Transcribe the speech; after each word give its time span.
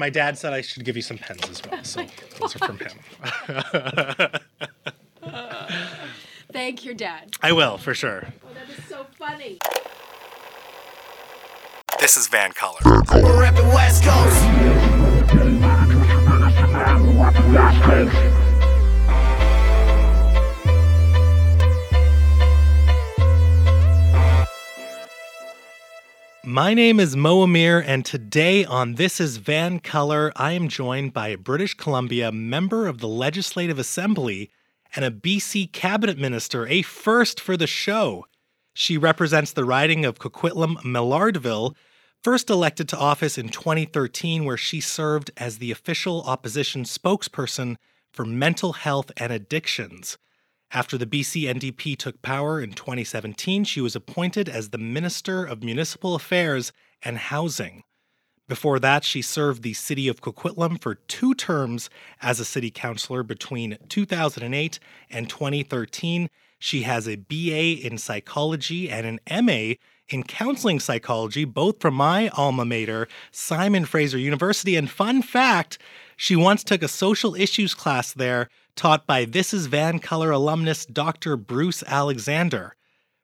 My 0.00 0.08
dad 0.08 0.38
said 0.38 0.54
I 0.54 0.62
should 0.62 0.82
give 0.86 0.96
you 0.96 1.02
some 1.02 1.18
pens 1.18 1.46
as 1.46 1.60
well, 1.62 1.84
so 1.84 2.06
those 2.40 2.56
are 2.56 2.58
from 2.60 2.78
him. 2.78 2.98
Thank 6.50 6.86
your 6.86 6.94
dad. 6.94 7.36
I 7.42 7.52
will, 7.52 7.76
for 7.76 7.92
sure. 7.92 8.28
Oh, 8.42 8.48
that 8.54 8.70
is 8.70 8.82
so 8.86 9.04
funny. 9.18 9.58
This 12.00 12.16
is 12.16 12.28
VANCOLOUR. 12.28 12.80
We're 13.12 13.44
at 13.44 13.54
the 13.54 13.62
West 13.64 14.02
Coast. 14.02 14.40
My 26.50 26.74
name 26.74 26.98
is 26.98 27.14
Mo 27.14 27.42
Amir, 27.42 27.78
and 27.78 28.04
today 28.04 28.64
on 28.64 28.96
This 28.96 29.20
is 29.20 29.36
VANCOLOUR, 29.36 30.32
I 30.34 30.50
am 30.50 30.66
joined 30.66 31.12
by 31.12 31.28
a 31.28 31.38
British 31.38 31.74
Columbia 31.74 32.32
member 32.32 32.88
of 32.88 32.98
the 32.98 33.06
Legislative 33.06 33.78
Assembly 33.78 34.50
and 34.96 35.04
a 35.04 35.12
BC 35.12 35.70
cabinet 35.70 36.18
minister, 36.18 36.66
a 36.66 36.82
first 36.82 37.40
for 37.40 37.56
the 37.56 37.68
show. 37.68 38.26
She 38.74 38.98
represents 38.98 39.52
the 39.52 39.64
riding 39.64 40.04
of 40.04 40.18
Coquitlam 40.18 40.78
Maillardville, 40.78 41.76
first 42.24 42.50
elected 42.50 42.88
to 42.88 42.98
office 42.98 43.38
in 43.38 43.50
2013, 43.50 44.44
where 44.44 44.56
she 44.56 44.80
served 44.80 45.30
as 45.36 45.58
the 45.58 45.70
official 45.70 46.22
opposition 46.22 46.82
spokesperson 46.82 47.76
for 48.12 48.24
mental 48.24 48.72
health 48.72 49.12
and 49.16 49.32
addictions. 49.32 50.18
After 50.72 50.96
the 50.96 51.06
BC 51.06 51.52
NDP 51.52 51.96
took 51.96 52.22
power 52.22 52.60
in 52.60 52.72
2017, 52.72 53.64
she 53.64 53.80
was 53.80 53.96
appointed 53.96 54.48
as 54.48 54.70
the 54.70 54.78
Minister 54.78 55.44
of 55.44 55.64
Municipal 55.64 56.14
Affairs 56.14 56.72
and 57.02 57.18
Housing. 57.18 57.82
Before 58.46 58.78
that, 58.78 59.04
she 59.04 59.20
served 59.20 59.62
the 59.62 59.74
city 59.74 60.06
of 60.06 60.20
Coquitlam 60.20 60.80
for 60.80 60.94
two 60.94 61.34
terms 61.34 61.90
as 62.22 62.38
a 62.38 62.44
city 62.44 62.70
councillor 62.70 63.24
between 63.24 63.78
2008 63.88 64.78
and 65.10 65.28
2013. 65.28 66.30
She 66.60 66.82
has 66.82 67.08
a 67.08 67.16
BA 67.16 67.84
in 67.84 67.98
psychology 67.98 68.88
and 68.88 69.20
an 69.28 69.44
MA 69.44 69.74
in 70.08 70.22
counseling 70.22 70.78
psychology, 70.78 71.44
both 71.44 71.80
from 71.80 71.94
my 71.94 72.28
alma 72.30 72.64
mater, 72.64 73.08
Simon 73.32 73.84
Fraser 73.84 74.18
University. 74.18 74.76
And 74.76 74.90
fun 74.90 75.22
fact, 75.22 75.78
she 76.16 76.36
once 76.36 76.62
took 76.62 76.82
a 76.82 76.88
social 76.88 77.34
issues 77.34 77.74
class 77.74 78.12
there 78.12 78.48
taught 78.80 79.06
by 79.06 79.26
This 79.26 79.52
is 79.52 79.66
VANCOLOUR 79.66 80.30
alumnus 80.30 80.86
Dr. 80.86 81.36
Bruce 81.36 81.82
Alexander. 81.86 82.76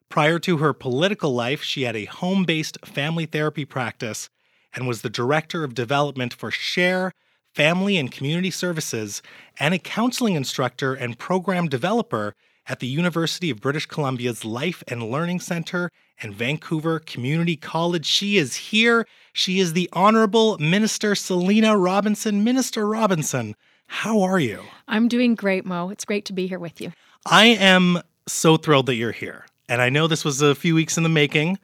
Prior 0.07 0.37
to 0.37 0.57
her 0.57 0.71
political 0.71 1.33
life, 1.33 1.63
she 1.63 1.81
had 1.81 1.95
a 1.95 2.05
home 2.05 2.43
based 2.43 2.77
family 2.85 3.25
therapy 3.25 3.65
practice 3.65 4.29
and 4.75 4.87
was 4.87 5.01
the 5.01 5.09
director 5.09 5.63
of 5.63 5.73
development 5.73 6.31
for 6.31 6.51
Share 6.51 7.11
Family 7.55 7.97
and 7.97 8.11
Community 8.11 8.51
Services 8.51 9.23
and 9.59 9.73
a 9.73 9.79
counseling 9.79 10.35
instructor 10.35 10.93
and 10.93 11.17
program 11.17 11.67
developer 11.67 12.35
at 12.67 12.79
the 12.79 12.85
University 12.85 13.49
of 13.49 13.59
British 13.59 13.87
Columbia's 13.87 14.45
Life 14.45 14.83
and 14.87 15.09
Learning 15.09 15.39
Center 15.39 15.89
and 16.21 16.35
Vancouver 16.35 16.99
Community 16.99 17.55
College. 17.55 18.05
She 18.05 18.37
is 18.37 18.55
here. 18.55 19.07
She 19.33 19.57
is 19.57 19.73
the 19.73 19.89
Honorable 19.91 20.59
Minister 20.59 21.15
Selina 21.15 21.75
Robinson. 21.75 22.43
Minister 22.43 22.85
Robinson, 22.85 23.55
how 23.87 24.21
are 24.21 24.39
you? 24.39 24.61
I'm 24.87 25.07
doing 25.07 25.35
great, 25.35 25.65
Mo. 25.65 25.89
It's 25.89 26.05
great 26.05 26.25
to 26.25 26.33
be 26.33 26.47
here 26.47 26.59
with 26.59 26.79
you. 26.79 26.91
I 27.25 27.45
am 27.47 28.01
so 28.27 28.57
thrilled 28.57 28.85
that 28.85 28.95
you're 28.95 29.11
here. 29.11 29.45
And 29.69 29.81
I 29.81 29.89
know 29.89 30.07
this 30.07 30.23
was 30.23 30.41
a 30.41 30.55
few 30.55 30.75
weeks 30.75 30.97
in 30.97 31.03
the 31.03 31.09
making, 31.09 31.59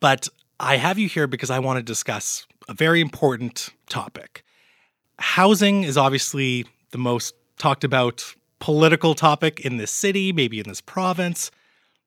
but 0.00 0.28
I 0.58 0.76
have 0.76 0.98
you 0.98 1.08
here 1.08 1.26
because 1.26 1.50
I 1.50 1.58
want 1.60 1.78
to 1.78 1.82
discuss 1.82 2.46
a 2.68 2.74
very 2.74 3.00
important 3.00 3.70
topic. 3.88 4.44
Housing 5.18 5.84
is 5.84 5.96
obviously 5.96 6.66
the 6.90 6.98
most 6.98 7.34
talked 7.58 7.84
about 7.84 8.34
political 8.60 9.14
topic 9.14 9.60
in 9.60 9.76
this 9.76 9.90
city, 9.90 10.32
maybe 10.32 10.58
in 10.58 10.68
this 10.68 10.80
province, 10.80 11.50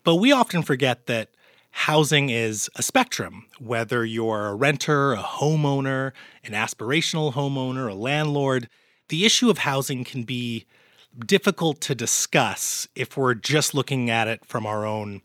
but 0.03 0.16
we 0.16 0.31
often 0.31 0.63
forget 0.63 1.06
that 1.06 1.29
housing 1.72 2.29
is 2.29 2.69
a 2.75 2.81
spectrum, 2.81 3.45
whether 3.59 4.03
you're 4.03 4.47
a 4.47 4.56
renter, 4.56 5.13
a 5.13 5.17
homeowner, 5.23 6.11
an 6.44 6.51
aspirational 6.51 7.34
homeowner, 7.34 7.90
a 7.90 7.94
landlord. 7.94 8.67
The 9.11 9.25
issue 9.25 9.49
of 9.49 9.57
housing 9.57 10.05
can 10.05 10.23
be 10.23 10.66
difficult 11.19 11.81
to 11.81 11.94
discuss 11.94 12.88
if 12.95 13.17
we're 13.17 13.33
just 13.33 13.73
looking 13.73 14.09
at 14.09 14.29
it 14.29 14.45
from 14.45 14.66
our 14.66 14.85
own 14.85 15.22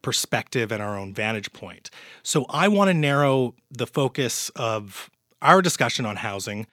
perspective 0.00 0.72
and 0.72 0.82
our 0.82 0.96
own 0.96 1.12
vantage 1.12 1.52
point. 1.52 1.90
So 2.22 2.46
I 2.48 2.68
want 2.68 2.88
to 2.88 2.94
narrow 2.94 3.54
the 3.70 3.86
focus 3.86 4.48
of 4.56 5.10
our 5.42 5.60
discussion 5.60 6.06
on 6.06 6.16
housing 6.16 6.66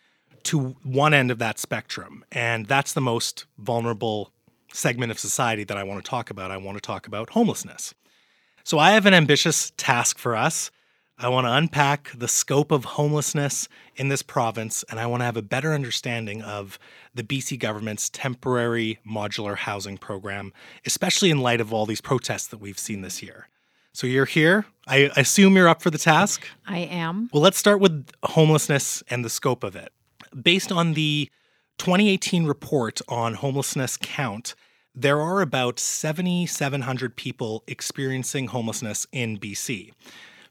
to 0.44 0.78
one 0.84 1.14
end 1.14 1.32
of 1.32 1.40
that 1.40 1.60
spectrum, 1.60 2.24
and 2.32 2.66
that's 2.66 2.94
the 2.94 3.02
most 3.02 3.46
vulnerable 3.58 4.32
segment 4.72 5.12
of 5.12 5.20
society 5.20 5.66
that 5.66 5.76
I 5.76 5.84
want 5.84 6.02
to 6.02 6.10
talk 6.10 6.30
about. 6.30 6.50
I 6.50 6.56
want 6.56 6.78
to 6.78 6.82
talk 6.82 7.08
about 7.08 7.32
homelessness. 7.32 7.94
So 8.64 8.80
I 8.80 8.92
have 8.92 9.06
an 9.06 9.14
ambitious 9.14 9.74
task 9.76 10.18
for 10.18 10.34
us. 10.34 10.72
I 11.18 11.30
want 11.30 11.46
to 11.46 11.54
unpack 11.54 12.12
the 12.18 12.28
scope 12.28 12.72
of 12.72 12.86
homelessness 12.86 13.70
in 13.96 14.10
this 14.10 14.22
province, 14.22 14.84
and 14.90 15.00
I 15.00 15.06
want 15.06 15.22
to 15.22 15.26
have 15.26 15.38
a 15.38 15.44
better 15.44 15.74
understanding 15.74 16.42
of 16.42 16.80
the 17.14 17.24
BC 17.24 17.60
government's 17.60 18.10
temporary 18.10 19.00
modular 19.08 19.56
housing 19.56 19.98
program, 19.98 20.52
especially 20.86 21.30
in 21.30 21.40
light 21.40 21.62
of 21.62 21.72
all 21.72 21.86
these 21.86 22.02
protests 22.02 22.48
that 22.48 22.60
we've 22.60 22.80
seen 22.80 23.02
this 23.02 23.22
year. 23.22 23.48
So 23.94 24.08
you're 24.08 24.26
here. 24.26 24.66
I 24.88 25.12
assume 25.16 25.56
you're 25.56 25.70
up 25.70 25.84
for 25.84 25.92
the 25.92 26.00
task. 26.00 26.48
I 26.66 26.80
am. 26.80 27.30
Well, 27.32 27.44
let's 27.44 27.60
start 27.60 27.80
with 27.80 28.10
homelessness 28.24 29.04
and 29.10 29.24
the 29.24 29.30
scope 29.30 29.64
of 29.64 29.76
it. 29.76 29.94
Based 30.42 30.72
on 30.72 30.94
the 30.94 31.30
2018 31.78 32.46
report 32.48 33.02
on 33.08 33.36
homelessness 33.36 33.98
count, 33.98 34.56
there 34.96 35.22
are 35.22 35.42
about 35.42 35.80
7,700 35.80 37.16
people 37.16 37.64
experiencing 37.68 38.48
homelessness 38.48 39.06
in 39.12 39.38
BC. 39.38 39.92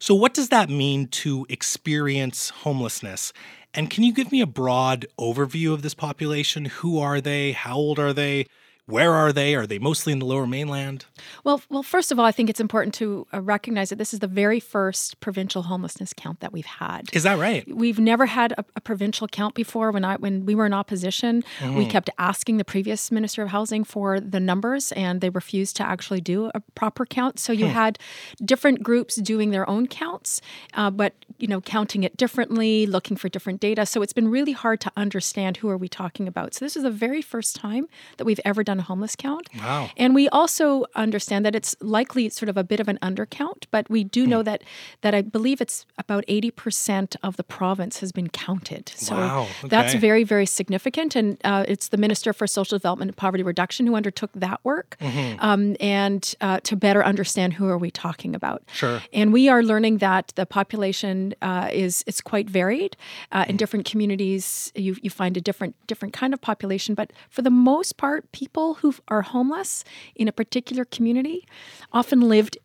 So, 0.02 0.16
what 0.16 0.34
does 0.34 0.48
that 0.48 0.68
mean 0.68 1.06
to 1.22 1.46
experience 1.48 2.50
homelessness? 2.50 3.32
And 3.72 3.88
can 3.88 4.02
you 4.02 4.12
give 4.12 4.32
me 4.32 4.40
a 4.40 4.48
broad 4.48 5.06
overview 5.16 5.72
of 5.72 5.82
this 5.82 5.94
population? 5.94 6.64
Who 6.64 6.98
are 6.98 7.20
they? 7.20 7.52
How 7.52 7.76
old 7.76 8.00
are 8.00 8.12
they? 8.12 8.46
Where 8.86 9.12
are 9.12 9.32
they? 9.32 9.54
Are 9.54 9.66
they 9.66 9.78
mostly 9.78 10.12
in 10.12 10.18
the 10.18 10.26
lower 10.26 10.46
mainland? 10.46 11.06
Well, 11.44 11.62
well, 11.70 11.84
first 11.84 12.10
of 12.10 12.18
all, 12.18 12.24
I 12.24 12.32
think 12.32 12.50
it's 12.50 12.58
important 12.58 12.94
to 12.94 13.28
uh, 13.32 13.40
recognize 13.40 13.90
that 13.90 13.96
this 13.96 14.12
is 14.12 14.18
the 14.18 14.26
very 14.26 14.58
first 14.58 15.20
provincial 15.20 15.62
homelessness 15.62 16.12
count 16.16 16.40
that 16.40 16.52
we've 16.52 16.66
had. 16.66 17.08
Is 17.12 17.22
that 17.22 17.38
right? 17.38 17.64
We've 17.72 18.00
never 18.00 18.26
had 18.26 18.52
a, 18.52 18.64
a 18.74 18.80
provincial 18.80 19.28
count 19.28 19.54
before. 19.54 19.92
When 19.92 20.04
I 20.04 20.16
when 20.16 20.44
we 20.46 20.56
were 20.56 20.66
in 20.66 20.72
opposition, 20.72 21.44
we 21.76 21.86
kept 21.86 22.10
asking 22.18 22.56
the 22.56 22.64
previous 22.64 23.12
minister 23.12 23.42
of 23.42 23.50
housing 23.50 23.84
for 23.84 24.18
the 24.18 24.40
numbers, 24.40 24.90
and 24.92 25.20
they 25.20 25.30
refused 25.30 25.76
to 25.76 25.84
actually 25.84 26.20
do 26.20 26.50
a 26.52 26.60
proper 26.74 27.06
count. 27.06 27.38
So 27.38 27.52
you 27.52 27.66
had 27.66 28.00
different 28.44 28.82
groups 28.82 29.14
doing 29.16 29.50
their 29.50 29.68
own 29.70 29.86
counts, 29.86 30.40
uh, 30.74 30.90
but 30.90 31.14
you 31.38 31.46
know 31.46 31.60
counting 31.60 32.02
it 32.02 32.16
differently, 32.16 32.86
looking 32.86 33.16
for 33.16 33.28
different 33.28 33.60
data. 33.60 33.86
So 33.86 34.02
it's 34.02 34.12
been 34.12 34.28
really 34.28 34.52
hard 34.52 34.80
to 34.80 34.92
understand 34.96 35.58
who 35.58 35.68
are 35.68 35.78
we 35.78 35.88
talking 35.88 36.26
about. 36.26 36.54
So 36.54 36.64
this 36.64 36.76
is 36.76 36.82
the 36.82 36.90
very 36.90 37.22
first 37.22 37.54
time 37.54 37.86
that 38.16 38.24
we've 38.24 38.40
ever 38.44 38.64
done 38.64 38.71
a 38.80 38.82
homeless 38.82 39.16
count. 39.16 39.48
Wow. 39.58 39.90
And 39.96 40.14
we 40.14 40.28
also 40.30 40.84
understand 40.94 41.44
that 41.46 41.54
it's 41.54 41.74
likely 41.80 42.28
sort 42.28 42.48
of 42.48 42.56
a 42.56 42.64
bit 42.64 42.80
of 42.80 42.88
an 42.88 42.98
undercount, 43.02 43.64
but 43.70 43.88
we 43.90 44.04
do 44.04 44.24
Hmm. 44.24 44.30
know 44.30 44.42
that 44.42 44.62
that 45.02 45.14
I 45.14 45.22
believe 45.22 45.60
it's 45.60 45.84
about 45.98 46.24
80% 46.28 47.16
of 47.22 47.36
the 47.36 47.44
province 47.44 48.00
has 48.00 48.12
been 48.12 48.28
counted. 48.28 48.92
So 48.96 49.16
Wow, 49.16 49.46
that's 49.64 49.94
very, 49.94 50.24
very 50.24 50.46
significant. 50.46 51.16
And 51.16 51.36
uh, 51.44 51.64
it's 51.72 51.88
the 51.88 51.96
Minister 52.06 52.32
for 52.32 52.46
Social 52.46 52.78
Development 52.78 53.08
and 53.10 53.16
Poverty 53.16 53.42
Reduction 53.42 53.86
who 53.86 53.94
undertook 53.94 54.30
that 54.34 54.60
work 54.64 54.96
Mm-hmm. 55.00 55.40
um, 55.48 55.76
and 55.80 56.22
uh, 56.40 56.60
to 56.68 56.76
better 56.76 57.02
understand 57.12 57.54
who 57.54 57.66
are 57.72 57.78
we 57.78 57.90
talking 57.90 58.34
about. 58.34 58.62
Sure. 58.72 58.98
And 59.12 59.32
we 59.32 59.48
are 59.48 59.62
learning 59.62 59.98
that 59.98 60.32
the 60.36 60.46
population 60.58 61.34
uh, 61.42 61.68
is 61.84 62.04
it's 62.06 62.20
quite 62.32 62.48
varied. 62.60 62.96
Uh, 63.32 63.44
in 63.48 63.56
different 63.56 63.84
communities, 63.90 64.72
you, 64.74 64.96
you 65.02 65.10
find 65.10 65.36
a 65.36 65.40
different 65.48 65.74
different 65.90 66.12
kind 66.20 66.32
of 66.34 66.40
population. 66.40 66.94
But 66.94 67.08
for 67.34 67.42
the 67.42 67.50
most 67.70 67.92
part, 67.96 68.20
people 68.40 68.61
who 68.80 68.94
are 69.08 69.22
homeless 69.22 69.84
in 70.14 70.28
a 70.28 70.32
particular 70.32 70.84
community 70.84 71.46
often 71.92 72.20
lived 72.20 72.56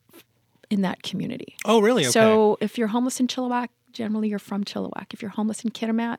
in 0.70 0.82
that 0.82 1.02
community. 1.04 1.56
Oh, 1.66 1.80
really? 1.80 2.04
Okay. 2.04 2.12
So 2.12 2.58
if 2.62 2.78
you're 2.78 2.90
homeless 2.90 3.20
in 3.20 3.28
Chilliwack, 3.28 3.70
generally 3.92 4.28
you're 4.30 4.40
from 4.52 4.64
Chilliwack. 4.64 5.14
If 5.14 5.22
you're 5.22 5.32
homeless 5.40 5.64
in 5.64 5.72
Kitimat 5.72 6.18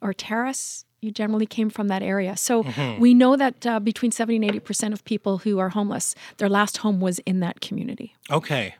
or 0.00 0.12
Terrace, 0.12 0.84
you 1.00 1.10
generally 1.12 1.46
came 1.46 1.70
from 1.70 1.88
that 1.88 2.02
area. 2.02 2.36
So 2.36 2.64
Mm-hmm. 2.64 3.00
we 3.00 3.14
know 3.14 3.36
that 3.36 3.66
uh, 3.66 3.80
between 3.80 4.10
70 4.12 4.36
and 4.48 4.62
80% 4.64 4.92
of 4.92 5.04
people 5.04 5.38
who 5.38 5.58
are 5.58 5.70
homeless, 5.70 6.14
their 6.38 6.48
last 6.48 6.78
home 6.78 7.00
was 7.00 7.18
in 7.20 7.40
that 7.40 7.60
community. 7.60 8.14
Okay. 8.30 8.74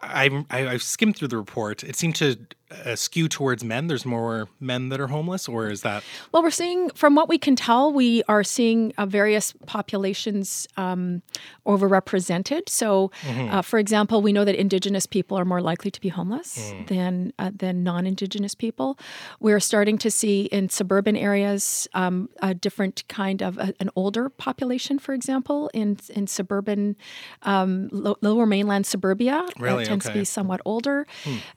I, 0.00 0.44
I, 0.50 0.66
I 0.74 0.76
skimmed 0.78 1.16
through 1.16 1.28
the 1.28 1.36
report. 1.36 1.84
It 1.84 1.94
seemed 1.96 2.16
to 2.16 2.36
a 2.84 2.96
skew 2.96 3.28
towards 3.28 3.62
men? 3.64 3.86
There's 3.86 4.04
more 4.06 4.48
men 4.60 4.88
that 4.90 5.00
are 5.00 5.08
homeless, 5.08 5.48
or 5.48 5.68
is 5.70 5.82
that? 5.82 6.02
Well, 6.32 6.42
we're 6.42 6.50
seeing, 6.50 6.90
from 6.90 7.14
what 7.14 7.28
we 7.28 7.38
can 7.38 7.56
tell, 7.56 7.92
we 7.92 8.22
are 8.28 8.44
seeing 8.44 8.92
uh, 8.98 9.06
various 9.06 9.54
populations 9.66 10.66
um, 10.76 11.22
overrepresented. 11.66 12.68
So, 12.68 13.10
Mm-hmm. 13.22 13.50
uh, 13.54 13.62
for 13.62 13.78
example, 13.78 14.20
we 14.22 14.32
know 14.32 14.44
that 14.44 14.54
Indigenous 14.60 15.06
people 15.06 15.38
are 15.38 15.44
more 15.44 15.60
likely 15.60 15.90
to 15.90 16.00
be 16.00 16.08
homeless 16.08 16.72
Mm. 16.72 16.86
than 16.88 17.32
uh, 17.38 17.50
than 17.54 17.82
non-Indigenous 17.82 18.54
people. 18.54 18.98
We're 19.40 19.60
starting 19.60 19.98
to 19.98 20.10
see 20.10 20.42
in 20.46 20.68
suburban 20.68 21.16
areas 21.16 21.88
um, 21.94 22.28
a 22.40 22.54
different 22.54 23.04
kind 23.08 23.42
of 23.42 23.58
a, 23.58 23.72
an 23.80 23.90
older 23.96 24.28
population. 24.28 24.98
For 24.98 25.12
example, 25.14 25.70
in 25.74 25.98
in 26.14 26.26
suburban 26.26 26.96
um, 27.42 27.88
lo- 27.92 28.16
lower 28.22 28.46
mainland 28.46 28.86
suburbia, 28.86 29.46
Really? 29.58 29.84
tends 29.84 30.06
to 30.06 30.12
be 30.12 30.24
somewhat 30.24 30.60
older. 30.64 31.06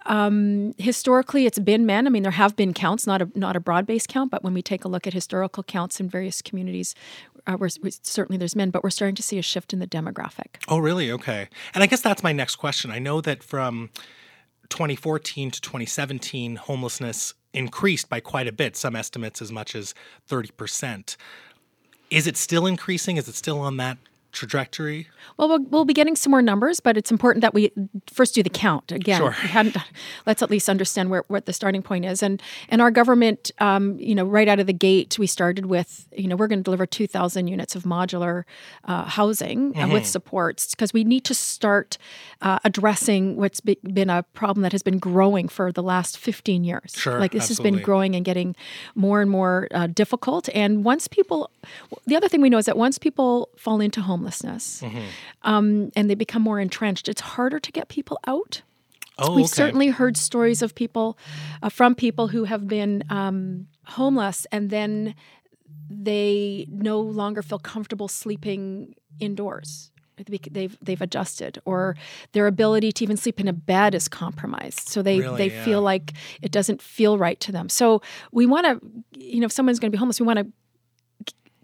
Um, 0.05 0.73
historically, 1.05 1.45
it's 1.45 1.59
been 1.59 1.85
men. 1.85 2.07
I 2.07 2.09
mean, 2.09 2.23
there 2.23 2.31
have 2.31 2.55
been 2.55 2.73
counts, 2.73 3.05
not 3.05 3.21
a 3.21 3.29
not 3.35 3.55
a 3.55 3.59
broad 3.59 3.85
based 3.85 4.07
count, 4.07 4.31
but 4.31 4.43
when 4.43 4.55
we 4.55 4.63
take 4.63 4.83
a 4.83 4.87
look 4.87 5.05
at 5.05 5.13
historical 5.13 5.61
counts 5.61 5.99
in 5.99 6.09
various 6.09 6.41
communities, 6.41 6.95
uh, 7.45 7.55
we're, 7.59 7.69
we, 7.83 7.91
certainly 8.01 8.39
there's 8.39 8.55
men, 8.55 8.71
but 8.71 8.83
we're 8.83 8.89
starting 8.89 9.13
to 9.13 9.21
see 9.21 9.37
a 9.37 9.43
shift 9.43 9.71
in 9.71 9.77
the 9.77 9.85
demographic. 9.85 10.55
Oh, 10.67 10.79
really? 10.79 11.11
Okay. 11.11 11.47
And 11.75 11.83
I 11.83 11.85
guess 11.85 12.01
that's 12.01 12.23
my 12.23 12.31
next 12.31 12.55
question. 12.55 12.89
I 12.89 12.97
know 12.97 13.21
that 13.21 13.43
from 13.43 13.91
2014 14.69 15.51
to 15.51 15.61
2017, 15.61 16.55
homelessness 16.55 17.35
increased 17.53 18.09
by 18.09 18.19
quite 18.19 18.47
a 18.47 18.51
bit, 18.51 18.75
some 18.75 18.95
estimates 18.95 19.43
as 19.43 19.51
much 19.51 19.75
as 19.75 19.93
30%. 20.27 21.17
Is 22.09 22.25
it 22.25 22.35
still 22.35 22.65
increasing? 22.65 23.17
Is 23.17 23.27
it 23.27 23.35
still 23.35 23.59
on 23.59 23.77
that 23.77 23.99
trajectory? 24.35 25.07
Well, 25.37 25.47
we'll 25.47 25.63
we'll 25.71 25.85
be 25.85 25.93
getting 25.93 26.15
some 26.15 26.31
more 26.31 26.41
numbers, 26.41 26.79
but 26.79 26.97
it's 26.97 27.11
important 27.11 27.41
that 27.41 27.53
we 27.53 27.71
first 28.13 28.35
do 28.35 28.43
the 28.43 28.49
count 28.49 28.91
again. 28.91 29.19
Sure. 29.19 29.35
We 29.41 29.47
hadn't. 29.47 29.77
Let's 30.27 30.43
at 30.43 30.51
least 30.51 30.69
understand 30.69 31.09
where 31.09 31.23
what 31.27 31.45
the 31.45 31.53
starting 31.53 31.81
point 31.81 32.05
is, 32.05 32.21
and 32.21 32.41
and 32.69 32.81
our 32.81 32.91
government, 32.91 33.51
um, 33.59 33.97
you 33.97 34.13
know, 34.13 34.25
right 34.25 34.47
out 34.47 34.59
of 34.59 34.67
the 34.67 34.73
gate, 34.73 35.17
we 35.17 35.25
started 35.25 35.65
with, 35.65 36.07
you 36.11 36.27
know, 36.27 36.35
we're 36.35 36.47
going 36.47 36.59
to 36.59 36.63
deliver 36.63 36.85
two 36.85 37.07
thousand 37.07 37.47
units 37.47 37.75
of 37.75 37.83
modular 37.83 38.43
uh, 38.83 39.05
housing 39.05 39.71
uh, 39.75 39.85
Mm-hmm. 39.85 39.93
with 39.93 40.05
supports 40.05 40.75
because 40.75 40.93
we 40.93 41.03
need 41.03 41.23
to 41.25 41.33
start 41.33 41.97
uh, 42.41 42.59
addressing 42.63 43.37
what's 43.37 43.61
be, 43.61 43.77
been 43.81 44.09
a 44.09 44.23
problem 44.33 44.63
that 44.63 44.73
has 44.73 44.83
been 44.83 44.99
growing 44.99 45.47
for 45.47 45.71
the 45.71 45.83
last 45.83 46.17
fifteen 46.17 46.63
years. 46.63 46.93
Sure, 46.95 47.19
like 47.19 47.31
this 47.31 47.47
has 47.47 47.59
been 47.59 47.81
growing 47.81 48.15
and 48.15 48.25
getting 48.25 48.55
more 48.95 49.21
and 49.21 49.31
more 49.31 49.67
uh, 49.71 49.87
difficult. 49.87 50.49
And 50.53 50.83
once 50.83 51.07
people, 51.07 51.49
the 52.05 52.15
other 52.17 52.27
thing 52.27 52.41
we 52.41 52.49
know 52.49 52.57
is 52.57 52.65
that 52.65 52.77
once 52.77 52.99
people 52.99 53.47
fall 53.55 53.79
into 53.79 54.01
homelessness 54.01 54.24
Mm-hmm. 54.31 55.05
um, 55.43 55.91
and 55.95 56.09
they 56.09 56.15
become 56.15 56.41
more 56.41 56.59
entrenched, 56.59 57.07
it's 57.09 57.21
harder 57.21 57.59
to 57.59 57.71
get 57.71 57.87
people 57.87 58.19
out. 58.27 58.61
Oh, 59.17 59.35
We've 59.35 59.45
okay. 59.45 59.53
certainly 59.53 59.87
heard 59.87 60.17
stories 60.17 60.61
of 60.61 60.75
people, 60.75 61.17
uh, 61.63 61.69
from 61.69 61.95
people 61.95 62.27
who 62.27 62.43
have 62.43 62.67
been 62.67 63.03
um, 63.09 63.67
homeless 63.85 64.45
and 64.51 64.69
then 64.69 65.15
they 65.89 66.65
no 66.69 66.99
longer 66.99 67.41
feel 67.41 67.59
comfortable 67.59 68.07
sleeping 68.07 68.95
indoors. 69.19 69.91
They've 70.17 70.77
they've 70.81 71.01
adjusted, 71.01 71.59
or 71.65 71.97
their 72.31 72.47
ability 72.47 72.93
to 72.93 73.03
even 73.03 73.17
sleep 73.17 73.37
in 73.39 73.49
a 73.49 73.53
bed 73.53 73.93
is 73.93 74.07
compromised. 74.07 74.87
So 74.87 75.01
they 75.01 75.19
Really? 75.19 75.37
they 75.49 75.53
Yeah. 75.53 75.65
feel 75.65 75.81
like 75.81 76.13
it 76.41 76.51
doesn't 76.53 76.81
feel 76.81 77.17
right 77.17 77.37
to 77.41 77.51
them. 77.51 77.67
So 77.67 78.01
we 78.31 78.45
want 78.45 78.65
to, 78.65 79.19
you 79.19 79.41
know, 79.41 79.45
if 79.45 79.51
someone's 79.51 79.77
going 79.79 79.91
to 79.91 79.95
be 79.95 79.99
homeless, 79.99 80.19
we 80.21 80.25
want 80.25 80.39
to 80.39 80.47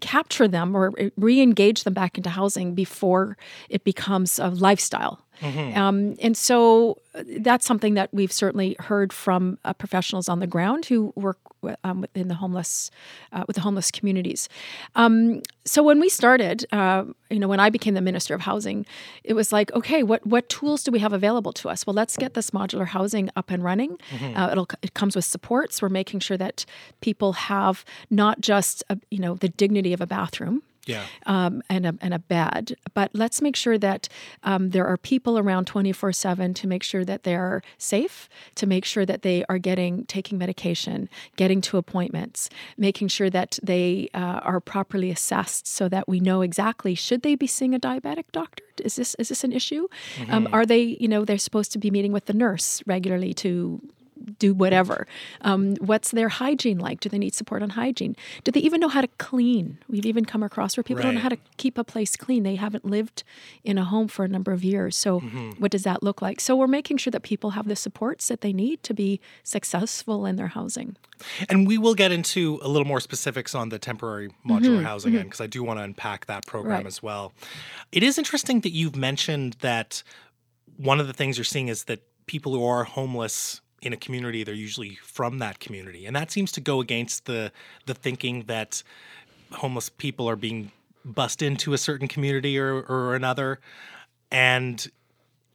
capture 0.02 0.46
them 0.46 0.76
or 0.76 0.92
eh, 0.98 1.08
re-engage 1.16 1.84
them 1.84 1.94
back 1.94 2.18
into 2.18 2.28
housing 2.28 2.74
before 2.74 3.38
it 3.70 3.84
becomes 3.84 4.38
a 4.38 4.48
lifestyle. 4.48 5.24
Um, 5.42 6.16
and 6.20 6.36
so 6.36 6.98
uh, 7.14 7.22
that's 7.38 7.66
something 7.66 7.94
that 7.94 8.12
we've 8.12 8.32
certainly 8.32 8.76
heard 8.78 9.12
from 9.12 9.58
uh, 9.64 9.72
professionals 9.72 10.28
on 10.28 10.40
the 10.40 10.46
ground 10.46 10.86
who 10.86 11.12
work 11.16 11.38
um, 11.84 12.00
within 12.00 12.28
the 12.28 12.34
homeless 12.34 12.90
uh, 13.32 13.44
with 13.46 13.56
the 13.56 13.62
homeless 13.62 13.90
communities. 13.90 14.48
Um, 14.94 15.42
so 15.64 15.82
when 15.82 16.00
we 16.00 16.08
started, 16.08 16.66
uh, 16.72 17.04
you 17.30 17.38
know, 17.38 17.48
when 17.48 17.60
I 17.60 17.70
became 17.70 17.94
the 17.94 18.00
minister 18.00 18.34
of 18.34 18.40
housing, 18.42 18.84
it 19.22 19.34
was 19.34 19.52
like, 19.52 19.72
okay, 19.72 20.02
what 20.02 20.26
what 20.26 20.48
tools 20.48 20.82
do 20.82 20.90
we 20.90 20.98
have 20.98 21.12
available 21.12 21.52
to 21.54 21.68
us? 21.68 21.86
Well, 21.86 21.94
let's 21.94 22.16
get 22.16 22.34
this 22.34 22.50
modular 22.50 22.86
housing 22.86 23.30
up 23.36 23.50
and 23.50 23.62
running. 23.62 23.98
Uh, 24.34 24.48
it'll 24.52 24.68
it 24.82 24.94
comes 24.94 25.14
with 25.14 25.24
supports. 25.24 25.80
We're 25.82 25.88
making 25.88 26.20
sure 26.20 26.36
that 26.36 26.64
people 27.00 27.32
have 27.34 27.84
not 28.10 28.40
just 28.40 28.82
a, 28.90 28.98
you 29.10 29.18
know 29.18 29.34
the 29.34 29.48
dignity 29.48 29.92
of 29.92 30.00
a 30.00 30.06
bathroom 30.06 30.62
Yeah. 30.86 31.04
um, 31.26 31.62
and 31.68 31.86
a 31.86 31.94
and 32.00 32.12
a 32.12 32.18
bed. 32.18 32.76
But 32.94 33.10
let's 33.14 33.40
make 33.40 33.56
sure 33.56 33.78
that 33.78 34.08
um, 34.42 34.70
there 34.70 34.86
are 34.86 34.96
people 34.96 35.38
around 35.38 35.66
twenty 35.66 35.92
four 35.92 36.12
seven 36.12 36.54
to 36.54 36.66
make 36.66 36.82
sure 36.82 37.04
that 37.04 37.22
they're 37.22 37.62
safe, 37.78 38.28
to 38.56 38.66
make 38.66 38.84
sure 38.84 39.06
that 39.06 39.22
they 39.22 39.44
are 39.48 39.58
getting 39.58 40.04
taking 40.06 40.38
medication, 40.38 41.08
getting 41.36 41.60
to 41.62 41.76
appointments, 41.76 42.50
making 42.76 43.08
sure 43.08 43.30
that 43.30 43.58
they 43.62 44.08
uh, 44.14 44.40
are 44.42 44.60
properly 44.60 45.10
assessed, 45.10 45.66
so 45.66 45.88
that 45.88 46.08
we 46.08 46.18
know 46.20 46.42
exactly 46.42 46.94
should 46.94 47.22
they 47.22 47.34
be 47.34 47.46
seeing 47.46 47.74
a 47.74 47.80
diabetic 47.80 48.24
doctor. 48.32 48.64
Is 48.82 48.96
this 48.96 49.14
is 49.16 49.28
this 49.28 49.44
an 49.44 49.52
issue? 49.52 49.86
Um, 50.30 50.48
are 50.52 50.66
they 50.66 50.96
you 50.98 51.08
know 51.08 51.24
they're 51.24 51.38
supposed 51.38 51.72
to 51.72 51.78
be 51.78 51.90
meeting 51.90 52.12
with 52.12 52.26
the 52.26 52.32
nurse 52.32 52.82
regularly 52.86 53.34
to 53.34 53.80
do 54.38 54.54
whatever. 54.54 55.06
Um, 55.42 55.76
what's 55.76 56.10
their 56.10 56.28
hygiene 56.28 56.78
like? 56.78 57.00
Do 57.00 57.08
they 57.08 57.18
need 57.18 57.34
support 57.34 57.62
on 57.62 57.70
hygiene? 57.70 58.16
Do 58.44 58.52
they 58.52 58.60
even 58.60 58.80
know 58.80 58.88
how 58.88 59.00
to 59.00 59.08
clean? 59.18 59.78
We've 59.88 60.06
even 60.06 60.24
come 60.24 60.42
across 60.42 60.76
where 60.76 60.84
people 60.84 61.02
don't 61.02 61.14
know 61.14 61.20
how 61.20 61.28
to 61.28 61.38
keep 61.56 61.78
a 61.78 61.84
place 61.84 62.16
clean. 62.16 62.42
They 62.42 62.56
haven't 62.56 62.84
lived 62.84 63.24
in 63.64 63.78
a 63.78 63.84
home 63.84 64.08
for 64.08 64.24
a 64.24 64.28
number 64.28 64.52
of 64.52 64.64
years. 64.64 64.96
So, 64.96 65.20
mm-hmm. 65.20 65.50
what 65.52 65.70
does 65.70 65.82
that 65.84 66.02
look 66.02 66.22
like? 66.22 66.40
So, 66.40 66.56
we're 66.56 66.66
making 66.66 66.98
sure 66.98 67.10
that 67.10 67.22
people 67.22 67.50
have 67.50 67.68
the 67.68 67.76
supports 67.76 68.28
that 68.28 68.40
they 68.40 68.52
need 68.52 68.82
to 68.84 68.94
be 68.94 69.20
successful 69.42 70.26
in 70.26 70.36
their 70.36 70.48
housing. 70.48 70.96
And 71.48 71.66
we 71.66 71.78
will 71.78 71.94
get 71.94 72.12
into 72.12 72.58
a 72.62 72.68
little 72.68 72.86
more 72.86 73.00
specifics 73.00 73.54
on 73.54 73.68
the 73.68 73.78
temporary 73.78 74.30
modular 74.46 74.76
mm-hmm. 74.76 74.84
housing 74.84 75.14
end 75.14 75.24
because 75.24 75.36
mm-hmm. 75.36 75.44
I 75.44 75.48
do 75.48 75.62
want 75.62 75.78
to 75.78 75.84
unpack 75.84 76.26
that 76.26 76.46
program 76.46 76.72
Right. 76.72 76.86
as 76.86 77.02
well. 77.02 77.32
It 77.90 78.02
is 78.02 78.18
interesting 78.18 78.60
that 78.60 78.70
you've 78.70 78.96
mentioned 78.96 79.56
that 79.60 80.02
one 80.76 81.00
of 81.00 81.06
the 81.06 81.12
things 81.12 81.36
you're 81.36 81.44
seeing 81.44 81.68
is 81.68 81.84
that 81.84 82.02
people 82.26 82.52
who 82.52 82.64
are 82.64 82.84
homeless 82.84 83.60
in 83.82 83.92
a 83.92 83.96
community 83.96 84.44
they're 84.44 84.54
usually 84.54 84.96
from 85.02 85.38
that 85.38 85.60
community 85.60 86.06
and 86.06 86.16
that 86.16 86.30
seems 86.30 86.50
to 86.52 86.60
go 86.60 86.80
against 86.80 87.26
the 87.26 87.52
the 87.86 87.94
thinking 87.94 88.44
that 88.46 88.82
homeless 89.52 89.88
people 89.88 90.28
are 90.28 90.36
being 90.36 90.72
bussed 91.04 91.42
into 91.42 91.72
a 91.72 91.78
certain 91.78 92.08
community 92.08 92.58
or, 92.58 92.82
or 92.82 93.14
another 93.14 93.60
and 94.30 94.90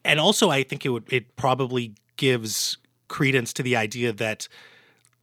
and 0.05 0.19
also 0.19 0.49
I 0.49 0.63
think 0.63 0.85
it 0.85 0.89
would 0.89 1.11
it 1.11 1.35
probably 1.35 1.93
gives 2.15 2.77
credence 3.07 3.53
to 3.53 3.63
the 3.63 3.75
idea 3.75 4.11
that 4.13 4.47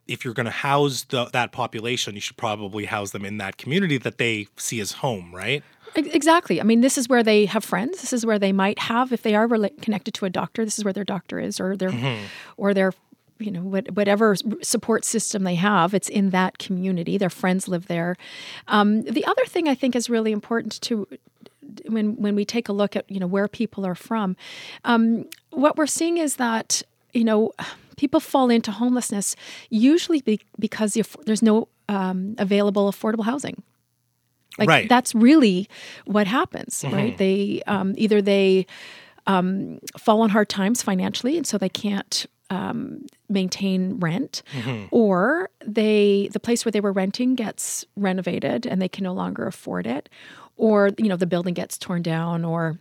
if 0.07 0.25
you're 0.25 0.35
going 0.35 0.45
to 0.45 0.53
house 0.53 1.05
the, 1.05 1.27
that 1.27 1.50
population, 1.50 2.15
you 2.15 2.21
should 2.21 2.37
probably 2.37 2.85
house 2.85 3.12
them 3.12 3.25
in 3.25 3.39
that 3.39 3.57
community 3.57 3.97
that 3.99 4.19
they 4.19 4.47
see 4.57 4.81
as 4.81 4.93
home, 4.93 5.35
right? 5.35 5.62
Ex- 5.96 6.08
Exactly. 6.12 6.61
I 6.61 6.64
mean, 6.64 6.81
this 6.81 6.99
is 6.99 7.08
where 7.08 7.23
they 7.23 7.46
have 7.46 7.64
friends. 7.64 8.00
This 8.00 8.12
is 8.12 8.25
where 8.26 8.38
they 8.38 8.52
might 8.52 8.79
have, 8.81 9.12
if 9.12 9.23
they 9.23 9.35
are 9.35 9.46
rela- 9.49 9.81
connected 9.81 10.14
to 10.14 10.25
a 10.25 10.31
doctor, 10.31 10.64
this 10.64 10.79
is 10.79 10.85
where 10.85 10.93
their 10.93 11.05
doctor 11.05 11.38
is, 11.38 11.61
or 11.61 11.76
their, 11.76 11.91
or 12.56 12.75
their, 12.75 12.93
you 13.38 13.50
know, 13.50 13.62
what, 13.62 13.91
whatever 13.93 14.35
support 14.62 15.05
system 15.05 15.44
they 15.44 15.55
have. 15.56 15.94
It's 15.94 16.08
in 16.08 16.31
that 16.31 16.58
community. 16.58 17.19
Their 17.19 17.31
friends 17.31 17.69
live 17.69 17.87
there. 17.88 18.17
Um, 18.69 19.02
the 19.02 19.25
other 19.25 19.45
thing 19.47 19.69
I 19.69 19.75
think 19.75 19.95
is 19.97 20.09
really 20.11 20.33
important 20.33 20.80
to 20.83 21.07
when 21.87 22.14
when 22.16 22.35
we 22.37 22.45
take 22.45 22.69
a 22.69 22.73
look 22.73 22.95
at 22.95 23.11
you 23.11 23.19
know 23.19 23.26
where 23.26 23.49
people 23.49 23.85
are 23.87 23.95
from, 23.97 24.37
um, 24.85 25.25
what 25.50 25.76
we're 25.76 25.87
seeing 25.87 26.19
is 26.19 26.37
that 26.37 26.83
you 27.12 27.25
know 27.25 27.52
people 27.97 28.21
fall 28.21 28.50
into 28.50 28.71
homelessness 28.71 29.35
usually 29.71 30.21
be, 30.21 30.40
because 30.59 30.92
the, 30.95 31.00
aff- 31.00 31.16
there's 31.26 31.42
no 31.42 31.69
um, 31.88 32.35
available 32.38 32.90
affordable 32.90 33.25
housing. 33.25 33.62
Like 34.58 34.68
Right. 34.68 34.88
that's 34.88 35.14
really 35.14 35.68
what 36.06 36.26
happens, 36.26 36.84
right? 36.88 37.16
They 37.16 37.62
um, 37.66 37.94
either 37.96 38.23
they 38.23 38.66
um, 39.26 39.80
fall 39.99 40.20
on 40.23 40.30
hard 40.30 40.49
times 40.49 40.82
financially, 40.82 41.37
and 41.37 41.46
so 41.46 41.58
they 41.58 41.68
can't 41.68 42.26
um, 42.50 43.06
maintain 43.28 43.99
rent, 43.99 44.42
or 44.90 45.50
they 45.64 46.28
the 46.32 46.40
place 46.40 46.64
where 46.64 46.73
they 46.73 46.80
were 46.80 46.92
renting 46.92 47.34
gets 47.34 47.84
renovated 47.96 48.66
and 48.66 48.80
they 48.80 48.88
can 48.88 49.02
no 49.02 49.12
longer 49.12 49.46
afford 49.46 49.87
it, 49.87 50.08
or 50.56 50.90
you 50.99 51.08
know 51.08 51.16
the 51.16 51.26
building 51.26 51.54
gets 51.54 51.78
torn 51.78 52.02
down, 52.02 52.44
or 52.44 52.78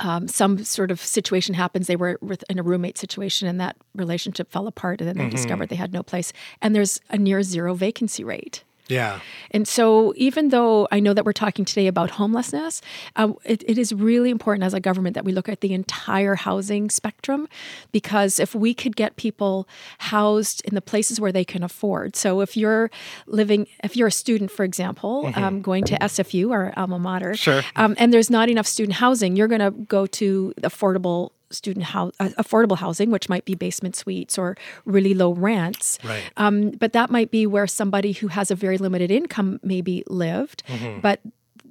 um, 0.00 0.28
some 0.28 0.62
sort 0.64 0.90
of 0.90 1.00
situation 1.00 1.54
happens. 1.54 1.86
They 1.86 1.96
were 1.96 2.18
with, 2.22 2.44
in 2.48 2.58
a 2.58 2.62
roommate 2.62 2.96
situation, 2.98 3.48
and 3.48 3.60
that 3.60 3.76
relationship 3.94 4.50
fell 4.50 4.66
apart, 4.66 5.00
and 5.00 5.08
then 5.08 5.16
they 5.18 5.24
discovered 5.30 5.68
they 5.68 5.76
had 5.76 5.92
no 5.92 6.02
place, 6.02 6.32
and 6.62 6.74
there's 6.74 7.00
a 7.10 7.18
near 7.18 7.42
zero 7.42 7.74
vacancy 7.74 8.22
rate. 8.24 8.62
Yeah. 8.88 9.20
And 9.50 9.66
so, 9.68 10.12
even 10.16 10.48
though 10.48 10.88
I 10.90 11.00
know 11.00 11.14
that 11.14 11.24
we're 11.24 11.32
talking 11.32 11.64
today 11.64 11.86
about 11.86 12.10
homelessness, 12.10 12.80
um, 13.16 13.36
it, 13.44 13.62
it 13.66 13.78
is 13.78 13.92
really 13.92 14.30
important 14.30 14.64
as 14.64 14.74
a 14.74 14.80
government 14.80 15.14
that 15.14 15.24
we 15.24 15.32
look 15.32 15.48
at 15.48 15.60
the 15.60 15.72
entire 15.72 16.34
housing 16.34 16.90
spectrum 16.90 17.48
because 17.92 18.38
if 18.40 18.54
we 18.54 18.74
could 18.74 18.96
get 18.96 19.16
people 19.16 19.68
housed 19.98 20.62
in 20.64 20.74
the 20.74 20.80
places 20.82 21.20
where 21.20 21.32
they 21.32 21.44
can 21.44 21.62
afford. 21.62 22.16
So, 22.16 22.40
if 22.40 22.56
you're 22.56 22.90
living, 23.26 23.66
if 23.84 23.96
you're 23.96 24.08
a 24.08 24.12
student, 24.12 24.50
for 24.50 24.64
example, 24.64 25.30
um, 25.34 25.62
going 25.62 25.84
to 25.84 25.98
SFU 25.98 26.50
or 26.50 26.72
alma 26.76 26.98
mater, 26.98 27.34
Sure. 27.34 27.62
um, 27.76 27.94
and 27.98 28.12
there's 28.12 28.30
not 28.30 28.48
enough 28.48 28.66
student 28.66 28.96
housing, 28.96 29.36
you're 29.36 29.48
going 29.48 29.60
to 29.60 29.70
go 29.70 30.06
to 30.06 30.52
affordable 30.62 31.30
student 31.50 31.86
house, 31.86 32.12
uh, 32.20 32.28
affordable 32.38 32.76
housing, 32.76 33.10
which 33.10 33.28
might 33.28 33.44
be 33.44 33.54
basement 33.54 33.96
suites 33.96 34.38
or 34.38 34.56
really 34.84 35.14
low 35.14 35.32
rents. 35.32 35.98
Right. 36.04 36.22
Um, 36.36 36.70
but 36.70 36.92
that 36.92 37.10
might 37.10 37.30
be 37.30 37.46
where 37.46 37.66
somebody 37.66 38.12
who 38.12 38.28
has 38.28 38.50
a 38.50 38.54
very 38.54 38.78
limited 38.78 39.10
income 39.10 39.58
maybe 39.62 40.04
lived, 40.08 40.62
but 41.02 41.20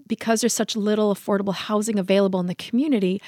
because 0.07 0.41
there's 0.41 0.53
such 0.53 0.75
little 0.75 1.13
affordable 1.13 1.53
housing 1.53 1.99
available 1.99 2.39
in 2.39 2.47
the 2.47 2.55
community, 2.55 3.21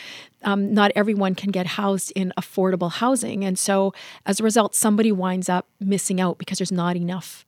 um, 0.44 0.74
not 0.74 0.92
everyone 0.96 1.36
can 1.36 1.52
get 1.52 1.66
housed 1.68 2.12
in 2.16 2.32
affordable 2.38 2.92
housing. 2.92 3.44
And 3.44 3.60
so 3.60 3.94
as 4.26 4.40
a 4.40 4.44
result, 4.44 4.76
somebody 4.76 5.12
winds 5.12 5.50
up 5.50 5.68
missing 5.80 6.22
out 6.22 6.38
because 6.38 6.58
there's 6.58 6.72
not 6.72 6.96
enough 6.96 7.46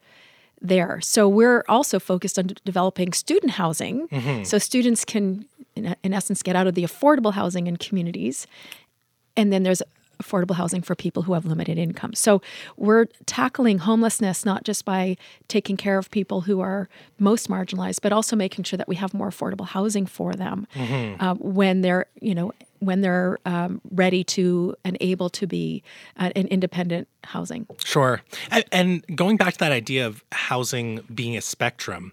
there. 0.61 0.99
So 1.01 1.27
we're 1.27 1.63
also 1.67 1.99
focused 1.99 2.37
on 2.37 2.47
d- 2.47 2.55
developing 2.65 3.13
student 3.13 3.53
housing 3.53 4.07
so 4.43 4.57
students 4.57 5.05
can, 5.05 5.45
in, 5.75 5.95
in 6.03 6.13
essence, 6.13 6.43
get 6.43 6.55
out 6.55 6.67
of 6.67 6.75
the 6.75 6.83
affordable 6.83 7.33
housing 7.33 7.67
in 7.67 7.77
communities. 7.77 8.47
And 9.35 9.51
then 9.51 9.63
there's 9.63 9.81
affordable 10.21 10.55
housing 10.55 10.81
for 10.81 10.95
people 10.95 11.23
who 11.23 11.33
have 11.33 11.45
limited 11.45 11.77
income. 11.77 12.13
So 12.13 12.41
we're 12.77 13.05
tackling 13.25 13.79
homelessness 13.79 14.45
not 14.45 14.63
just 14.63 14.85
by 14.85 15.17
taking 15.47 15.77
care 15.77 15.97
of 15.97 16.11
people 16.11 16.41
who 16.41 16.61
are 16.61 16.87
most 17.19 17.49
marginalized, 17.49 18.01
but 18.01 18.13
also 18.13 18.35
making 18.35 18.63
sure 18.63 18.77
that 18.77 18.87
we 18.87 18.95
have 18.95 19.13
more 19.13 19.29
affordable 19.29 19.65
housing 19.65 20.05
for 20.05 20.33
them 20.33 20.67
uh, 21.19 21.35
when 21.35 21.81
they're, 21.81 22.05
you 22.21 22.35
know, 22.35 22.51
when 22.79 23.01
they're 23.01 23.37
um, 23.45 23.81
ready 23.91 24.23
to 24.23 24.75
and 24.83 24.97
able 25.01 25.29
to 25.29 25.45
be 25.45 25.83
uh, 26.17 26.31
an 26.35 26.47
independent 26.47 27.07
housing. 27.23 27.67
Sure. 27.83 28.21
And, 28.49 28.65
and 28.71 29.15
going 29.15 29.37
back 29.37 29.53
to 29.53 29.59
that 29.59 29.71
idea 29.71 30.07
of 30.07 30.23
housing 30.31 31.01
being 31.13 31.37
a 31.37 31.41
spectrum, 31.41 32.11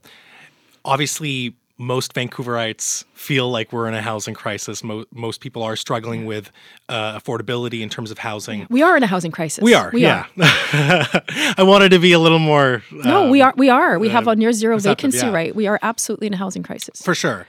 obviously 0.84 1.54
most 1.78 2.12
Vancouverites 2.12 3.04
feel 3.14 3.48
like 3.50 3.72
we're 3.72 3.86
in 3.86 3.94
a 3.94 4.02
housing 4.02 4.34
crisis. 4.34 4.82
Mo- 4.82 5.06
most 5.14 5.40
people 5.40 5.62
are 5.62 5.76
struggling 5.76 6.26
with 6.26 6.50
uh, 6.88 7.18
affordability 7.18 7.80
in 7.80 7.88
terms 7.88 8.10
of 8.10 8.18
housing. 8.18 8.66
We 8.68 8.82
are 8.82 8.96
in 8.96 9.04
a 9.04 9.06
housing 9.06 9.30
crisis. 9.30 9.62
We 9.62 9.74
are, 9.74 9.90
We 9.92 10.02
yeah. 10.02 10.26
are. 10.36 11.22
I 11.56 11.62
wanted 11.62 11.90
to 11.90 12.00
be 12.00 12.12
a 12.12 12.18
little 12.18 12.40
more. 12.40 12.82
No, 12.90 13.24
um, 13.24 13.30
we 13.30 13.40
are. 13.40 13.54
We 13.56 13.70
are. 13.70 13.98
We 13.98 14.08
have 14.08 14.26
a 14.26 14.34
near 14.34 14.52
zero 14.52 14.78
vacancy 14.78 15.18
yeah. 15.18 15.32
rate. 15.32 15.54
We 15.54 15.68
are 15.68 15.78
absolutely 15.80 16.26
in 16.26 16.34
a 16.34 16.36
housing 16.38 16.64
crisis. 16.64 17.00
for 17.00 17.14
sure. 17.14 17.46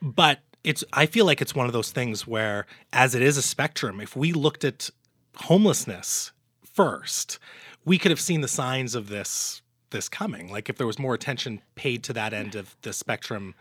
But 0.00 0.38
it's 0.62 0.84
I 0.92 1.06
feel 1.06 1.26
like 1.26 1.42
it's 1.42 1.54
one 1.54 1.66
of 1.66 1.72
those 1.72 1.90
things 1.90 2.26
where 2.26 2.66
as 2.92 3.14
it 3.14 3.22
is 3.22 3.36
a 3.36 3.42
spectrum, 3.42 4.00
if 4.00 4.14
we 4.14 4.32
looked 4.32 4.64
at 4.64 4.90
homelessness 5.36 6.32
first, 6.64 7.38
we 7.84 7.98
could 7.98 8.10
have 8.10 8.20
seen 8.20 8.40
the 8.40 8.48
signs 8.48 8.94
of 8.94 9.08
this 9.08 9.62
this 9.90 10.08
coming. 10.08 10.50
Like 10.50 10.68
if 10.68 10.76
there 10.76 10.86
was 10.86 10.98
more 10.98 11.14
attention 11.14 11.62
paid 11.74 12.02
to 12.04 12.12
that 12.14 12.32
end 12.32 12.54
of 12.54 12.76
the 12.82 12.92
spectrum, 12.92 13.54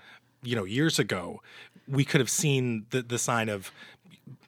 you 0.43 0.55
know, 0.55 0.65
years 0.65 0.99
ago, 0.99 1.41
we 1.87 2.05
could 2.05 2.21
have 2.21 2.29
seen 2.29 2.85
the 2.89 3.01
the 3.01 3.19
sign 3.19 3.49
of 3.49 3.71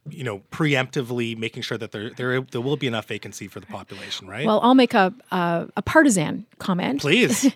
you 0.09 0.23
know, 0.23 0.41
preemptively 0.51 1.37
making 1.37 1.61
sure 1.61 1.77
that 1.77 1.91
there 1.91 2.09
there 2.11 2.41
there 2.41 2.61
will 2.61 2.77
be 2.77 2.87
enough 2.87 3.05
vacancy 3.07 3.47
for 3.47 3.59
the 3.59 3.65
population, 3.67 4.27
right? 4.27 4.45
Well, 4.45 4.59
I'll 4.63 4.75
make 4.75 4.93
a 4.93 5.13
a, 5.31 5.67
a 5.77 5.81
partisan 5.81 6.45
comment. 6.57 7.01
Please. 7.01 7.53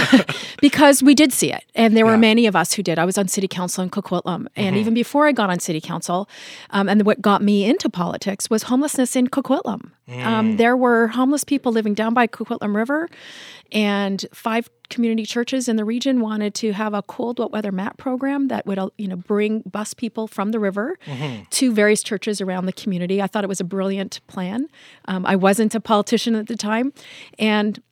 because 0.60 1.02
we 1.02 1.14
did 1.14 1.32
see 1.32 1.52
it 1.52 1.64
and 1.74 1.96
there 1.96 2.04
were 2.06 2.12
Yeah. 2.12 2.16
many 2.18 2.46
of 2.46 2.56
us 2.56 2.72
who 2.72 2.82
did 2.82 2.98
i 2.98 3.04
was 3.04 3.18
on 3.18 3.28
city 3.28 3.48
council 3.48 3.82
in 3.84 3.90
coquitlam 3.90 4.46
and 4.56 4.76
even 4.76 4.94
before 4.94 5.26
i 5.26 5.32
got 5.32 5.50
on 5.50 5.58
city 5.60 5.80
council 5.80 6.28
um, 6.70 6.88
and 6.88 7.04
what 7.04 7.20
got 7.20 7.42
me 7.42 7.64
into 7.64 7.88
politics 7.88 8.48
was 8.50 8.64
homelessness 8.64 9.16
in 9.16 9.28
coquitlam 9.28 9.90
um, 10.24 10.56
there 10.56 10.76
were 10.76 11.06
homeless 11.08 11.44
people 11.44 11.70
living 11.72 11.94
down 11.94 12.12
by 12.14 12.26
coquitlam 12.26 12.74
river 12.74 13.08
and 13.72 14.26
five 14.32 14.68
community 14.88 15.24
churches 15.24 15.68
in 15.68 15.76
the 15.76 15.84
region 15.84 16.20
wanted 16.20 16.54
to 16.54 16.72
have 16.72 16.94
a 16.94 17.02
cold 17.02 17.38
wet 17.38 17.50
weather 17.50 17.72
mat 17.72 17.96
program 17.96 18.48
that 18.48 18.66
would 18.66 18.78
uh, 18.78 18.88
you 18.98 19.06
know 19.06 19.16
bring 19.16 19.60
bus 19.60 19.94
people 19.94 20.26
from 20.26 20.50
the 20.50 20.58
river 20.58 20.98
to 21.50 21.72
various 21.72 22.02
churches 22.02 22.40
around 22.40 22.66
the 22.66 22.72
community 22.72 23.22
i 23.22 23.26
thought 23.26 23.44
it 23.44 23.48
was 23.48 23.60
a 23.60 23.64
brilliant 23.64 24.20
plan 24.26 24.66
um, 25.06 25.24
i 25.26 25.36
wasn't 25.36 25.74
a 25.74 25.80
politician 25.80 26.34
at 26.34 26.48
the 26.48 26.56
time 26.56 26.92
and 27.38 27.82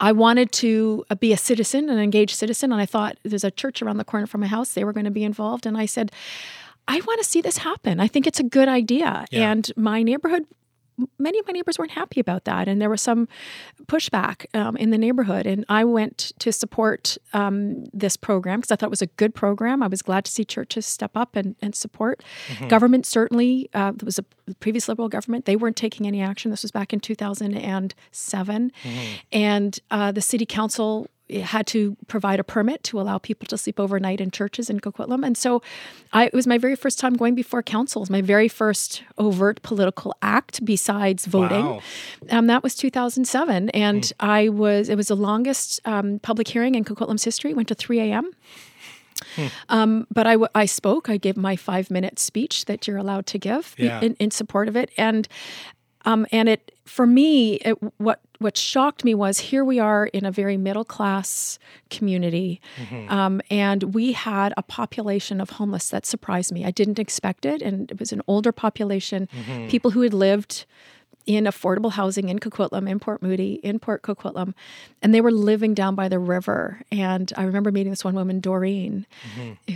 I 0.00 0.12
wanted 0.12 0.52
to 0.52 1.04
uh, 1.10 1.14
be 1.14 1.32
a 1.32 1.36
citizen, 1.36 1.88
an 1.88 1.98
engaged 1.98 2.36
citizen, 2.36 2.72
and 2.72 2.80
I 2.80 2.86
thought 2.86 3.18
there's 3.24 3.42
a 3.42 3.50
church 3.50 3.82
around 3.82 3.96
the 3.96 4.04
corner 4.04 4.26
from 4.26 4.42
my 4.42 4.46
house. 4.46 4.74
They 4.74 4.84
were 4.84 4.92
going 4.92 5.06
to 5.06 5.10
be 5.10 5.24
involved, 5.24 5.66
and 5.66 5.76
I 5.76 5.86
said, 5.86 6.12
I 6.86 7.00
want 7.00 7.20
to 7.20 7.28
see 7.28 7.40
this 7.40 7.58
happen. 7.58 8.00
I 8.00 8.08
think 8.08 8.26
it's 8.26 8.40
a 8.40 8.44
good 8.44 8.68
idea. 8.68 9.26
Yeah. 9.30 9.50
And 9.50 9.70
my 9.76 10.02
neighborhood, 10.02 10.46
many 11.18 11.38
of 11.38 11.46
my 11.46 11.52
neighbors 11.52 11.78
weren't 11.78 11.92
happy 11.92 12.20
about 12.20 12.44
that, 12.44 12.68
and 12.68 12.80
there 12.80 12.90
was 12.90 13.02
some 13.02 13.28
pushback 13.86 14.46
um, 14.54 14.76
in 14.76 14.90
the 14.90 14.98
neighborhood. 14.98 15.46
And 15.46 15.64
I 15.68 15.84
went 15.84 16.32
to 16.38 16.52
support 16.52 17.16
um, 17.32 17.84
this 17.92 18.16
program 18.16 18.60
because 18.60 18.72
I 18.72 18.76
thought 18.76 18.86
it 18.86 18.90
was 18.90 19.02
a 19.02 19.06
good 19.06 19.34
program. 19.34 19.82
I 19.82 19.86
was 19.86 20.02
glad 20.02 20.24
to 20.26 20.32
see 20.32 20.44
churches 20.44 20.86
step 20.86 21.12
up 21.14 21.36
and, 21.36 21.56
and 21.62 21.74
support. 21.74 22.22
Government 22.68 23.06
certainly, 23.06 23.68
uh, 23.74 23.92
there 23.92 24.06
was 24.06 24.18
a 24.18 24.24
previous 24.60 24.88
Liberal 24.88 25.08
government, 25.08 25.44
they 25.44 25.56
weren't 25.56 25.76
taking 25.76 26.06
any 26.06 26.20
action. 26.22 26.50
This 26.50 26.62
was 26.62 26.70
back 26.70 26.92
in 26.92 27.00
2007. 27.00 28.72
And 29.32 29.78
uh, 29.90 30.12
the 30.12 30.20
city 30.20 30.46
council 30.46 31.08
had 31.30 31.66
to 31.68 31.96
provide 32.06 32.40
a 32.40 32.44
permit 32.44 32.82
to 32.84 33.00
allow 33.00 33.18
people 33.18 33.46
to 33.48 33.58
sleep 33.58 33.78
overnight 33.78 34.20
in 34.20 34.30
churches 34.30 34.70
in 34.70 34.80
Coquitlam. 34.80 35.24
And 35.26 35.36
so 35.36 35.62
I, 36.12 36.26
it 36.26 36.32
was 36.34 36.46
my 36.46 36.58
very 36.58 36.74
first 36.76 36.98
time 36.98 37.14
going 37.14 37.34
before 37.34 37.62
councils, 37.62 38.08
my 38.10 38.22
very 38.22 38.48
first 38.48 39.02
overt 39.18 39.62
political 39.62 40.14
act 40.22 40.64
besides 40.64 41.26
voting. 41.26 41.66
Wow. 41.66 41.80
Um, 42.30 42.46
that 42.46 42.62
was 42.62 42.74
2007. 42.74 43.70
And 43.70 44.12
I 44.20 44.48
was, 44.48 44.88
it 44.88 44.96
was 44.96 45.08
the 45.08 45.16
longest 45.16 45.80
um, 45.84 46.18
public 46.20 46.48
hearing 46.48 46.74
in 46.74 46.84
Coquitlam's 46.84 47.24
history, 47.24 47.50
It 47.50 47.56
went 47.56 47.68
to 47.68 47.74
3 47.74 48.00
a.m. 48.00 48.30
Um, 49.68 50.06
but 50.12 50.26
I, 50.26 50.32
w- 50.34 50.48
I 50.54 50.64
spoke. 50.66 51.08
I 51.08 51.16
gave 51.16 51.36
my 51.36 51.56
five 51.56 51.90
minute 51.90 52.18
speech 52.18 52.64
that 52.66 52.86
you're 52.86 52.96
allowed 52.96 53.26
to 53.26 53.38
give 53.38 53.74
Yeah. 53.76 54.00
in, 54.00 54.14
in 54.14 54.30
support 54.30 54.68
of 54.68 54.76
it. 54.76 54.90
And 54.96 55.26
um, 56.04 56.26
and 56.32 56.48
it 56.48 56.72
for 56.84 57.06
me, 57.06 57.54
it, 57.56 57.76
what 57.98 58.20
what 58.38 58.56
shocked 58.56 59.04
me 59.04 59.14
was 59.14 59.38
here 59.38 59.64
we 59.64 59.78
are 59.80 60.06
in 60.06 60.24
a 60.24 60.30
very 60.30 60.56
middle 60.56 60.84
class 60.84 61.58
community, 61.90 62.60
um, 63.08 63.40
and 63.50 63.94
we 63.94 64.12
had 64.12 64.54
a 64.56 64.62
population 64.62 65.40
of 65.40 65.50
homeless 65.50 65.88
that 65.90 66.06
surprised 66.06 66.52
me. 66.52 66.64
I 66.64 66.70
didn't 66.70 66.98
expect 66.98 67.44
it, 67.44 67.62
and 67.62 67.90
it 67.90 67.98
was 67.98 68.12
an 68.12 68.22
older 68.26 68.52
population, 68.52 69.28
people 69.68 69.90
who 69.90 70.02
had 70.02 70.14
lived 70.14 70.64
in 71.28 71.44
affordable 71.44 71.92
housing 71.92 72.30
in 72.30 72.38
Coquitlam, 72.38 72.88
in 72.88 72.98
Port 72.98 73.20
Moody, 73.22 73.60
in 73.62 73.78
Port 73.78 74.00
Coquitlam, 74.00 74.54
and 75.02 75.12
they 75.14 75.20
were 75.20 75.30
living 75.30 75.74
down 75.74 75.94
by 75.94 76.08
the 76.08 76.18
river. 76.18 76.80
And 76.90 77.30
I 77.36 77.44
remember 77.44 77.70
meeting 77.70 77.90
this 77.92 78.02
one 78.02 78.14
woman, 78.14 78.40
Doreen, 78.40 79.04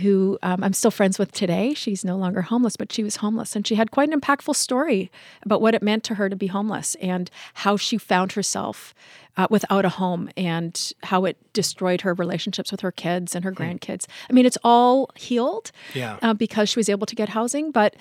who 0.01 0.39
um, 0.41 0.63
I'm 0.63 0.73
still 0.73 0.89
friends 0.89 1.19
with 1.19 1.31
today. 1.31 1.75
She's 1.75 2.03
no 2.03 2.17
longer 2.17 2.41
homeless, 2.41 2.75
but 2.75 2.91
she 2.91 3.03
was 3.03 3.17
homeless, 3.17 3.55
and 3.55 3.67
she 3.67 3.75
had 3.75 3.91
quite 3.91 4.09
an 4.11 4.19
impactful 4.19 4.55
story 4.55 5.11
about 5.43 5.61
what 5.61 5.75
it 5.75 5.83
meant 5.83 6.03
to 6.05 6.15
her 6.15 6.27
to 6.27 6.35
be 6.35 6.47
homeless 6.47 6.95
and 6.95 7.29
how 7.53 7.77
she 7.77 7.97
found 7.99 8.33
herself. 8.33 8.93
Uh, 9.35 9.47
without 9.49 9.83
a 9.83 9.89
home 9.89 10.29
and 10.37 10.93
how 11.01 11.25
it 11.25 11.37
destroyed 11.53 12.01
her 12.01 12.13
relationships 12.13 12.69
with 12.71 12.81
her 12.81 12.91
kids 12.91 13.33
and 13.33 13.43
her 13.43 13.51
grandkids. 13.51 14.05
I 14.29 14.33
mean, 14.33 14.45
it's 14.45 14.59
all 14.63 15.09
healed 15.15 15.71
Yeah. 15.95 16.19
uh, 16.21 16.35
because 16.35 16.69
she 16.69 16.77
was 16.77 16.87
able 16.87 17.07
to 17.07 17.15
get 17.15 17.29
housing, 17.29 17.71
but 17.71 17.95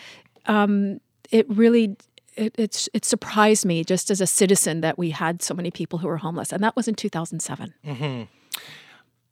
um, 0.45 1.01
it 1.31 1.49
really 1.49 1.97
it, 2.37 2.55
it's 2.59 2.89
it 2.93 3.05
surprised 3.05 3.65
me 3.65 3.85
just 3.85 4.11
as 4.11 4.21
a 4.21 4.27
citizen 4.27 4.81
that 4.81 4.99
we 4.99 5.11
had 5.11 5.43
so 5.43 5.55
many 5.55 5.71
people 5.71 5.99
who 5.99 6.09
were 6.09 6.19
homeless, 6.19 6.53
and 6.53 6.63
that 6.63 6.77
was 6.77 6.89
in 6.89 6.95
2007. 6.95 7.75
Mm-hmm. 7.85 8.23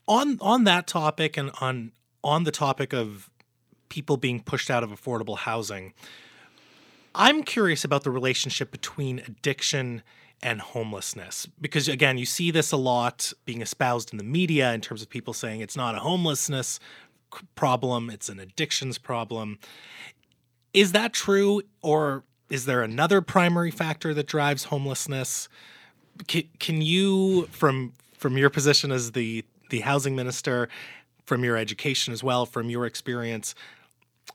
on 0.09 0.39
on 0.41 0.65
that 0.65 0.87
topic 0.87 1.37
and 1.37 1.51
on 1.61 1.93
on 2.23 2.45
the 2.45 2.51
topic 2.51 2.93
of 2.93 3.31
people 3.89 4.17
being 4.17 4.41
pushed 4.41 4.71
out 4.71 4.83
of 4.83 4.91
affordable 4.91 5.37
housing 5.39 5.93
i'm 7.15 7.43
curious 7.43 7.85
about 7.85 8.05
the 8.05 8.11
relationship 8.11 8.71
between 8.71 9.19
addiction 9.21 10.03
and 10.43 10.61
homelessness 10.61 11.47
because 11.61 11.89
again 11.89 12.17
you 12.19 12.27
see 12.27 12.51
this 12.51 12.73
a 12.73 12.77
lot 12.77 13.33
being 13.45 13.63
espoused 13.63 14.13
in 14.13 14.19
the 14.19 14.25
media 14.25 14.73
in 14.73 14.81
terms 14.81 15.03
of 15.03 15.09
people 15.09 15.33
saying 15.35 15.61
it's 15.61 15.77
not 15.77 15.95
a 15.95 15.99
homelessness 15.99 16.79
problem 17.55 18.11
it's 18.11 18.29
an 18.29 18.39
addictions 18.39 18.97
problem 18.97 19.59
is 20.73 20.93
that 20.93 21.13
true 21.13 21.61
or 21.83 22.25
is 22.51 22.67
there 22.67 22.83
another 22.83 23.23
primary 23.23 23.71
factor 23.71 24.13
that 24.13 24.27
drives 24.27 24.65
homelessness 24.65 25.49
can, 26.27 26.43
can 26.59 26.83
you 26.83 27.47
from 27.47 27.93
from 28.19 28.37
your 28.37 28.51
position 28.51 28.93
as 28.93 29.13
the 29.13 29.45
the 29.71 29.81
housing 29.81 30.15
minister 30.15 30.69
from 31.25 31.45
your 31.45 31.57
education 31.57 32.13
as 32.13 32.23
well 32.23 32.45
from 32.45 32.69
your 32.69 32.85
experience 32.85 33.55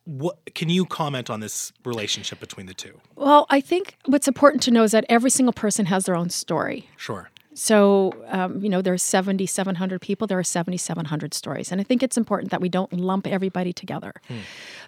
what 0.06 0.38
can 0.56 0.70
you 0.70 0.86
comment 0.86 1.30
on 1.30 1.40
this 1.40 1.72
relationship 1.84 2.40
between 2.40 2.66
the 2.66 2.74
two 2.74 3.00
Well, 3.16 3.46
I 3.50 3.62
think 3.62 3.98
what's 4.06 4.28
important 4.28 4.64
to 4.64 4.72
know 4.72 4.84
is 4.84 4.92
that 4.92 5.06
every 5.10 5.30
single 5.30 5.54
person 5.54 5.86
has 5.88 6.06
their 6.06 6.16
own 6.16 6.30
story. 6.30 6.90
sure 6.98 7.30
So, 7.54 8.12
um, 8.28 8.62
you 8.62 8.70
know, 8.70 8.82
there 8.82 8.94
are 8.94 8.98
7,700 8.98 10.02
people. 10.02 10.28
There 10.28 10.38
are 10.38 10.44
7,700 10.44 11.34
stories. 11.34 11.72
And 11.72 11.80
I 11.80 11.86
think 11.86 12.04
it's 12.04 12.18
important 12.18 12.52
that 12.52 12.60
we 12.60 12.68
don't 12.68 12.92
lump 12.92 13.26
everybody 13.28 13.72
together. 13.72 14.14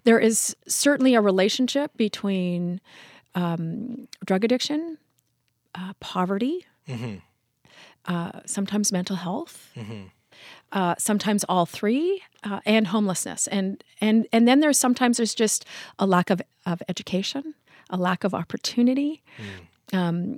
There 0.04 0.20
is 0.20 0.56
certainly 0.68 1.16
a 1.16 1.22
relationship 1.22 1.92
between 1.96 2.82
um, 3.42 4.08
drug 4.26 4.44
addiction, 4.44 4.98
uh, 5.76 5.94
poverty, 6.00 6.66
uh, 8.06 8.32
sometimes 8.46 8.92
mental 8.92 9.16
health. 9.18 9.56
uh, 10.72 10.96
sometimes 10.98 11.44
all 11.48 11.66
three, 11.66 12.22
uh, 12.44 12.60
and 12.66 12.88
homelessness. 12.88 13.48
And 13.48 13.84
and 14.02 14.28
and 14.32 14.48
then 14.48 14.60
there's 14.62 14.78
sometimes 14.80 15.18
there's 15.18 15.36
just 15.36 15.66
a 16.00 16.06
lack 16.06 16.30
of, 16.30 16.42
of 16.66 16.82
education, 16.90 17.54
a 17.90 17.98
lack 17.98 18.24
of 18.24 18.34
opportunity. 18.34 19.22
Um, 19.94 20.38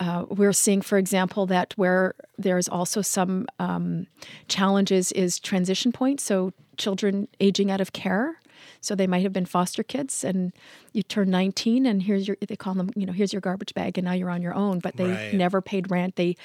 uh, 0.00 0.24
we're 0.28 0.52
seeing, 0.52 0.80
for 0.82 0.96
example, 0.98 1.46
that 1.46 1.74
where 1.76 2.14
there's 2.38 2.68
also 2.68 3.02
some 3.02 3.46
um, 3.58 4.06
challenges 4.46 5.12
is 5.12 5.40
transition 5.40 5.92
points. 5.92 6.22
So 6.24 6.52
children 6.76 7.26
aging 7.40 7.70
out 7.70 7.80
of 7.80 7.92
care. 7.92 8.38
So 8.80 8.94
they 8.94 9.06
might 9.06 9.22
have 9.22 9.32
been 9.32 9.44
foster 9.46 9.82
kids, 9.82 10.24
and 10.24 10.52
you 10.92 11.02
turn 11.02 11.30
19, 11.30 11.84
and 11.86 12.02
here's 12.02 12.26
your 12.28 12.36
they 12.46 12.56
call 12.56 12.74
them, 12.74 12.90
you 12.96 13.06
know, 13.06 13.12
here's 13.12 13.32
your 13.32 13.40
garbage 13.40 13.74
bag, 13.74 13.98
and 13.98 14.04
now 14.04 14.12
you're 14.12 14.30
on 14.30 14.40
your 14.42 14.54
own. 14.54 14.78
But 14.78 14.96
they 14.96 15.08
Right. 15.10 15.32
never 15.32 15.60
paid 15.60 15.90
rent. 15.90 16.16
They 16.16 16.36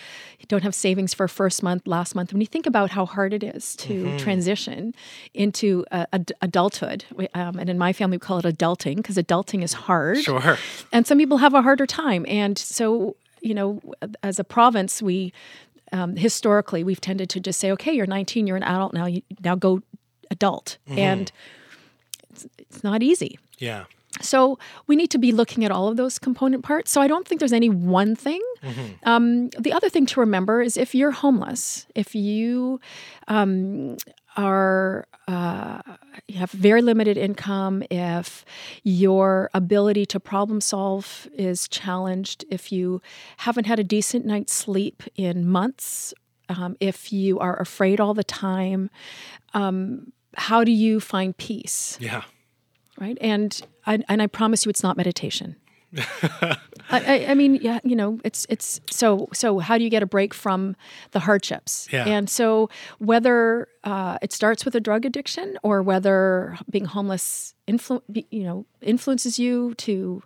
don't 0.48 0.64
have 0.64 0.76
savings 0.76 1.14
for 1.14 1.28
first 1.28 1.62
month, 1.64 1.88
last 1.88 2.16
month. 2.16 2.34
When 2.34 2.42
you 2.42 2.48
think 2.48 2.66
about 2.66 2.92
how 2.92 3.06
hard 3.06 3.34
it 3.34 3.44
is 3.44 3.76
to 3.78 4.14
transition 4.18 4.94
into 5.34 5.86
uh, 5.92 6.06
ad- 6.12 6.32
adulthood, 6.42 7.06
we- 7.16 7.28
um, 7.34 7.58
and 7.60 7.70
in 7.70 7.78
my 7.78 7.94
family 7.94 8.18
we 8.18 8.20
call 8.20 8.40
it 8.40 8.46
adulting 8.46 8.98
because 8.98 9.16
adulting 9.18 9.64
is 9.64 9.74
hard 9.74 10.18
Sure. 10.20 10.58
and 10.92 11.06
some 11.08 11.18
people 11.18 11.38
have 11.38 11.54
a 11.54 11.62
harder 11.62 11.86
time 11.86 12.26
and 12.28 12.58
so 12.58 13.16
you 13.42 13.54
know 13.54 13.82
as 14.22 14.40
a 14.40 14.44
province 14.44 15.02
we 15.02 15.32
um, 15.92 16.16
historically 16.16 16.84
we've 16.84 17.02
tended 17.02 17.30
to 17.30 17.40
just 17.40 17.60
say 17.60 17.72
okay 17.72 17.94
you're 17.94 18.06
19 18.08 18.48
you're 18.48 18.58
an 18.58 18.64
adult 18.64 18.94
now 18.94 19.06
you 19.06 19.22
now 19.44 19.56
go 19.56 19.82
adult 20.32 20.78
and 20.98 21.32
it's, 22.34 22.48
it's 22.58 22.84
not 22.84 23.02
easy 23.04 23.38
Yeah. 23.60 23.86
so 24.22 24.60
we 24.88 24.96
need 24.96 25.10
to 25.12 25.18
be 25.18 25.32
looking 25.32 25.64
at 25.66 25.72
all 25.72 25.88
of 25.88 25.98
those 25.98 26.20
component 26.20 26.64
parts. 26.64 26.92
So 26.92 27.02
I 27.02 27.08
don't 27.08 27.28
think 27.28 27.40
there's 27.40 27.54
any 27.54 27.70
one 27.70 28.16
thing. 28.16 28.42
Um, 29.04 29.50
the 29.60 29.74
other 29.74 29.90
thing 29.90 30.06
to 30.06 30.20
remember 30.20 30.62
is 30.62 30.78
if 30.78 30.94
you're 30.96 31.12
homeless, 31.12 31.88
if 31.96 32.14
you 32.16 32.80
um, 33.28 33.98
are 34.38 35.06
uh, 35.28 35.82
you 36.28 36.38
have 36.38 36.52
very 36.52 36.82
limited 36.82 37.18
income, 37.18 37.84
if 37.90 38.46
your 38.84 39.50
ability 39.54 40.06
to 40.08 40.20
problem 40.20 40.62
solve 40.62 41.28
is 41.34 41.68
challenged, 41.68 42.46
if 42.50 42.72
you 42.72 43.02
haven't 43.38 43.66
had 43.66 43.80
a 43.80 43.84
decent 43.84 44.26
night's 44.26 44.54
sleep 44.54 45.04
in 45.16 45.46
months, 45.48 46.14
um, 46.50 46.76
if 46.80 47.12
you 47.12 47.40
are 47.40 47.60
afraid 47.60 48.00
all 48.00 48.14
the 48.14 48.24
time, 48.24 48.90
um, 49.54 50.13
how 50.36 50.64
do 50.64 50.72
you 50.72 51.00
find 51.00 51.36
peace? 51.38 51.98
Yeah. 52.00 52.24
right? 53.00 53.18
And 53.22 53.60
I, 53.86 54.00
and 54.08 54.22
I 54.22 54.28
promise 54.28 54.66
you, 54.66 54.70
it's 54.70 54.84
not 54.84 54.98
meditation. 54.98 55.56
I, 55.98 56.58
I, 56.90 57.26
I 57.30 57.34
mean, 57.36 57.56
yeah, 57.62 57.80
you 57.84 57.96
know, 57.96 58.20
it's 58.24 58.48
it's 58.50 58.82
so 58.90 59.28
so. 59.32 59.60
How 59.60 59.78
do 59.78 59.84
you 59.84 59.92
get 59.92 60.02
a 60.02 60.08
break 60.08 60.34
from 60.34 60.76
the 61.12 61.20
hardships? 61.20 61.88
Yeah. 61.92 62.06
And 62.08 62.28
so 62.30 62.70
whether 62.98 63.68
uh, 63.84 64.18
it 64.22 64.34
starts 64.34 64.66
with 64.66 64.74
a 64.76 64.80
drug 64.80 65.06
addiction 65.06 65.58
or 65.62 65.84
whether 65.84 66.58
being 66.70 66.86
homeless 66.86 67.54
influ- 67.68 68.02
you 68.32 68.44
know 68.44 68.66
influences 68.82 69.38
you 69.38 69.76
to 69.76 70.24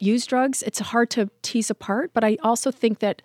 use 0.00 0.26
drugs, 0.26 0.62
it's 0.64 0.80
hard 0.80 1.10
to 1.10 1.30
tease 1.42 1.70
apart. 1.70 2.10
But 2.12 2.24
I 2.24 2.36
also 2.42 2.72
think 2.72 2.98
that 2.98 3.22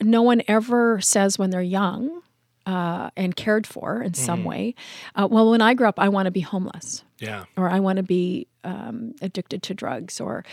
no 0.00 0.22
one 0.22 0.42
ever 0.46 1.00
says 1.00 1.36
when 1.36 1.50
they're 1.50 1.62
young 1.62 2.22
uh, 2.66 3.10
and 3.16 3.34
cared 3.36 3.66
for 3.66 4.02
in 4.02 4.14
some 4.14 4.44
way, 4.44 4.74
uh, 5.16 5.26
well, 5.30 5.50
when 5.50 5.60
I 5.60 5.74
grew 5.74 5.88
up, 5.88 5.98
I 5.98 6.08
want 6.08 6.26
to 6.26 6.30
be 6.30 6.40
homeless 6.40 7.02
Yeah. 7.18 7.44
or 7.56 7.68
I 7.70 7.80
want 7.80 7.96
to 7.98 8.02
be 8.02 8.46
um, 8.64 9.14
addicted 9.20 9.62
to 9.64 9.74
drugs, 9.74 10.20
or 10.20 10.44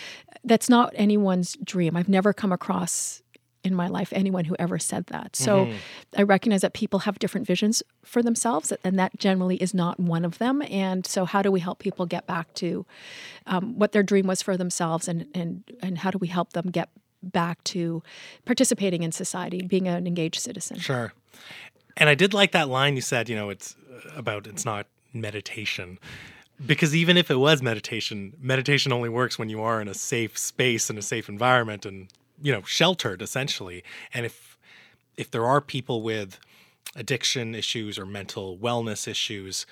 that's 0.43 0.69
not 0.69 0.91
anyone's 0.95 1.55
dream. 1.63 1.95
I've 1.95 2.09
never 2.09 2.33
come 2.33 2.51
across 2.51 3.21
in 3.63 3.75
my 3.75 3.87
life 3.87 4.11
anyone 4.13 4.45
who 4.45 4.55
ever 4.57 4.79
said 4.79 5.05
that. 5.07 5.35
So 5.35 5.69
I 6.17 6.23
recognize 6.23 6.61
that 6.61 6.73
people 6.73 6.99
have 6.99 7.19
different 7.19 7.45
visions 7.45 7.83
for 8.03 8.23
themselves, 8.23 8.71
and 8.83 8.97
that 8.97 9.19
generally 9.19 9.57
is 9.57 9.73
not 9.73 9.99
one 9.99 10.23
of 10.25 10.37
them. 10.37 10.61
And 10.63 11.05
so, 11.05 11.25
how 11.25 11.41
do 11.41 11.51
we 11.51 11.59
help 11.59 11.79
people 11.79 12.05
get 12.05 12.25
back 12.25 12.53
to 12.55 12.85
um, 13.45 13.77
what 13.77 13.91
their 13.91 14.01
dream 14.03 14.27
was 14.27 14.41
for 14.41 14.55
themselves, 14.57 15.07
and 15.09 15.27
and 15.35 15.63
and 15.81 15.97
how 15.99 16.09
do 16.09 16.17
we 16.17 16.27
help 16.27 16.53
them 16.53 16.71
get 16.71 16.89
back 17.21 17.61
to 17.65 18.01
participating 18.45 19.03
in 19.03 19.11
society, 19.11 19.61
being 19.61 19.87
an 19.89 20.07
engaged 20.07 20.39
citizen? 20.39 20.79
Sure. 20.79 21.11
And 21.99 22.09
I 22.09 22.15
did 22.15 22.33
like 22.33 22.53
that 22.53 22.69
line 22.69 22.95
you 22.95 23.01
said, 23.01 23.29
you 23.29 23.35
know, 23.35 23.49
it's 23.49 23.75
uh, 23.93 24.17
about 24.17 24.47
it's 24.47 24.65
not 24.65 24.87
meditation. 25.13 25.99
Because 26.65 26.95
even 26.95 27.17
if 27.17 27.29
it 27.29 27.35
was 27.35 27.61
meditation, 27.61 28.33
meditation 28.39 28.91
only 28.91 29.09
works 29.09 29.37
when 29.37 29.49
you 29.49 29.61
are 29.61 29.79
in 29.81 29.87
a 29.87 29.93
safe 29.93 30.37
space 30.37 30.89
and 30.89 30.99
a 30.99 31.01
safe 31.01 31.29
environment 31.29 31.85
and, 31.85 32.09
you 32.41 32.51
know, 32.51 32.61
sheltered 32.63 33.21
essentially. 33.21 33.83
And 34.13 34.25
if 34.25 34.57
if 35.17 35.29
there 35.29 35.45
are 35.45 35.61
people 35.61 36.01
with 36.01 36.39
addiction 36.95 37.53
issues 37.53 37.99
or 37.99 38.05
mental 38.05 38.57
wellness 38.57 39.07
issues, 39.07 39.65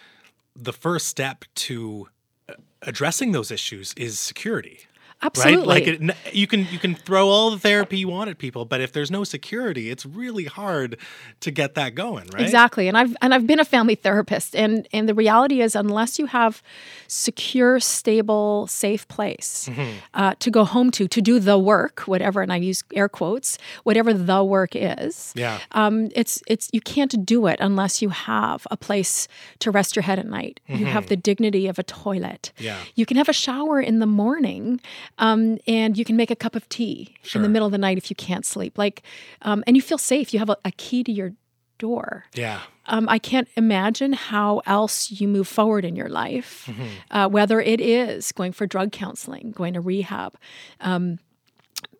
the 0.56 0.74
first 0.74 1.08
step 1.08 1.46
to 1.56 2.10
uh, 2.50 2.54
addressing 2.82 3.32
those 3.32 3.52
issues 3.52 3.94
is 3.96 4.20
security. 4.20 4.87
Absolutely. 5.22 5.68
Right? 5.68 5.68
Like 5.68 5.88
it, 5.88 6.36
you 6.36 6.46
can 6.48 6.68
you 6.72 6.78
can 6.78 6.94
throw 6.94 7.28
all 7.28 7.50
the 7.52 7.58
therapy 7.60 7.98
you 7.98 8.08
want 8.08 8.30
at 8.30 8.38
people, 8.38 8.66
but 8.66 8.82
if 8.82 8.92
there's 8.94 9.10
no 9.10 9.24
security, 9.24 9.90
it's 9.90 10.06
really 10.06 10.46
hard 10.46 10.98
to 11.40 11.50
get 11.52 11.74
that 11.74 11.96
going, 11.96 12.28
right? 12.34 12.42
Exactly. 12.44 12.88
And 12.88 12.98
I've 12.98 13.16
and 13.22 13.34
I've 13.34 13.48
been 13.48 13.60
a 13.60 13.66
family 13.66 13.96
therapist 13.96 14.56
and 14.56 14.88
and 14.94 15.10
the 15.10 15.16
reality 15.16 15.62
is 15.62 15.76
unless 15.76 16.20
you 16.20 16.28
have 16.28 16.62
secure, 17.08 17.80
stable, 17.80 18.68
safe 18.68 19.08
place 19.08 19.70
Mm-hmm. 19.70 19.92
uh, 20.14 20.34
to 20.40 20.52
go 20.52 20.64
home 20.64 20.92
to 20.92 21.08
to 21.08 21.22
do 21.22 21.40
the 21.40 21.58
work, 21.58 22.02
whatever 22.02 22.42
and 22.42 22.54
I 22.54 22.58
use 22.58 22.84
air 22.94 23.10
quotes, 23.10 23.58
whatever 23.84 24.14
the 24.14 24.44
work 24.44 24.76
is. 24.76 25.34
Yeah. 25.36 25.60
Um, 25.72 26.10
it's 26.16 26.44
it's 26.48 26.70
you 26.74 26.82
can't 26.82 27.26
do 27.26 27.48
it 27.48 27.58
unless 27.60 28.02
you 28.02 28.10
have 28.10 28.68
a 28.72 28.78
place 28.78 29.28
to 29.60 29.72
rest 29.72 29.96
your 29.96 30.04
head 30.04 30.20
at 30.20 30.28
night. 30.28 30.60
You 30.68 30.86
have 30.86 31.08
the 31.08 31.16
dignity 31.16 31.68
of 31.68 31.80
a 31.80 31.84
toilet. 31.84 32.52
Mm-hmm. 32.56 32.66
Yeah. 32.66 32.78
You 32.96 33.06
can 33.06 33.18
have 33.18 33.30
a 33.30 33.34
shower 33.34 33.80
in 33.82 34.00
the 34.00 34.06
morning, 34.06 34.80
um, 35.18 35.58
and 35.68 35.98
you 35.98 36.06
can 36.06 36.16
make 36.16 36.32
a 36.32 36.36
cup 36.36 36.56
of 36.56 36.68
tea 36.70 37.16
in 37.34 37.42
the 37.42 37.50
middle 37.50 37.66
of 37.66 37.72
the 37.72 37.78
night 37.78 37.98
if 37.98 38.10
you 38.10 38.16
can't 38.16 38.46
sleep. 38.46 38.78
Like, 38.78 39.04
um, 39.42 39.64
and 39.68 39.76
you 39.76 39.82
feel 39.82 39.98
safe. 39.98 40.34
You 40.34 40.40
have 40.40 40.50
a, 40.50 40.58
a 40.66 40.72
key 40.72 41.04
to 41.04 41.12
your 41.12 41.34
door. 41.78 42.26
Yeah. 42.34 42.62
Um, 42.88 43.08
I 43.10 43.20
can't 43.20 43.48
imagine 43.56 44.14
how 44.14 44.62
else 44.66 45.12
you 45.12 45.28
move 45.28 45.48
forward 45.48 45.84
in 45.84 45.96
your 45.96 46.10
life, 46.10 46.70
uh, 47.12 47.28
whether 47.28 47.60
it 47.60 47.82
is 47.82 48.32
going 48.32 48.54
for 48.54 48.66
drug 48.66 48.92
counseling, 48.92 49.52
going 49.52 49.74
to 49.74 49.82
rehab, 49.82 50.38
um, 50.80 51.20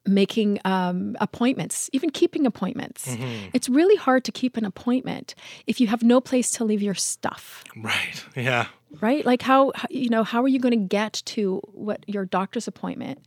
making 0.08 0.60
um, 0.66 1.16
appointments, 1.20 1.90
even 1.94 2.10
keeping 2.10 2.46
appointments. 2.46 3.16
It's 3.54 3.70
really 3.70 3.96
hard 3.96 4.24
to 4.26 4.32
keep 4.32 4.58
an 4.58 4.66
appointment 4.66 5.36
if 5.68 5.80
you 5.82 5.88
have 5.88 6.04
no 6.04 6.22
place 6.22 6.52
to 6.52 6.64
leave 6.64 6.82
your 6.82 6.96
stuff 6.96 7.64
Right. 7.76 8.24
Yeah. 8.36 8.68
right 9.02 9.26
like 9.26 9.42
how 9.42 9.72
how- 9.76 9.88
you 9.92 10.10
know 10.10 10.24
how 10.24 10.42
are 10.44 10.48
you 10.48 10.60
going 10.60 10.72
to 10.80 10.88
get 10.88 11.22
to 11.26 11.60
what 11.74 12.04
your 12.08 12.26
doctor's 12.26 12.68
appointment 12.68 13.20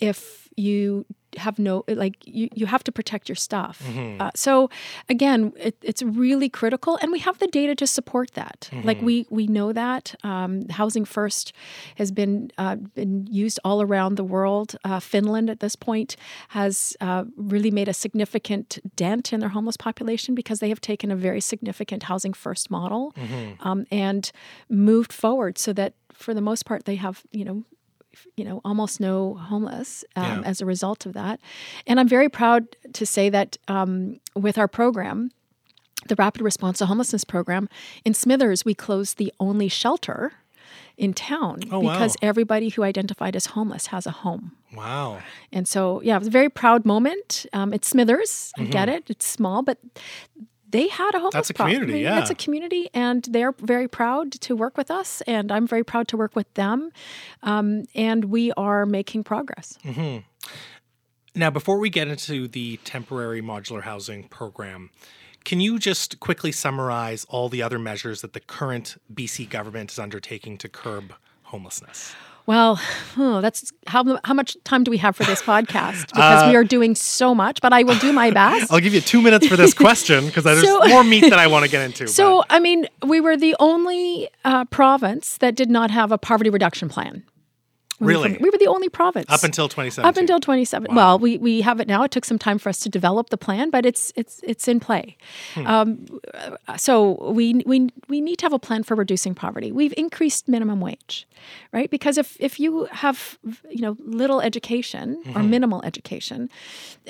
if 0.00 0.48
you 0.56 1.06
have 1.38 1.58
no 1.58 1.84
like 1.88 2.16
you, 2.26 2.48
you 2.54 2.66
have 2.66 2.84
to 2.84 2.92
protect 2.92 3.28
your 3.28 3.36
stuff. 3.36 3.82
Uh, 4.20 4.30
so 4.34 4.68
again 5.08 5.52
it, 5.56 5.76
it's 5.82 6.02
really 6.02 6.48
critical 6.48 6.98
and 7.00 7.10
we 7.12 7.18
have 7.20 7.38
the 7.38 7.46
data 7.46 7.74
to 7.76 7.86
support 7.86 8.32
that. 8.32 8.68
Like 8.84 9.00
we 9.02 9.26
we 9.30 9.46
know 9.46 9.72
that 9.72 10.14
um, 10.24 10.68
housing 10.68 11.04
first 11.04 11.52
has 11.96 12.10
been 12.12 12.50
uh, 12.58 12.76
been 12.94 13.26
used 13.30 13.58
all 13.64 13.80
around 13.82 14.16
the 14.16 14.24
world. 14.24 14.76
Uh, 14.84 15.00
finland 15.00 15.48
at 15.50 15.60
this 15.60 15.76
point 15.76 16.16
has 16.48 16.96
uh, 17.00 17.24
really 17.36 17.70
made 17.70 17.88
a 17.88 17.94
significant 17.94 18.78
dent 18.96 19.32
in 19.32 19.40
their 19.40 19.50
homeless 19.50 19.76
population 19.76 20.34
because 20.34 20.58
they 20.60 20.68
have 20.68 20.80
taken 20.80 21.10
a 21.10 21.16
very 21.16 21.40
significant 21.40 22.02
housing 22.04 22.32
first 22.34 22.70
model 22.70 23.14
um, 23.60 23.84
and 23.90 24.32
moved 24.68 25.12
forward 25.12 25.58
so 25.58 25.72
that 25.72 25.94
for 26.12 26.34
the 26.34 26.40
most 26.40 26.64
part 26.66 26.84
they 26.84 26.96
have 26.96 27.22
you 27.32 27.44
know 27.44 27.64
you 28.36 28.44
know 28.44 28.60
almost 28.64 29.00
no 29.00 29.34
homeless 29.34 30.04
um, 30.16 30.24
Yeah. 30.42 30.48
as 30.48 30.60
a 30.60 30.66
result 30.66 31.06
of 31.06 31.12
that 31.14 31.40
and 31.86 31.98
i'm 32.00 32.08
very 32.08 32.28
proud 32.28 32.66
to 32.92 33.04
say 33.06 33.28
that 33.30 33.56
um, 33.68 34.20
with 34.34 34.58
our 34.58 34.68
program 34.68 35.30
the 36.08 36.14
rapid 36.16 36.42
response 36.42 36.78
to 36.78 36.86
homelessness 36.86 37.24
program 37.24 37.68
in 38.04 38.12
smithers 38.14 38.64
we 38.64 38.74
closed 38.74 39.18
the 39.18 39.32
only 39.40 39.68
shelter 39.68 40.32
in 40.96 41.14
town 41.14 41.60
Oh, 41.70 41.80
wow. 41.80 41.92
because 41.92 42.16
everybody 42.22 42.68
who 42.68 42.82
identified 42.82 43.34
as 43.36 43.46
homeless 43.46 43.86
has 43.88 44.06
a 44.06 44.10
home 44.10 44.52
Wow. 44.74 45.20
and 45.52 45.66
so, 45.68 46.00
yeah, 46.02 46.16
it 46.16 46.20
was 46.20 46.28
a 46.28 46.30
very 46.30 46.48
proud 46.48 46.86
moment. 46.86 47.44
Um, 47.52 47.74
it's 47.74 47.88
Smithers. 47.88 48.52
I 48.58 48.64
get 48.64 48.88
it. 48.88 49.04
It's 49.10 49.26
small, 49.26 49.60
but 49.62 49.76
they 50.72 50.88
had 50.88 51.14
a 51.14 51.20
homeless 51.20 51.32
Mm-hmm. 51.32 51.38
That's 51.38 51.50
a 51.50 51.54
problem. 51.54 51.80
community, 51.80 52.04
It's 52.20 52.30
a 52.30 52.34
community, 52.34 52.90
and 52.92 53.24
they're 53.30 53.52
very 53.52 53.88
proud 53.88 54.32
to 54.32 54.56
work 54.56 54.76
with 54.76 54.90
us, 54.90 55.20
and 55.22 55.52
I'm 55.52 55.66
very 55.66 55.84
proud 55.84 56.08
to 56.08 56.16
work 56.16 56.34
with 56.34 56.52
them. 56.54 56.90
Um, 57.42 57.84
and 57.94 58.26
we 58.26 58.52
are 58.52 58.84
making 58.86 59.24
progress. 59.24 59.78
Now, 61.34 61.50
before 61.50 61.78
we 61.78 61.88
get 61.88 62.08
into 62.08 62.46
the 62.48 62.76
temporary 62.78 63.40
modular 63.40 63.82
housing 63.82 64.24
program, 64.28 64.90
can 65.44 65.60
you 65.60 65.78
just 65.78 66.20
quickly 66.20 66.52
summarize 66.52 67.24
all 67.28 67.48
the 67.48 67.62
other 67.62 67.78
measures 67.78 68.20
that 68.20 68.32
the 68.32 68.40
current 68.40 68.96
BC 69.12 69.48
government 69.48 69.92
is 69.92 69.98
undertaking 69.98 70.58
to 70.58 70.68
curb 70.68 71.14
homelessness? 71.44 72.14
Well, 72.46 72.80
oh, 73.16 73.40
that's 73.40 73.72
how 73.86 74.18
how 74.24 74.34
much 74.34 74.56
time 74.64 74.84
do 74.84 74.90
we 74.90 74.98
have 74.98 75.14
for 75.16 75.24
this 75.24 75.42
podcast? 75.42 76.08
Because 76.08 76.48
we 76.48 76.56
are 76.56 76.64
doing 76.64 76.94
so 76.94 77.34
much, 77.34 77.60
but 77.60 77.72
I 77.72 77.82
will 77.82 77.98
do 77.98 78.12
my 78.12 78.30
best. 78.30 78.72
I'll 78.72 78.80
give 78.80 78.94
you 78.94 79.00
two 79.00 79.22
minutes 79.22 79.46
for 79.46 79.56
this 79.56 79.74
question 79.74 80.26
because 80.26 80.44
there's 80.44 80.62
So- 80.62 80.80
more 80.88 81.04
meat 81.04 81.22
that 81.30 81.38
I 81.38 81.46
want 81.46 81.64
to 81.64 81.70
get 81.70 81.82
into. 81.84 82.08
So, 82.12 82.38
but- 82.38 82.46
I 82.50 82.58
mean, 82.58 82.86
we 83.06 83.20
were 83.20 83.36
the 83.36 83.54
only 83.60 84.28
uh, 84.44 84.64
province 84.66 85.38
that 85.38 85.54
did 85.54 85.70
not 85.70 85.90
have 85.90 86.12
a 86.12 86.18
poverty 86.18 86.50
reduction 86.50 86.88
plan. 86.88 87.22
Really? 88.06 88.36
we 88.40 88.50
were 88.50 88.58
the 88.58 88.66
only 88.66 88.88
province 88.88 89.26
up 89.30 89.42
until 89.44 89.68
2017. 89.68 90.08
up 90.08 90.16
until 90.16 90.40
27 90.40 90.94
well 90.94 91.18
we, 91.18 91.38
we 91.38 91.60
have 91.62 91.80
it 91.80 91.88
now 91.88 92.02
it 92.04 92.10
took 92.10 92.24
some 92.24 92.38
time 92.38 92.58
for 92.58 92.68
us 92.68 92.80
to 92.80 92.88
develop 92.88 93.30
the 93.30 93.36
plan 93.36 93.70
but 93.70 93.86
it's 93.86 94.12
it's 94.16 94.40
it's 94.42 94.66
in 94.68 94.80
play 94.80 95.16
Hmm. 95.54 95.66
um, 95.66 96.06
so 96.76 97.32
we, 97.32 97.62
we 97.66 97.88
we 98.08 98.20
need 98.20 98.36
to 98.38 98.44
have 98.46 98.52
a 98.52 98.58
plan 98.58 98.82
for 98.82 98.94
reducing 98.94 99.34
poverty 99.34 99.72
we've 99.72 99.94
increased 99.96 100.48
minimum 100.48 100.80
wage 100.80 101.26
right 101.72 101.90
because 101.90 102.18
if 102.18 102.36
if 102.40 102.58
you 102.60 102.86
have 102.90 103.38
you 103.70 103.82
know 103.82 103.96
little 104.04 104.40
education 104.40 104.92
Mm-hmm. 105.22 105.36
or 105.38 105.42
minimal 105.42 105.80
education 105.84 106.48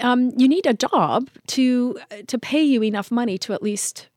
um, 0.01 0.33
you 0.37 0.47
need 0.49 0.67
a 0.67 0.75
job 0.75 1.29
to 1.49 1.99
to 2.27 2.39
pay 2.39 2.63
you 2.63 2.83
enough 2.83 3.11
money 3.11 3.39
to 3.39 3.53
at 3.53 3.63
least 3.63 4.09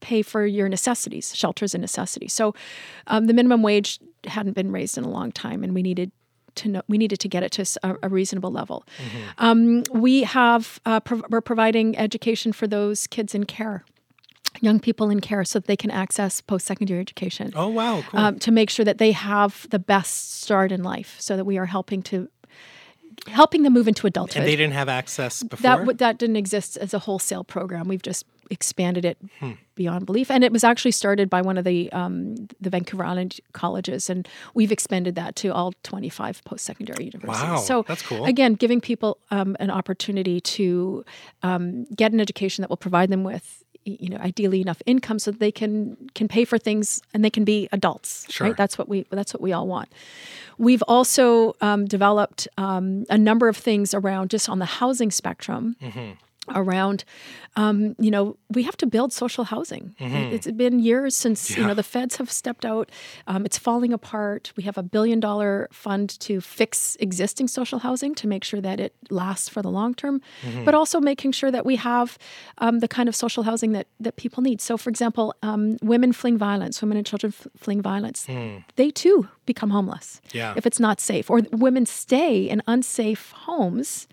pay 0.00 0.22
for 0.22 0.46
your 0.46 0.68
necessities, 0.68 1.34
shelters 1.34 1.74
and 1.74 1.80
necessities. 1.80 2.32
So 2.32 2.54
um, 3.06 3.26
the 3.26 3.34
minimum 3.34 3.62
wage 3.62 3.98
hadn't 4.24 4.54
been 4.54 4.72
raised 4.72 4.98
in 4.98 5.04
a 5.04 5.10
long 5.10 5.32
time, 5.32 5.64
and 5.64 5.74
we 5.74 5.82
needed 5.82 6.12
to 6.56 6.68
know 6.68 6.82
we 6.88 6.98
needed 6.98 7.20
to 7.20 7.28
get 7.28 7.42
it 7.42 7.52
to 7.52 7.98
a 8.02 8.08
reasonable 8.08 8.50
level. 8.50 8.84
Um, 9.38 9.84
we 9.92 10.24
have 10.24 10.80
uh, 10.84 11.00
prov- 11.00 11.24
we're 11.30 11.40
providing 11.40 11.96
education 11.96 12.52
for 12.52 12.66
those 12.66 13.06
kids 13.06 13.34
in 13.34 13.44
care. 13.44 13.84
Young 14.60 14.80
people 14.80 15.08
in 15.08 15.20
care, 15.20 15.44
so 15.44 15.60
that 15.60 15.68
they 15.68 15.76
can 15.76 15.90
access 15.90 16.40
post-secondary 16.40 17.00
education 17.00 17.52
oh 17.54 17.68
wow, 17.68 18.02
cool. 18.08 18.18
um, 18.18 18.38
to 18.40 18.50
make 18.50 18.70
sure 18.70 18.84
that 18.84 18.98
they 18.98 19.12
have 19.12 19.68
the 19.70 19.78
best 19.78 20.40
start 20.42 20.72
in 20.72 20.82
life, 20.82 21.16
so 21.20 21.36
that 21.36 21.44
we 21.44 21.58
are 21.58 21.66
helping 21.66 22.02
to 22.04 22.28
helping 23.26 23.62
them 23.62 23.72
move 23.72 23.88
into 23.88 24.06
adulthood 24.06 24.38
and 24.38 24.46
they 24.46 24.56
didn't 24.56 24.72
have 24.72 24.88
access 24.88 25.42
before. 25.42 25.84
that 25.84 25.98
that 25.98 26.18
didn't 26.18 26.36
exist 26.36 26.76
as 26.76 26.94
a 26.94 26.98
wholesale 26.98 27.44
program. 27.44 27.88
We've 27.88 28.02
just 28.02 28.24
expanded 28.50 29.04
it 29.04 29.18
Hmm. 29.40 29.52
beyond 29.74 30.06
belief, 30.06 30.30
and 30.30 30.42
it 30.44 30.52
was 30.52 30.64
actually 30.64 30.90
started 30.92 31.28
by 31.30 31.40
one 31.42 31.56
of 31.58 31.64
the 31.64 31.90
um, 31.92 32.34
the 32.60 32.70
Vancouver 32.70 33.04
Island 33.04 33.40
colleges, 33.52 34.10
and 34.10 34.26
we've 34.54 34.72
expanded 34.72 35.14
that 35.16 35.36
to 35.36 35.48
all 35.48 35.72
twenty 35.82 36.08
five 36.08 36.42
post 36.44 36.64
secondary 36.64 37.04
universities. 37.06 37.42
Wow, 37.50 37.56
so 37.58 37.82
that's 37.86 38.02
cool. 38.02 38.24
Again, 38.24 38.54
giving 38.54 38.80
people 38.80 39.18
um, 39.30 39.56
an 39.60 39.70
opportunity 39.70 40.40
to 40.40 41.04
um, 41.42 41.84
get 41.94 42.12
an 42.12 42.20
education 42.20 42.62
that 42.62 42.70
will 42.70 42.76
provide 42.76 43.10
them 43.10 43.24
with. 43.24 43.64
You 43.84 44.10
know, 44.10 44.18
ideally 44.18 44.60
enough 44.60 44.82
income 44.84 45.18
so 45.18 45.30
that 45.30 45.40
they 45.40 45.52
can 45.52 45.96
can 46.14 46.28
pay 46.28 46.44
for 46.44 46.58
things 46.58 47.00
and 47.14 47.24
they 47.24 47.30
can 47.30 47.44
be 47.44 47.70
adults. 47.72 48.26
Sure. 48.28 48.48
Right. 48.48 48.56
That's 48.56 48.76
what 48.76 48.86
we 48.86 49.06
that's 49.10 49.32
what 49.32 49.40
we 49.40 49.50
all 49.54 49.66
want. 49.66 49.88
We've 50.58 50.82
also 50.86 51.54
um, 51.62 51.86
developed 51.86 52.48
um, 52.58 53.06
a 53.08 53.16
number 53.16 53.48
of 53.48 53.56
things 53.56 53.94
around 53.94 54.28
just 54.30 54.46
on 54.46 54.58
the 54.58 54.66
housing 54.66 55.10
spectrum. 55.10 55.76
Around, 56.54 57.04
um, 57.56 57.94
you 57.98 58.10
know, 58.10 58.36
we 58.50 58.62
have 58.62 58.76
to 58.78 58.86
build 58.86 59.12
social 59.12 59.44
housing. 59.44 59.94
It's 59.98 60.50
been 60.50 60.78
years 60.78 61.14
since 61.16 61.56
you 61.56 61.66
know 61.66 61.74
the 61.74 61.82
feds 61.82 62.16
have 62.16 62.30
stepped 62.30 62.64
out. 62.64 62.90
Um, 63.26 63.44
it's 63.44 63.58
falling 63.58 63.92
apart. 63.92 64.52
We 64.56 64.62
have 64.64 64.78
a 64.78 64.82
billion 64.82 65.20
dollar 65.20 65.68
fund 65.72 66.18
to 66.20 66.40
fix 66.40 66.96
existing 67.00 67.48
social 67.48 67.78
housing 67.80 68.14
to 68.16 68.26
make 68.26 68.44
sure 68.44 68.60
that 68.60 68.80
it 68.80 68.92
lasts 69.10 69.48
for 69.48 69.62
the 69.62 69.70
long 69.70 69.94
term, 69.94 70.20
but 70.64 70.74
also 70.74 71.00
making 71.00 71.32
sure 71.32 71.50
that 71.50 71.64
we 71.66 71.76
have 71.76 72.18
um, 72.58 72.78
the 72.80 72.88
kind 72.88 73.08
of 73.08 73.14
social 73.16 73.42
housing 73.42 73.72
that 73.72 73.86
that 74.00 74.16
people 74.16 74.42
need. 74.42 74.60
So, 74.60 74.76
for 74.76 74.90
example, 74.90 75.34
um, 75.42 75.76
women 75.82 76.12
fleeing 76.12 76.38
violence, 76.38 76.80
women 76.82 76.96
and 76.96 77.06
children 77.06 77.32
f- 77.38 77.46
fleeing 77.56 77.82
violence, 77.82 78.26
they 78.76 78.90
too 78.90 79.28
become 79.46 79.70
homeless 79.70 80.20
Yeah. 80.32 80.54
if 80.56 80.66
it's 80.66 80.80
not 80.80 81.00
safe, 81.00 81.30
or 81.30 81.40
women 81.52 81.86
stay 81.86 82.48
in 82.48 82.62
unsafe 82.66 83.32
homes 83.46 84.06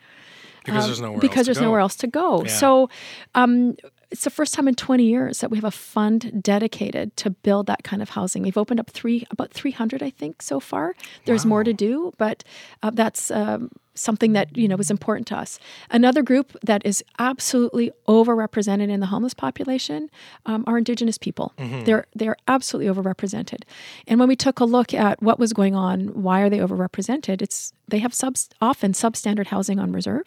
because 0.66 0.86
there's 0.86 1.02
nowhere 1.02 1.20
because 1.20 1.38
else 1.38 1.46
to 1.46 1.48
there's 1.48 1.58
go. 1.60 1.66
nowhere 1.66 1.80
else 1.80 1.96
to 1.98 2.08
go. 2.08 2.44
Yeah. 2.44 2.52
So 2.52 2.90
um, 3.36 3.76
it's 4.12 4.24
the 4.24 4.30
first 4.30 4.54
time 4.54 4.68
in 4.68 4.76
20 4.76 5.04
years 5.04 5.40
that 5.40 5.50
we 5.50 5.58
have 5.58 5.64
a 5.64 5.72
fund 5.72 6.44
dedicated 6.44 7.16
to 7.18 7.30
build 7.30 7.68
that 7.68 7.84
kind 7.84 8.02
of 8.02 8.10
housing. 8.10 8.44
We've 8.44 8.58
opened 8.58 8.80
up 8.80 8.90
three, 8.90 9.26
about 9.32 9.52
300, 9.52 10.02
I 10.04 10.10
think, 10.10 10.42
so 10.42 10.60
far. 10.60 10.96
There's 11.26 11.46
more 11.46 11.64
to 11.64 11.74
do, 11.74 12.14
but 12.18 12.44
uh, 12.84 12.92
that's 12.92 13.32
um, 13.32 13.70
something 13.96 14.34
that 14.34 14.56
you 14.58 14.68
know 14.68 14.76
was 14.76 14.92
important 14.92 15.26
to 15.28 15.38
us. 15.38 15.58
Another 15.90 16.22
group 16.22 16.56
that 16.64 16.86
is 16.86 17.04
absolutely 17.18 17.92
overrepresented 18.08 18.90
in 18.90 19.00
the 19.00 19.06
homeless 19.08 19.34
population 19.34 20.10
um, 20.46 20.64
are 20.68 20.78
Indigenous 20.78 21.18
people. 21.18 21.54
They're 21.86 22.06
they're 22.14 22.36
absolutely 22.48 22.94
overrepresented. 22.94 23.64
And 24.08 24.20
when 24.20 24.28
we 24.28 24.36
took 24.36 24.60
a 24.60 24.66
look 24.66 24.94
at 24.94 25.22
what 25.22 25.40
was 25.40 25.54
going 25.54 25.76
on, 25.76 26.08
why 26.22 26.42
are 26.42 26.50
they 26.50 26.60
overrepresented? 26.60 27.42
It's 27.42 27.74
they 27.88 28.00
have 28.00 28.14
subs, 28.14 28.50
often 28.62 28.92
substandard 28.94 29.48
housing 29.48 29.80
on 29.80 29.92
reserve. 29.92 30.24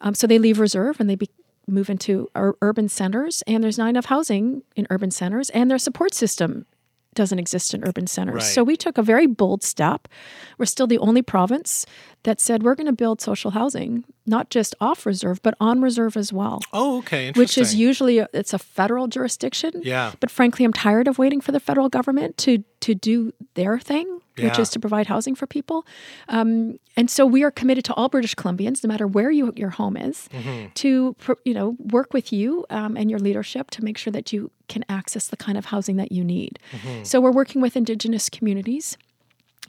Um, 0.00 0.14
so 0.14 0.26
they 0.26 0.38
leave 0.38 0.58
reserve 0.60 1.00
and 1.00 1.10
they 1.10 1.16
be, 1.16 1.28
move 1.66 1.90
into 1.90 2.30
ur- 2.36 2.56
urban 2.62 2.88
centers, 2.88 3.42
and 3.46 3.62
there's 3.62 3.78
not 3.78 3.88
enough 3.88 4.06
housing 4.06 4.62
in 4.76 4.86
urban 4.90 5.10
centers, 5.10 5.50
and 5.50 5.70
their 5.70 5.78
support 5.78 6.14
system 6.14 6.66
doesn't 7.14 7.38
exist 7.38 7.74
in 7.74 7.82
urban 7.84 8.06
centers. 8.06 8.34
Right. 8.34 8.42
So 8.42 8.62
we 8.62 8.76
took 8.76 8.96
a 8.96 9.02
very 9.02 9.26
bold 9.26 9.62
step. 9.62 10.06
We're 10.58 10.66
still 10.66 10.86
the 10.86 10.98
only 10.98 11.22
province 11.22 11.84
that 12.22 12.40
said 12.40 12.62
we're 12.62 12.76
going 12.76 12.86
to 12.86 12.92
build 12.92 13.20
social 13.20 13.50
housing, 13.50 14.04
not 14.30 14.48
just 14.48 14.74
off 14.80 15.04
reserve, 15.04 15.42
but 15.42 15.54
on 15.60 15.82
reserve 15.82 16.16
as 16.16 16.32
well. 16.32 16.60
Oh, 16.72 16.98
okay. 16.98 17.32
Which 17.32 17.58
is 17.58 17.74
usually 17.74 18.18
a, 18.18 18.28
it's 18.32 18.54
a 18.54 18.58
federal 18.58 19.08
jurisdiction. 19.08 19.72
Yeah. 19.82 20.12
But 20.20 20.30
frankly, 20.30 20.64
I'm 20.64 20.72
tired 20.72 21.08
of 21.08 21.18
waiting 21.18 21.40
for 21.42 21.52
the 21.52 21.60
federal 21.60 21.88
government 21.88 22.38
to 22.38 22.64
to 22.80 22.94
do 22.94 23.32
their 23.54 23.78
thing, 23.78 24.06
which 24.38 24.58
is 24.58 24.70
to 24.70 24.80
provide 24.80 25.06
housing 25.06 25.34
for 25.34 25.46
people. 25.46 25.84
Um, 26.28 26.78
and 26.96 27.10
so 27.10 27.26
we 27.26 27.42
are 27.44 27.50
committed 27.50 27.84
to 27.86 27.94
all 27.94 28.08
British 28.08 28.34
Columbians, 28.34 28.82
no 28.82 28.88
matter 28.88 29.06
where 29.06 29.30
you, 29.30 29.52
your 29.54 29.70
home 29.70 29.98
is, 29.98 30.28
Mm-hmm. 30.32 30.66
to 30.74 31.14
you 31.44 31.54
know 31.54 31.76
work 31.78 32.14
with 32.14 32.32
you 32.32 32.64
um, 32.70 32.96
and 32.96 33.10
your 33.10 33.18
leadership 33.20 33.70
to 33.72 33.84
make 33.84 33.98
sure 33.98 34.12
that 34.12 34.32
you 34.32 34.50
can 34.68 34.82
access 34.88 35.28
the 35.28 35.36
kind 35.36 35.58
of 35.58 35.66
housing 35.66 35.96
that 35.96 36.10
you 36.12 36.24
need. 36.24 36.58
Mm-hmm. 36.72 37.04
So 37.04 37.20
we're 37.20 37.32
working 37.32 37.60
with 37.60 37.76
Indigenous 37.76 38.28
communities 38.30 38.96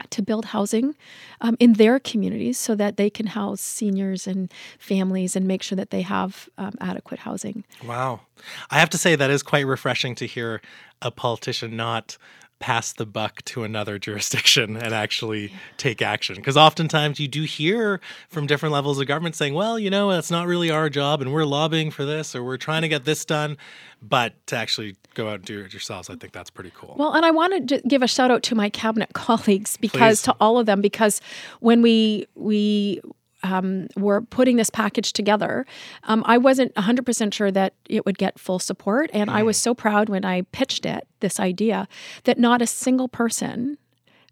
to 0.09 0.21
build 0.21 0.45
housing 0.45 0.95
um, 1.41 1.55
in 1.59 1.73
their 1.73 1.99
communities 1.99 2.57
so 2.57 2.75
that 2.75 2.97
they 2.97 3.09
can 3.09 3.27
house 3.27 3.61
seniors 3.61 4.27
and 4.27 4.51
families 4.79 5.35
and 5.35 5.47
make 5.47 5.61
sure 5.61 5.75
that 5.75 5.89
they 5.91 6.01
have 6.01 6.49
um, 6.57 6.73
adequate 6.79 7.19
housing. 7.19 7.63
Wow. 7.85 8.21
I 8.69 8.79
have 8.79 8.89
to 8.91 8.97
say 8.97 9.15
that 9.15 9.29
is 9.29 9.43
quite 9.43 9.65
refreshing 9.65 10.15
to 10.15 10.25
hear 10.25 10.61
a 11.01 11.11
politician 11.11 11.75
not 11.75 12.17
pass 12.61 12.93
the 12.93 13.05
buck 13.05 13.43
to 13.43 13.63
another 13.63 13.99
jurisdiction 13.99 14.77
and 14.77 14.93
actually 14.93 15.51
take 15.75 16.01
action. 16.01 16.35
Because 16.35 16.55
oftentimes 16.55 17.19
you 17.19 17.27
do 17.27 17.43
hear 17.43 17.99
from 18.29 18.47
different 18.47 18.71
levels 18.71 18.99
of 18.99 19.07
government 19.07 19.35
saying, 19.35 19.53
well, 19.53 19.77
you 19.77 19.89
know, 19.89 20.11
it's 20.11 20.31
not 20.31 20.47
really 20.47 20.71
our 20.71 20.89
job 20.89 21.21
and 21.21 21.33
we're 21.33 21.43
lobbying 21.43 21.91
for 21.91 22.05
this 22.05 22.33
or 22.33 22.43
we're 22.43 22.57
trying 22.57 22.83
to 22.83 22.87
get 22.87 23.03
this 23.03 23.25
done. 23.25 23.57
But 24.01 24.33
to 24.47 24.55
actually 24.55 24.95
go 25.13 25.27
out 25.29 25.35
and 25.35 25.45
do 25.45 25.59
it 25.59 25.73
yourselves, 25.73 26.09
I 26.09 26.15
think 26.15 26.33
that's 26.33 26.49
pretty 26.49 26.71
cool. 26.73 26.95
Well, 26.97 27.13
and 27.13 27.25
I 27.25 27.31
wanted 27.31 27.67
to 27.69 27.81
give 27.87 28.01
a 28.01 28.07
shout 28.07 28.31
out 28.31 28.43
to 28.43 28.55
my 28.55 28.69
cabinet 28.69 29.09
colleagues 29.13 29.77
because 29.77 30.21
Please. 30.21 30.25
to 30.25 30.35
all 30.39 30.57
of 30.57 30.65
them 30.65 30.81
because 30.81 31.19
when 31.59 31.81
we 31.81 32.27
we 32.35 33.01
um, 33.43 33.87
were 33.97 34.21
putting 34.21 34.55
this 34.57 34.69
package 34.69 35.13
together, 35.13 35.65
um, 36.03 36.23
I 36.25 36.37
wasn't 36.37 36.73
100% 36.75 37.33
sure 37.33 37.51
that 37.51 37.73
it 37.89 38.05
would 38.05 38.17
get 38.17 38.39
full 38.39 38.59
support. 38.59 39.09
And 39.13 39.29
I 39.29 39.41
Mm. 39.41 39.45
was 39.45 39.57
so 39.57 39.73
proud 39.73 40.09
when 40.09 40.23
I 40.25 40.43
pitched 40.51 40.85
it, 40.85 41.07
this 41.21 41.39
idea, 41.39 41.87
that 42.25 42.37
not 42.37 42.61
a 42.61 42.67
single 42.67 43.07
person 43.07 43.77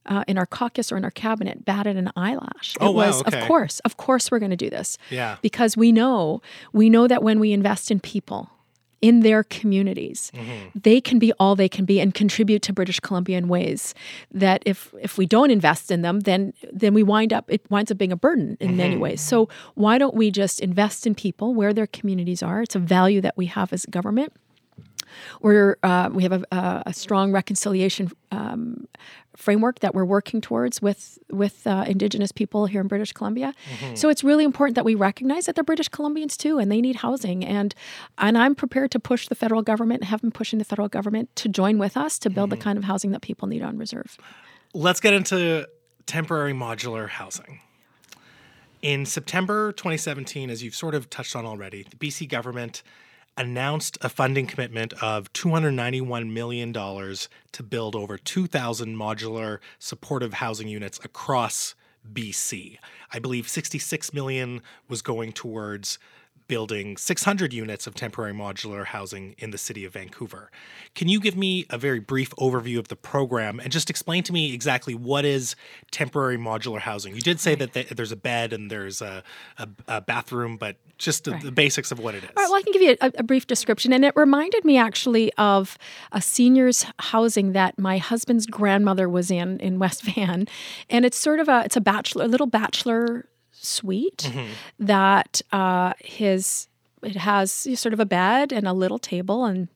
uh, 0.06 0.24
in 0.28 0.38
our 0.38 0.46
caucus 0.46 0.92
or 0.92 0.98
in 0.98 1.04
our 1.04 1.12
cabinet 1.12 1.66
batted 1.66 1.96
an 1.98 2.10
eyelash. 2.16 2.76
Oh, 2.80 2.90
it 2.92 2.96
wow, 2.96 3.08
was, 3.08 3.22
okay. 3.24 3.42
of 3.42 3.48
course, 3.48 3.80
of 3.82 3.98
course, 3.98 4.32
we're 4.32 4.40
going 4.40 4.50
to 4.50 4.56
do 4.56 4.70
this. 4.70 4.98
Yeah. 5.12 5.38
Because 5.42 5.76
we 5.78 5.92
know, 5.92 6.42
we 6.74 6.90
know 6.90 7.08
that 7.08 7.22
when 7.22 7.40
we 7.40 7.52
invest 7.52 7.92
in 7.92 8.00
people, 8.00 8.50
in 9.02 9.22
their 9.22 9.44
communities, 9.44 10.32
mm-hmm. 10.36 10.78
they 10.80 11.00
can 11.02 11.20
be 11.20 11.32
all 11.34 11.56
they 11.56 11.70
can 11.70 11.86
be 11.86 12.00
and 12.00 12.14
contribute 12.14 12.62
to 12.64 12.74
British 12.74 13.00
Columbia 13.00 13.38
in 13.38 13.48
ways 13.48 13.94
that 14.32 14.62
if 14.66 14.94
if 15.02 15.18
we 15.18 15.26
don't 15.26 15.52
invest 15.52 15.92
in 15.92 16.02
them, 16.02 16.22
then 16.22 16.54
then 16.72 16.94
we 16.94 17.04
wind 17.04 17.34
up 17.34 17.46
it 17.48 17.62
winds 17.70 17.92
up 17.92 17.98
being 17.98 18.12
a 18.12 18.18
burden 18.18 18.58
in 18.60 18.76
many 18.76 18.94
mm-hmm. 18.94 19.04
ways. 19.04 19.22
So 19.22 19.50
why 19.76 19.98
don't 19.98 20.16
we 20.16 20.32
just 20.32 20.60
invest 20.60 21.08
in 21.08 21.16
people 21.16 21.54
where 21.54 21.74
their 21.74 21.88
communities 21.88 22.44
are? 22.44 22.62
It's 22.62 22.76
a 22.76 22.80
value 22.80 23.22
that 23.22 23.38
we 23.38 23.46
have 23.48 23.74
as 23.74 23.86
a 23.86 23.92
government. 23.92 24.34
We're 25.42 25.78
uh, 25.84 26.10
we 26.12 26.24
have 26.24 26.32
a, 26.34 26.44
a, 26.52 26.84
a 26.88 26.94
strong 26.94 27.32
reconciliation 27.32 28.12
um, 28.32 28.88
framework 29.36 29.80
that 29.80 29.96
we're 29.96 30.06
working 30.06 30.42
towards 30.42 30.82
with 30.82 31.18
with 31.32 31.66
uh, 31.66 31.86
Indigenous 31.88 32.32
people 32.32 32.66
here 32.66 32.82
in 32.82 32.88
British 32.88 33.14
Columbia. 33.14 33.54
So 33.96 34.10
it's 34.10 34.24
really 34.24 34.44
important 34.44 34.76
that 34.76 34.86
we 34.86 34.96
recognize 34.96 35.46
that 35.46 35.56
they're 35.56 35.64
British 35.64 35.90
Columbians 35.90 36.36
too, 36.36 36.60
and 36.60 36.72
they 36.72 36.82
need 36.82 36.98
housing. 36.98 37.46
and 37.46 37.74
And 38.18 38.38
I'm 38.38 38.56
prepared 38.56 38.92
to 38.92 39.00
push 39.00 39.28
the 39.28 39.36
federal 39.36 39.62
government, 39.62 40.04
have 40.04 40.22
been 40.22 40.32
pushing 40.32 40.60
the 40.60 40.66
federal 40.66 40.90
government 40.90 41.36
to 41.38 41.50
join 41.50 41.78
with 41.78 41.96
us 41.96 42.20
to 42.20 42.30
build 42.30 42.50
the 42.50 42.58
kind 42.58 42.78
of 42.78 42.84
housing 42.84 43.12
that 43.12 43.22
people 43.22 43.48
need 43.48 43.64
on 43.64 43.78
reserve. 43.78 44.18
Let's 44.74 45.00
get 45.00 45.14
into 45.14 45.68
temporary 46.06 46.54
modular 46.54 47.08
housing. 47.08 47.62
In 48.82 49.06
September 49.06 49.72
2017, 49.74 50.50
as 50.50 50.64
you've 50.64 50.76
sort 50.76 50.96
of 50.96 51.10
touched 51.10 51.36
on 51.36 51.46
already, 51.46 51.84
the 51.84 51.98
BC 51.98 52.30
government 52.30 52.82
announced 53.40 53.98
a 54.02 54.10
funding 54.10 54.46
commitment 54.46 54.94
of 55.02 55.32
$291 55.32 56.30
million 56.32 56.74
to 56.74 57.64
build 57.64 57.96
over 57.96 58.18
2,000 58.18 58.96
modular 58.96 59.60
supportive 59.80 60.34
housing 60.34 60.68
units 60.68 61.00
across 61.04 61.74
BC. 62.12 62.78
I 63.14 63.20
believe 63.20 63.48
66 63.48 64.14
million 64.14 64.62
was 64.90 65.02
going 65.02 65.32
towards 65.32 65.98
building 66.50 66.98
600 66.98 67.54
units 67.54 67.88
of 67.88 67.96
temporary 67.96 68.34
modular 68.34 68.84
housing 68.84 69.36
in 69.38 69.52
the 69.52 69.58
city 69.58 69.86
of 69.86 69.94
Vancouver. 69.94 70.52
Can 70.96 71.08
you 71.08 71.22
give 71.22 71.38
me 71.38 71.66
a 71.70 71.78
very 71.78 72.00
brief 72.02 72.32
overview 72.32 72.78
of 72.78 72.90
the 72.90 72.98
program 72.98 73.62
and 73.62 73.72
just 73.72 73.90
explain 73.90 74.24
to 74.24 74.34
me 74.34 74.54
exactly 74.54 74.94
what 74.94 75.24
is 75.24 75.56
temporary 75.92 76.38
modular 76.38 76.80
housing? 76.80 77.16
You 77.16 77.22
did 77.22 77.40
say 77.40 77.56
that 77.56 77.72
there's 77.96 78.12
a 78.12 78.18
bed 78.18 78.52
and 78.52 78.70
there's 78.70 79.02
a, 79.02 79.24
a, 79.58 79.70
a 79.88 80.02
bathroom, 80.02 80.58
but 80.58 80.76
just 80.98 81.24
the, 81.24 81.32
Right. 81.32 81.44
the 81.44 81.52
basics 81.52 81.92
of 81.94 82.00
what 82.00 82.16
it 82.16 82.24
is. 82.26 82.30
All 82.36 82.44
right, 82.44 82.50
well, 82.50 82.56
I 82.56 82.62
can 82.64 82.74
give 82.74 82.82
you 82.82 82.98
a, 83.00 83.12
a 83.20 83.24
brief 83.24 83.48
description, 83.48 83.94
and 83.94 84.04
it 84.04 84.14
reminded 84.18 84.66
me 84.66 84.78
actually 84.78 85.32
of 85.36 85.78
a 86.12 86.22
seniors 86.22 86.86
housing 86.98 87.54
that 87.54 87.80
my 87.80 88.00
husband's 88.00 88.46
grandmother 88.48 89.08
was 89.08 89.32
in 89.32 89.60
in 89.60 89.80
West 89.80 90.04
Van, 90.04 90.48
and 90.90 91.06
it's 91.06 91.18
sort 91.18 91.40
of 91.40 91.48
a 91.48 91.62
it's 91.64 91.78
a 91.78 91.82
bachelor, 91.82 92.26
a 92.26 92.28
little 92.28 92.48
bachelor 92.48 93.28
suite 93.62 94.32
that 94.80 95.42
uh, 95.52 95.94
his 96.00 96.68
it 97.04 97.16
has 97.16 97.52
sort 97.80 97.94
of 97.94 98.00
a 98.00 98.06
bed 98.06 98.52
and 98.52 98.68
a 98.68 98.74
little 98.74 99.00
table 99.00 99.46
and. 99.46 99.68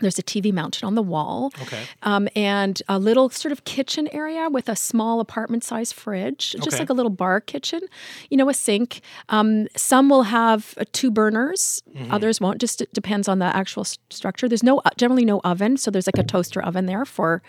There's 0.00 0.18
a 0.18 0.24
TV 0.24 0.52
mounted 0.52 0.82
on 0.82 0.96
the 0.96 1.04
wall, 1.04 1.52
Okay. 1.62 1.84
um, 2.02 2.28
and 2.34 2.82
a 2.88 2.98
little 2.98 3.30
sort 3.30 3.52
of 3.52 3.62
kitchen 3.62 4.08
area 4.10 4.48
with 4.50 4.68
a 4.68 4.74
small 4.74 5.20
apartment 5.20 5.62
size 5.62 5.92
fridge, 5.92 6.50
just 6.50 6.66
Okay. 6.66 6.78
like 6.78 6.90
a 6.90 6.92
little 6.92 7.10
bar 7.12 7.40
kitchen. 7.40 7.80
You 8.28 8.36
know, 8.36 8.48
a 8.48 8.54
sink. 8.54 9.02
Um, 9.28 9.68
some 9.76 10.08
will 10.08 10.24
have 10.24 10.74
uh, 10.78 10.84
two 10.90 11.12
burners, 11.12 11.80
Mm-hmm. 11.94 12.10
others 12.10 12.40
won't. 12.40 12.60
Just 12.60 12.80
it 12.80 12.92
depends 12.92 13.28
on 13.28 13.38
the 13.38 13.44
actual 13.56 13.82
s- 13.82 13.98
structure. 14.10 14.48
There's 14.48 14.64
no 14.64 14.82
generally 14.96 15.24
no 15.24 15.40
oven, 15.44 15.76
so 15.76 15.92
there's 15.92 16.08
like 16.08 16.18
a 16.18 16.24
toaster 16.24 16.60
oven 16.60 16.86
there 16.86 17.04
for 17.04 17.40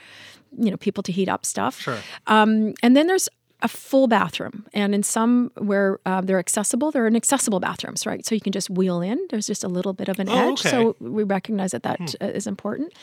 you 0.55 0.69
know 0.69 0.77
people 0.77 1.01
to 1.01 1.11
heat 1.11 1.27
up 1.27 1.47
stuff. 1.47 1.79
Sure. 1.81 1.97
Um, 2.27 2.75
and 2.83 2.95
then 2.95 3.07
there's 3.07 3.27
a 3.61 3.67
full 3.67 4.07
bathroom, 4.07 4.65
and 4.73 4.93
in 4.93 5.01
some 5.01 5.51
where 5.57 5.99
uh, 6.05 6.21
they're 6.21 6.39
accessible, 6.39 6.91
they're 6.91 7.07
inaccessible 7.07 7.59
bathrooms, 7.59 8.05
right? 8.05 8.25
So 8.25 8.35
you 8.35 8.41
can 8.41 8.51
just 8.51 8.69
wheel 8.69 9.01
in. 9.01 9.19
There's 9.29 9.47
just 9.47 9.63
a 9.63 9.67
little 9.69 9.93
bit 9.93 10.09
of 10.09 10.19
an 10.19 10.29
Oh, 10.29 10.51
edge, 10.51 10.59
okay. 10.59 10.69
so 10.69 10.95
we 10.99 11.23
recognize 11.23 11.71
that 11.71 11.83
that 11.83 12.15
uh, 12.21 12.25
is 12.25 12.47
important. 12.47 12.93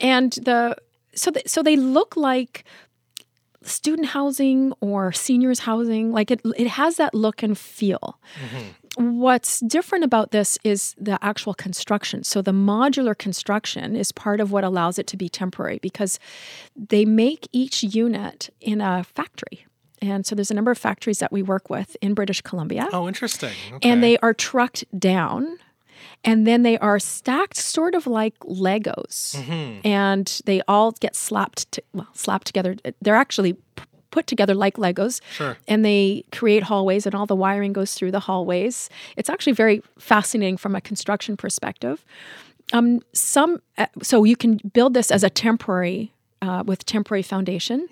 And 0.00 0.32
the 0.32 0.76
so 1.14 1.30
th- 1.30 1.48
so 1.48 1.62
they 1.62 1.76
look 1.76 2.16
like 2.16 2.64
student 3.62 4.08
housing 4.08 4.72
or 4.80 5.10
seniors 5.12 5.60
housing. 5.60 6.12
Like 6.12 6.30
it, 6.30 6.40
it 6.56 6.68
has 6.68 6.96
that 6.96 7.12
look 7.14 7.42
and 7.42 7.58
feel. 7.58 8.18
What's 8.96 9.60
different 9.60 10.04
about 10.04 10.30
this 10.30 10.58
is 10.64 10.94
the 10.98 11.18
actual 11.22 11.54
construction. 11.54 12.24
So 12.24 12.40
the 12.42 12.52
modular 12.52 13.16
construction 13.16 13.94
is 13.94 14.10
part 14.12 14.40
of 14.40 14.50
what 14.50 14.64
allows 14.64 14.98
it 14.98 15.06
to 15.08 15.16
be 15.16 15.28
temporary 15.28 15.78
because 15.82 16.18
they 16.74 17.04
make 17.04 17.48
each 17.52 17.82
unit 17.82 18.48
in 18.60 18.80
a 18.80 19.04
factory. 19.04 19.66
And 20.00 20.24
so 20.26 20.34
there's 20.34 20.50
a 20.50 20.54
number 20.54 20.70
of 20.70 20.78
factories 20.78 21.18
that 21.18 21.32
we 21.32 21.42
work 21.42 21.68
with 21.70 21.96
in 22.00 22.14
British 22.14 22.40
Columbia 22.42 22.88
Oh, 22.92 23.08
interesting. 23.08 23.52
Okay. 23.74 23.88
and 23.90 24.02
they 24.02 24.16
are 24.18 24.34
trucked 24.34 24.84
down 24.98 25.58
and 26.24 26.46
then 26.46 26.62
they 26.62 26.78
are 26.78 26.98
stacked 26.98 27.56
sort 27.56 27.94
of 27.94 28.06
like 28.06 28.38
legos 28.40 29.34
Mm-hmm. 29.36 29.86
and 29.86 30.40
they 30.46 30.62
all 30.68 30.92
get 30.92 31.14
slapped 31.16 31.70
to, 31.72 31.82
well 31.92 32.08
slapped 32.12 32.46
together 32.46 32.76
they're 33.02 33.14
actually 33.16 33.52
p- 33.54 33.84
put 34.10 34.26
together 34.26 34.54
like 34.54 34.74
legos 34.76 35.20
Sure. 35.32 35.56
and 35.68 35.84
they 35.84 36.24
create 36.32 36.62
hallways 36.64 37.06
and 37.06 37.14
all 37.14 37.26
the 37.26 37.36
wiring 37.36 37.72
goes 37.72 37.94
through 37.94 38.10
the 38.12 38.20
hallways 38.20 38.88
it's 39.16 39.28
actually 39.30 39.52
very 39.52 39.82
fascinating 39.98 40.56
from 40.56 40.74
a 40.74 40.80
construction 40.80 41.36
perspective 41.36 42.04
um, 42.72 43.00
some 43.12 43.60
uh, 43.78 43.86
so 44.02 44.24
you 44.24 44.36
can 44.36 44.58
build 44.72 44.94
this 44.94 45.10
as 45.10 45.22
a 45.24 45.30
temporary 45.30 46.12
uh, 46.42 46.62
with 46.66 46.84
temporary 46.84 47.22
foundation 47.22 47.88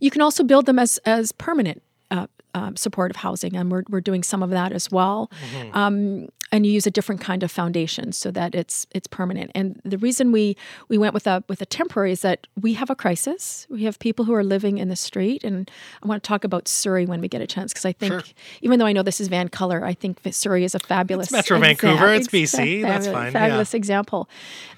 you 0.00 0.10
can 0.10 0.22
also 0.22 0.42
build 0.44 0.66
them 0.66 0.78
as 0.78 0.98
as 1.04 1.32
permanent 1.32 1.82
uh, 2.10 2.26
um, 2.54 2.76
supportive 2.76 3.16
housing, 3.16 3.56
and 3.56 3.70
we're 3.70 3.84
we're 3.88 4.00
doing 4.00 4.22
some 4.22 4.42
of 4.42 4.50
that 4.50 4.72
as 4.72 4.90
well. 4.90 5.30
Um, 5.72 6.28
and 6.50 6.64
you 6.64 6.72
use 6.72 6.86
a 6.86 6.90
different 6.90 7.20
kind 7.20 7.42
of 7.42 7.50
foundation 7.50 8.12
so 8.12 8.30
that 8.30 8.54
it's 8.54 8.86
it's 8.90 9.06
permanent. 9.06 9.50
And 9.54 9.80
the 9.84 9.98
reason 9.98 10.32
we 10.32 10.56
we 10.88 10.96
went 10.96 11.12
with 11.14 11.26
a 11.26 11.44
with 11.48 11.60
a 11.60 11.66
temporary 11.66 12.12
is 12.12 12.22
that 12.22 12.46
we 12.60 12.72
have 12.74 12.88
a 12.90 12.94
crisis. 12.94 13.66
We 13.68 13.84
have 13.84 13.98
people 13.98 14.24
who 14.24 14.32
are 14.34 14.42
living 14.44 14.78
in 14.78 14.88
the 14.88 14.96
street, 14.96 15.44
and 15.44 15.70
I 16.02 16.06
want 16.06 16.22
to 16.22 16.26
talk 16.26 16.44
about 16.44 16.66
Surrey 16.68 17.04
when 17.06 17.20
we 17.20 17.28
get 17.28 17.40
a 17.42 17.46
chance 17.46 17.72
because 17.72 17.84
I 17.84 17.92
think 17.92 18.12
Sure. 18.12 18.22
even 18.62 18.78
though 18.78 18.86
I 18.86 18.92
know 18.92 19.02
this 19.02 19.20
is 19.20 19.28
VANCOLOUR, 19.28 19.84
I 19.84 19.92
think 19.94 20.20
Surrey 20.30 20.64
is 20.64 20.74
a 20.74 20.78
fabulous 20.78 21.30
Metro 21.30 21.58
exa- 21.58 21.60
Vancouver, 21.60 22.12
it's 22.14 22.28
BC, 22.28 22.82
that's 22.82 23.06
fine, 23.06 23.26
yeah. 23.26 23.30
Fabulous 23.32 23.74
example, 23.74 24.28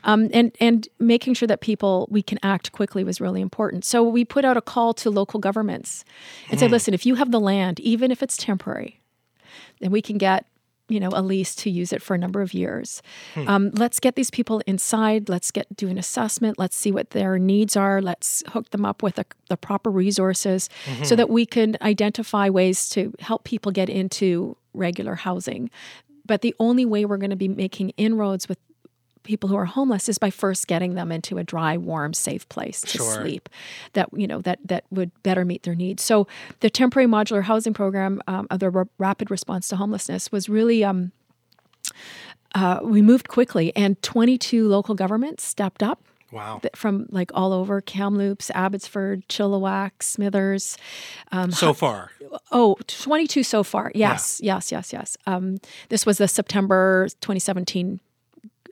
um, 0.05 0.29
and 0.33 0.51
and 0.61 0.89
making 0.99 1.35
sure 1.35 1.47
that 1.47 1.61
people 1.61 2.09
we 2.11 2.23
can 2.23 2.39
act 2.43 2.73
quickly 2.73 3.05
was 3.05 3.21
really 3.21 3.41
important. 3.41 3.85
So 3.85 4.03
we 4.03 4.25
put 4.25 4.45
out 4.45 4.57
a 4.57 4.63
call 4.63 4.93
to 4.95 5.11
local 5.11 5.39
governments 5.41 6.05
and 6.51 6.59
Hmm. 6.59 6.65
say, 6.67 6.69
listen, 6.69 6.95
if 6.95 7.07
you 7.07 7.15
have 7.15 7.31
the 7.31 7.41
land, 7.41 7.79
even 7.81 8.11
if 8.11 8.23
it's 8.23 8.37
temporary, 8.37 9.01
then 9.81 9.91
we 9.91 10.03
can 10.03 10.19
get 10.19 10.47
you 10.91 11.01
know 11.01 11.11
a 11.13 11.23
lease 11.23 11.55
to 11.57 11.71
use 11.71 11.93
it 11.93 12.03
for 12.03 12.15
a 12.15 12.19
number 12.19 12.43
of 12.43 12.53
years. 12.53 13.03
Hmm. 13.35 13.49
Um, 13.49 13.71
let's 13.75 14.01
get 14.01 14.15
these 14.17 14.31
people 14.31 14.61
inside. 14.67 15.29
Let's 15.29 15.51
get 15.51 15.67
do 15.77 15.89
an 15.89 15.97
assessment. 15.99 16.59
Let's 16.59 16.77
see 16.77 16.93
what 16.93 17.11
their 17.11 17.39
needs 17.39 17.77
are. 17.77 18.03
Let's 18.03 18.43
hook 18.49 18.71
them 18.71 18.85
up 18.85 19.03
with 19.03 19.15
the 19.15 19.25
the 19.49 19.57
proper 19.57 19.91
resources 19.91 20.69
Mm-hmm. 20.91 21.05
so 21.05 21.17
that 21.17 21.31
we 21.31 21.47
can 21.47 21.77
identify 21.83 22.49
ways 22.49 22.89
to 22.91 23.13
help 23.21 23.45
people 23.45 23.71
get 23.73 23.89
into 23.89 24.57
regular 24.75 25.15
housing. 25.15 25.71
But 26.27 26.43
the 26.43 26.55
only 26.59 26.85
way 26.85 27.05
we're 27.05 27.17
going 27.19 27.31
to 27.31 27.37
be 27.37 27.49
making 27.49 27.91
inroads 27.97 28.49
with 28.49 28.59
people 29.23 29.49
who 29.49 29.57
are 29.57 29.67
homeless 29.67 30.09
is 30.09 30.19
by 30.19 30.31
first 30.31 30.67
getting 30.67 30.95
them 30.95 31.13
into 31.13 31.39
a 31.39 31.45
dry, 31.45 31.77
warm, 31.77 32.15
safe 32.15 32.49
place 32.49 32.81
to 32.81 32.99
Sure. 32.99 33.13
sleep 33.21 33.49
that 33.93 34.09
you 34.15 34.27
know 34.27 34.41
that 34.41 34.59
that 34.65 34.85
would 34.91 35.11
better 35.23 35.45
meet 35.45 35.63
their 35.65 35.75
needs. 35.75 36.03
So 36.03 36.27
the 36.61 36.71
temporary 36.71 37.07
modular 37.09 37.43
housing 37.43 37.75
program, 37.75 38.21
um, 38.27 38.47
of 38.51 38.61
the 38.61 38.71
r- 38.75 38.89
rapid 38.99 39.31
response 39.31 39.69
to 39.69 39.77
homelessness, 39.77 40.33
was 40.33 40.49
really. 40.49 40.83
Um, 40.85 41.13
uh, 42.55 42.81
we 42.83 43.01
moved 43.01 43.29
quickly, 43.29 43.73
and 43.77 44.01
22 44.03 44.67
local 44.67 44.95
governments 44.97 45.45
stepped 45.45 45.83
up 45.85 46.03
wow. 46.33 46.59
th- 46.61 46.75
from 46.75 47.07
like 47.11 47.31
all 47.33 47.53
over 47.53 47.81
Kamloops, 47.81 48.51
Abbotsford, 48.55 49.29
Chilliwack, 49.29 50.03
Smithers. 50.03 50.77
Um, 51.31 51.53
So 51.53 51.73
far. 51.73 52.11
Oh, 52.51 52.77
22 52.89 53.45
so 53.45 53.63
far. 53.63 53.93
Yes, 53.95 54.41
yes, 54.43 54.73
yes, 54.73 54.93
yes. 54.93 55.17
Um, 55.27 55.59
this 55.91 56.05
was 56.05 56.19
the 56.19 56.27
September 56.29 57.07
2017 57.21 58.01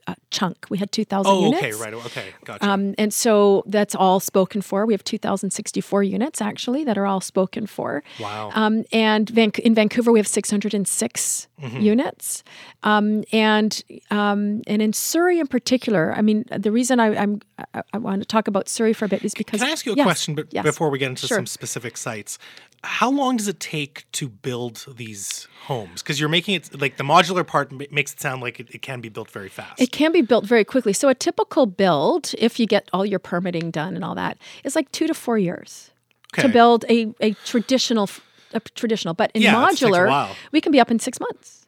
uh, 0.09 0.15
chunk. 0.31 0.65
We 0.69 0.77
had 0.77 0.91
2,000 0.91 1.31
Oh, 1.31 1.45
units. 1.45 1.63
okay, 1.63 1.73
right. 1.73 1.93
Okay, 1.93 2.25
gotcha. 2.45 2.67
Um, 2.69 2.95
and 2.97 3.13
so 3.13 3.63
that's 3.67 3.95
all 3.95 4.19
spoken 4.19 4.61
for. 4.61 4.85
We 4.85 4.93
have 4.93 5.03
2,064 5.03 6.03
units 6.03 6.41
actually 6.41 6.83
that 6.85 6.97
are 6.97 7.05
all 7.05 7.21
spoken 7.21 7.67
for. 7.67 8.03
wow. 8.19 8.51
Um, 8.53 8.83
and 8.91 9.29
Van- 9.29 9.51
in 9.63 9.75
Vancouver, 9.75 10.11
we 10.11 10.19
have 10.19 10.27
606 10.27 11.47
Mm-hmm. 11.59 11.81
units. 11.81 12.41
Um, 12.83 13.25
and 13.33 13.83
um, 14.11 14.61
and 14.65 14.81
in 14.81 14.93
Surrey 14.93 15.39
in 15.41 15.47
particular, 15.47 16.13
I 16.15 16.21
mean, 16.21 16.45
the 16.57 16.71
reason 16.71 17.01
I, 17.01 17.07
I'm 17.21 17.41
I, 17.73 17.83
I 17.91 17.97
want 17.97 18.21
to 18.21 18.25
talk 18.25 18.47
about 18.47 18.69
Surrey 18.69 18.93
for 18.93 19.03
a 19.03 19.09
bit 19.09 19.25
is 19.25 19.33
because 19.33 19.59
Can 19.59 19.67
I 19.67 19.71
ask 19.73 19.85
you 19.85 19.91
a 19.91 19.95
Yes, 19.97 20.05
question 20.05 20.35
be- 20.35 20.43
yes. 20.51 20.63
before 20.63 20.89
we 20.89 20.97
get 20.99 21.09
into 21.09 21.27
Sure. 21.27 21.37
some 21.37 21.45
specific 21.45 21.97
sites? 21.97 22.39
How 22.83 23.09
long 23.11 23.37
does 23.37 23.47
it 23.47 23.59
take 23.59 24.05
to 24.13 24.29
build 24.29 24.85
these 24.95 25.47
homes? 25.63 26.01
Because 26.01 26.19
you're 26.19 26.29
making 26.29 26.55
it 26.55 26.79
like 26.79 26.97
the 26.97 27.03
modular 27.03 27.45
part 27.45 27.71
makes 27.91 28.13
it 28.13 28.19
sound 28.21 28.41
like 28.41 28.59
it, 28.59 28.69
it 28.71 28.81
can 28.81 29.01
be 29.01 29.09
built 29.09 29.29
very 29.29 29.49
fast. 29.49 29.81
It 29.81 29.91
can 29.91 30.11
be 30.11 30.21
built 30.21 30.45
very 30.45 30.63
quickly. 30.63 30.93
So 30.93 31.09
a 31.09 31.15
typical 31.15 31.65
build, 31.65 32.33
if 32.37 32.59
you 32.59 32.65
get 32.65 32.89
all 32.93 33.05
your 33.05 33.19
permitting 33.19 33.71
done 33.71 33.95
and 33.95 34.03
all 34.05 34.15
that, 34.15 34.37
is 34.63 34.75
like 34.75 34.91
two 34.91 35.07
to 35.07 35.13
four 35.13 35.37
years 35.37 35.91
Okay. 36.33 36.43
to 36.43 36.49
build 36.49 36.85
a, 36.89 37.13
a 37.19 37.33
traditional 37.43 38.09
a 38.53 38.59
traditional. 38.59 39.13
But 39.13 39.31
in 39.33 39.41
Yeah, 39.41 39.63
it 39.63 39.69
takes 39.69 39.81
a 39.81 39.85
modular, 39.85 40.35
we 40.51 40.61
can 40.61 40.71
be 40.71 40.79
up 40.79 40.91
in 40.91 40.99
six 40.99 41.19
months. 41.19 41.67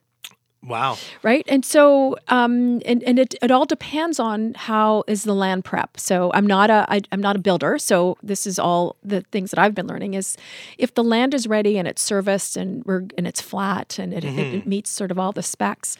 Wow. 0.66 0.96
right 1.22 1.44
and 1.48 1.64
so 1.64 2.16
um 2.28 2.80
and, 2.84 3.02
and 3.02 3.18
it, 3.18 3.34
it 3.42 3.50
all 3.50 3.64
depends 3.64 4.20
on 4.20 4.54
how 4.54 5.02
is 5.06 5.24
the 5.24 5.34
land 5.34 5.64
prep 5.64 5.98
so 5.98 6.30
i'm 6.34 6.46
not 6.46 6.70
a 6.70 6.86
I, 6.88 7.00
i'm 7.10 7.20
not 7.20 7.36
a 7.36 7.38
builder 7.38 7.78
so 7.78 8.16
this 8.22 8.46
is 8.46 8.58
all 8.58 8.96
the 9.02 9.22
things 9.32 9.50
that 9.50 9.58
i've 9.58 9.74
been 9.74 9.86
learning 9.86 10.14
is 10.14 10.36
if 10.78 10.94
the 10.94 11.04
land 11.04 11.34
is 11.34 11.46
ready 11.46 11.78
and 11.78 11.88
it's 11.88 12.02
serviced 12.02 12.56
and 12.56 12.84
we're 12.84 13.04
and 13.18 13.26
it's 13.26 13.40
flat 13.40 13.98
and 13.98 14.12
it, 14.14 14.24
it, 14.24 14.38
it 14.38 14.66
meets 14.66 14.90
sort 14.90 15.10
of 15.10 15.18
all 15.18 15.32
the 15.32 15.42
specs 15.42 15.96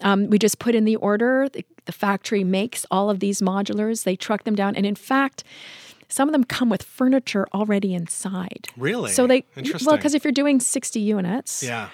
um, 0.00 0.28
we 0.28 0.38
just 0.38 0.58
put 0.58 0.74
in 0.74 0.84
the 0.84 0.96
order 0.96 1.48
the, 1.48 1.64
the 1.86 1.92
factory 1.92 2.44
makes 2.44 2.84
all 2.90 3.10
of 3.10 3.20
these 3.20 3.40
modulars 3.40 4.04
they 4.04 4.16
truck 4.16 4.44
them 4.44 4.54
down 4.54 4.76
and 4.76 4.86
in 4.86 4.94
fact 4.94 5.44
some 6.08 6.28
of 6.28 6.32
them 6.32 6.44
come 6.44 6.68
with 6.68 6.82
furniture 6.82 7.46
already 7.52 7.94
inside 7.94 8.68
Really? 8.76 9.10
so 9.10 9.26
they 9.26 9.44
Interesting. 9.56 9.86
well 9.86 9.96
because 9.96 10.14
if 10.14 10.22
you're 10.24 10.32
doing 10.32 10.60
60 10.60 11.00
units 11.00 11.62
Yeah. 11.62 11.88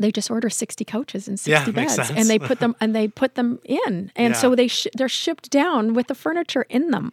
They 0.00 0.12
just 0.12 0.30
order 0.30 0.48
60 0.48 0.84
couches 0.84 1.28
and 1.28 1.38
60 1.38 1.50
Yeah, 1.50 1.70
beds 1.74 2.10
and 2.10 2.28
they 2.28 2.38
put 2.38 2.60
them 2.60 2.74
and 2.80 2.94
they 2.94 3.08
put 3.08 3.34
them 3.34 3.58
in. 3.64 4.10
And 4.16 4.36
so 4.36 4.54
they 4.54 4.68
sh- 4.68 4.86
they're 4.94 5.08
shipped 5.08 5.50
down 5.50 5.94
with 5.94 6.06
the 6.06 6.14
furniture 6.14 6.66
in 6.68 6.90
them. 6.90 7.12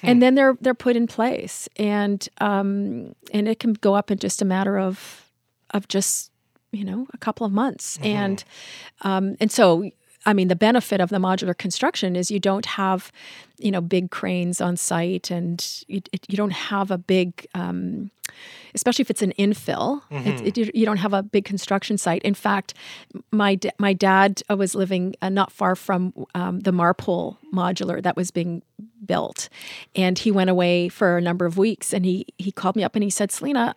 Hmm. 0.00 0.06
and 0.08 0.22
then 0.22 0.34
they're 0.34 0.56
they're 0.60 0.74
put 0.74 0.96
in 0.96 1.06
place. 1.06 1.68
And 1.76 2.26
um 2.40 3.14
and 3.32 3.48
it 3.48 3.58
can 3.58 3.74
go 3.74 3.94
up 3.94 4.10
in 4.10 4.18
just 4.18 4.42
a 4.42 4.44
matter 4.44 4.78
of 4.78 5.30
of 5.70 5.88
just 5.88 6.30
you 6.72 6.84
know 6.84 7.06
a 7.12 7.18
couple 7.18 7.46
of 7.46 7.52
months. 7.52 7.98
Mm-hmm. 7.98 8.06
and 8.06 8.44
um 9.02 9.36
and 9.40 9.50
so 9.50 9.90
I 10.26 10.32
mean, 10.32 10.48
the 10.48 10.56
benefit 10.56 11.00
of 11.00 11.10
the 11.10 11.18
modular 11.18 11.56
construction 11.56 12.16
is 12.16 12.30
you 12.30 12.40
don't 12.40 12.64
have, 12.64 13.12
you 13.58 13.70
know, 13.70 13.80
big 13.80 14.10
cranes 14.10 14.60
on 14.60 14.76
site, 14.76 15.30
and 15.30 15.84
you, 15.88 16.02
it, 16.12 16.26
you 16.28 16.36
don't 16.36 16.52
have 16.52 16.90
a 16.90 16.98
big, 16.98 17.46
um, 17.54 18.10
especially 18.74 19.02
if 19.02 19.10
it's 19.10 19.22
an 19.22 19.32
infill. 19.38 20.02
It, 20.10 20.58
it, 20.58 20.74
you 20.74 20.84
don't 20.84 20.96
have 20.98 21.12
a 21.12 21.22
big 21.22 21.44
construction 21.44 21.96
site. 21.98 22.22
In 22.22 22.34
fact, 22.34 22.74
my 23.30 23.54
da- 23.54 23.70
my 23.78 23.92
dad 23.92 24.42
uh, 24.50 24.56
was 24.56 24.74
living 24.74 25.14
uh, 25.22 25.28
not 25.28 25.52
far 25.52 25.76
from 25.76 26.12
um, 26.34 26.60
the 26.60 26.72
Marpole 26.72 27.36
modular 27.52 28.02
that 28.02 28.16
was 28.16 28.30
being 28.32 28.62
built, 29.06 29.48
and 29.94 30.18
he 30.18 30.30
went 30.32 30.50
away 30.50 30.88
for 30.88 31.16
a 31.16 31.20
number 31.20 31.46
of 31.46 31.56
weeks, 31.56 31.92
and 31.92 32.04
he 32.04 32.26
he 32.38 32.50
called 32.50 32.74
me 32.74 32.82
up 32.82 32.96
and 32.96 33.04
he 33.04 33.10
said, 33.10 33.30
"Selina, 33.30 33.76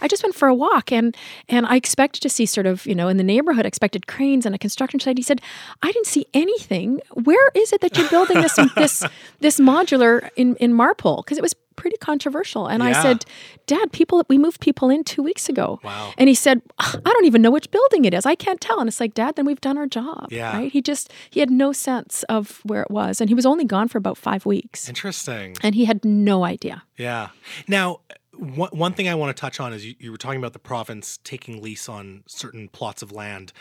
I 0.00 0.08
just 0.08 0.22
went 0.22 0.34
for 0.34 0.48
a 0.48 0.54
walk, 0.54 0.92
and 0.92 1.16
and 1.48 1.64
I 1.66 1.76
expected 1.76 2.20
to 2.22 2.28
see 2.28 2.44
sort 2.44 2.66
of 2.66 2.84
you 2.86 2.94
know 2.94 3.08
in 3.08 3.16
the 3.16 3.24
neighborhood, 3.24 3.64
expected 3.64 4.06
cranes 4.06 4.44
and 4.44 4.54
a 4.54 4.58
construction 4.58 5.00
site." 5.00 5.16
He 5.16 5.22
said, 5.22 5.40
"I 5.82 5.92
didn't 5.92 6.06
see 6.06 6.26
anything. 6.34 7.00
Where 7.12 7.50
is 7.54 7.72
it 7.72 7.80
that 7.80 7.96
you're 7.96 8.10
building 8.10 8.40
this 8.42 8.58
this 8.76 8.97
this 9.40 9.60
modular 9.60 10.28
in 10.36 10.56
in 10.56 10.72
Marpole? 10.74 11.22
Because 11.22 11.38
it 11.38 11.42
was." 11.42 11.54
Pretty 11.78 11.96
controversial, 11.98 12.66
and 12.66 12.82
I 12.82 12.90
said, 12.90 13.24
"Dad, 13.68 13.92
people, 13.92 14.20
we 14.28 14.36
moved 14.36 14.60
people 14.60 14.90
in 14.90 15.04
two 15.04 15.22
weeks 15.22 15.48
ago." 15.48 15.78
Wow. 15.84 16.12
And 16.18 16.28
he 16.28 16.34
said, 16.34 16.60
"I 16.80 16.98
don't 17.04 17.24
even 17.24 17.40
know 17.40 17.52
which 17.52 17.70
building 17.70 18.04
it 18.04 18.12
is. 18.12 18.26
I 18.26 18.34
can't 18.34 18.60
tell." 18.60 18.80
And 18.80 18.88
it's 18.88 18.98
like, 18.98 19.14
"Dad, 19.14 19.36
then 19.36 19.46
we've 19.46 19.60
done 19.60 19.78
our 19.78 19.86
job." 19.86 20.26
Yeah. 20.32 20.56
Right? 20.56 20.72
He 20.72 20.82
just 20.82 21.12
he 21.30 21.38
had 21.38 21.52
no 21.52 21.70
sense 21.70 22.24
of 22.24 22.62
where 22.64 22.82
it 22.82 22.90
was, 22.90 23.20
and 23.20 23.30
he 23.30 23.34
was 23.34 23.46
only 23.46 23.64
gone 23.64 23.86
for 23.86 23.96
about 23.96 24.18
five 24.18 24.44
weeks, 24.44 24.88
Interesting. 24.88 25.56
and 25.62 25.76
he 25.76 25.84
had 25.84 26.04
no 26.04 26.42
idea. 26.44 26.82
Yeah. 26.96 27.28
Now, 27.68 28.00
one, 28.32 28.70
one 28.72 28.92
thing 28.92 29.08
I 29.08 29.14
want 29.14 29.36
to 29.36 29.40
touch 29.40 29.60
on 29.60 29.72
is 29.72 29.86
you, 29.86 29.94
you 30.00 30.10
were 30.10 30.18
talking 30.18 30.40
about 30.40 30.54
the 30.54 30.58
province 30.58 31.20
taking 31.22 31.62
lease 31.62 31.88
on 31.88 32.24
certain 32.26 32.68
plots 32.70 33.02
of 33.02 33.12
land. 33.12 33.52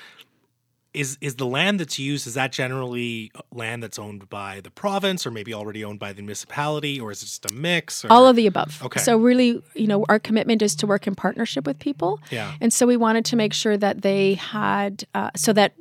Is 0.98 1.18
is 1.22 1.36
the 1.36 1.46
land 1.46 1.80
that's 1.80 2.00
used 2.00 2.28
is 2.28 2.34
that 2.34 2.52
generally 2.52 3.32
land 3.52 3.84
that's 3.84 4.00
owned 4.00 4.30
by 4.30 4.62
the 4.62 4.72
province 4.72 5.28
or 5.28 5.32
maybe 5.32 5.54
already 5.54 5.84
owned 5.86 6.00
by 6.00 6.12
the 6.14 6.22
municipality 6.22 7.00
or 7.00 7.12
is 7.12 7.22
it 7.22 7.26
just 7.26 7.52
a 7.52 7.54
mix? 7.54 8.04
Or, 8.04 8.12
All 8.12 8.28
of 8.28 8.36
the 8.36 8.48
above. 8.48 8.82
Okay. 8.84 9.00
So 9.00 9.18
really, 9.18 9.62
you 9.76 9.88
know, 9.88 10.06
our 10.10 10.20
commitment 10.20 10.62
is 10.62 10.76
to 10.78 10.88
work 10.88 11.08
in 11.08 11.16
partnership 11.16 11.66
with 11.66 11.78
people. 11.80 12.20
Yeah. 12.32 12.54
And 12.60 12.74
so 12.74 12.88
we 12.88 12.98
wanted 12.98 13.26
to 13.26 13.36
make 13.36 13.54
sure 13.54 13.78
that 13.78 14.02
they 14.02 14.36
had, 14.36 15.04
uh, 15.14 15.32
so 15.36 15.54
that 15.54 15.74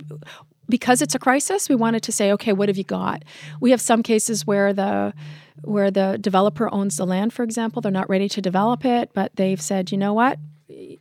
because 0.68 1.00
it's 1.00 1.14
a 1.14 1.18
crisis, 1.18 1.68
we 1.68 1.76
wanted 1.76 2.02
to 2.02 2.12
say, 2.12 2.32
okay, 2.32 2.52
what 2.52 2.68
have 2.68 2.76
you 2.76 2.84
got? 2.84 3.22
We 3.60 3.70
have 3.70 3.80
some 3.80 4.02
cases 4.02 4.46
where 4.46 4.72
the 4.72 5.14
where 5.62 5.90
the 5.90 6.18
developer 6.20 6.72
owns 6.72 6.98
the 6.98 7.06
land, 7.06 7.32
for 7.32 7.42
example, 7.42 7.80
they're 7.80 7.90
not 7.90 8.08
ready 8.10 8.28
to 8.28 8.42
develop 8.42 8.84
it, 8.84 9.10
but 9.14 9.34
they've 9.36 9.60
said, 9.60 9.90
you 9.90 9.96
know 9.96 10.12
what, 10.12 10.38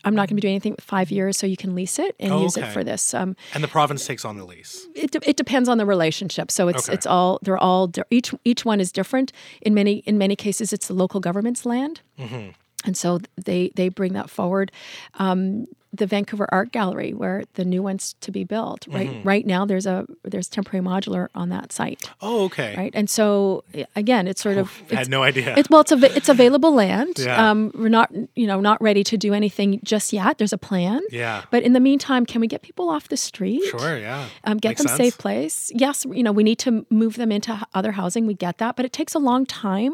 I'm 0.03 0.13
not 0.13 0.21
going 0.27 0.27
to 0.29 0.35
be 0.35 0.41
doing 0.41 0.53
anything 0.53 0.73
with 0.73 0.81
five 0.83 1.09
years, 1.11 1.37
so 1.37 1.47
you 1.47 1.57
can 1.57 1.73
lease 1.75 1.97
it 1.99 2.15
and 2.19 2.31
Oh, 2.31 2.41
use 2.43 2.57
okay. 2.57 2.67
it 2.67 2.71
for 2.71 2.83
this. 2.83 3.13
Um, 3.13 3.35
and 3.53 3.63
the 3.63 3.67
province 3.67 4.05
takes 4.05 4.23
on 4.23 4.37
the 4.37 4.45
lease. 4.45 4.87
it, 4.95 5.11
de- 5.11 5.27
it 5.29 5.37
depends 5.37 5.67
on 5.69 5.77
the 5.77 5.85
relationship. 5.85 6.51
So 6.51 6.67
it's 6.67 6.87
Okay. 6.87 6.93
it's 6.93 7.05
all 7.07 7.39
they're 7.41 7.57
all 7.57 7.87
di- 7.87 8.03
each 8.11 8.33
each 8.43 8.63
one 8.65 8.79
is 8.79 8.91
different. 8.91 9.31
In 9.61 9.73
many 9.73 9.97
in 10.05 10.17
many 10.17 10.35
cases, 10.35 10.71
it's 10.73 10.87
the 10.87 10.93
local 10.93 11.19
government's 11.19 11.65
land, 11.65 12.01
Mm-hmm. 12.19 12.49
and 12.85 12.95
so 12.97 13.19
they 13.43 13.71
they 13.75 13.89
bring 13.89 14.13
that 14.13 14.29
forward. 14.29 14.71
Um, 15.15 15.67
the 15.95 16.05
Vancouver 16.07 16.47
Art 16.51 16.71
Gallery, 16.71 17.13
where 17.13 17.43
the 17.55 17.65
new 17.65 17.81
one's 17.83 18.15
to 18.21 18.31
be 18.31 18.43
built, 18.43 18.85
right 18.87 19.09
Mm-hmm. 19.09 19.27
right 19.27 19.45
now 19.45 19.65
there's 19.65 19.85
a 19.85 20.05
there's 20.23 20.47
temporary 20.47 20.83
modular 20.85 21.27
on 21.35 21.49
that 21.49 21.71
site, 21.71 22.09
Oh, 22.21 22.45
okay. 22.45 22.73
right? 22.77 22.91
And 22.95 23.09
so 23.09 23.63
again, 23.95 24.27
it's 24.27 24.41
sort 24.41 24.57
of 24.57 24.67
I 24.81 24.83
it's, 24.85 24.93
had 24.93 25.09
no 25.09 25.23
idea. 25.23 25.53
it's 25.57 25.69
well, 25.69 25.81
it's 25.81 25.91
av- 25.91 26.03
it's 26.03 26.29
available 26.29 26.73
land. 26.73 27.15
Yeah. 27.19 27.49
Um, 27.49 27.71
we're 27.75 27.89
not 27.89 28.11
you 28.35 28.47
know 28.47 28.59
not 28.61 28.81
ready 28.81 29.03
to 29.05 29.17
do 29.17 29.33
anything 29.33 29.79
just 29.83 30.13
yet. 30.13 30.37
There's 30.37 30.53
a 30.53 30.57
plan. 30.57 31.01
yeah. 31.11 31.43
But 31.51 31.63
in 31.63 31.73
the 31.73 31.79
meantime, 31.79 32.25
can 32.25 32.41
we 32.41 32.47
get 32.47 32.61
people 32.61 32.89
off 32.89 33.07
the 33.09 33.17
street? 33.17 33.63
Sure, 33.69 33.97
yeah. 33.97 34.27
um, 34.43 34.57
get 34.57 34.69
Makes 34.69 34.81
them 34.81 34.87
sense. 34.89 34.97
safe 34.97 35.17
place. 35.17 35.71
Yes, 35.75 36.05
you 36.11 36.23
know 36.23 36.31
we 36.31 36.43
need 36.43 36.59
to 36.59 36.85
move 36.89 37.15
them 37.15 37.31
into 37.31 37.51
other 37.73 37.91
housing. 37.93 38.25
We 38.27 38.33
get 38.33 38.57
that, 38.57 38.75
but 38.75 38.85
it 38.85 38.93
takes 38.93 39.13
a 39.15 39.19
long 39.19 39.45
time 39.45 39.93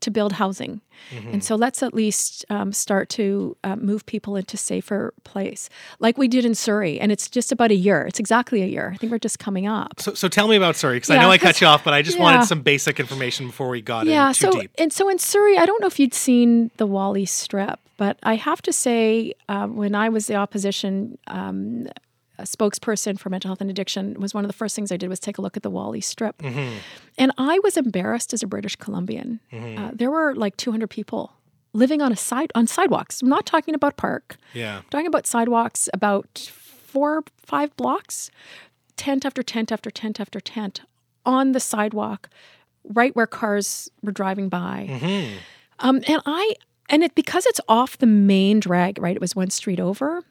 to 0.00 0.10
build 0.10 0.32
housing, 0.34 0.80
Mm-hmm. 1.10 1.28
and 1.34 1.44
so 1.44 1.54
let's 1.54 1.82
at 1.82 1.94
least 1.94 2.44
um, 2.48 2.72
start 2.72 3.08
to 3.10 3.56
uh, 3.62 3.76
move 3.76 4.06
people 4.06 4.34
into 4.34 4.56
safer 4.56 5.12
place, 5.24 5.68
like 6.00 6.18
we 6.18 6.26
did 6.26 6.44
in 6.44 6.54
Surrey. 6.54 6.98
And 6.98 7.12
it's 7.12 7.28
just 7.28 7.52
about 7.52 7.70
a 7.70 7.74
year. 7.74 8.06
It's 8.06 8.18
exactly 8.18 8.62
a 8.62 8.66
year. 8.66 8.90
I 8.94 8.96
think 8.96 9.12
we're 9.12 9.18
just 9.18 9.38
coming 9.38 9.66
up. 9.66 10.00
So, 10.00 10.14
so 10.14 10.26
tell 10.28 10.48
me 10.48 10.56
about 10.56 10.74
Surrey 10.74 10.96
because 10.96 11.10
I 11.10 11.18
know 11.18 11.30
I 11.30 11.38
cut 11.38 11.60
you 11.60 11.66
off, 11.66 11.84
but 11.84 11.94
I 11.94 12.02
just 12.02 12.16
yeah. 12.16 12.22
wanted 12.24 12.46
some 12.46 12.62
basic 12.62 12.98
information 12.98 13.46
before 13.46 13.68
we 13.68 13.82
got 13.82 14.06
yeah. 14.06 14.28
in 14.28 14.34
too 14.34 14.40
So 14.52 14.60
deep. 14.60 14.70
and 14.78 14.92
so 14.92 15.08
in 15.08 15.18
Surrey, 15.18 15.58
I 15.58 15.66
don't 15.66 15.80
know 15.80 15.86
if 15.86 16.00
you'd 16.00 16.14
seen 16.14 16.70
the 16.78 16.86
Whalley 16.86 17.26
Strip, 17.26 17.78
but 17.98 18.18
I 18.22 18.34
have 18.36 18.62
to 18.62 18.72
say, 18.72 19.34
um, 19.48 19.76
when 19.76 19.94
I 19.94 20.08
was 20.08 20.26
the 20.26 20.34
opposition. 20.36 21.18
Um, 21.26 21.86
a 22.38 22.42
spokesperson 22.44 23.18
for 23.18 23.30
mental 23.30 23.48
health 23.48 23.60
and 23.60 23.70
addiction 23.70 24.18
was 24.20 24.34
one 24.34 24.44
of 24.44 24.48
the 24.48 24.56
first 24.56 24.74
things 24.76 24.90
I 24.92 24.96
did 24.96 25.08
was 25.08 25.20
take 25.20 25.38
a 25.38 25.42
look 25.42 25.56
at 25.56 25.62
the 25.62 25.70
Whalley 25.70 26.00
Strip, 26.00 26.42
and 27.18 27.32
I 27.38 27.58
was 27.60 27.76
embarrassed 27.76 28.32
as 28.34 28.42
a 28.42 28.46
British 28.46 28.76
Columbian. 28.76 29.40
Uh, 29.52 29.90
there 29.94 30.10
were 30.10 30.34
like 30.34 30.56
200 30.56 30.88
people 30.88 31.32
living 31.72 32.00
on 32.00 32.10
a 32.12 32.16
side 32.16 32.50
on 32.54 32.66
sidewalks. 32.66 33.20
I'm 33.22 33.28
not 33.28 33.44
talking 33.46 33.74
about 33.74 33.96
park. 33.96 34.36
Yeah. 34.54 34.78
I'm 34.78 34.84
talking 34.90 35.06
about 35.06 35.26
sidewalks 35.26 35.88
about 35.92 36.50
four, 36.52 37.22
five 37.38 37.76
blocks, 37.76 38.30
tent 38.96 39.24
after 39.26 39.42
tent 39.42 39.70
after 39.70 39.90
tent 39.90 40.18
after 40.20 40.40
tent 40.40 40.80
on 41.26 41.52
the 41.52 41.60
sidewalk, 41.60 42.30
right 42.84 43.14
where 43.14 43.26
cars 43.26 43.90
were 44.02 44.12
driving 44.12 44.48
by. 44.48 44.86
Um, 45.80 45.96
and 46.08 46.22
I, 46.24 46.54
and 46.88 47.02
it 47.04 47.14
because 47.14 47.44
it's 47.46 47.60
off 47.68 47.98
the 47.98 48.06
main 48.06 48.60
drag, 48.60 48.98
right? 48.98 49.14
It 49.14 49.20
was 49.20 49.36
one 49.36 49.50
street 49.50 49.80
over. 49.80 50.22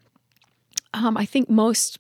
Um, 0.95 1.17
I 1.17 1.25
think 1.25 1.49
most 1.49 1.99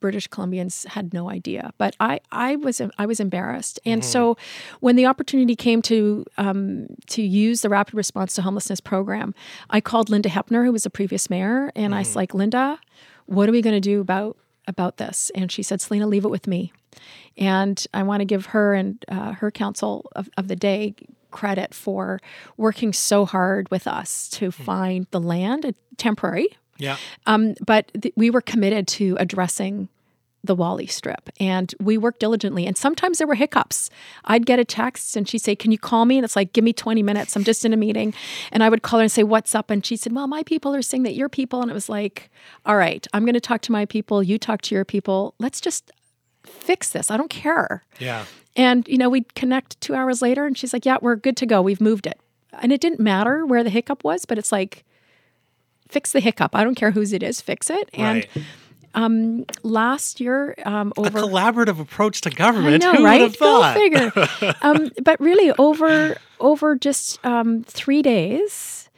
British 0.00 0.28
Columbians 0.28 0.86
had 0.86 1.14
no 1.14 1.30
idea, 1.30 1.72
but 1.78 1.94
I, 2.00 2.20
I 2.32 2.56
was 2.56 2.82
I 2.98 3.06
was 3.06 3.20
embarrassed, 3.20 3.78
and 3.86 4.04
so 4.04 4.36
when 4.80 4.96
the 4.96 5.06
opportunity 5.06 5.54
came 5.54 5.80
to 5.82 6.24
um, 6.36 6.88
to 7.06 7.22
use 7.22 7.60
the 7.62 7.68
rapid 7.68 7.94
response 7.94 8.34
to 8.34 8.42
homelessness 8.42 8.80
program, 8.80 9.32
I 9.70 9.80
called 9.80 10.10
Linda 10.10 10.28
Hepner, 10.28 10.64
who 10.64 10.72
was 10.72 10.82
the 10.82 10.90
previous 10.90 11.30
mayor, 11.30 11.70
and 11.76 11.94
I 11.94 12.00
was 12.00 12.16
like, 12.16 12.34
Linda, 12.34 12.80
what 13.26 13.48
are 13.48 13.52
we 13.52 13.62
going 13.62 13.76
to 13.76 13.80
do 13.80 14.00
about 14.00 14.36
about 14.66 14.96
this? 14.96 15.30
And 15.36 15.52
she 15.52 15.62
said, 15.62 15.80
Selina, 15.80 16.08
leave 16.08 16.24
it 16.24 16.30
with 16.30 16.48
me, 16.48 16.72
and 17.36 17.86
I 17.94 18.02
want 18.02 18.22
to 18.22 18.26
give 18.26 18.46
her 18.46 18.74
and 18.74 19.04
uh, 19.08 19.32
her 19.32 19.52
council 19.52 20.10
of, 20.16 20.28
of 20.36 20.48
the 20.48 20.56
day 20.56 20.96
credit 21.30 21.74
for 21.74 22.18
working 22.56 22.92
so 22.92 23.24
hard 23.24 23.70
with 23.70 23.86
us 23.86 24.28
to 24.30 24.50
find 24.50 25.06
the 25.10 25.20
land, 25.20 25.74
temporary, 25.96 26.48
Yeah. 26.78 26.96
um, 27.26 27.54
but 27.64 27.90
th- 28.00 28.14
we 28.16 28.30
were 28.30 28.40
committed 28.40 28.86
to 28.88 29.16
addressing 29.18 29.88
the 30.44 30.54
Whalley 30.54 30.86
strip 30.86 31.28
and 31.40 31.74
we 31.80 31.98
worked 31.98 32.20
diligently. 32.20 32.66
And 32.66 32.76
sometimes 32.76 33.18
there 33.18 33.26
were 33.26 33.34
hiccups. 33.34 33.90
I'd 34.24 34.46
get 34.46 34.58
a 34.58 34.64
text 34.64 35.16
and 35.16 35.28
she'd 35.28 35.40
say, 35.40 35.56
Can 35.56 35.72
you 35.72 35.78
call 35.78 36.04
me? 36.04 36.16
And 36.18 36.24
it's 36.24 36.36
like, 36.36 36.52
Give 36.52 36.64
me 36.64 36.72
20 36.72 37.02
minutes. 37.02 37.36
I'm 37.36 37.44
just 37.44 37.64
in 37.64 37.72
a 37.72 37.76
meeting. 37.76 38.14
And 38.52 38.62
I 38.62 38.68
would 38.68 38.82
call 38.82 39.00
her 39.00 39.02
and 39.04 39.12
say, 39.12 39.24
What's 39.24 39.54
up? 39.54 39.70
And 39.70 39.84
she 39.84 39.96
said, 39.96 40.14
Well, 40.14 40.28
my 40.28 40.42
people 40.44 40.74
are 40.74 40.82
saying 40.82 41.02
that 41.02 41.14
your 41.14 41.28
people. 41.28 41.62
And 41.62 41.70
it 41.70 41.74
was 41.74 41.88
like, 41.88 42.30
All 42.64 42.76
right, 42.76 43.06
I'm 43.12 43.24
going 43.24 43.34
to 43.34 43.40
talk 43.40 43.60
to 43.62 43.72
my 43.72 43.86
people. 43.86 44.22
You 44.22 44.38
talk 44.38 44.62
to 44.62 44.74
your 44.74 44.84
people. 44.84 45.34
Let's 45.38 45.60
just 45.60 45.90
fix 46.44 46.90
this. 46.90 47.10
I 47.10 47.16
don't 47.16 47.30
care. 47.30 47.82
Yeah. 47.98 48.24
And, 48.54 48.86
you 48.88 48.98
know, 48.98 49.10
we'd 49.10 49.34
connect 49.34 49.80
two 49.80 49.94
hours 49.94 50.22
later 50.22 50.46
and 50.46 50.56
she's 50.56 50.72
like, 50.72 50.86
Yeah, 50.86 50.98
we're 51.02 51.16
good 51.16 51.36
to 51.38 51.46
go. 51.46 51.60
We've 51.60 51.80
moved 51.80 52.06
it. 52.06 52.20
And 52.52 52.72
it 52.72 52.80
didn't 52.80 53.00
matter 53.00 53.44
where 53.44 53.64
the 53.64 53.70
hiccup 53.70 54.04
was, 54.04 54.24
but 54.24 54.38
it's 54.38 54.52
like, 54.52 54.84
fix 55.88 56.12
the 56.12 56.20
hiccup. 56.20 56.54
I 56.54 56.64
don't 56.64 56.74
care 56.74 56.90
whose 56.90 57.12
it 57.12 57.22
is, 57.22 57.40
fix 57.40 57.70
it. 57.70 57.88
And 57.94 58.26
right. 58.94 59.56
last 59.62 60.20
year, 60.20 60.54
um, 60.64 60.92
A 60.96 61.02
collaborative 61.02 61.80
approach 61.80 62.20
to 62.22 62.30
I 62.30 62.34
government. 62.34 62.82
know, 62.82 62.92
Who 62.92 62.98
would 63.02 63.04
right? 63.04 63.20
have 63.20 63.36
thought? 63.36 63.74
Go 63.74 63.80
figure. 63.80 64.54
um, 64.62 64.90
but 65.02 65.18
really, 65.20 65.52
over 65.58 66.16
over 66.40 66.76
just 66.76 67.24
um, 67.24 67.62
three 67.64 68.02
days, 68.02 68.88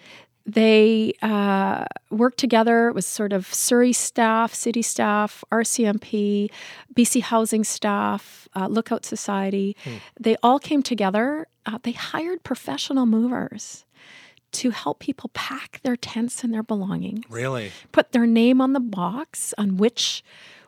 they 0.46 1.12
uh, 1.20 1.84
worked 2.10 2.38
together. 2.38 2.88
It 2.88 2.94
was 2.94 3.06
sort 3.06 3.32
of 3.32 3.52
Surrey 3.52 3.92
staff, 3.92 4.54
city 4.54 4.82
staff, 4.82 5.44
RCMP, 5.52 6.50
BC 6.94 7.20
Housing 7.22 7.64
staff, 7.64 8.48
uh, 8.56 8.66
Lookout 8.66 9.04
Society. 9.04 9.76
Hmm. 9.84 9.96
They 10.18 10.36
all 10.42 10.58
came 10.58 10.82
together. 10.82 11.46
Uh, 11.66 11.78
they 11.82 11.92
hired 11.92 12.42
professional 12.44 13.04
movers 13.04 13.84
to 14.52 14.70
help 14.70 14.98
people 15.00 15.30
pack 15.34 15.80
their 15.82 15.96
tents 15.96 16.42
and 16.44 16.52
their 16.54 16.62
belongings 16.62 17.24
Really? 17.28 17.70
put 17.92 18.12
their 18.12 18.26
name 18.26 18.60
on 18.60 18.72
the 18.72 18.80
box 18.80 19.54
on 19.58 19.76
which 19.76 20.22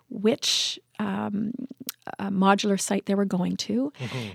which 0.09 0.79
um, 0.99 1.53
uh, 2.19 2.29
modular 2.31 2.79
site 2.81 3.07
they 3.07 3.15
were 3.15 3.25
going 3.25 3.57
to, 3.57 3.93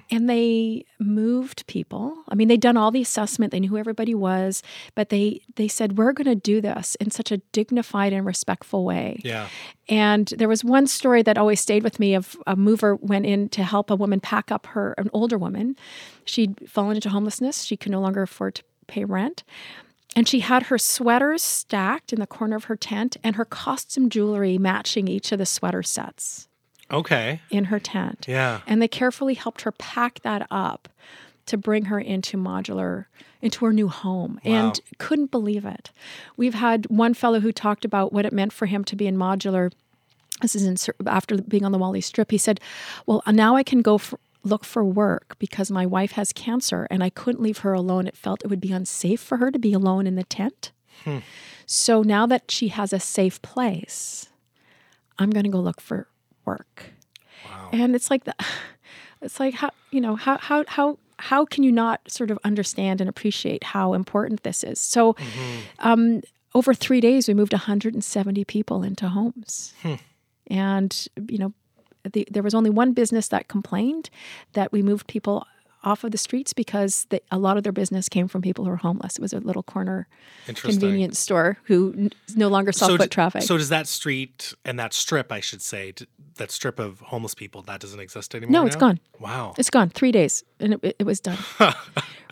and 0.10 0.30
they 0.30 0.86
moved 1.00 1.68
people. 1.68 2.24
I 2.30 2.36
mean, 2.36 2.48
they'd 2.48 2.62
done 2.62 2.78
all 2.78 2.92
the 2.92 3.02
assessment; 3.02 3.52
they 3.52 3.60
knew 3.60 3.70
who 3.70 3.78
everybody 3.78 4.16
was, 4.16 4.64
but 4.96 5.10
they 5.10 5.42
they 5.58 5.68
said 5.68 5.98
we're 5.98 6.14
going 6.14 6.26
to 6.26 6.36
do 6.36 6.62
this 6.62 6.96
in 6.96 7.12
such 7.12 7.32
a 7.32 7.38
dignified 7.52 8.14
and 8.14 8.26
respectful 8.26 8.86
way. 8.86 9.20
Yeah. 9.24 9.48
And 9.90 10.28
there 10.38 10.48
was 10.48 10.64
one 10.64 10.88
story 10.88 11.22
that 11.24 11.38
always 11.38 11.60
stayed 11.60 11.84
with 11.84 12.00
me 12.00 12.16
of 12.16 12.38
a 12.48 12.56
mover 12.56 12.96
went 12.96 13.26
in 13.26 13.50
to 13.50 13.64
help 13.64 13.92
a 13.92 13.96
woman 13.96 14.20
pack 14.22 14.52
up 14.52 14.66
her, 14.68 14.96
an 14.98 15.10
older 15.14 15.38
woman. 15.38 15.76
She'd 16.24 16.68
fallen 16.70 16.96
into 16.96 17.10
homelessness. 17.10 17.64
She 17.64 17.76
could 17.78 17.92
no 17.92 18.00
longer 18.00 18.24
afford 18.24 18.56
to 18.56 18.64
pay 18.88 19.06
rent. 19.06 19.44
And 20.16 20.28
she 20.28 20.40
had 20.40 20.64
her 20.64 20.78
sweaters 20.78 21.44
stacked 21.44 22.14
in 22.14 22.20
the 22.20 22.28
corner 22.28 22.56
of 22.56 22.66
her 22.66 22.78
tent 22.78 23.18
and 23.24 23.36
her 23.36 23.44
costume 23.44 24.10
jewelry 24.10 24.58
matching 24.58 25.08
each 25.08 25.32
of 25.32 25.40
the 25.40 25.46
sweater 25.46 25.84
sets. 25.84 26.48
Okay. 26.92 27.42
in 27.50 27.66
her 27.66 27.80
tent. 27.80 28.26
Yeah. 28.28 28.62
And 28.68 28.82
they 28.82 28.88
carefully 28.88 29.34
helped 29.34 29.62
her 29.62 29.72
pack 29.72 30.20
that 30.22 30.48
up 30.52 30.88
to 31.48 31.58
bring 31.58 31.86
her 31.86 32.00
into 32.00 32.38
modular 32.38 33.06
into 33.42 33.66
her 33.66 33.74
new 33.74 33.88
home 33.88 34.40
and 34.44 34.80
couldn't 34.98 35.30
believe 35.30 35.66
it. 35.66 35.92
We've 36.36 36.56
had 36.56 36.88
one 36.90 37.14
fellow 37.14 37.40
who 37.40 37.52
talked 37.52 37.86
about 37.86 38.12
what 38.12 38.26
it 38.26 38.34
meant 38.34 38.52
for 38.52 38.66
him 38.66 38.84
to 38.86 38.96
be 38.96 39.06
in 39.06 39.16
modular. 39.18 39.72
This 40.42 40.56
is 40.56 40.66
in, 40.66 40.96
after 41.06 41.38
being 41.38 41.64
on 41.64 41.72
the 41.72 41.78
Whalley 41.78 42.02
Strip. 42.02 42.32
He 42.32 42.40
said, 42.40 42.60
"Well, 43.06 43.22
now 43.28 43.56
I 43.56 43.62
can 43.62 43.84
go 43.84 44.00
for, 44.00 44.20
look 44.46 44.64
for 44.64 44.84
work 44.84 45.36
because 45.40 45.72
my 45.72 45.86
wife 45.86 46.14
has 46.14 46.32
cancer 46.32 46.88
and 46.90 47.04
I 47.04 47.10
couldn't 47.10 47.42
leave 47.42 47.60
her 47.60 47.74
alone. 47.74 48.08
It 48.08 48.16
felt 48.16 48.44
it 48.44 48.50
would 48.50 48.62
be 48.62 48.72
unsafe 48.72 49.20
for 49.20 49.38
her 49.38 49.52
to 49.52 49.60
be 49.60 49.74
alone 49.74 50.08
in 50.08 50.16
the 50.16 50.24
tent. 50.24 50.72
Hmm. 51.04 51.20
So 51.66 52.04
now 52.04 52.26
that 52.28 52.52
she 52.52 52.70
has 52.70 52.94
a 52.94 53.00
safe 53.00 53.42
place, 53.42 54.30
I'm 55.18 55.32
going 55.32 55.46
to 55.46 55.50
go 55.50 55.60
look 55.60 55.82
for 55.82 56.08
work." 56.46 56.94
And 57.72 57.96
it's 57.96 58.10
like 58.10 58.24
that. 58.26 58.40
It's 59.22 59.40
like 59.40 59.56
how 59.56 59.72
you 59.90 60.02
know 60.02 60.16
how 60.16 60.38
how 60.38 60.66
how 60.68 61.00
how 61.18 61.46
can 61.46 61.64
you 61.64 61.72
not 61.72 62.02
sort 62.08 62.30
of 62.30 62.38
understand 62.44 63.02
and 63.02 63.10
appreciate 63.10 63.64
how 63.64 63.94
important 63.94 64.44
this 64.44 64.64
is? 64.64 64.80
So, 64.80 65.14
mm-hmm. 65.14 65.60
um, 65.80 66.22
over 66.54 66.74
three 66.74 67.02
days, 67.02 67.28
we 67.28 67.34
moved 67.34 67.54
170 67.54 68.46
people 68.46 68.84
into 68.84 69.08
homes, 69.08 69.74
hmm. 69.82 69.96
and 70.48 71.08
you 71.28 71.38
know, 71.38 71.54
the, 72.14 72.28
there 72.32 72.44
was 72.44 72.56
only 72.56 72.70
one 72.70 72.94
business 72.94 73.28
that 73.30 73.48
complained 73.48 74.10
that 74.54 74.72
we 74.72 74.82
moved 74.82 75.08
people 75.08 75.46
off 75.86 76.04
of 76.04 76.12
the 76.12 76.18
streets 76.18 76.52
because 76.54 77.06
they, 77.10 77.20
a 77.32 77.38
lot 77.38 77.58
of 77.58 77.64
their 77.64 77.72
business 77.72 78.10
came 78.10 78.28
from 78.28 78.42
people 78.42 78.66
who 78.66 78.72
were 78.72 78.78
homeless. 78.78 79.18
It 79.18 79.22
was 79.22 79.34
a 79.34 79.40
little 79.40 79.64
corner 79.64 80.08
convenience 80.56 81.20
store 81.20 81.58
who 81.66 81.94
n- 81.98 82.10
no 82.36 82.48
longer 82.48 82.72
saw 82.72 82.88
so, 82.88 82.98
foot 82.98 83.10
d- 83.12 83.14
traffic. 83.14 83.44
so 83.44 83.58
does 83.58 83.70
that 83.70 83.88
street 83.88 84.54
and 84.66 84.80
that 84.80 84.94
strip, 84.94 85.32
I 85.32 85.40
should 85.40 85.62
say, 85.62 85.92
d- 85.94 86.08
that 86.38 86.52
strip 86.52 86.80
of 86.80 87.00
homeless 87.00 87.36
people, 87.36 87.62
that 87.64 87.80
doesn't 87.80 88.00
exist 88.00 88.36
anymore? 88.36 88.52
No, 88.52 88.66
it's 88.66 88.76
now? 88.76 88.80
gone. 88.80 89.00
Wow. 89.20 89.54
It's 89.58 89.70
gone. 89.70 89.90
Three 89.90 90.12
days, 90.12 90.44
and 90.60 90.74
it, 90.74 90.80
it, 90.84 90.96
it 91.00 91.04
was 91.06 91.20
done. 91.22 91.38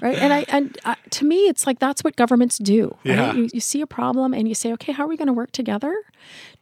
right, 0.02 0.18
and 0.18 0.34
I 0.34 0.46
and 0.50 0.78
uh, 0.84 0.96
to 1.12 1.26
me, 1.26 1.48
it's 1.48 1.66
like 1.66 1.80
that's 1.80 2.04
what 2.04 2.16
governments 2.18 2.58
do. 2.58 2.90
Right? 3.06 3.16
Yeah. 3.16 3.34
You, 3.34 3.50
you 3.54 3.60
see 3.62 3.80
a 3.82 3.88
problem, 3.88 4.34
and 4.34 4.48
you 4.48 4.56
say, 4.56 4.74
okay, 4.74 4.92
how 4.92 5.06
are 5.06 5.08
we 5.08 5.16
going 5.16 5.28
to 5.28 5.34
work 5.34 5.52
together 5.52 5.96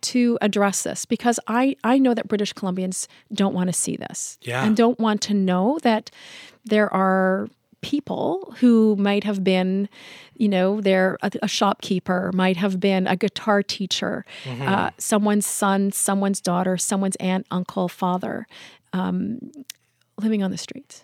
to 0.02 0.38
address 0.42 0.84
this? 0.84 1.06
Because 1.06 1.40
I 1.48 1.76
I 1.84 1.98
know 1.98 2.14
that 2.14 2.28
British 2.28 2.54
Columbians 2.54 3.08
don't 3.34 3.54
want 3.56 3.68
to 3.70 3.74
see 3.74 3.96
this, 3.96 4.38
Yeah. 4.42 4.64
and 4.64 4.78
don't 4.78 5.00
want 5.00 5.22
to 5.24 5.34
know 5.34 5.80
that 5.82 6.12
there 6.66 6.94
are 6.94 7.48
people 7.82 8.54
who 8.60 8.96
might 8.96 9.24
have 9.24 9.44
been, 9.44 9.90
you 10.38 10.48
know, 10.48 10.82
they're 10.82 11.18
a, 11.22 11.32
a 11.42 11.48
shopkeeper, 11.48 12.32
might 12.34 12.58
have 12.58 12.80
been 12.80 13.08
a 13.08 13.16
guitar 13.16 13.64
teacher, 13.64 14.24
uh, 14.68 14.92
someone's 14.98 15.48
son, 15.48 15.92
someone's 15.92 16.40
daughter, 16.40 16.78
someone's 16.78 17.16
aunt, 17.18 17.46
uncle, 17.50 17.88
father, 17.88 18.46
um, 18.94 19.40
living 20.20 20.44
on 20.44 20.52
the 20.52 20.58
streets. 20.58 21.04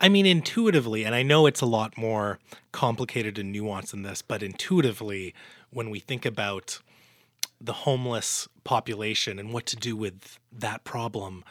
I 0.00 0.08
mean, 0.08 0.24
intuitively, 0.24 1.04
and 1.04 1.14
I 1.14 1.22
know 1.22 1.46
it's 1.46 1.60
a 1.60 1.66
lot 1.66 1.98
more 1.98 2.38
complicated 2.72 3.38
and 3.38 3.54
nuanced 3.54 3.90
than 3.90 4.02
this, 4.02 4.22
but 4.22 4.42
intuitively, 4.42 5.34
when 5.68 5.90
we 5.90 6.00
think 6.00 6.24
about 6.24 6.80
the 7.60 7.74
homeless 7.74 8.48
population 8.64 9.38
and 9.38 9.52
what 9.52 9.66
to 9.66 9.76
do 9.76 9.94
with 9.94 10.38
that 10.50 10.84
problem, 10.84 11.44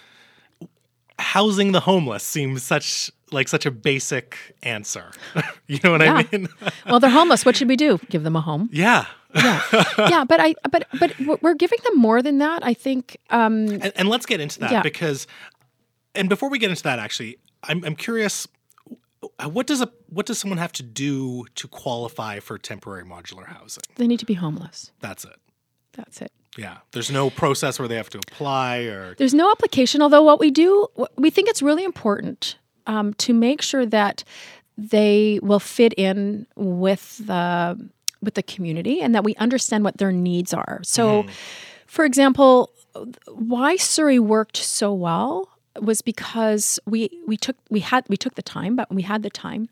housing 1.19 1.71
the 1.73 1.81
homeless 1.81 2.23
seems 2.23 2.63
such 2.63 3.11
like 3.31 3.47
such 3.47 3.65
a 3.65 3.71
basic 3.71 4.37
answer. 4.63 5.11
you 5.67 5.77
know 5.83 5.91
what 5.91 6.01
Yeah. 6.01 6.15
I 6.15 6.27
mean? 6.31 6.47
Well, 6.87 6.99
they're 6.99 7.09
homeless. 7.11 7.45
What 7.45 7.55
should 7.55 7.67
we 7.67 7.75
do? 7.75 7.99
Give 8.09 8.23
them 8.23 8.35
a 8.35 8.41
home. 8.41 8.69
yeah. 8.71 9.05
Yeah, 9.35 9.61
yeah, 9.99 10.23
but 10.23 10.39
I, 10.39 10.55
but 10.71 10.87
but 10.97 11.13
we're 11.43 11.53
giving 11.53 11.77
them 11.83 11.97
more 11.99 12.23
than 12.23 12.39
that. 12.39 12.65
I 12.65 12.73
think. 12.73 13.17
Um, 13.29 13.67
And, 13.67 13.91
and 13.95 14.09
let's 14.09 14.25
get 14.25 14.39
into 14.41 14.59
that 14.61 14.71
Yeah. 14.71 14.81
because, 14.81 15.27
and 16.15 16.27
before 16.29 16.49
we 16.49 16.57
get 16.57 16.71
into 16.71 16.81
that, 16.83 16.97
actually, 16.97 17.37
I'm, 17.63 17.83
I'm 17.85 17.95
curious. 17.95 18.47
What 19.45 19.67
does 19.67 19.81
a 19.81 19.91
what 20.07 20.25
does 20.25 20.39
someone 20.39 20.57
have 20.57 20.71
to 20.73 20.83
do 20.83 21.45
to 21.55 21.67
qualify 21.67 22.39
for 22.39 22.57
temporary 22.57 23.03
modular 23.05 23.45
housing? 23.45 23.83
they 23.97 24.07
need 24.07 24.19
to 24.19 24.25
be 24.25 24.33
homeless. 24.33 24.91
That's 24.99 25.25
it. 25.25 25.35
That's 25.93 26.21
it. 26.23 26.31
Yeah. 26.59 26.77
There's 26.91 27.09
no 27.09 27.29
process 27.29 27.79
where 27.79 27.87
they 27.87 27.95
have 27.95 28.09
to 28.09 28.17
apply 28.19 28.79
or 28.79 29.15
There's 29.15 29.33
no 29.33 29.49
application, 29.51 30.01
although 30.01 30.23
what 30.23 30.39
we 30.39 30.51
do, 30.51 30.87
we 31.17 31.29
think 31.29 31.47
it's 31.47 31.61
really 31.61 31.83
important 31.83 32.57
um, 32.85 33.13
to 33.15 33.33
make 33.33 33.61
sure 33.61 33.85
that 33.85 34.23
they 34.77 35.39
will 35.41 35.59
fit 35.59 35.93
in 35.93 36.47
with 36.55 37.25
the 37.25 37.89
with 38.21 38.33
the 38.33 38.43
community 38.43 39.01
and 39.01 39.15
that 39.15 39.23
we 39.23 39.33
understand 39.35 39.83
what 39.85 39.97
their 39.97 40.11
needs 40.11 40.53
are. 40.53 40.81
So, 40.83 41.25
for 41.85 42.03
example, 42.03 42.71
why 43.27 43.77
Surrey 43.77 44.19
worked 44.19 44.57
so 44.57 44.93
well 44.93 45.49
was 45.81 46.01
because 46.01 46.79
we 46.85 47.09
we 47.27 47.37
took 47.37 47.55
we 47.69 47.79
had 47.79 48.03
we 48.09 48.17
took 48.17 48.35
the 48.35 48.41
time, 48.41 48.75
but 48.75 48.93
we 48.93 49.03
had 49.03 49.23
the 49.23 49.29
time 49.29 49.69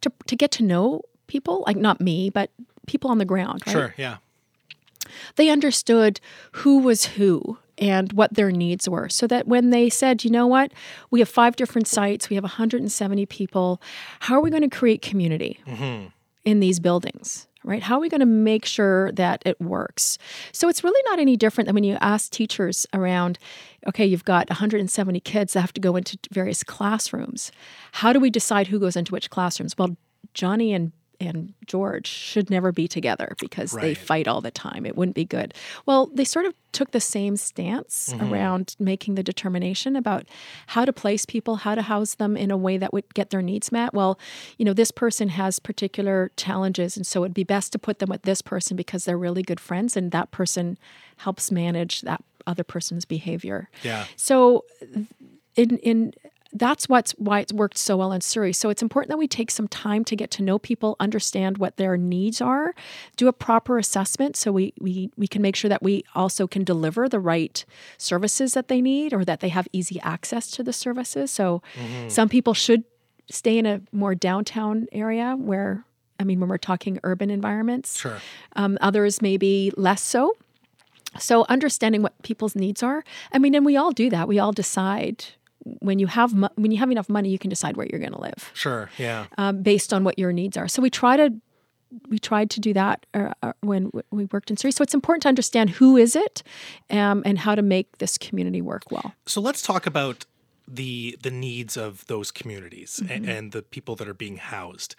to 0.00 0.12
to 0.26 0.36
get 0.36 0.50
to 0.52 0.62
know 0.62 1.02
people, 1.26 1.64
like 1.66 1.76
not 1.76 2.00
me, 2.00 2.30
but 2.30 2.50
people 2.86 3.10
on 3.10 3.18
the 3.18 3.24
ground. 3.24 3.62
Right? 3.66 3.72
sure. 3.72 3.94
Yeah. 3.96 4.16
They 5.36 5.48
understood 5.48 6.20
who 6.52 6.78
was 6.78 7.06
who 7.06 7.58
and 7.78 8.12
what 8.12 8.32
their 8.34 8.50
needs 8.50 8.88
were 8.88 9.08
so 9.08 9.26
that 9.26 9.46
when 9.46 9.70
they 9.70 9.90
said 9.90 10.24
you 10.24 10.30
know 10.30 10.46
what? 10.46 10.72
We 11.10 11.20
have 11.20 11.28
five 11.28 11.56
different 11.56 11.88
sites 11.88 12.30
we 12.30 12.36
have 12.36 12.44
170 12.44 13.26
people 13.26 13.80
how 14.20 14.34
are 14.36 14.40
we 14.40 14.50
going 14.50 14.68
to 14.68 14.76
create 14.76 15.02
community 15.02 15.60
mm-hmm. 15.66 16.08
in 16.44 16.60
these 16.60 16.80
buildings 16.80 17.46
right? 17.66 17.82
How 17.82 17.96
are 17.96 18.00
we 18.00 18.08
going 18.08 18.20
to 18.20 18.26
make 18.26 18.64
sure 18.64 19.10
that 19.12 19.42
it 19.44 19.60
works? 19.60 20.18
So 20.52 20.68
it's 20.68 20.84
really 20.84 21.02
not 21.10 21.18
any 21.18 21.36
different 21.36 21.66
than 21.66 21.74
when 21.74 21.82
you 21.84 21.98
ask 22.00 22.30
teachers 22.30 22.86
around 22.94 23.38
okay 23.86 24.06
you've 24.06 24.24
got 24.24 24.48
170 24.48 25.20
kids 25.20 25.52
that 25.52 25.60
have 25.60 25.72
to 25.74 25.80
go 25.80 25.96
into 25.96 26.16
various 26.30 26.62
classrooms. 26.62 27.52
How 27.92 28.12
do 28.12 28.20
we 28.20 28.30
decide 28.30 28.68
who 28.68 28.78
goes 28.78 28.96
into 28.96 29.12
which 29.12 29.28
classrooms? 29.28 29.76
Well 29.76 29.96
johnny 30.32 30.72
and 30.72 30.92
and 31.20 31.54
George 31.66 32.06
should 32.06 32.50
never 32.50 32.72
be 32.72 32.88
together 32.88 33.34
because 33.40 33.72
they 33.72 33.94
fight 33.94 34.28
all 34.28 34.40
the 34.40 34.50
time. 34.50 34.86
It 34.86 34.96
wouldn't 34.96 35.14
be 35.14 35.24
good. 35.24 35.54
Well, 35.84 36.06
they 36.06 36.24
sort 36.24 36.46
of 36.46 36.54
took 36.72 36.90
the 36.90 37.00
same 37.00 37.36
stance 37.36 38.12
mm-hmm. 38.12 38.32
around 38.32 38.76
making 38.78 39.14
the 39.14 39.22
determination 39.22 39.96
about 39.96 40.26
how 40.68 40.84
to 40.84 40.92
place 40.92 41.24
people, 41.24 41.56
how 41.56 41.74
to 41.74 41.82
house 41.82 42.14
them 42.14 42.36
in 42.36 42.50
a 42.50 42.56
way 42.56 42.76
that 42.76 42.92
would 42.92 43.14
get 43.14 43.30
their 43.30 43.42
needs 43.42 43.72
met. 43.72 43.94
Well, 43.94 44.18
you 44.58 44.64
know, 44.64 44.74
this 44.74 44.90
person 44.90 45.28
has 45.30 45.58
particular 45.58 46.30
challenges, 46.36 46.96
and 46.96 47.06
so 47.06 47.24
it'd 47.24 47.34
be 47.34 47.44
best 47.44 47.72
to 47.72 47.78
put 47.78 47.98
them 47.98 48.10
with 48.10 48.22
this 48.22 48.42
person 48.42 48.76
because 48.76 49.04
they're 49.04 49.18
really 49.18 49.42
good 49.42 49.60
friends, 49.60 49.96
and 49.96 50.12
that 50.12 50.30
person 50.30 50.78
helps 51.16 51.50
manage 51.50 52.02
that 52.02 52.22
other 52.46 52.64
person's 52.64 53.04
behavior. 53.04 53.68
Yeah. 53.82 54.04
So 54.16 54.64
in 55.56 55.78
in 55.78 56.12
that's 56.58 56.88
what's 56.88 57.12
why 57.12 57.40
it's 57.40 57.52
worked 57.52 57.78
so 57.78 57.96
well 57.96 58.12
in 58.12 58.20
Surrey. 58.20 58.52
So 58.52 58.68
it's 58.68 58.82
important 58.82 59.10
that 59.10 59.18
we 59.18 59.28
take 59.28 59.50
some 59.50 59.68
time 59.68 60.04
to 60.04 60.16
get 60.16 60.30
to 60.32 60.42
know 60.42 60.58
people, 60.58 60.96
understand 61.00 61.58
what 61.58 61.76
their 61.76 61.96
needs 61.96 62.40
are, 62.40 62.74
do 63.16 63.28
a 63.28 63.32
proper 63.32 63.78
assessment 63.78 64.36
so 64.36 64.52
we 64.52 64.72
we 64.80 65.10
we 65.16 65.26
can 65.26 65.42
make 65.42 65.56
sure 65.56 65.68
that 65.68 65.82
we 65.82 66.04
also 66.14 66.46
can 66.46 66.64
deliver 66.64 67.08
the 67.08 67.20
right 67.20 67.64
services 67.98 68.54
that 68.54 68.68
they 68.68 68.80
need 68.80 69.12
or 69.12 69.24
that 69.24 69.40
they 69.40 69.48
have 69.48 69.68
easy 69.72 70.00
access 70.00 70.50
to 70.52 70.62
the 70.62 70.72
services. 70.72 71.30
So 71.30 71.62
some 72.08 72.28
people 72.28 72.54
should 72.54 72.84
stay 73.30 73.58
in 73.58 73.66
a 73.66 73.80
more 73.92 74.14
downtown 74.14 74.86
area 74.92 75.34
where 75.36 75.84
I 76.18 76.24
mean 76.24 76.40
when 76.40 76.48
we're 76.48 76.58
talking 76.58 76.98
urban 77.02 77.30
environments. 77.30 77.98
Sure. 77.98 78.18
Um, 78.54 78.78
others 78.80 79.20
maybe 79.20 79.72
less 79.76 80.02
so. 80.02 80.36
So 81.18 81.46
understanding 81.48 82.02
what 82.02 82.20
people's 82.22 82.54
needs 82.54 82.82
are. 82.82 83.02
I 83.32 83.38
mean, 83.38 83.54
and 83.54 83.64
we 83.64 83.76
all 83.76 83.90
do 83.90 84.10
that. 84.10 84.28
We 84.28 84.38
all 84.38 84.52
decide 84.52 85.24
when 85.80 85.98
you 85.98 86.06
have 86.06 86.34
mo- 86.34 86.50
when 86.56 86.70
you 86.70 86.78
have 86.78 86.90
enough 86.90 87.08
money, 87.08 87.28
you 87.30 87.38
can 87.38 87.50
decide 87.50 87.76
where 87.76 87.86
you're 87.90 88.00
going 88.00 88.12
to 88.12 88.20
live 88.20 88.50
Sure. 88.54 88.88
Yeah. 88.98 89.26
um, 89.38 89.62
based 89.62 89.92
on 89.92 90.04
what 90.04 90.18
your 90.18 90.32
needs 90.32 90.56
are. 90.56 90.68
So 90.68 90.80
we 90.82 90.90
try 90.90 91.16
to 91.16 91.34
we 92.08 92.18
tried 92.18 92.50
to 92.50 92.60
do 92.60 92.72
that 92.74 93.06
uh, 93.14 93.32
uh, 93.42 93.52
when 93.60 93.90
we 94.10 94.24
worked 94.26 94.50
in 94.50 94.56
Surrey. 94.56 94.72
So 94.72 94.82
it's 94.82 94.92
important 94.94 95.22
to 95.22 95.28
understand 95.28 95.70
who 95.70 95.96
is 95.96 96.16
it 96.16 96.42
um, 96.90 97.22
and 97.24 97.38
how 97.38 97.54
to 97.54 97.62
make 97.62 97.98
this 97.98 98.18
community 98.18 98.60
work 98.60 98.90
well. 98.90 99.14
So 99.26 99.40
let's 99.40 99.62
talk 99.62 99.86
about 99.86 100.26
the 100.68 101.16
the 101.22 101.30
needs 101.30 101.76
of 101.76 102.04
those 102.06 102.30
communities 102.32 103.00
Mm-hmm. 103.04 103.28
and 103.28 103.52
the 103.52 103.62
people 103.62 103.94
that 103.96 104.08
are 104.08 104.14
being 104.14 104.36
housed. 104.36 104.96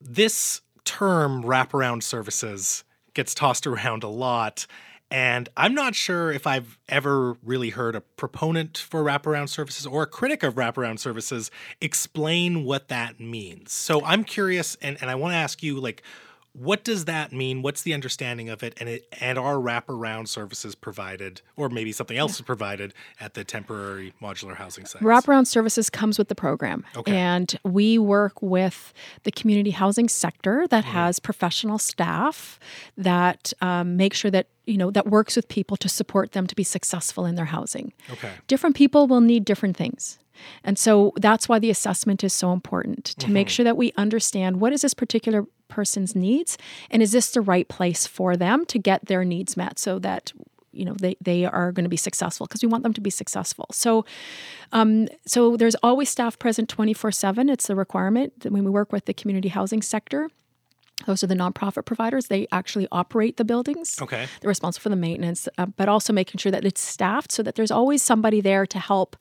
This 0.00 0.60
term 0.84 1.42
wraparound 1.42 2.02
services 2.02 2.84
gets 3.14 3.34
tossed 3.34 3.66
around 3.72 4.04
a 4.04 4.08
lot. 4.08 4.66
And 5.10 5.48
I'm 5.56 5.74
not 5.74 5.94
sure 5.94 6.30
if 6.30 6.46
I've 6.46 6.78
ever 6.88 7.38
really 7.42 7.70
heard 7.70 7.94
a 7.94 8.02
proponent 8.02 8.76
for 8.76 9.02
wraparound 9.02 9.48
services 9.48 9.86
or 9.86 10.02
a 10.02 10.06
critic 10.06 10.42
of 10.42 10.56
wraparound 10.56 10.98
services 10.98 11.50
explain 11.80 12.64
what 12.64 12.88
that 12.88 13.18
means. 13.18 13.72
So 13.72 14.04
I'm 14.04 14.22
curious, 14.22 14.76
and, 14.82 14.98
and 15.00 15.10
I 15.10 15.14
want 15.14 15.32
to 15.32 15.36
ask 15.36 15.62
you, 15.62 15.80
like, 15.80 16.02
What 16.58 16.84
does 16.84 17.04
that 17.04 17.32
mean? 17.32 17.62
What's 17.62 17.82
the 17.82 17.94
understanding 17.94 18.48
of 18.48 18.62
it? 18.62 18.74
And 18.78 18.88
it 18.88 19.06
and 19.20 19.38
are 19.38 19.54
wraparound 19.56 20.28
services 20.28 20.74
provided, 20.74 21.40
or 21.56 21.68
maybe 21.68 21.92
something 21.92 22.16
else 22.16 22.34
is 22.36 22.40
provided 22.42 22.94
at 23.20 23.34
the 23.34 23.44
temporary 23.44 24.12
modular 24.20 24.56
housing 24.56 24.84
sites? 24.86 25.04
Wraparound 25.04 25.46
services 25.46 25.88
comes 25.90 26.18
with 26.18 26.28
the 26.28 26.34
program. 26.34 26.84
Okay. 26.96 27.16
And 27.16 27.58
we 27.64 27.98
work 27.98 28.42
with 28.42 28.92
the 29.22 29.30
community 29.30 29.70
housing 29.70 30.08
sector 30.08 30.66
that 30.68 30.84
Mm-hmm. 30.84 30.92
has 30.92 31.18
professional 31.20 31.78
staff 31.78 32.58
that 32.96 33.52
um, 33.60 33.96
make 33.96 34.14
sure 34.14 34.30
that, 34.30 34.48
you 34.64 34.76
know, 34.76 34.90
that 34.90 35.06
works 35.06 35.36
with 35.36 35.48
people 35.48 35.76
to 35.76 35.88
support 35.88 36.32
them 36.32 36.46
to 36.46 36.54
be 36.54 36.64
successful 36.64 37.24
in 37.26 37.34
their 37.34 37.46
housing. 37.46 37.92
Okay. 38.10 38.32
Different 38.46 38.74
people 38.76 39.06
will 39.06 39.20
need 39.20 39.44
different 39.44 39.76
things. 39.76 40.18
And 40.62 40.78
so 40.78 41.12
that's 41.16 41.48
why 41.48 41.58
the 41.58 41.68
assessment 41.68 42.22
is 42.24 42.32
so 42.32 42.52
important 42.52 43.04
to 43.06 43.26
Mm-hmm. 43.26 43.32
make 43.32 43.48
sure 43.48 43.64
that 43.64 43.76
we 43.76 43.92
understand 43.96 44.60
what 44.60 44.72
is 44.72 44.82
this 44.82 44.94
particular 44.94 45.46
person's 45.68 46.14
needs? 46.14 46.58
And 46.90 47.02
is 47.02 47.12
this 47.12 47.30
the 47.30 47.40
right 47.40 47.68
place 47.68 48.06
for 48.06 48.36
them 48.36 48.64
to 48.66 48.78
get 48.78 49.06
their 49.06 49.24
needs 49.24 49.56
met 49.56 49.78
so 49.78 49.98
that 50.00 50.32
you 50.72 50.84
know 50.84 50.94
they, 51.00 51.16
they 51.20 51.44
are 51.44 51.72
going 51.72 51.84
to 51.84 51.90
be 51.90 51.96
successful? 51.96 52.46
Because 52.46 52.62
we 52.62 52.68
want 52.68 52.82
them 52.82 52.92
to 52.94 53.00
be 53.00 53.10
successful. 53.10 53.66
So 53.72 54.04
um, 54.72 55.08
so 55.26 55.56
there's 55.56 55.76
always 55.76 56.08
staff 56.08 56.38
present 56.38 56.74
24-7 56.74 57.50
it's 57.50 57.66
the 57.66 57.76
requirement 57.76 58.40
that 58.40 58.52
when 58.52 58.64
we 58.64 58.70
work 58.70 58.92
with 58.92 59.06
the 59.06 59.14
community 59.14 59.48
housing 59.48 59.82
sector 59.82 60.28
those 61.06 61.22
are 61.22 61.26
the 61.26 61.34
nonprofit 61.34 61.84
providers. 61.84 62.26
They 62.26 62.46
actually 62.50 62.88
operate 62.90 63.36
the 63.36 63.44
buildings. 63.44 64.00
Okay. 64.00 64.26
they're 64.40 64.48
responsible 64.48 64.82
for 64.82 64.88
the 64.88 64.96
maintenance, 64.96 65.48
uh, 65.56 65.66
but 65.66 65.88
also 65.88 66.12
making 66.12 66.38
sure 66.38 66.50
that 66.52 66.64
it's 66.64 66.80
staffed 66.80 67.32
so 67.32 67.42
that 67.42 67.54
there's 67.54 67.70
always 67.70 68.02
somebody 68.02 68.40
there 68.40 68.66
to 68.66 68.78
help 68.78 69.16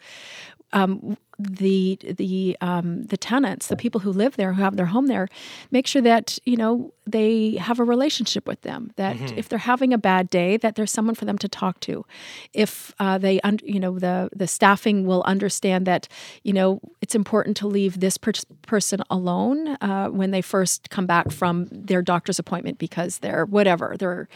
um, 0.73 1.17
the 1.39 1.97
the 2.17 2.57
um, 2.61 3.03
the 3.03 3.17
tenants, 3.17 3.67
the 3.67 3.75
people 3.75 4.01
who 4.01 4.11
live 4.11 4.35
there, 4.37 4.53
who 4.53 4.61
have 4.61 4.75
their 4.75 4.87
home 4.87 5.07
there, 5.07 5.27
make 5.71 5.87
sure 5.87 6.01
that 6.01 6.37
you 6.45 6.57
know 6.57 6.91
they 7.05 7.55
have 7.57 7.79
a 7.79 7.83
relationship 7.83 8.47
with 8.47 8.61
them. 8.61 8.91
That 8.95 9.15
if 9.37 9.47
they're 9.47 9.59
having 9.59 9.93
a 9.93 9.97
bad 9.97 10.29
day, 10.29 10.57
that 10.57 10.75
there's 10.75 10.91
someone 10.91 11.15
for 11.15 11.25
them 11.25 11.37
to 11.37 11.47
talk 11.47 11.79
to. 11.81 12.05
If 12.53 12.93
uh, 12.99 13.17
they, 13.17 13.39
un- 13.41 13.59
you 13.63 13.79
know, 13.79 13.99
the 13.99 14.29
the 14.35 14.47
staffing 14.47 15.05
will 15.05 15.23
understand 15.25 15.85
that 15.85 16.07
you 16.43 16.53
know 16.53 16.79
it's 17.01 17.15
important 17.15 17.55
to 17.57 17.67
leave 17.67 17.99
this 17.99 18.17
per- 18.17 18.31
person 18.63 19.01
alone 19.09 19.77
uh, 19.81 20.07
when 20.07 20.31
they 20.31 20.41
first 20.41 20.89
come 20.89 21.05
back 21.05 21.31
from 21.31 21.67
their 21.71 22.01
doctor's 22.01 22.39
appointment 22.39 22.77
because 22.79 23.19
they're 23.19 23.45
whatever 23.45 23.95
they're 23.99 24.27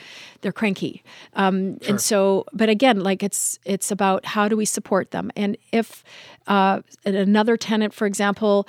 they're 0.41 0.51
cranky. 0.53 1.03
Um, 1.33 1.77
And 1.87 1.99
so, 1.99 2.45
but 2.53 2.69
again, 2.69 2.99
like 3.01 3.23
it's 3.23 3.59
it's 3.65 3.91
about 3.91 4.25
how 4.25 4.47
do 4.47 4.55
we 4.55 4.65
support 4.65 5.11
them, 5.11 5.31
and 5.35 5.57
if 5.71 6.03
uh, 6.47 6.81
another 7.05 7.57
tenant, 7.57 7.93
for 7.93 8.05
example, 8.05 8.67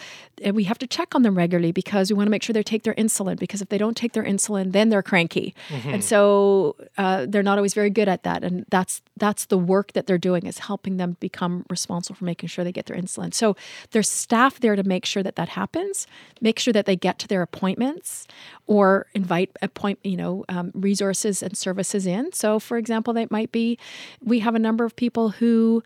we 0.53 0.65
have 0.65 0.79
to 0.79 0.87
check 0.87 1.15
on 1.15 1.23
them 1.23 1.37
regularly 1.37 1.73
because 1.73 2.11
we 2.11 2.17
want 2.17 2.27
to 2.27 2.31
make 2.31 2.43
sure 2.43 2.53
they 2.53 2.63
take 2.63 2.83
their 2.83 2.95
insulin. 2.95 3.39
Because 3.39 3.63
if 3.63 3.69
they 3.69 3.79
don't 3.79 3.97
take 3.97 4.13
their 4.13 4.25
insulin, 4.25 4.73
then 4.73 4.89
they're 4.89 5.03
cranky, 5.03 5.55
and 5.93 6.03
so 6.05 6.77
uh, 6.99 7.27
they're 7.29 7.43
not 7.43 7.59
always 7.59 7.75
very 7.75 7.91
good 7.91 8.09
at 8.09 8.23
that. 8.25 8.43
And 8.43 8.65
that's 8.71 9.03
that's 9.17 9.47
the 9.47 9.59
work 9.59 9.93
that 9.93 10.07
they're 10.07 10.19
doing 10.19 10.47
is 10.47 10.59
helping 10.59 10.97
them 10.97 11.17
become 11.21 11.65
responsible 11.71 12.17
for 12.17 12.25
making 12.25 12.49
sure 12.49 12.65
they 12.65 12.73
get 12.73 12.87
their 12.87 12.97
insulin. 12.97 13.33
So 13.33 13.57
there's 13.91 14.09
staff 14.09 14.61
there 14.61 14.77
to 14.77 14.83
make 14.83 15.05
sure 15.05 15.23
that 15.23 15.37
that 15.37 15.51
happens, 15.51 16.07
make 16.41 16.59
sure 16.59 16.73
that 16.73 16.87
they 16.87 16.97
get 16.97 17.19
to 17.21 17.29
their 17.29 17.43
appointments, 17.43 18.27
or 18.67 19.07
invite 19.15 19.51
appoint 19.63 19.99
you 20.03 20.17
know 20.17 20.45
um, 20.49 20.73
resources 20.75 21.43
and 21.43 21.57
services 21.57 22.07
in. 22.07 22.33
So 22.33 22.59
for 22.59 22.77
example, 22.79 23.15
that 23.15 23.31
might 23.31 23.53
be 23.53 23.79
we 24.23 24.41
have 24.41 24.55
a 24.55 24.59
number 24.59 24.85
of 24.85 24.97
people 24.97 25.31
who 25.31 25.83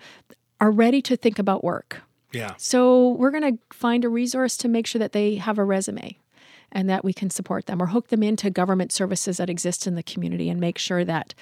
are 0.61 0.71
ready 0.71 1.03
to 1.03 1.17
think 1.17 1.39
about 1.39 1.63
work. 1.63 2.03
Yeah. 2.33 2.55
So 2.59 3.11
we're 3.11 3.31
going 3.31 3.57
to 3.57 3.63
find 3.73 4.05
a 4.05 4.09
resource 4.09 4.57
to 4.59 4.69
make 4.69 4.87
sure 4.87 4.99
that 4.99 5.13
they 5.13 5.37
have 5.37 5.59
a 5.59 5.65
resume 5.65 6.19
and 6.73 6.91
that 6.91 7.05
we 7.05 7.13
can 7.13 7.31
support 7.31 7.67
them 7.67 7.81
or 7.81 7.87
hook 7.87 8.09
them 8.09 8.23
into 8.23 8.51
government 8.51 8.93
services 8.93 9.37
that 9.37 9.49
exist 9.49 9.87
in 9.87 9.95
the 9.95 10.03
community 10.03 10.51
and 10.51 10.61
make 10.61 10.79
sure 10.79 11.05
that 11.05 11.35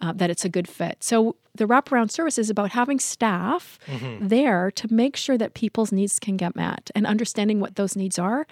uh, 0.00 0.12
that 0.12 0.30
it's 0.30 0.44
a 0.44 0.48
good 0.48 0.66
fit. 0.66 1.04
So 1.04 1.36
the 1.54 1.66
wraparound 1.66 2.10
service 2.10 2.38
is 2.38 2.48
about 2.48 2.70
having 2.70 2.98
staff 2.98 3.78
there 4.20 4.70
to 4.70 4.92
make 4.92 5.16
sure 5.16 5.36
that 5.36 5.54
people's 5.54 5.92
needs 5.92 6.18
can 6.18 6.36
get 6.36 6.56
met 6.56 6.90
and 6.94 7.06
understanding 7.06 7.60
what 7.60 7.76
those 7.76 7.96
needs 7.96 8.18
are. 8.18 8.46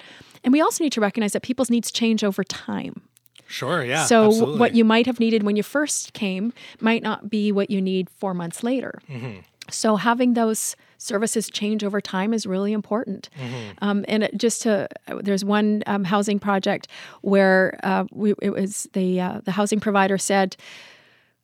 And 0.44 0.52
we 0.52 0.60
also 0.60 0.84
need 0.84 0.92
to 0.92 1.00
recognize 1.00 1.32
that 1.32 1.42
people's 1.42 1.70
needs 1.70 1.90
change 1.90 2.22
over 2.22 2.44
time. 2.44 3.02
Sure. 3.46 3.82
Yeah. 3.82 4.04
So 4.04 4.26
absolutely. 4.26 4.60
what 4.60 4.74
you 4.74 4.84
might 4.84 5.06
have 5.06 5.18
needed 5.18 5.42
when 5.42 5.56
you 5.56 5.62
first 5.62 6.12
came 6.12 6.52
might 6.80 7.02
not 7.02 7.30
be 7.30 7.50
what 7.50 7.70
you 7.70 7.80
need 7.80 8.10
four 8.10 8.34
months 8.34 8.62
later. 8.62 9.00
Mm-hmm. 9.08 9.40
So 9.70 9.96
having 9.96 10.34
those 10.34 10.76
services 10.98 11.48
change 11.48 11.82
over 11.84 12.00
time 12.00 12.34
is 12.34 12.44
really 12.46 12.72
important. 12.72 13.30
Mm-hmm. 13.38 13.78
Um, 13.80 14.04
and 14.08 14.24
it, 14.24 14.36
just 14.36 14.62
to, 14.62 14.88
there's 15.22 15.44
one 15.44 15.82
um, 15.86 16.04
housing 16.04 16.38
project 16.38 16.88
where 17.22 17.78
uh, 17.82 18.04
we, 18.12 18.34
it 18.42 18.50
was 18.50 18.88
the 18.92 19.20
uh, 19.20 19.40
the 19.44 19.52
housing 19.52 19.80
provider 19.80 20.18
said 20.18 20.56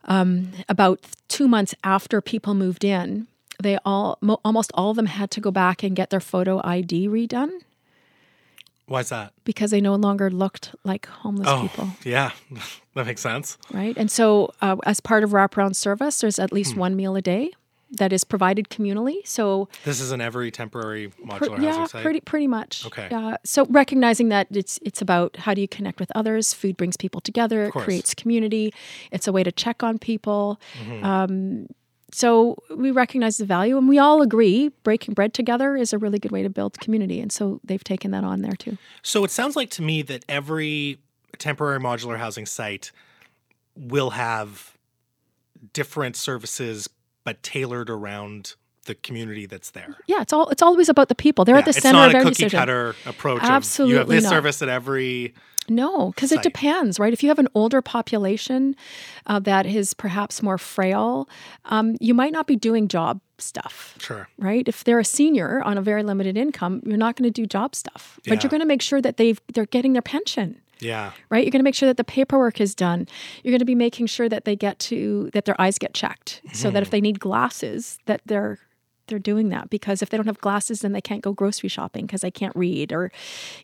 um, 0.06 0.50
about 0.68 1.00
two 1.28 1.48
months 1.48 1.74
after 1.84 2.20
people 2.20 2.52
moved 2.54 2.84
in, 2.84 3.26
they 3.62 3.78
all 3.84 4.18
mo- 4.20 4.40
almost 4.44 4.70
all 4.74 4.90
of 4.90 4.96
them 4.96 5.06
had 5.06 5.30
to 5.30 5.40
go 5.40 5.50
back 5.50 5.82
and 5.82 5.96
get 5.96 6.10
their 6.10 6.20
photo 6.20 6.60
ID 6.64 7.08
redone 7.08 7.50
Why's 8.86 9.08
that? 9.08 9.32
because 9.44 9.70
they 9.70 9.80
no 9.80 9.94
longer 9.94 10.30
looked 10.30 10.74
like 10.84 11.06
homeless 11.06 11.48
Oh, 11.48 11.62
people. 11.62 11.88
yeah. 12.04 12.32
that 12.94 13.06
makes 13.06 13.22
sense. 13.22 13.56
right? 13.72 13.96
And 13.96 14.10
so, 14.10 14.52
uh, 14.60 14.76
as 14.84 15.00
part 15.00 15.24
of 15.24 15.30
wraparound 15.30 15.74
service, 15.76 16.20
there's 16.20 16.38
at 16.38 16.50
Hmm. 16.50 16.56
least 16.56 16.76
one 16.76 16.94
meal 16.94 17.16
a 17.16 17.22
day 17.22 17.52
that 17.94 18.12
is 18.12 18.24
provided 18.24 18.68
communally. 18.68 19.26
So, 19.26 19.68
This 19.84 20.00
is 20.00 20.12
in 20.12 20.20
every 20.20 20.50
temporary 20.50 21.10
modular 21.24 21.60
yeah, 21.60 21.70
housing 21.70 21.86
site. 21.86 22.02
pretty 22.02 22.20
pretty 22.20 22.46
much. 22.46 22.86
Okay. 22.86 23.08
Yeah. 23.10 23.36
So 23.44 23.66
recognizing 23.70 24.28
that 24.28 24.48
it's 24.50 24.78
it's 24.82 25.00
about 25.00 25.36
how 25.36 25.54
do 25.54 25.60
you 25.60 25.68
connect 25.68 26.00
with 26.00 26.10
others. 26.14 26.54
Food 26.54 26.76
brings 26.76 26.96
people 26.96 27.20
together. 27.20 27.64
It 27.64 27.72
creates 27.72 28.14
community. 28.14 28.72
It's 29.10 29.26
a 29.26 29.32
way 29.32 29.42
to 29.42 29.52
check 29.52 29.82
on 29.82 29.98
people. 29.98 30.60
Mm-hmm. 30.82 31.04
Um, 31.04 31.66
so 32.12 32.56
we 32.70 32.92
recognize 32.92 33.38
the 33.38 33.44
value, 33.44 33.76
and 33.76 33.88
we 33.88 33.98
all 33.98 34.22
agree 34.22 34.68
breaking 34.84 35.14
bread 35.14 35.34
together 35.34 35.76
is 35.76 35.92
a 35.92 35.98
really 35.98 36.20
good 36.20 36.30
way 36.30 36.44
to 36.44 36.48
build 36.48 36.78
community. 36.78 37.20
And 37.20 37.32
so 37.32 37.60
they've 37.64 37.82
taken 37.82 38.12
that 38.12 38.22
on 38.22 38.42
there 38.42 38.52
too. 38.52 38.78
So 39.02 39.24
it 39.24 39.32
sounds 39.32 39.56
like 39.56 39.70
to 39.70 39.82
me 39.82 40.02
that 40.02 40.24
every 40.28 40.98
temporary 41.38 41.80
modular 41.80 42.18
housing 42.18 42.46
site 42.46 42.92
will 43.76 44.10
have 44.10 44.76
different 45.72 46.14
services, 46.14 46.88
but 47.24 47.42
tailored 47.42 47.90
around 47.90 48.54
the 48.86 48.94
community 48.94 49.46
that's 49.46 49.70
there. 49.70 49.96
Yeah, 50.06 50.20
it's 50.20 50.32
all 50.32 50.48
it's 50.50 50.62
always 50.62 50.88
about 50.90 51.08
the 51.08 51.14
people. 51.14 51.44
They're 51.44 51.54
at 51.56 51.60
Yeah, 51.60 51.64
the 51.64 51.70
it's 51.70 51.80
center 51.80 51.98
not 51.98 52.08
of 52.10 52.14
a 52.14 52.18
every 52.18 52.30
cookie 52.30 52.44
decision. 52.44 52.58
cutter 52.58 52.94
approach. 53.06 53.40
Absolutely, 53.42 53.92
Of, 53.92 53.94
you 53.94 53.98
have 54.00 54.08
this 54.08 54.24
not. 54.24 54.30
service 54.30 54.62
at 54.62 54.68
every. 54.68 55.34
No, 55.66 56.10
because 56.10 56.30
it 56.30 56.42
depends, 56.42 57.00
right? 57.00 57.14
If 57.14 57.22
you 57.22 57.30
have 57.30 57.38
an 57.38 57.48
older 57.54 57.80
population 57.80 58.76
uh, 59.26 59.38
that 59.40 59.64
is 59.64 59.94
perhaps 59.94 60.42
more 60.42 60.58
frail, 60.58 61.26
um, 61.64 61.96
you 62.02 62.12
might 62.12 62.32
not 62.32 62.46
be 62.46 62.54
doing 62.54 62.86
job 62.86 63.22
stuff, 63.38 63.96
Sure. 63.98 64.28
right? 64.38 64.68
If 64.68 64.84
they're 64.84 64.98
a 64.98 65.04
senior 65.06 65.62
on 65.62 65.78
a 65.78 65.82
very 65.82 66.02
limited 66.02 66.36
income, 66.36 66.82
you're 66.84 66.98
not 66.98 67.16
going 67.16 67.24
to 67.24 67.30
do 67.30 67.46
job 67.46 67.74
stuff, 67.74 68.20
but 68.28 68.42
you're 68.42 68.50
going 68.50 68.60
to 68.60 68.66
make 68.66 68.82
sure 68.82 69.00
that 69.00 69.16
they've 69.16 69.40
they're 69.54 69.64
getting 69.64 69.94
their 69.94 70.02
pension. 70.02 70.60
Yeah. 70.84 71.12
Right, 71.30 71.44
you're 71.44 71.50
going 71.50 71.60
to 71.60 71.64
make 71.64 71.74
sure 71.74 71.88
that 71.88 71.96
the 71.96 72.04
paperwork 72.04 72.60
is 72.60 72.74
done. 72.74 73.08
You're 73.42 73.52
going 73.52 73.58
to 73.60 73.64
be 73.64 73.74
making 73.74 74.06
sure 74.06 74.28
that 74.28 74.44
they 74.44 74.56
get 74.56 74.78
to 74.80 75.30
that 75.32 75.44
their 75.44 75.60
eyes 75.60 75.78
get 75.78 75.94
checked, 75.94 76.42
so 76.52 76.70
that 76.70 76.82
if 76.82 76.88
hmm. 76.88 76.92
they 76.92 77.00
need 77.00 77.20
glasses, 77.20 77.98
that 78.06 78.20
they're 78.26 78.58
they're 79.06 79.18
doing 79.18 79.50
that 79.50 79.70
because 79.70 80.02
if 80.02 80.10
they 80.10 80.16
don't 80.16 80.26
have 80.26 80.40
glasses, 80.40 80.80
then 80.80 80.92
they 80.92 81.00
can't 81.00 81.22
go 81.22 81.32
grocery 81.32 81.68
shopping 81.68 82.06
because 82.06 82.22
they 82.22 82.30
can't 82.30 82.54
read, 82.56 82.92
or 82.92 83.10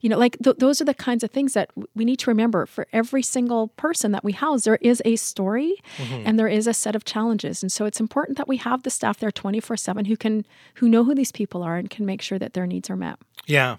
you 0.01 0.09
know, 0.09 0.19
like 0.19 0.37
th- 0.43 0.57
those 0.57 0.81
are 0.81 0.85
the 0.85 0.95
kinds 0.95 1.25
of 1.25 1.31
things 1.31 1.55
that 1.55 1.69
w- 1.71 1.89
we 1.95 2.05
need 2.05 2.19
to 2.19 2.31
remember. 2.31 2.67
For 2.67 2.87
every 2.93 3.23
single 3.23 3.69
person 3.69 4.13
that 4.13 4.25
we 4.25 4.33
house, 4.33 4.65
there 4.65 4.79
is 4.81 5.01
a 5.05 5.17
story, 5.17 5.77
mm-hmm. 5.97 6.23
and 6.27 6.39
there 6.39 6.49
is 6.49 6.67
a 6.67 6.75
set 6.75 6.95
of 6.95 7.05
challenges, 7.05 7.63
and 7.63 7.73
so 7.73 7.87
it's 7.87 8.01
important 8.01 8.39
that 8.39 8.49
we 8.49 8.59
have 8.59 8.83
the 8.83 8.91
staff 8.91 9.19
there 9.19 9.31
24 9.31 9.77
seven 9.77 10.05
who 10.07 10.17
can 10.17 10.45
who 10.75 10.89
know 10.89 11.05
who 11.05 11.15
these 11.15 11.33
people 11.33 11.63
are 11.63 11.77
and 11.77 11.91
can 11.91 12.05
make 12.05 12.23
sure 12.23 12.39
that 12.39 12.53
their 12.53 12.67
needs 12.67 12.91
are 12.91 12.97
met. 12.97 13.19
Yeah. 13.47 13.77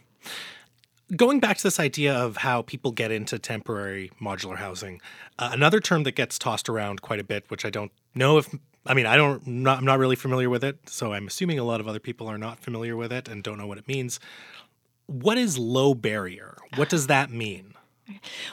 Going 1.16 1.40
back 1.42 1.58
to 1.58 1.64
this 1.64 1.80
idea 1.80 2.14
of 2.14 2.38
how 2.38 2.62
people 2.62 2.92
get 2.92 3.12
into 3.12 3.38
temporary 3.38 4.12
modular 4.22 4.58
housing, 4.58 5.02
uh, 5.38 5.50
another 5.52 5.80
term 5.82 6.04
that 6.04 6.16
gets 6.16 6.40
tossed 6.40 6.70
around 6.70 7.02
quite 7.02 7.20
a 7.20 7.24
bit, 7.24 7.44
which 7.50 7.66
I 7.66 7.70
don't 7.70 7.92
know 8.16 8.38
if 8.38 8.48
I 8.86 8.94
mean 8.94 9.06
I 9.06 9.18
don't 9.18 9.46
not, 9.46 9.80
I'm 9.80 9.86
not 9.86 10.00
really 10.00 10.16
familiar 10.16 10.50
with 10.50 10.64
it, 10.64 10.78
so 10.90 11.12
I'm 11.12 11.28
assuming 11.28 11.60
a 11.60 11.64
lot 11.66 11.82
of 11.82 11.88
other 11.88 12.00
people 12.00 12.28
are 12.28 12.38
not 12.38 12.60
familiar 12.60 12.96
with 12.96 13.12
it 13.12 13.28
and 13.28 13.44
don't 13.44 13.58
know 13.58 13.68
what 13.68 13.78
it 13.78 13.88
means. 13.90 14.20
What 15.08 15.38
is 15.38 15.58
low 15.58 15.94
barrier? 15.94 16.58
What 16.76 16.88
does 16.88 17.08
that 17.08 17.30
mean? 17.30 17.74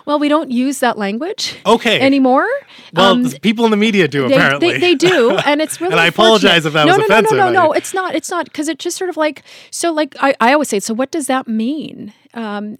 Well, 0.04 0.18
we 0.20 0.28
don't 0.28 0.50
use 0.52 0.78
that 0.80 0.98
language 0.98 1.56
Okay. 1.66 1.98
anymore. 2.00 2.46
Well, 2.92 3.12
Um, 3.14 3.30
people 3.42 3.64
in 3.64 3.70
the 3.72 3.76
media 3.76 4.06
do 4.06 4.28
they, 4.28 4.34
apparently. 4.34 4.72
they, 4.72 4.78
they 4.78 4.94
do 4.94 5.36
and 5.46 5.60
it's 5.60 5.80
really 5.80 5.92
And 5.92 6.00
I 6.00 6.06
apologize 6.06 6.64
if 6.66 6.72
that 6.74 6.86
no, 6.86 6.96
was 6.96 6.98
no, 6.98 7.04
offensive. 7.06 7.36
no 7.38 7.46
no 7.46 7.52
no 7.52 7.60
I- 7.60 7.66
no 7.66 7.72
it's 7.72 7.94
not 7.94 8.14
it's 8.16 8.30
not 8.30 8.44
because 8.46 8.68
it 8.68 8.78
just 8.80 8.96
sort 8.96 9.10
of 9.10 9.16
like 9.16 9.42
so 9.70 9.92
like 9.92 10.16
I, 10.20 10.34
I 10.40 10.52
always 10.52 10.68
say 10.68 10.80
so 10.80 10.92
what 10.94 11.10
does 11.12 11.26
that 11.28 11.46
mean 11.48 12.12
um, 12.38 12.76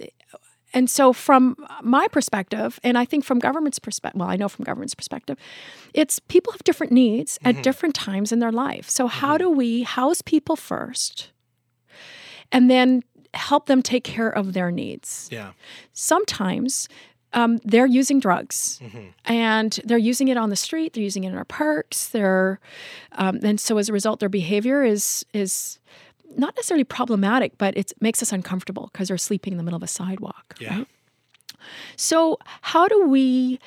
and 0.74 0.90
so 0.90 1.12
from 1.12 1.56
my 1.82 2.06
perspective 2.08 2.78
and 2.82 2.96
i 2.98 3.04
think 3.04 3.24
from 3.24 3.38
government's 3.38 3.78
perspective 3.78 4.18
well 4.20 4.28
i 4.30 4.36
know 4.36 4.48
from 4.48 4.64
government's 4.64 4.94
perspective 4.94 5.36
it's 5.94 6.18
people 6.18 6.52
have 6.52 6.62
different 6.64 6.92
needs 6.92 7.38
Mm-hmm. 7.38 7.58
at 7.58 7.62
different 7.64 7.94
times 7.94 8.32
in 8.32 8.38
their 8.38 8.52
life 8.52 8.88
so 8.90 9.06
how 9.06 9.36
do 9.38 9.48
we 9.50 9.82
house 9.82 10.22
people 10.22 10.56
first 10.56 11.30
and 12.52 12.70
then 12.70 13.02
help 13.34 13.66
them 13.66 13.82
take 13.82 14.04
care 14.04 14.30
of 14.30 14.52
their 14.52 14.70
needs 14.70 15.28
yeah. 15.30 15.50
sometimes 15.92 16.88
um, 17.34 17.58
they're 17.62 17.84
using 17.86 18.20
drugs 18.20 18.80
and 19.26 19.80
they're 19.84 19.98
using 19.98 20.28
it 20.28 20.36
on 20.38 20.48
the 20.48 20.56
street 20.56 20.94
they're 20.94 21.02
using 21.02 21.24
it 21.24 21.28
in 21.28 21.36
our 21.36 21.44
parks 21.44 22.08
they're 22.08 22.58
um, 23.12 23.38
and 23.42 23.60
so 23.60 23.76
as 23.78 23.88
a 23.88 23.92
result 23.92 24.20
their 24.20 24.30
behavior 24.30 24.82
is 24.82 25.26
is 25.34 25.78
not 26.36 26.54
necessarily 26.56 26.84
problematic 26.84 27.56
but 27.58 27.76
it 27.76 27.92
makes 28.00 28.22
us 28.22 28.32
uncomfortable 28.32 28.90
because 28.92 29.08
they're 29.08 29.18
sleeping 29.18 29.52
in 29.52 29.56
the 29.56 29.64
middle 29.64 29.76
of 29.76 29.82
a 29.82 29.88
sidewalk 29.88 30.56
Yeah. 30.58 30.78
right? 30.78 30.86
So 31.96 32.38
how 32.62 32.88
do 32.88 33.06
we 33.06 33.58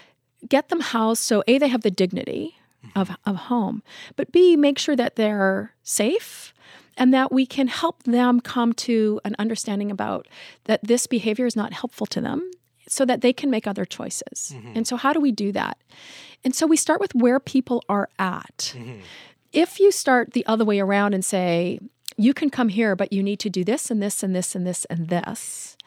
get 0.48 0.70
them 0.70 0.80
housed 0.80 1.22
so 1.22 1.44
a 1.48 1.58
they 1.58 1.68
have 1.68 1.82
the 1.82 1.92
dignity 1.92 2.56
mm-hmm. 2.86 3.00
of, 3.00 3.12
of 3.26 3.36
home 3.36 3.84
but 4.16 4.32
b 4.32 4.56
make 4.56 4.80
sure 4.80 4.96
that 4.96 5.16
they're 5.16 5.74
safe 5.84 6.54
and 6.98 7.14
that 7.14 7.32
we 7.32 7.46
can 7.46 7.68
help 7.68 8.04
them 8.04 8.40
come 8.40 8.74
to 8.74 9.20
an 9.24 9.36
understanding 9.40 9.92
about 9.92 10.28
that 10.66 10.84
this 10.84 11.08
behavior 11.08 11.46
is 11.46 11.56
not 11.56 11.74
helpful 11.74 12.06
to 12.08 12.22
them 12.22 12.52
so 12.88 13.06
that 13.06 13.22
they 13.22 13.32
can 13.32 13.50
make 13.50 13.68
other 13.68 13.86
choices. 13.86 14.54
Mm-hmm. 14.54 14.74
And 14.76 14.88
so 14.88 14.98
how 14.98 15.14
do 15.14 15.22
we 15.22 15.32
do 15.32 15.52
that? 15.54 15.78
And 16.44 16.54
so 16.54 16.68
we 16.68 16.76
start 16.76 17.00
with 17.00 17.16
where 17.16 17.40
people 17.40 17.84
are 17.88 18.10
at. 18.20 18.74
Mm-hmm. 18.76 19.00
If 19.54 19.80
you 19.80 19.92
start 19.92 20.34
the 20.34 20.46
other 20.46 20.66
way 20.66 20.80
around 20.80 21.14
and 21.14 21.24
say 21.24 21.80
you 22.18 22.34
can 22.34 22.50
come 22.50 22.70
here 22.70 22.96
but 22.96 23.12
you 23.14 23.24
need 23.24 23.40
to 23.40 23.50
do 23.50 23.64
this 23.64 23.92
and 23.92 24.02
this 24.02 24.24
and 24.24 24.36
this 24.36 24.56
and 24.56 24.66
this 24.66 24.86
and 24.86 25.10
this 25.10 25.78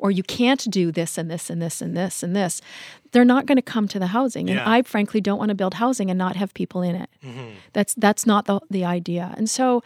or 0.00 0.10
you 0.10 0.22
can't 0.22 0.68
do 0.70 0.90
this 0.90 1.18
and 1.18 1.30
this 1.30 1.50
and 1.50 1.60
this 1.62 1.80
and 1.80 1.96
this 1.96 2.22
and 2.22 2.34
this, 2.34 2.60
they're 3.12 3.24
not 3.24 3.46
going 3.46 3.56
to 3.56 3.62
come 3.62 3.86
to 3.86 3.98
the 3.98 4.08
housing. 4.08 4.48
And 4.50 4.58
I 4.58 4.82
frankly 4.82 5.20
don't 5.20 5.38
want 5.38 5.50
to 5.50 5.54
build 5.54 5.74
housing 5.74 6.10
and 6.10 6.18
not 6.18 6.36
have 6.36 6.54
people 6.54 6.82
in 6.82 6.96
it. 6.96 7.10
That's 7.72 7.94
that's 7.94 8.26
not 8.26 8.46
the 8.46 8.60
the 8.70 8.84
idea. 8.84 9.34
And 9.36 9.48
so 9.48 9.82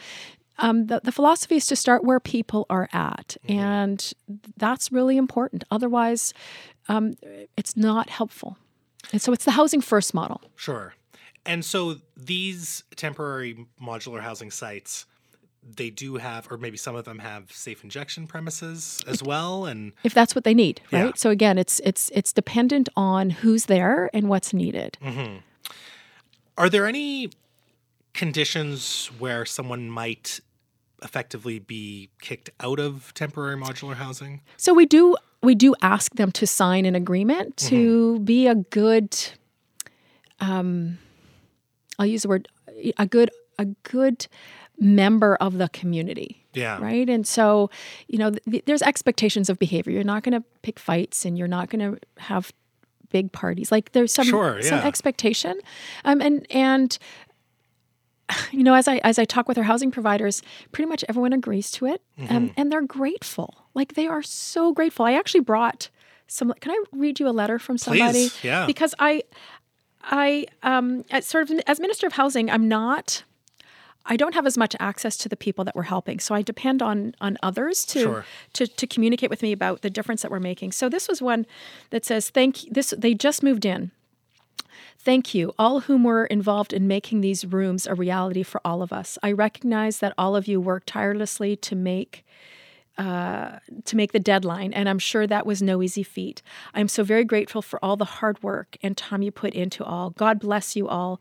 um, 0.59 0.87
the, 0.87 1.01
the 1.03 1.11
philosophy 1.11 1.57
is 1.57 1.67
to 1.67 1.77
start 1.77 2.05
where 2.05 2.21
people 2.21 2.65
are 2.71 2.89
at, 2.93 3.37
and 3.49 4.13
that's 4.57 4.93
really 4.93 5.17
important. 5.17 5.65
Otherwise, 5.71 6.33
um, 6.89 7.15
it's 7.57 7.77
not 7.77 8.09
helpful. 8.09 8.57
And 9.13 9.21
so 9.21 9.33
it's 9.33 9.45
the 9.45 9.51
housing 9.51 9.81
first 9.81 10.15
model. 10.15 10.41
Sure. 10.55 10.95
And 11.45 11.65
so 11.65 11.97
these 12.17 12.85
temporary 12.97 13.67
modular 13.83 14.21
housing 14.21 14.51
sites, 14.51 15.07
they 15.77 15.91
do 15.91 16.17
have, 16.17 16.51
or 16.51 16.59
maybe 16.59 16.77
some 16.77 16.95
of 16.95 17.05
them 17.05 17.19
have 17.21 17.51
safe 17.53 17.83
injection 17.85 18.27
premises 18.27 19.03
as 19.07 19.23
well. 19.23 19.65
And 19.67 19.93
if 20.03 20.15
that's 20.15 20.35
what 20.35 20.45
they 20.45 20.55
need, 20.55 20.81
right? 20.93 21.07
Yeah. 21.07 21.13
So 21.17 21.31
again, 21.31 21.59
it's 21.59 21.81
it's 21.81 22.11
it's 22.15 22.33
dependent 22.33 22.89
on 22.97 23.31
who's 23.31 23.67
there 23.67 24.11
and 24.13 24.29
what's 24.29 24.53
needed. 24.53 24.99
are 26.57 26.69
there 26.69 26.87
any 26.87 27.31
conditions 28.13 29.11
where 29.19 29.45
someone 29.45 29.91
might 29.91 30.41
effectively 31.03 31.59
be 31.59 32.11
kicked 32.21 32.51
out 32.61 32.79
of 32.79 33.13
temporary 33.15 33.57
modular 33.57 33.95
housing? 33.95 34.41
So 34.57 34.73
we 34.75 34.87
do 34.87 35.17
we 35.43 35.55
do 35.55 35.75
ask 35.83 36.15
them 36.15 36.33
to 36.33 36.47
sign 36.47 36.87
an 36.87 36.95
agreement 36.95 37.57
to 37.57 38.19
be 38.21 38.47
a 38.47 38.55
good 38.55 39.17
um 40.41 40.99
I'll 41.99 42.07
use 42.07 42.23
the 42.23 42.29
word 42.29 42.49
a 42.97 43.07
good 43.07 43.31
a 43.59 43.67
good 43.83 44.27
member 44.79 45.37
of 45.37 45.59
the 45.59 45.69
community. 45.69 46.45
Yeah. 46.53 46.79
Right. 46.81 47.09
And 47.09 47.27
so, 47.27 47.71
you 48.09 48.19
know, 48.19 48.31
th- 48.31 48.65
there's 48.67 48.83
expectations 48.83 49.49
of 49.51 49.59
behavior. 49.59 49.93
You're 49.93 50.05
not 50.05 50.23
going 50.23 50.41
to 50.41 50.45
pick 50.63 50.79
fights 50.79 51.25
and 51.25 51.37
you're 51.39 51.49
not 51.49 51.69
going 51.71 51.93
to 51.93 51.99
have 52.19 52.53
big 53.11 53.31
parties. 53.33 53.71
Like 53.73 53.93
there's 53.93 54.13
some 54.13 54.27
Sure, 54.27 54.61
some 54.63 54.81
expectation. 54.81 55.59
Um 56.05 56.21
and 56.21 56.47
and 56.51 56.99
you 58.53 58.63
know, 58.63 58.75
as 58.75 58.89
I 58.89 58.97
as 58.99 59.19
I 59.19 59.25
talk 59.25 59.49
with 59.49 59.59
our 59.59 59.65
housing 59.65 59.91
providers, 59.91 60.43
pretty 60.73 60.89
much 60.89 61.05
everyone 61.09 61.33
agrees 61.33 61.71
to 61.73 61.87
it, 61.87 62.03
Mm-hmm. 62.19 62.37
um, 62.37 62.51
and 62.57 62.73
they're 62.73 62.83
grateful. 62.83 63.67
Like 63.75 63.95
they 63.95 64.07
are 64.07 64.23
so 64.23 64.73
grateful. 64.73 65.05
I 65.05 65.13
actually 65.15 65.41
brought 65.41 65.91
some. 66.27 66.53
Can 66.61 66.71
I 66.73 66.83
read 66.93 67.21
you 67.21 67.29
a 67.29 67.31
letter 67.31 67.59
from 67.59 67.77
somebody? 67.79 68.13
Please, 68.31 68.39
yeah. 68.45 68.67
Because 68.67 68.95
I, 68.99 69.23
I 70.05 70.47
um, 70.63 71.05
as 71.11 71.27
sort 71.27 71.51
of 71.51 71.61
as 71.67 71.81
minister 71.81 72.07
of 72.07 72.15
housing, 72.15 72.51
I'm 72.51 72.67
not. 72.69 73.25
I 74.07 74.17
don't 74.17 74.35
have 74.35 74.47
as 74.47 74.59
much 74.59 74.77
access 74.79 75.17
to 75.19 75.29
the 75.29 75.37
people 75.37 75.65
that 75.65 75.75
we're 75.75 75.85
helping, 75.85 76.21
so 76.21 76.35
I 76.35 76.43
depend 76.43 76.83
on 76.83 77.15
on 77.21 77.39
others 77.43 77.85
to 77.87 78.01
Sure. 78.01 78.25
to, 78.55 78.67
to 78.67 78.87
communicate 78.87 79.31
with 79.31 79.43
me 79.43 79.53
about 79.53 79.83
the 79.83 79.91
difference 79.91 80.23
that 80.23 80.31
we're 80.31 80.41
making. 80.41 80.73
So 80.73 80.89
this 80.89 81.09
was 81.09 81.23
one 81.23 81.47
that 81.91 82.05
says, 82.05 82.31
"Thank 82.31 82.61
this." 82.71 82.93
They 82.97 83.15
just 83.15 83.43
moved 83.43 83.65
in. 83.65 83.91
Thank 84.99 85.35
you, 85.35 85.53
all 85.59 85.81
whom 85.81 86.05
were 86.05 86.25
involved 86.27 86.73
in 86.73 86.87
making 86.87 87.21
these 87.21 87.45
rooms 87.45 87.87
a 87.87 87.95
reality 87.95 88.43
for 88.43 88.61
all 88.65 88.81
of 88.83 88.91
us. 88.93 89.19
I 89.23 89.33
recognize 89.33 89.99
that 89.99 90.15
all 90.17 90.35
of 90.35 90.49
you 90.49 90.61
worked 90.61 90.87
tirelessly 90.89 91.57
to 91.57 91.77
make 91.77 92.25
uh, 92.97 93.59
to 93.85 93.97
make 93.97 94.13
the 94.13 94.21
deadline, 94.21 94.73
and 94.73 94.89
I'm 94.89 95.01
sure 95.01 95.27
that 95.27 95.45
was 95.45 95.61
no 95.61 95.83
easy 95.83 96.03
feat. 96.05 96.43
I'm 96.75 96.89
so 96.89 97.03
very 97.03 97.25
grateful 97.25 97.61
for 97.61 97.85
all 97.85 97.97
the 97.97 98.05
hard 98.05 98.43
work 98.43 98.77
and 98.83 98.97
time 98.97 99.21
you 99.23 99.33
put 99.33 99.53
into 99.53 99.85
all. 99.85 100.11
God 100.11 100.39
bless 100.39 100.77
you 100.77 100.89
all, 100.89 101.21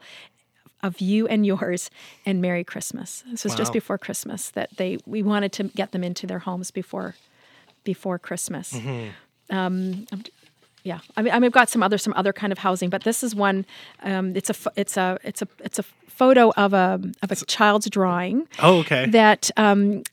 of 0.84 1.00
you 1.02 1.28
and 1.28 1.46
yours, 1.46 1.90
and 2.26 2.42
Merry 2.42 2.64
Christmas. 2.64 3.24
This 3.32 3.44
was 3.44 3.56
just 3.56 3.74
before 3.74 3.98
Christmas 3.98 4.52
that 4.52 4.70
they 4.78 4.98
we 5.06 5.24
wanted 5.24 5.52
to 5.54 5.64
get 5.64 5.92
them 5.94 6.04
into 6.04 6.28
their 6.28 6.40
homes 6.40 6.70
before 6.72 7.16
before 7.84 8.20
Christmas. 8.20 8.74
Um, 9.50 10.06
I'm- 10.12 10.24
yeah, 10.86 11.00
I 11.16 11.22
mean, 11.22 11.32
I've 11.34 11.52
got 11.54 11.70
some 11.70 11.82
other 11.82 11.98
some 11.98 12.14
other 12.18 12.34
kind 12.34 12.52
of 12.52 12.60
housing, 12.60 12.90
but 12.90 13.04
this 13.06 13.24
is 13.24 13.34
one. 13.34 13.66
Um, 14.04 14.36
it's 14.36 14.50
a 14.50 14.56
it's 14.76 14.98
a 14.98 15.18
it's 15.24 15.42
a 15.42 15.48
it's 15.64 15.80
a 15.80 15.84
photo 16.08 16.52
of 16.58 16.74
a 16.74 17.00
of 17.22 17.32
a 17.32 17.36
child's 17.36 17.90
drawing 17.90 18.48
Oh, 18.62 18.80
okay. 18.80 19.06
that 19.08 19.50
um, 19.56 20.04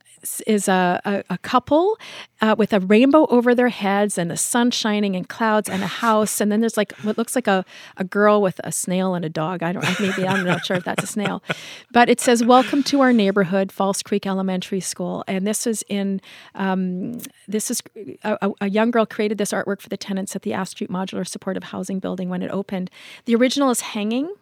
is 0.46 0.68
a, 0.68 1.00
a, 1.04 1.24
a 1.30 1.38
couple 1.38 1.98
uh, 2.40 2.54
with 2.56 2.72
a 2.72 2.80
rainbow 2.80 3.26
over 3.26 3.54
their 3.54 3.68
heads 3.68 4.18
and 4.18 4.30
the 4.30 4.36
sun 4.36 4.70
shining 4.70 5.16
and 5.16 5.28
clouds 5.28 5.68
and 5.68 5.82
a 5.82 5.86
house. 6.04 6.40
And 6.40 6.50
then 6.50 6.60
there's 6.60 6.76
like 6.76 6.92
what 7.02 7.16
looks 7.18 7.34
like 7.34 7.46
a, 7.46 7.64
a 7.96 8.04
girl 8.04 8.42
with 8.42 8.60
a 8.64 8.72
snail 8.72 9.14
and 9.14 9.24
a 9.24 9.28
dog. 9.28 9.62
I 9.62 9.72
don't 9.72 9.82
know, 9.84 9.94
maybe 10.00 10.26
I'm 10.26 10.44
not 10.44 10.64
sure 10.64 10.76
if 10.76 10.84
that's 10.84 11.04
a 11.04 11.06
snail, 11.06 11.42
but 11.92 12.08
it 12.08 12.20
says 12.20 12.44
"Welcome 12.44 12.82
to 12.84 13.00
our 13.00 13.12
neighborhood, 13.12 13.72
False 13.72 14.02
Creek 14.02 14.26
Elementary 14.26 14.80
School." 14.80 15.24
And 15.26 15.46
this 15.46 15.66
is 15.66 15.84
in 15.88 16.20
um, 16.54 17.18
this 17.48 17.70
is 17.70 17.82
a, 18.24 18.38
a- 18.42 18.52
a 18.62 18.68
young 18.70 18.90
girl 18.90 19.06
created 19.06 19.38
this 19.38 19.52
artwork 19.52 19.80
for 19.80 19.88
the 19.88 19.96
tenants 19.96 20.34
at 20.36 20.42
the 20.42 20.52
Ash 20.52 20.70
Street 20.70 20.90
Modular 20.90 21.26
Supportive 21.26 21.64
Housing 21.64 21.98
Building 21.98 22.28
when 22.28 22.42
it 22.42 22.50
opened. 22.50 22.90
The 23.24 23.34
original 23.34 23.70
is 23.70 23.80
hanging 23.80 24.34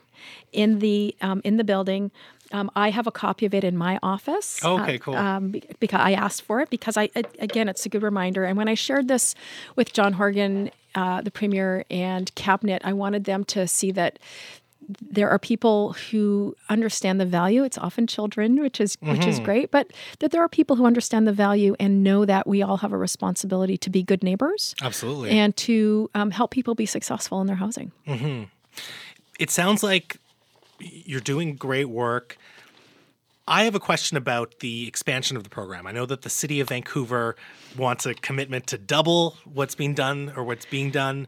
in 0.53 0.79
the 0.81 1.14
um, 1.20 1.41
in 1.45 1.57
the 1.57 1.64
building. 1.64 2.11
Um, 2.53 2.70
I 2.74 2.90
have 2.90 3.07
a 3.07 3.11
copy 3.11 3.44
of 3.46 3.53
it 3.55 3.62
in 3.64 3.76
my 3.76 3.99
office. 4.03 4.61
Oh, 4.64 4.80
okay, 4.80 4.96
uh, 4.96 4.99
cool. 4.99 5.16
Um, 5.16 5.55
because 5.80 6.01
I 6.03 6.12
asked 6.12 6.42
for 6.42 6.61
it 6.61 6.70
because 6.70 6.96
I 6.96 7.11
again 7.38 7.68
it's 7.68 7.84
a 7.84 7.88
good 7.88 8.03
reminder. 8.03 8.44
And 8.44 8.57
when 8.57 8.68
I 8.68 8.74
shared 8.74 9.09
this 9.09 9.34
with 9.76 9.92
John 9.92 10.14
Horgan, 10.14 10.70
uh, 10.94 11.20
the 11.20 11.30
premier 11.30 11.84
and 11.90 12.34
cabinet, 12.34 12.80
I 12.84 12.92
wanted 12.94 13.24
them 13.24 13.44
to 13.46 13.68
see 13.68 13.90
that 13.92 14.18
there 15.03 15.28
are 15.28 15.38
people 15.38 15.92
who 16.11 16.57
understand 16.70 17.20
the 17.20 17.26
value. 17.26 17.62
It's 17.62 17.76
often 17.76 18.07
children, 18.07 18.59
which 18.62 18.80
is 18.80 18.96
which 19.01 19.20
Mm-hmm. 19.20 19.28
is 19.28 19.40
great, 19.40 19.70
but 19.70 19.90
that 20.20 20.30
there 20.30 20.40
are 20.40 20.49
people 20.49 20.76
who 20.76 20.86
understand 20.86 21.26
the 21.28 21.32
value 21.34 21.76
and 21.78 22.03
know 22.03 22.24
that 22.24 22.46
we 22.46 22.62
all 22.62 22.78
have 22.78 22.94
a 22.94 22.96
responsibility 22.96 23.76
to 23.76 23.90
be 23.90 24.03
good 24.03 24.22
neighbors 24.22 24.74
Absolutely. 24.80 25.28
and 25.30 25.55
to 25.59 26.09
um, 26.14 26.30
help 26.30 26.51
people 26.51 26.74
be 26.74 26.86
successful 26.86 27.42
in 27.42 27.46
their 27.46 27.57
housing. 27.57 27.92
it 29.38 29.51
sounds 29.51 29.82
like 29.82 30.16
you're 30.81 31.20
doing 31.20 31.57
great 31.57 31.89
work. 31.89 32.37
I 33.47 33.64
have 33.64 33.74
a 33.74 33.81
question 33.81 34.16
about 34.18 34.61
the 34.61 34.87
expansion 34.87 35.37
of 35.37 35.43
the 35.43 35.49
program. 35.49 35.87
I 35.87 35.93
know 35.93 36.05
that 36.05 36.22
the 36.22 36.31
city 36.31 36.61
of 36.61 36.68
Vancouver 36.68 37.35
wants 37.76 38.05
a 38.05 38.12
commitment 38.14 38.66
to 38.68 38.79
double 38.79 39.37
what's 39.45 39.74
being 39.74 39.95
done 39.95 40.33
or 40.37 40.45
what's 40.45 40.66
being 40.66 40.91
done. 40.91 41.26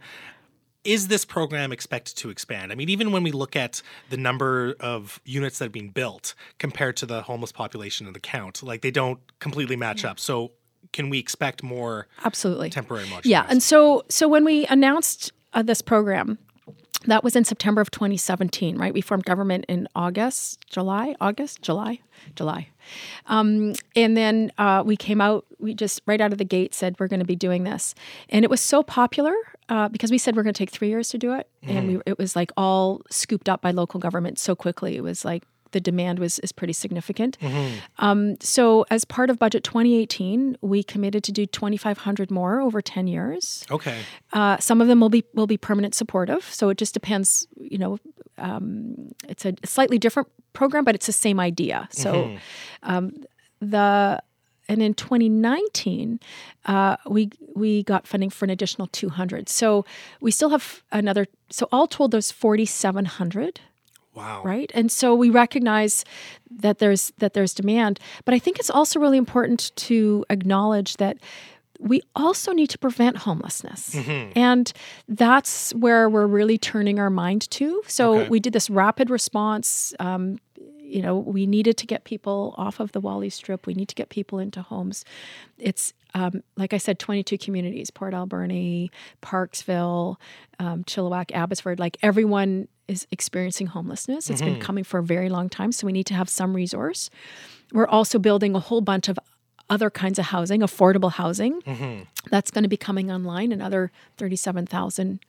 Is 0.84 1.08
this 1.08 1.24
program 1.24 1.72
expected 1.72 2.16
to 2.18 2.30
expand? 2.30 2.72
I 2.72 2.74
mean, 2.74 2.90
even 2.90 3.10
when 3.12 3.22
we 3.22 3.32
look 3.32 3.56
at 3.56 3.82
the 4.10 4.16
number 4.18 4.74
of 4.80 5.20
units 5.24 5.58
that 5.58 5.66
have 5.66 5.72
been 5.72 5.90
built 5.90 6.34
compared 6.58 6.96
to 6.98 7.06
the 7.06 7.22
homeless 7.22 7.52
population 7.52 8.06
in 8.06 8.12
the 8.12 8.20
count, 8.20 8.62
like 8.62 8.82
they 8.82 8.90
don't 8.90 9.20
completely 9.40 9.76
match 9.76 10.04
up. 10.04 10.20
So, 10.20 10.52
can 10.92 11.08
we 11.08 11.18
expect 11.18 11.62
more 11.62 12.08
Absolutely. 12.24 12.70
temporary 12.70 13.04
modular? 13.06 13.20
Yeah, 13.24 13.46
and 13.48 13.62
so 13.62 14.04
so 14.08 14.26
when 14.26 14.44
we 14.44 14.66
announced 14.66 15.32
uh, 15.52 15.62
this 15.62 15.82
program, 15.82 16.38
that 17.06 17.24
was 17.24 17.34
in 17.34 17.44
September 17.44 17.80
of 17.80 17.90
2017, 17.90 18.76
right? 18.76 18.92
We 18.92 19.00
formed 19.00 19.24
government 19.24 19.64
in 19.68 19.88
August, 19.94 20.60
July, 20.68 21.14
August, 21.20 21.62
July, 21.62 22.00
July, 22.34 22.68
um, 23.26 23.74
and 23.96 24.16
then 24.16 24.52
uh, 24.58 24.82
we 24.84 24.96
came 24.96 25.20
out. 25.20 25.46
We 25.58 25.74
just 25.74 26.02
right 26.06 26.20
out 26.20 26.32
of 26.32 26.38
the 26.38 26.44
gate 26.44 26.74
said 26.74 26.96
we're 26.98 27.08
going 27.08 27.20
to 27.20 27.26
be 27.26 27.36
doing 27.36 27.64
this, 27.64 27.94
and 28.28 28.44
it 28.44 28.50
was 28.50 28.60
so 28.60 28.82
popular. 28.82 29.34
Uh, 29.68 29.88
because 29.88 30.10
we 30.10 30.18
said 30.18 30.34
we're 30.34 30.42
going 30.42 30.52
to 30.52 30.58
take 30.58 30.70
three 30.70 30.88
years 30.88 31.10
to 31.10 31.18
do 31.18 31.32
it, 31.32 31.48
and 31.62 31.88
we, 31.88 32.00
it 32.04 32.18
was 32.18 32.34
like 32.34 32.50
all 32.56 33.02
scooped 33.08 33.48
up 33.48 33.62
by 33.62 33.70
local 33.70 34.00
government 34.00 34.36
so 34.36 34.56
quickly. 34.56 34.96
It 34.96 35.02
was 35.02 35.24
like 35.24 35.44
the 35.72 35.80
demand 35.80 36.18
was 36.18 36.38
is 36.40 36.52
pretty 36.52 36.72
significant. 36.72 37.36
Um, 37.98 38.36
so, 38.40 38.84
as 38.90 39.04
part 39.04 39.30
of 39.30 39.38
Budget 39.38 39.64
2018, 39.64 40.56
we 40.60 40.82
committed 40.82 41.24
to 41.24 41.32
do 41.32 41.46
2,500 41.46 42.30
more 42.30 42.60
over 42.60 42.80
10 42.82 43.06
years. 43.06 43.64
okay. 43.70 43.98
Uh, 44.32 44.56
some 44.58 44.80
of 44.80 44.88
them 44.88 45.00
will 45.00 45.08
be 45.08 45.24
will 45.34 45.46
be 45.46 45.56
permanent 45.56 45.94
supportive. 45.94 46.44
So 46.44 46.68
it 46.68 46.78
just 46.78 46.94
depends. 46.94 47.46
You 47.56 47.78
know, 47.78 47.98
um, 48.38 49.10
it's 49.28 49.44
a 49.44 49.54
slightly 49.64 49.98
different 49.98 50.28
program, 50.52 50.84
but 50.84 50.94
it's 50.94 51.06
the 51.06 51.12
same 51.12 51.38
idea. 51.40 51.88
So 51.90 52.36
um, 52.82 53.12
the 53.60 54.22
and 54.68 54.82
in 54.82 54.94
2019, 54.94 56.20
uh, 56.66 56.96
we 57.08 57.30
we 57.56 57.82
got 57.82 58.06
funding 58.06 58.30
for 58.30 58.44
an 58.44 58.50
additional 58.50 58.86
200. 58.88 59.48
So 59.48 59.84
we 60.20 60.30
still 60.30 60.50
have 60.50 60.82
another. 60.92 61.26
So 61.50 61.68
all 61.72 61.88
told, 61.88 62.12
there's 62.12 62.30
4,700 62.30 63.60
Wow. 64.20 64.42
right? 64.44 64.70
And 64.74 64.90
so 64.92 65.14
we 65.14 65.30
recognize 65.30 66.04
that 66.50 66.78
there's 66.78 67.12
that 67.18 67.32
there's 67.34 67.54
demand. 67.54 67.98
But 68.24 68.34
i 68.34 68.38
think 68.38 68.58
it's 68.58 68.70
also 68.70 69.00
really 69.00 69.18
important 69.18 69.72
to 69.88 70.24
acknowledge 70.30 70.96
that 70.96 71.16
we 71.78 72.02
also 72.14 72.52
need 72.52 72.68
to 72.70 72.78
prevent 72.78 73.16
homelessness. 73.26 73.96
And 74.36 74.70
that's 75.08 75.72
where 75.74 76.10
we're 76.10 76.26
really 76.26 76.58
turning 76.58 76.98
our 76.98 77.08
mind 77.08 77.48
to. 77.52 77.82
So 77.86 78.18
Okay. 78.18 78.28
we 78.28 78.38
did 78.40 78.52
this 78.52 78.68
rapid 78.68 79.08
response 79.10 79.94
um, 79.98 80.38
you 80.96 81.00
know 81.02 81.16
we 81.36 81.46
needed 81.46 81.76
to 81.78 81.86
get 81.86 82.02
people 82.04 82.54
off 82.58 82.80
of 82.80 82.90
the 82.92 83.00
Whalley 83.00 83.30
strip. 83.30 83.66
We 83.66 83.74
need 83.74 83.88
to 83.88 83.94
get 83.94 84.08
people 84.08 84.38
into 84.40 84.60
homes. 84.60 85.04
It's 85.58 85.94
um, 86.14 86.42
like 86.56 86.72
i 86.72 86.78
said 86.78 86.98
22 86.98 87.38
communities 87.38 87.90
port 87.90 88.14
alberni 88.14 88.90
parksville 89.22 90.16
um, 90.58 90.84
chilliwack 90.84 91.32
abbotsford 91.32 91.78
like 91.78 91.96
everyone 92.02 92.68
is 92.90 93.06
experiencing 93.12 93.68
homelessness. 93.68 94.28
It's 94.28 94.40
been 94.42 94.60
coming 94.60 94.82
for 94.82 94.98
a 94.98 95.02
very 95.02 95.28
long 95.28 95.48
time 95.48 95.70
so 95.70 95.86
we 95.86 95.92
need 95.92 96.06
to 96.06 96.14
have 96.14 96.28
some 96.28 96.54
resource. 96.56 97.08
We're 97.72 97.86
also 97.86 98.18
building 98.18 98.56
a 98.56 98.58
whole 98.58 98.80
bunch 98.80 99.08
of 99.08 99.16
other 99.70 99.90
kinds 99.90 100.18
of 100.18 100.26
housing 100.26 100.60
affordable 100.60 101.12
housing 101.12 101.62
that's 102.30 102.50
going 102.50 102.64
to 102.64 102.68
be 102.68 102.76
coming 102.76 103.10
online 103.10 103.52
another 103.52 103.92
37000 104.16 105.20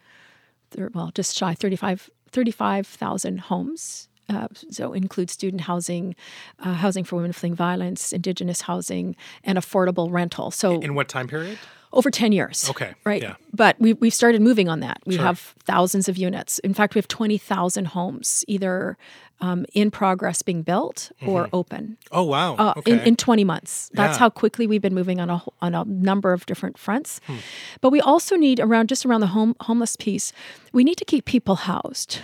well, 0.95 1.11
just 1.13 1.37
shy 1.37 1.53
35 1.53 2.09
35,000 2.31 3.39
homes. 3.41 4.07
Uh, 4.31 4.47
so 4.69 4.93
include 4.93 5.29
student 5.29 5.61
housing, 5.61 6.15
uh, 6.63 6.73
housing 6.73 7.03
for 7.03 7.15
women 7.17 7.33
fleeing 7.33 7.55
violence, 7.55 8.13
indigenous 8.13 8.61
housing, 8.61 9.15
and 9.43 9.57
affordable 9.57 10.09
rental. 10.11 10.51
So 10.51 10.79
In 10.79 10.95
what 10.95 11.07
time 11.09 11.27
period? 11.27 11.57
over 11.93 12.09
10 12.09 12.31
years. 12.31 12.69
Okay, 12.69 12.93
Right. 13.03 13.21
yeah. 13.21 13.35
But 13.53 13.75
we, 13.77 13.91
we've 13.93 14.13
started 14.13 14.41
moving 14.41 14.69
on 14.69 14.79
that. 14.79 14.99
We 15.05 15.15
Sure. 15.15 15.25
have 15.25 15.53
thousands 15.65 16.07
of 16.07 16.17
units. 16.17 16.59
In 16.59 16.73
fact, 16.73 16.95
we 16.95 16.99
have 16.99 17.09
20,000 17.09 17.87
homes 17.87 18.45
either 18.47 18.97
um, 19.41 19.65
in 19.73 19.89
progress 19.91 20.41
being 20.43 20.61
built 20.61 21.11
or 21.27 21.49
open 21.51 21.97
Oh 22.11 22.23
wow. 22.23 22.53
uh, 22.55 22.69
Mm-hmm. 22.75 22.79
okay. 22.79 22.91
in, 22.93 22.99
in 22.99 23.15
20 23.15 23.43
months. 23.43 23.89
That's 23.93 24.15
Yeah. 24.15 24.19
how 24.19 24.29
quickly 24.29 24.67
we've 24.67 24.81
been 24.83 24.93
moving 24.93 25.19
on 25.19 25.29
a 25.31 25.41
on 25.61 25.73
a 25.75 25.83
number 25.83 26.31
of 26.31 26.45
different 26.45 26.77
fronts. 26.77 27.19
Hmm. 27.25 27.37
But 27.81 27.89
we 27.91 27.99
also 27.99 28.35
need 28.37 28.59
around 28.59 28.87
just 28.87 29.03
around 29.05 29.21
the 29.21 29.27
home 29.33 29.55
homeless 29.61 29.95
piece, 29.97 30.31
we 30.71 30.83
need 30.83 30.97
to 30.97 31.05
keep 31.05 31.25
people 31.25 31.55
housed. 31.55 32.19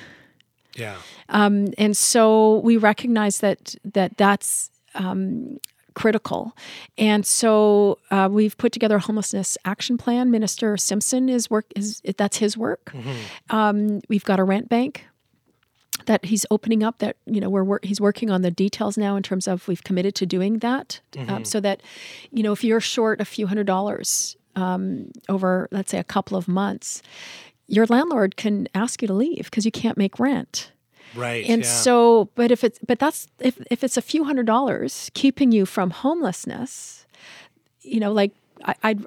Yeah. 0.78 0.98
Um, 1.30 1.68
and 1.78 1.98
so 1.98 2.60
we 2.60 2.78
recognize 2.78 3.40
that 3.40 3.76
that 3.84 4.18
that's 4.18 4.70
um, 4.96 5.60
critical. 5.94 6.56
And 6.98 7.26
so 7.26 7.98
uh, 8.12 8.30
we've 8.32 8.56
put 8.58 8.72
together 8.72 8.98
a 8.98 9.00
homelessness 9.00 9.58
action 9.66 9.98
plan. 9.98 10.30
Minister 10.30 10.78
Simpson 10.78 11.28
is 11.28 11.50
work 11.50 11.66
is 11.76 12.02
that's 12.18 12.38
his 12.38 12.56
work. 12.56 12.94
Um, 13.50 14.02
we've 14.08 14.24
got 14.24 14.40
a 14.40 14.44
rent 14.44 14.70
bank 14.70 15.06
that 16.06 16.26
he's 16.26 16.46
opening 16.52 16.84
up 16.84 17.00
that 17.00 17.18
you 17.26 17.42
know 17.42 17.50
we're 17.50 17.64
wor- 17.64 17.80
he's 17.84 18.00
working 18.00 18.30
on 18.30 18.44
the 18.44 18.52
details 18.52 18.98
now 18.98 19.16
in 19.16 19.24
terms 19.24 19.48
of 19.48 19.68
we've 19.68 19.84
committed 19.84 20.14
to 20.16 20.26
doing 20.26 20.60
that 20.60 21.00
um, 21.28 21.44
so 21.46 21.60
that 21.60 21.82
you 22.32 22.44
know 22.44 22.52
if 22.52 22.64
you're 22.64 22.80
short 22.80 23.20
a 23.20 23.26
few 23.26 23.48
hundred 23.48 23.66
dollars 23.66 24.38
um, 24.56 25.12
over 25.28 25.68
let's 25.72 25.92
say 25.92 25.98
a 25.98 26.04
couple 26.04 26.38
of 26.38 26.48
months 26.48 27.02
your 27.68 27.86
landlord 27.88 28.36
can 28.38 28.68
ask 28.74 29.02
you 29.02 29.08
to 29.08 29.14
leave 29.14 29.46
because 29.46 29.66
you 29.66 29.72
can't 29.72 29.98
make 29.98 30.20
rent 30.20 30.72
Right. 31.16 31.46
and 31.50 31.64
yeah. 31.64 31.70
so 31.70 32.30
but 32.36 32.52
if 32.52 32.64
it's 32.64 32.80
but 32.86 33.00
that's 33.00 33.28
if, 33.40 33.60
if 33.72 33.84
it's 33.84 33.98
a 33.98 34.02
few 34.02 34.26
hundred 34.26 34.46
dollars 34.46 35.10
keeping 35.14 35.52
you 35.52 35.66
from 35.66 35.90
homelessness 35.90 37.06
you 37.82 38.00
know 38.00 38.12
like 38.12 38.34
I, 38.66 38.76
i'd 38.84 39.06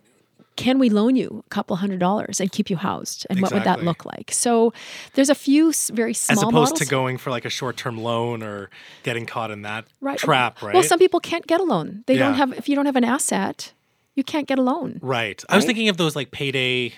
can 0.56 0.78
we 0.78 0.90
loan 0.90 1.14
you 1.14 1.42
a 1.46 1.48
couple 1.50 1.76
hundred 1.76 2.00
dollars 2.00 2.40
and 2.40 2.50
keep 2.50 2.68
you 2.68 2.76
housed 2.76 3.26
and 3.30 3.40
what 3.40 3.52
would 3.52 3.64
that 3.64 3.84
look 3.84 4.04
like 4.04 4.30
so 4.32 4.72
there's 5.14 5.30
a 5.30 5.34
few 5.34 5.72
very 5.92 6.14
small 6.14 6.32
as 6.32 6.42
opposed 6.42 6.54
models 6.54 6.78
to 6.80 6.86
going 6.86 7.16
for 7.16 7.30
like 7.30 7.44
a 7.44 7.50
short-term 7.50 7.96
loan 7.98 8.42
or 8.42 8.70
getting 9.02 9.24
caught 9.24 9.50
in 9.50 9.62
that 9.62 9.84
right. 10.00 10.18
trap, 10.18 10.60
right? 10.62 10.74
well 10.74 10.82
some 10.82 10.98
people 10.98 11.20
can't 11.20 11.46
get 11.46 11.60
a 11.60 11.64
loan 11.64 12.02
they 12.06 12.16
don't 12.16 12.34
have 12.34 12.52
if 12.54 12.68
you 12.68 12.74
don't 12.74 12.86
have 12.86 12.96
an 12.96 13.04
asset 13.04 13.72
you 14.16 14.24
can't 14.24 14.48
get 14.48 14.58
a 14.58 14.62
loan 14.62 14.98
right. 15.02 15.44
I 15.48 15.56
was 15.56 15.64
thinking 15.64 15.88
of 15.88 15.96
those 15.96 16.16
like 16.16 16.30
payday 16.30 16.94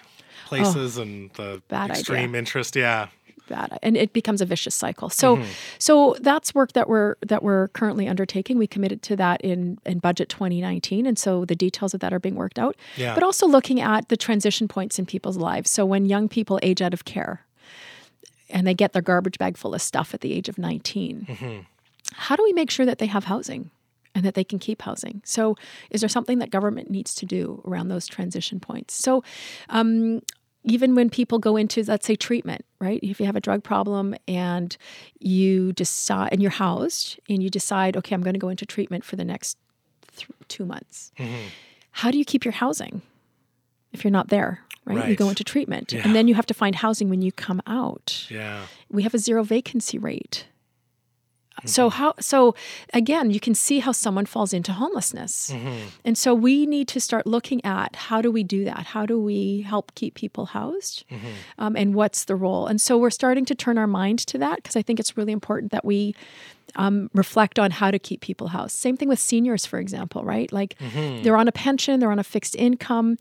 places 0.61 0.99
and 0.99 1.31
the 1.35 1.63
bad 1.69 1.91
idea. 1.91 2.01
extreme 2.01 2.35
interest. 2.35 2.77
Yeah. 2.77 3.09
bad 3.49 3.79
and 3.83 3.97
it 3.97 4.13
becomes 4.13 4.41
a 4.41 4.47
vicious 4.47 4.75
cycle 4.75 5.11
so 5.11 5.37
Mm-hmm. 5.37 5.51
so 5.79 6.17
that's 6.21 6.55
work 6.55 6.73
that 6.73 6.89
we're 6.89 7.17
that 7.27 7.43
we're 7.43 7.69
currently 7.69 8.07
undertaking 8.09 8.57
we 8.57 8.67
committed 8.69 9.03
to 9.03 9.17
that 9.17 9.41
in 9.41 9.79
in 9.85 9.99
budget 9.99 10.29
2019 10.29 11.07
and 11.07 11.19
so 11.19 11.45
the 11.45 11.57
details 11.57 11.93
of 11.93 12.01
that 12.01 12.13
are 12.15 12.21
being 12.21 12.37
worked 12.37 12.59
out 12.59 12.77
Yeah. 12.97 13.15
but 13.15 13.23
also 13.25 13.47
looking 13.49 13.81
at 13.81 14.09
the 14.09 14.17
transition 14.17 14.69
points 14.69 14.99
in 14.99 15.07
people's 15.07 15.37
lives 15.37 15.71
so 15.71 15.85
when 15.85 16.07
young 16.07 16.29
people 16.29 16.61
age 16.63 16.81
out 16.81 16.95
of 16.95 17.05
care 17.05 17.45
and 18.49 18.67
they 18.67 18.75
get 18.75 18.93
their 18.93 19.03
garbage 19.03 19.39
bag 19.39 19.57
full 19.57 19.75
of 19.75 19.83
stuff 19.83 20.15
at 20.15 20.21
the 20.21 20.33
age 20.33 20.49
of 20.49 20.57
19 20.57 21.27
Mm-hmm. 21.29 21.59
how 22.15 22.37
do 22.37 22.43
we 22.45 22.53
make 22.53 22.71
sure 22.71 22.87
that 22.87 22.99
they 22.99 23.07
have 23.07 23.25
housing 23.25 23.71
and 24.15 24.25
that 24.25 24.35
they 24.35 24.45
can 24.45 24.59
keep 24.61 24.83
housing 24.83 25.21
so 25.25 25.57
is 25.91 26.01
there 26.01 26.09
something 26.09 26.39
that 26.39 26.51
government 26.51 26.91
needs 26.91 27.15
to 27.17 27.27
do 27.27 27.61
around 27.67 27.89
those 27.89 28.07
transition 28.07 28.61
points 28.61 28.95
so 28.95 29.25
um, 29.69 30.21
even 30.65 30.95
when 30.95 31.11
people 31.11 31.39
go 31.39 31.57
into 31.57 31.83
let's 31.85 32.07
say 32.07 32.15
treatment 32.17 32.65
right? 32.81 32.99
If 33.03 33.21
you 33.21 33.27
have 33.27 33.37
a 33.37 33.41
drug 33.41 33.63
problem 33.63 34.15
and 34.27 34.77
you 35.21 35.73
decide 35.73 36.31
and 36.33 36.43
you're 36.43 36.51
housed 36.51 37.19
and 37.29 37.43
you 37.43 37.49
decide 37.51 37.97
okay 37.97 38.15
i'm 38.15 38.23
going 38.23 38.35
to 38.35 38.41
go 38.41 38.49
into 38.49 38.67
treatment 38.67 39.05
for 39.05 39.17
the 39.17 39.25
next 39.25 39.57
th- 40.17 40.29
two 40.49 40.65
months. 40.65 41.13
Mm-hmm. 41.19 41.47
How 41.93 42.11
do 42.11 42.19
you 42.19 42.25
keep 42.25 42.45
your 42.45 42.53
housing 42.53 43.03
if 43.93 44.03
you're 44.05 44.11
not 44.11 44.29
there 44.29 44.61
right, 44.85 45.09
you 45.09 45.17
go 45.17 45.29
into 45.29 45.45
treatment 45.45 45.93
Yeah. 45.93 46.03
and 46.05 46.15
then 46.15 46.27
you 46.29 46.35
have 46.35 46.47
to 46.47 46.55
find 46.55 46.75
housing 46.77 47.09
when 47.11 47.23
you 47.23 47.31
come 47.33 47.61
out. 47.67 48.27
Yeah. 48.31 48.63
we 48.91 49.03
have 49.05 49.15
a 49.15 49.19
zero 49.19 49.43
vacancy 49.45 49.99
rate 49.99 50.47
so 51.65 51.89
how 51.91 52.15
so 52.21 52.55
again 52.93 53.31
you 53.31 53.41
can 53.41 53.55
see 53.55 53.79
how 53.81 53.93
someone 53.93 54.27
falls 54.27 54.53
into 54.53 54.73
homelessness. 54.73 55.53
And 56.05 56.17
so 56.19 56.35
we 56.35 56.67
need 56.67 56.89
to 56.89 57.01
start 57.01 57.27
looking 57.27 57.65
at 57.65 57.97
how 57.97 58.21
do 58.23 58.31
we 58.31 58.43
do 58.43 58.65
that? 58.65 58.87
How 58.87 59.07
do 59.07 59.21
we 59.21 59.63
help 59.63 59.95
keep 59.95 60.15
people 60.15 60.47
housed? 60.47 61.05
Um, 61.59 61.77
and 61.77 61.95
what's 61.95 62.25
the 62.25 62.35
role? 62.37 62.67
And 62.67 62.81
so 62.81 62.99
we're 62.99 63.11
starting 63.11 63.45
to 63.47 63.55
turn 63.55 63.79
our 63.79 63.87
mind 63.87 64.19
to 64.27 64.39
that 64.39 64.57
because 64.57 64.77
i 64.77 64.83
think 64.83 64.99
it's 65.01 65.17
really 65.17 65.33
important 65.33 65.73
that 65.73 65.85
we 65.85 66.15
um, 66.77 67.11
reflect 67.13 67.59
on 67.59 67.71
how 67.71 67.91
to 67.91 67.99
keep 67.99 68.21
people 68.23 68.49
housed. 68.49 68.77
Same 68.77 68.97
thing 68.97 69.09
with 69.09 69.19
seniors 69.19 69.67
for 69.67 69.79
example 69.79 70.25
right? 70.25 70.51
Like 70.53 70.77
they're 71.23 71.37
on 71.37 71.49
a 71.49 71.53
pension 71.53 72.01
they're 72.01 72.13
on 72.13 72.19
a 72.19 72.25
fixed 72.25 72.57
income 72.57 73.19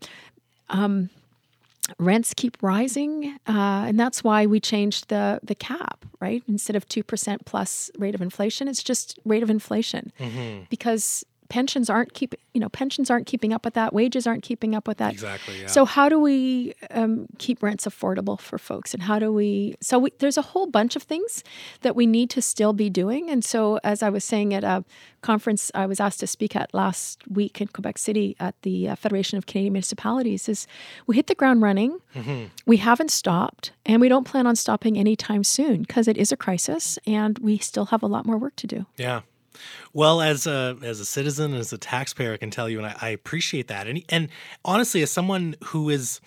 rents 1.98 2.34
keep 2.34 2.56
rising, 2.62 3.36
uh, 3.46 3.84
and 3.88 3.98
that's 3.98 4.22
why 4.24 4.46
we 4.46 4.60
changed 4.60 5.08
the 5.08 5.40
the 5.42 5.54
cap. 5.54 6.04
Right, 6.22 6.44
instead 6.46 6.76
of 6.76 6.88
two 6.88 7.02
percent 7.02 7.44
plus 7.46 7.90
rate 7.98 8.14
of 8.14 8.22
inflation, 8.22 8.68
it's 8.68 8.80
just 8.80 9.18
rate 9.24 9.42
of 9.42 9.50
inflation. 9.50 10.12
Mm-hmm. 10.20 10.66
Because 10.70 11.24
pensions 11.52 11.90
aren't 11.90 12.14
keep 12.14 12.34
you 12.54 12.60
know 12.60 12.70
pensions 12.70 13.10
aren't 13.10 13.26
keeping 13.26 13.52
up 13.52 13.62
with 13.62 13.74
that, 13.74 13.92
wages 13.92 14.26
aren't 14.26 14.42
keeping 14.42 14.74
up 14.74 14.88
with 14.88 14.96
that. 14.96 15.12
Exactly. 15.12 15.60
Yeah. 15.60 15.66
So 15.66 15.84
how 15.84 16.08
do 16.08 16.18
we 16.18 16.72
um, 16.90 17.26
keep 17.36 17.62
rents 17.62 17.84
affordable 17.86 18.40
for 18.40 18.56
folks, 18.56 18.94
and 18.94 19.02
how 19.02 19.18
do 19.18 19.30
we? 19.30 19.74
So 19.82 19.98
we, 19.98 20.12
there's 20.18 20.38
a 20.38 20.42
whole 20.42 20.66
bunch 20.66 20.96
of 20.96 21.02
things 21.02 21.44
that 21.82 21.94
we 21.94 22.06
need 22.06 22.30
to 22.30 22.40
still 22.40 22.72
be 22.72 22.88
doing. 22.88 23.28
And 23.28 23.44
so, 23.44 23.78
as 23.84 24.02
I 24.02 24.08
was 24.08 24.24
saying 24.24 24.54
at 24.54 24.64
a 24.64 24.82
conference 25.20 25.70
I 25.74 25.84
was 25.84 26.00
asked 26.00 26.20
to 26.20 26.26
speak 26.26 26.56
at 26.56 26.72
last 26.72 27.22
week 27.28 27.60
in 27.60 27.68
Quebec 27.68 27.98
City 27.98 28.34
at 28.40 28.54
the 28.62 28.88
uh, 28.88 28.96
Federation 28.96 29.36
of 29.36 29.44
Canadian 29.44 29.74
Municipalities, 29.74 30.48
is 30.48 30.66
we 31.06 31.16
hit 31.16 31.26
the 31.26 31.34
ground 31.34 31.60
running. 31.60 32.00
We 32.64 32.78
haven't 32.78 33.10
stopped, 33.10 33.72
and 33.84 34.00
we 34.00 34.08
don't 34.08 34.24
plan 34.24 34.46
on 34.46 34.56
stopping 34.56 34.96
anytime 34.96 35.44
soon 35.44 35.82
because 35.82 36.08
it 36.08 36.16
is 36.16 36.32
a 36.32 36.36
crisis, 36.36 36.98
and 37.06 37.38
we 37.40 37.58
still 37.58 37.86
have 37.86 38.02
a 38.02 38.06
lot 38.06 38.24
more 38.24 38.38
work 38.38 38.56
to 38.56 38.66
do. 38.66 38.86
Yeah. 38.96 39.20
Well, 39.92 40.20
as 40.20 40.46
a 40.46 40.76
as 40.82 41.00
a 41.00 41.04
citizen, 41.04 41.54
as 41.54 41.72
a 41.72 41.78
taxpayer, 41.78 42.32
I 42.32 42.36
can 42.36 42.50
tell 42.50 42.68
you, 42.68 42.78
and 42.78 42.86
I, 42.86 42.96
I 43.00 43.08
appreciate 43.10 43.68
that. 43.68 43.86
And 43.86 44.02
and 44.08 44.28
honestly, 44.64 45.02
as 45.02 45.10
someone 45.10 45.56
who 45.64 45.90
is 45.90 46.20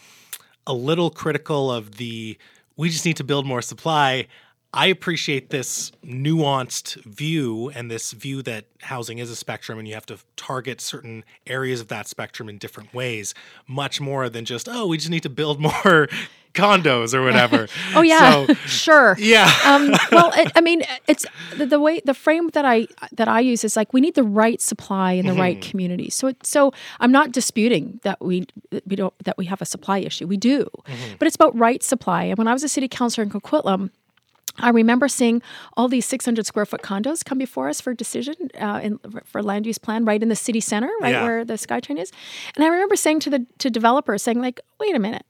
a 0.67 0.73
little 0.73 1.09
critical 1.09 1.71
of 1.71 1.97
the, 1.97 2.37
we 2.75 2.89
just 2.89 3.05
need 3.05 3.17
to 3.17 3.23
build 3.23 3.45
more 3.45 3.61
supply. 3.61 4.27
I 4.75 4.87
appreciate 4.87 5.51
this 5.51 5.91
nuanced 6.05 7.01
view 7.05 7.71
and 7.73 7.89
this 7.89 8.11
view 8.11 8.41
that 8.41 8.65
housing 8.81 9.19
is 9.19 9.31
a 9.31 9.35
spectrum 9.35 9.79
and 9.79 9.87
you 9.87 9.93
have 9.93 10.05
to 10.07 10.17
target 10.35 10.81
certain 10.81 11.23
areas 11.47 11.79
of 11.79 11.87
that 11.87 12.09
spectrum 12.09 12.49
in 12.49 12.57
different 12.57 12.93
ways, 12.93 13.33
much 13.67 14.01
more 14.01 14.27
than 14.27 14.43
just, 14.43 14.67
oh, 14.69 14.85
we 14.87 14.97
just 14.97 15.09
need 15.09 15.23
to 15.23 15.29
build 15.29 15.59
more 15.69 16.09
condos 16.53 17.13
or 17.13 17.21
whatever. 17.23 17.67
Oh 17.95 18.01
yeah, 18.01 18.45
So, 18.45 18.53
sure. 18.65 19.15
yeah. 19.17 19.49
um, 19.63 19.91
well, 20.11 20.33
it, 20.35 20.51
I 20.55 20.59
mean, 20.59 20.83
it's 21.07 21.25
the, 21.55 21.65
the 21.65 21.79
way 21.79 22.01
the 22.03 22.13
frame 22.13 22.49
that 22.49 22.65
I 22.65 22.87
that 23.13 23.29
I 23.29 23.39
use 23.39 23.63
is 23.63 23.77
like 23.77 23.93
we 23.93 24.01
need 24.01 24.15
the 24.15 24.23
right 24.23 24.59
supply 24.59 25.13
in 25.13 25.25
the 25.27 25.33
right 25.33 25.61
community. 25.61 26.09
So, 26.09 26.27
it, 26.27 26.45
so 26.45 26.73
I'm 26.99 27.11
not 27.13 27.31
disputing 27.31 28.01
that 28.03 28.19
we 28.19 28.45
we 28.85 28.97
don't 28.97 29.13
that 29.23 29.37
we 29.37 29.45
have 29.45 29.61
a 29.61 29.65
supply 29.65 29.99
issue. 29.99 30.27
We 30.27 30.35
do, 30.35 30.67
but 31.17 31.25
it's 31.27 31.35
about 31.35 31.57
right 31.57 31.81
supply. 31.81 32.25
And 32.25 32.37
when 32.37 32.47
I 32.49 32.53
was 32.53 32.63
a 32.63 32.69
city 32.69 32.89
councilor 32.89 33.23
in 33.23 33.29
Coquitlam. 33.29 33.91
I 34.59 34.69
remember 34.69 35.07
seeing 35.07 35.41
all 35.75 35.87
these 35.87 36.05
600 36.05 36.45
square 36.45 36.65
foot 36.65 36.81
condos 36.81 37.23
come 37.25 37.37
before 37.37 37.67
us 37.69 37.81
for 37.81 37.93
decision 37.93 38.35
uh, 38.59 38.79
in, 38.81 38.99
for 39.25 39.43
land 39.43 39.65
use 39.65 39.77
plan 39.77 40.05
right 40.05 40.21
in 40.21 40.29
the 40.29 40.35
city 40.35 40.59
center, 40.61 40.89
right 41.01 41.11
Yeah. 41.13 41.23
where 41.23 41.45
the 41.45 41.53
SkyTrain 41.55 41.99
is. 41.99 42.11
And 42.55 42.63
I 42.63 42.67
remember 42.67 42.95
saying 42.95 43.19
to 43.21 43.29
the 43.29 43.45
to 43.59 43.69
developers, 43.69 44.23
saying 44.23 44.39
like, 44.41 44.61
"Wait 44.79 44.95
a 44.95 44.99
minute, 44.99 45.25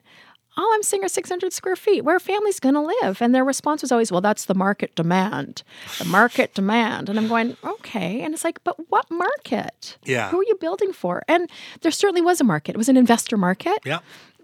all 0.57 0.71
I'm 0.73 0.83
seeing 0.83 1.03
are 1.03 1.07
600 1.09 1.51
square 1.53 1.75
feet. 1.75 2.03
Where 2.05 2.15
are 2.15 2.19
families 2.19 2.59
going 2.59 2.75
to 2.75 2.81
live?" 3.01 3.21
And 3.21 3.33
their 3.33 3.43
response 3.43 3.81
was 3.81 3.91
always, 3.91 4.11
"Well, 4.11 4.21
that's 4.21 4.45
the 4.45 4.53
market 4.53 4.95
demand, 4.95 5.63
the 5.97 6.05
market 6.05 6.53
demand." 6.53 7.09
And 7.09 7.17
I'm 7.17 7.27
going, 7.27 7.57
"Okay." 7.63 8.21
And 8.21 8.33
it's 8.33 8.43
like, 8.43 8.63
"But 8.63 8.75
what 8.89 9.09
market? 9.09 9.97
Yeah. 10.05 10.29
Who 10.29 10.39
are 10.39 10.43
you 10.45 10.55
building 10.61 10.93
for?" 10.93 11.23
And 11.27 11.49
there 11.81 11.91
certainly 11.91 12.21
was 12.21 12.39
a 12.39 12.43
market. 12.43 12.75
It 12.75 12.77
was 12.77 12.89
an 12.89 12.97
investor 12.97 13.37
market 13.37 13.79
Yeah. 13.85 13.99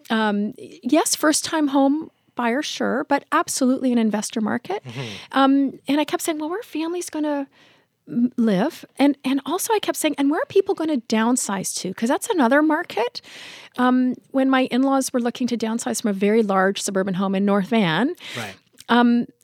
Um, 0.09 0.53
yes, 0.57 1.15
first 1.15 1.45
time 1.45 1.67
home 1.69 2.09
buyer, 2.35 2.61
sure, 2.61 3.05
but 3.09 3.25
absolutely 3.31 3.91
an 3.91 3.97
investor 3.97 4.41
market. 4.41 4.83
Um, 5.31 5.79
and 5.87 5.99
I 5.99 6.05
kept 6.05 6.23
saying, 6.23 6.39
well, 6.39 6.49
where 6.49 6.59
are 6.59 6.63
families 6.63 7.09
going 7.09 7.25
to 7.25 7.47
live? 8.37 8.83
And 8.97 9.17
and 9.23 9.41
also 9.45 9.73
I 9.73 9.79
kept 9.79 9.97
saying, 9.97 10.15
and 10.17 10.29
where 10.31 10.41
are 10.41 10.45
people 10.47 10.75
going 10.75 10.89
to 10.89 11.05
downsize 11.15 11.75
to? 11.81 11.89
Because 11.89 12.09
that's 12.09 12.29
another 12.29 12.61
market. 12.61 13.21
Um, 13.77 14.15
when 14.31 14.49
my 14.49 14.61
in 14.65 14.83
laws 14.83 15.13
were 15.13 15.21
looking 15.21 15.47
to 15.47 15.57
downsize 15.57 16.01
from 16.01 16.09
a 16.09 16.13
very 16.13 16.43
large 16.43 16.81
suburban 16.81 17.13
home 17.15 17.35
in 17.35 17.45
North 17.45 17.67
Van, 17.67 18.13
Right. 18.37 18.55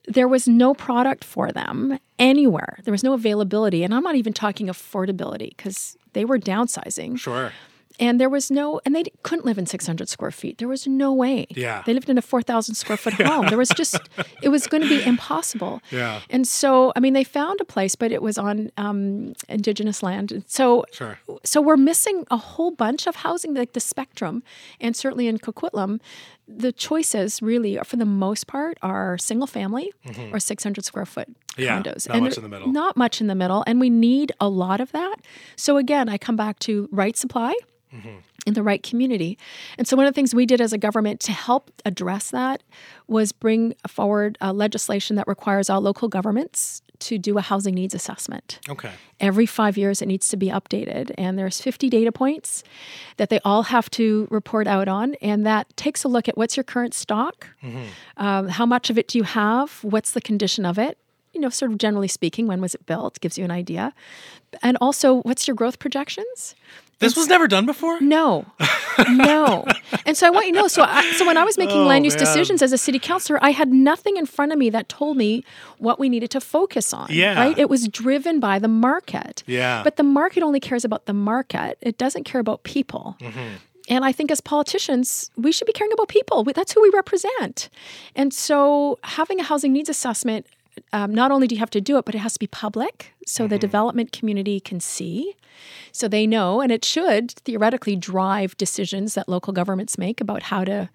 there 0.08 0.28
was 0.28 0.48
no 0.48 0.74
product 0.74 1.24
for 1.24 1.52
them 1.52 2.00
anywhere. 2.18 2.80
There 2.84 2.92
was 2.94 3.04
no 3.04 3.14
availability. 3.14 3.84
And 3.84 3.94
I'm 3.94 4.04
not 4.04 4.16
even 4.16 4.34
talking 4.34 4.68
affordability 4.68 5.50
because 5.56 5.98
they 6.14 6.26
were 6.26 6.40
downsizing. 6.40 7.20
Sure. 7.20 7.52
And 8.00 8.20
there 8.22 8.30
was 8.30 8.52
no, 8.52 8.80
and 8.86 8.96
they 8.96 9.04
couldn't 9.24 9.46
live 9.46 9.58
in 9.58 9.66
600 9.66 10.08
square 10.08 10.30
feet. 10.32 10.60
There 10.60 10.68
was 10.68 10.86
no 10.88 11.12
way. 11.14 11.48
Yeah. 11.50 11.82
They 11.86 11.94
lived 11.94 12.10
in 12.10 12.18
a 12.18 12.22
4,000 12.22 12.76
square 12.76 12.98
foot 12.98 13.14
home. 13.22 13.48
There 13.48 13.58
was 13.58 13.70
just, 13.70 13.98
it 14.44 14.50
was 14.50 14.68
going 14.68 14.84
to 14.84 14.90
be 14.90 15.04
impossible. 15.04 15.82
Yeah. 15.92 16.22
And 16.30 16.48
so, 16.48 16.94
I 16.96 17.00
mean, 17.00 17.14
they 17.14 17.24
found 17.24 17.60
a 17.60 17.66
place, 17.66 17.96
but 17.96 18.12
it 18.12 18.22
was 18.22 18.38
on 18.38 18.72
um, 18.78 19.34
indigenous 19.50 20.04
land. 20.04 20.44
So, 20.48 20.86
Sure. 20.92 21.18
so 21.44 21.60
we're 21.62 21.78
missing 21.78 22.26
a 22.30 22.38
whole 22.38 22.72
bunch 22.72 23.08
of 23.08 23.18
housing, 23.18 23.54
like 23.56 23.74
the 23.74 23.80
spectrum. 23.80 24.44
And 24.80 24.96
certainly 24.96 25.28
in 25.28 25.40
Coquitlam, 25.40 26.00
the 26.48 26.72
choices 26.72 27.42
really, 27.42 27.78
for 27.84 27.98
the 27.98 28.06
most 28.06 28.48
part, 28.48 28.78
are 28.82 29.18
single 29.18 29.48
family 29.48 29.92
or 30.32 30.40
600 30.40 30.86
square 30.86 31.06
foot 31.06 31.28
Mm-hmm. 31.58 31.64
Yeah, 31.64 31.82
condos. 31.82 32.08
not 32.08 32.16
and 32.16 32.24
much 32.26 32.38
in 32.38 32.44
the 32.44 32.50
middle. 32.50 32.68
Not 32.72 32.96
much 32.98 33.20
in 33.20 33.26
the 33.26 33.34
middle. 33.34 33.64
And 33.66 33.80
we 33.80 33.90
need 33.90 34.32
a 34.40 34.48
lot 34.48 34.80
of 34.80 34.92
that. 34.92 35.16
So 35.56 35.78
again, 35.78 36.08
I 36.08 36.20
come 36.20 36.36
back 36.36 36.60
to 36.60 36.88
right 36.92 37.18
supply 37.18 37.54
in 38.46 38.54
the 38.54 38.62
right 38.62 38.84
community. 38.84 39.40
And 39.78 39.88
so, 39.88 39.98
one 39.98 40.06
of 40.06 40.14
the 40.14 40.16
things 40.16 40.36
we 40.36 40.46
did 40.46 40.62
as 40.62 40.72
a 40.72 40.78
government 40.78 41.20
to 41.22 41.32
help 41.32 41.72
address 41.84 42.30
that 42.30 42.62
was 43.08 43.32
bring 43.32 43.74
forward 43.88 44.38
uh, 44.40 44.54
legislation 44.54 45.16
that 45.16 45.28
requires 45.28 45.68
all 45.70 45.82
local 45.82 46.08
governments 46.10 46.84
to 47.00 47.18
do 47.18 47.38
a 47.38 47.42
housing 47.42 47.76
needs 47.76 47.94
assessment. 47.94 48.60
Okay. 48.70 48.92
Every 49.20 49.46
five 49.46 49.78
years, 49.78 50.02
it 50.02 50.08
needs 50.08 50.28
to 50.30 50.38
be 50.38 50.48
updated, 50.48 51.12
and 51.18 51.38
there's 51.38 51.60
50 51.62 51.90
data 51.90 52.12
points 52.12 52.64
that 53.18 53.30
they 53.30 53.40
all 53.44 53.64
have 53.64 53.90
to 53.92 54.28
report 54.30 54.68
out 54.68 54.88
on, 54.88 55.16
and 55.16 55.46
that 55.46 55.76
takes 55.78 56.04
a 56.04 56.08
look 56.08 56.28
at 56.30 56.38
what's 56.38 56.56
your 56.56 56.64
current 56.64 56.94
stock, 56.94 57.48
um, 58.18 58.48
how 58.50 58.66
much 58.66 58.90
of 58.90 58.98
it 58.98 59.08
do 59.08 59.18
you 59.18 59.24
have, 59.24 59.80
what's 59.84 60.12
the 60.12 60.22
condition 60.22 60.66
of 60.66 60.78
it, 60.78 60.98
you 61.34 61.42
know, 61.42 61.50
sort 61.50 61.72
of 61.72 61.78
generally 61.78 62.08
speaking, 62.08 62.48
when 62.48 62.62
was 62.62 62.74
it 62.74 62.86
built, 62.86 63.20
gives 63.20 63.38
you 63.38 63.46
an 63.46 63.52
idea, 63.52 63.94
and 64.62 64.78
also 64.82 65.22
what's 65.22 65.48
your 65.48 65.56
growth 65.56 65.80
projections. 65.80 66.56
This 67.00 67.16
was 67.16 67.28
never 67.28 67.48
done 67.48 67.66
before? 67.68 68.02
No, 68.02 68.46
no. 69.08 69.66
And 70.06 70.18
so 70.18 70.26
I 70.26 70.32
want 70.32 70.48
you 70.48 70.54
to 70.54 70.60
know. 70.60 70.68
So, 70.68 70.82
I, 70.82 71.12
so 71.14 71.28
when 71.28 71.38
I 71.38 71.44
was 71.44 71.58
making 71.58 71.78
Oh, 71.82 71.86
land 71.86 72.06
use 72.06 72.16
man. 72.16 72.26
decisions 72.26 72.62
as 72.64 72.74
a 72.74 72.78
city 72.78 72.98
councilor, 72.98 73.38
I 73.42 73.52
had 73.52 73.72
nothing 73.72 74.18
in 74.18 74.26
front 74.26 74.52
of 74.52 74.58
me 74.58 74.72
that 74.72 74.90
told 74.90 75.16
me 75.16 75.44
what 75.78 76.00
we 76.00 76.10
needed 76.10 76.32
to 76.32 76.42
focus 76.42 76.94
on. 76.94 77.08
Yeah. 77.12 77.40
Right. 77.40 77.58
It 77.58 77.70
was 77.70 77.88
driven 77.88 78.40
by 78.40 78.58
the 78.58 78.68
market. 78.68 79.44
Yeah. 79.46 79.84
But 79.84 79.98
the 79.98 80.04
market 80.04 80.42
only 80.42 80.60
cares 80.60 80.84
about 80.84 81.06
the 81.06 81.14
market. 81.14 81.78
It 81.82 82.00
doesn't 82.00 82.24
care 82.24 82.42
about 82.42 82.64
people. 82.64 83.16
Mm-hmm. 83.20 83.56
And 83.90 84.04
I 84.04 84.12
think 84.12 84.32
as 84.32 84.42
politicians, 84.42 85.32
we 85.38 85.52
should 85.52 85.68
be 85.68 85.74
caring 85.74 85.94
about 85.94 86.10
people. 86.10 86.44
That's 86.44 86.74
who 86.74 86.82
we 86.82 86.90
represent. 86.94 87.70
And 88.16 88.34
so 88.34 89.00
having 89.04 89.40
a 89.40 89.44
housing 89.44 89.72
needs 89.72 89.88
assessment, 89.88 90.46
um, 90.94 91.14
not 91.14 91.32
only 91.32 91.48
do 91.48 91.56
you 91.56 91.60
have 91.60 91.70
to 91.72 91.82
do 91.82 91.98
it, 91.98 92.06
but 92.06 92.16
it 92.16 92.20
has 92.20 92.34
to 92.34 92.40
be 92.40 92.48
public 92.48 93.14
so 93.26 93.44
Mm-hmm. 93.44 93.50
the 93.50 93.60
development 93.60 94.12
community 94.12 94.60
can 94.60 94.80
see. 94.80 95.36
So 95.92 96.08
they 96.08 96.26
know, 96.28 96.62
and 96.62 96.72
it 96.72 96.86
should 96.86 97.32
theoretically 97.32 97.96
drive 97.96 98.56
decisions 98.58 99.14
that 99.16 99.28
local 99.28 99.54
governments 99.54 99.98
make 99.98 100.22
about 100.22 100.44
how 100.44 100.64
to 100.64 100.90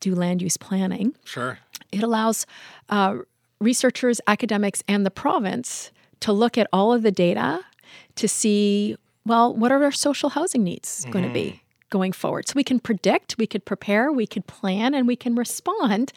do 0.00 0.14
land 0.14 0.42
use 0.42 0.56
planning. 0.56 1.14
Sure. 1.24 1.58
It 1.92 2.02
allows 2.02 2.46
uh, 2.88 3.18
researchers, 3.60 4.20
academics, 4.26 4.82
and 4.88 5.04
the 5.04 5.10
province 5.10 5.90
to 6.20 6.32
look 6.32 6.56
at 6.58 6.66
all 6.72 6.92
of 6.92 7.02
the 7.02 7.10
data 7.10 7.60
to 8.16 8.28
see, 8.28 8.96
well, 9.26 9.54
what 9.54 9.70
are 9.72 9.82
our 9.84 9.92
social 9.92 10.30
housing 10.30 10.64
needs 10.64 11.04
going 11.10 11.24
to 11.24 11.32
be 11.32 11.62
going 11.90 12.12
forward? 12.12 12.48
So 12.48 12.54
we 12.56 12.64
can 12.64 12.80
predict, 12.80 13.36
we 13.38 13.46
could 13.46 13.64
prepare, 13.64 14.10
we 14.10 14.26
could 14.26 14.46
plan, 14.46 14.94
and 14.94 15.06
we 15.06 15.16
can 15.16 15.34
respond 15.34 16.12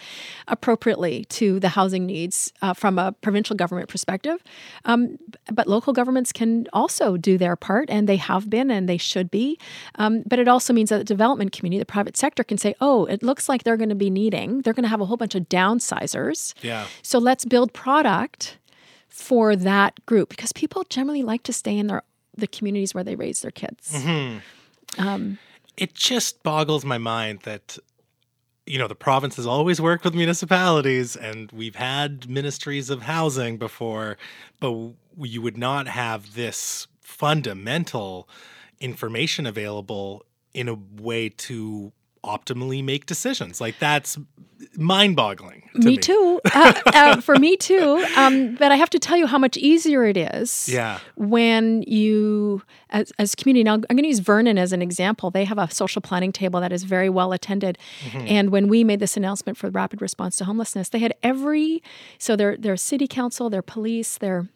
appropriately 0.47 1.25
to 1.25 1.59
the 1.59 1.69
housing 1.69 2.05
needs 2.05 2.53
uh, 2.61 2.73
from 2.73 2.97
a 2.97 3.11
provincial 3.11 3.55
government 3.55 3.89
perspective. 3.89 4.43
Um, 4.85 5.17
but 5.51 5.67
local 5.67 5.93
governments 5.93 6.31
can 6.31 6.67
also 6.71 7.17
do 7.17 7.37
their 7.37 7.55
part, 7.55 7.89
and 7.89 8.07
they 8.07 8.17
have 8.17 8.49
been, 8.49 8.71
and 8.71 8.87
they 8.87 8.97
should 8.97 9.29
be. 9.29 9.59
Um, 9.95 10.23
but 10.25 10.39
it 10.39 10.47
also 10.47 10.73
means 10.73 10.89
that 10.89 10.99
the 10.99 11.03
development 11.03 11.51
community, 11.51 11.79
the 11.79 11.85
private 11.85 12.15
sector, 12.15 12.43
can 12.43 12.57
say, 12.57 12.75
oh, 12.79 13.05
it 13.05 13.23
looks 13.23 13.49
like 13.49 13.63
they're 13.63 13.77
going 13.77 13.89
to 13.89 13.95
be 13.95 14.09
needing, 14.09 14.61
they're 14.61 14.73
going 14.73 14.83
to 14.83 14.89
have 14.89 15.01
a 15.01 15.05
whole 15.05 15.17
bunch 15.17 15.35
of 15.35 15.49
downsizers. 15.49 16.53
Yeah. 16.61 16.87
So 17.01 17.19
let's 17.19 17.45
build 17.45 17.73
product 17.73 18.57
for 19.09 19.55
that 19.55 20.03
group 20.05 20.29
because 20.29 20.51
people 20.53 20.83
generally 20.89 21.23
like 21.23 21.43
to 21.43 21.53
stay 21.53 21.77
in 21.77 21.87
their 21.87 22.03
the 22.35 22.47
communities 22.47 22.95
where 22.95 23.03
they 23.03 23.15
raise 23.15 23.41
their 23.41 23.51
kids. 23.51 23.93
It 25.77 25.93
just 25.93 26.43
boggles 26.43 26.85
my 26.85 26.97
mind 26.97 27.41
that 27.41 27.77
you 28.65 28.77
know 28.77 28.87
the 28.87 28.95
province 28.95 29.35
has 29.35 29.45
always 29.45 29.81
worked 29.81 30.05
with 30.05 30.15
municipalities 30.15 31.15
and 31.15 31.51
we've 31.51 31.75
had 31.75 32.29
ministries 32.29 32.89
of 32.89 33.01
housing 33.01 33.57
before 33.57 34.17
but 34.61 34.73
you 35.19 35.41
would 35.41 35.57
not 35.57 35.87
have 35.87 36.33
this 36.35 36.87
fundamental 37.01 38.29
information 38.79 39.45
available 39.45 40.23
in 40.53 40.69
a 40.69 40.75
way 41.01 41.27
to 41.27 41.91
optimally 42.23 42.83
make 42.83 43.05
decisions 43.05 43.59
like 43.59 43.77
that's 43.79 44.17
mind-boggling 44.77 45.69
to 45.73 45.87
me, 45.87 45.97
too. 45.97 46.39
Uh, 46.53 46.73
uh, 46.85 47.21
for 47.21 47.35
me 47.35 47.57
too. 47.57 48.05
Um, 48.15 48.55
but 48.55 48.71
I 48.71 48.75
have 48.75 48.89
to 48.91 48.99
tell 48.99 49.17
you 49.17 49.27
how 49.27 49.37
much 49.37 49.57
easier 49.57 50.05
it 50.05 50.15
is. 50.15 50.69
Yeah. 50.69 50.99
When 51.15 51.81
you, 51.83 52.61
as, 52.91 53.11
as 53.19 53.35
community, 53.35 53.63
now 53.63 53.73
I'm 53.73 53.81
going 53.81 54.03
to 54.03 54.07
use 54.07 54.19
Vernon 54.19 54.57
as 54.57 54.71
an 54.71 54.81
example. 54.81 55.31
They 55.31 55.45
have 55.45 55.57
a 55.57 55.69
social 55.69 56.01
planning 56.01 56.31
table 56.31 56.61
that 56.61 56.71
is 56.71 56.83
very 56.83 57.09
well 57.09 57.33
attended. 57.33 57.77
And 58.13 58.51
when 58.51 58.67
we 58.67 58.83
made 58.83 58.99
this 58.99 59.17
announcement 59.17 59.57
for 59.57 59.69
rapid 59.69 60.01
response 60.01 60.37
to 60.37 60.45
homelessness, 60.45 60.89
they 60.89 60.99
had 60.99 61.13
every, 61.23 61.83
so 62.17 62.35
their 62.35 62.55
their 62.55 62.77
city 62.77 63.07
council, 63.07 63.49
their 63.49 63.61
police, 63.63 64.17
their 64.17 64.47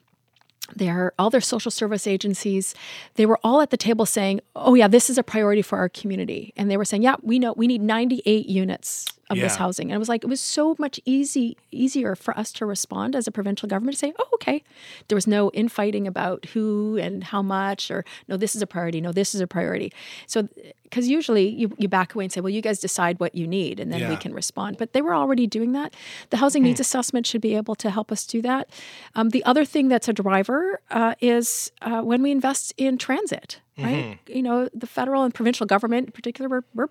their 0.75 1.13
all 1.17 1.29
their 1.29 1.41
social 1.41 1.71
service 1.71 2.07
agencies. 2.07 2.75
They 3.15 3.25
were 3.25 3.39
all 3.43 3.61
at 3.61 3.69
the 3.69 3.77
table 3.77 4.05
saying 4.05 4.41
oh 4.55 4.75
yeah 4.75 4.87
this 4.87 5.09
is 5.09 5.17
a 5.17 5.23
priority 5.23 5.61
for 5.61 5.77
our 5.77 5.89
community. 5.89 6.53
And 6.57 6.69
they 6.69 6.77
were 6.77 6.85
saying 6.85 7.03
yeah 7.03 7.15
we 7.21 7.39
know 7.39 7.53
we 7.55 7.67
need 7.67 7.81
98 7.81 8.45
units 8.47 9.05
of 9.29 9.37
this 9.37 9.55
housing. 9.55 9.89
And 9.89 9.95
it 9.95 9.99
was 9.99 10.09
like 10.09 10.23
it 10.23 10.27
was 10.27 10.41
so 10.41 10.75
much 10.79 10.99
easy 11.05 11.57
easier 11.71 12.15
for 12.15 12.37
us 12.37 12.51
to 12.53 12.65
respond 12.65 13.15
as 13.15 13.27
a 13.27 13.31
provincial 13.31 13.67
government 13.67 13.95
to 13.95 13.99
say 13.99 14.13
oh 14.17 14.29
okay. 14.35 14.63
There 15.07 15.15
was 15.15 15.27
no 15.27 15.51
infighting 15.51 16.07
about 16.07 16.45
who 16.45 16.97
and 16.97 17.23
how 17.23 17.41
much 17.41 17.91
or 17.91 18.05
no 18.27 18.37
this 18.37 18.55
is 18.55 18.61
a 18.61 18.67
priority. 18.67 19.01
No 19.01 19.11
this 19.11 19.35
is 19.35 19.41
a 19.41 19.47
priority. 19.47 19.91
So 20.27 20.47
because 20.83 21.09
usually 21.09 21.49
you, 21.49 21.73
you 21.77 21.89
back 21.89 22.15
away 22.15 22.25
and 22.25 22.31
say 22.31 22.41
well 22.41 22.49
you 22.49 22.61
guys 22.61 22.79
decide 22.79 23.19
what 23.19 23.35
you 23.35 23.47
need 23.47 23.79
and 23.79 23.91
then 23.91 24.09
we 24.09 24.15
can 24.15 24.33
respond. 24.33 24.77
But 24.77 24.93
they 24.93 25.01
were 25.01 25.13
already 25.13 25.47
doing 25.47 25.73
that. 25.73 25.93
The 26.29 26.37
housing 26.37 26.63
needs 26.63 26.79
assessment 26.79 27.25
should 27.27 27.41
be 27.41 27.55
able 27.55 27.75
to 27.75 27.89
help 27.89 28.11
us 28.11 28.25
do 28.25 28.41
that. 28.43 28.69
Um, 29.15 29.29
the 29.29 29.43
other 29.43 29.65
thing 29.65 29.87
that's 29.87 30.07
a 30.07 30.13
driver 30.13 30.79
uh, 30.89 31.15
is 31.21 31.71
uh, 31.81 32.01
when 32.01 32.21
we 32.21 32.31
invest 32.31 32.73
in 32.77 32.97
transit 32.97 33.59
right? 33.77 34.17
You 34.27 34.41
know 34.41 34.69
the 34.73 34.87
federal 34.87 35.23
and 35.23 35.33
provincial 35.33 35.65
government 35.65 36.07
in 36.07 36.11
particular 36.11 36.49
we're, 36.49 36.63
we're 36.73 36.87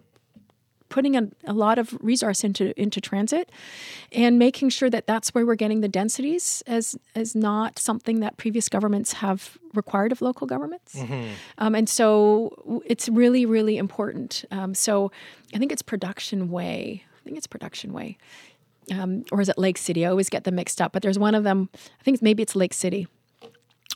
putting 0.88 1.16
a, 1.16 1.28
a 1.44 1.52
lot 1.52 1.78
of 1.78 1.96
resource 2.00 2.44
into 2.44 2.78
into 2.80 3.00
transit 3.00 3.50
and 4.12 4.38
making 4.38 4.68
sure 4.70 4.88
that 4.90 5.06
that's 5.06 5.34
where 5.34 5.44
we're 5.44 5.54
getting 5.56 5.80
the 5.80 5.88
densities 5.88 6.62
as 6.66 6.96
as 7.14 7.34
not 7.34 7.78
something 7.78 8.20
that 8.20 8.36
previous 8.36 8.68
governments 8.68 9.14
have 9.14 9.58
required 9.74 10.12
of 10.12 10.22
local 10.22 10.46
governments. 10.46 10.94
Um, 11.58 11.74
and 11.74 11.88
so 11.88 12.82
it's 12.86 13.08
really 13.08 13.44
really 13.46 13.76
important. 13.78 14.44
Um, 14.50 14.74
so 14.74 15.10
i 15.54 15.58
think 15.58 15.72
it's 15.72 15.82
production 15.82 16.50
way 16.50 17.04
i 17.18 17.24
think 17.24 17.36
it's 17.36 17.46
production 17.46 17.92
way. 17.92 18.18
Um, 18.92 19.24
or 19.32 19.40
is 19.40 19.48
it 19.48 19.58
lake 19.58 19.78
city? 19.78 20.06
I 20.06 20.10
always 20.10 20.28
get 20.28 20.44
them 20.44 20.54
mixed 20.54 20.80
up 20.80 20.92
but 20.92 21.02
there's 21.02 21.18
one 21.18 21.34
of 21.34 21.42
them 21.44 21.68
i 22.00 22.02
think 22.04 22.22
maybe 22.22 22.42
it's 22.42 22.54
lake 22.54 22.72
city 22.74 23.08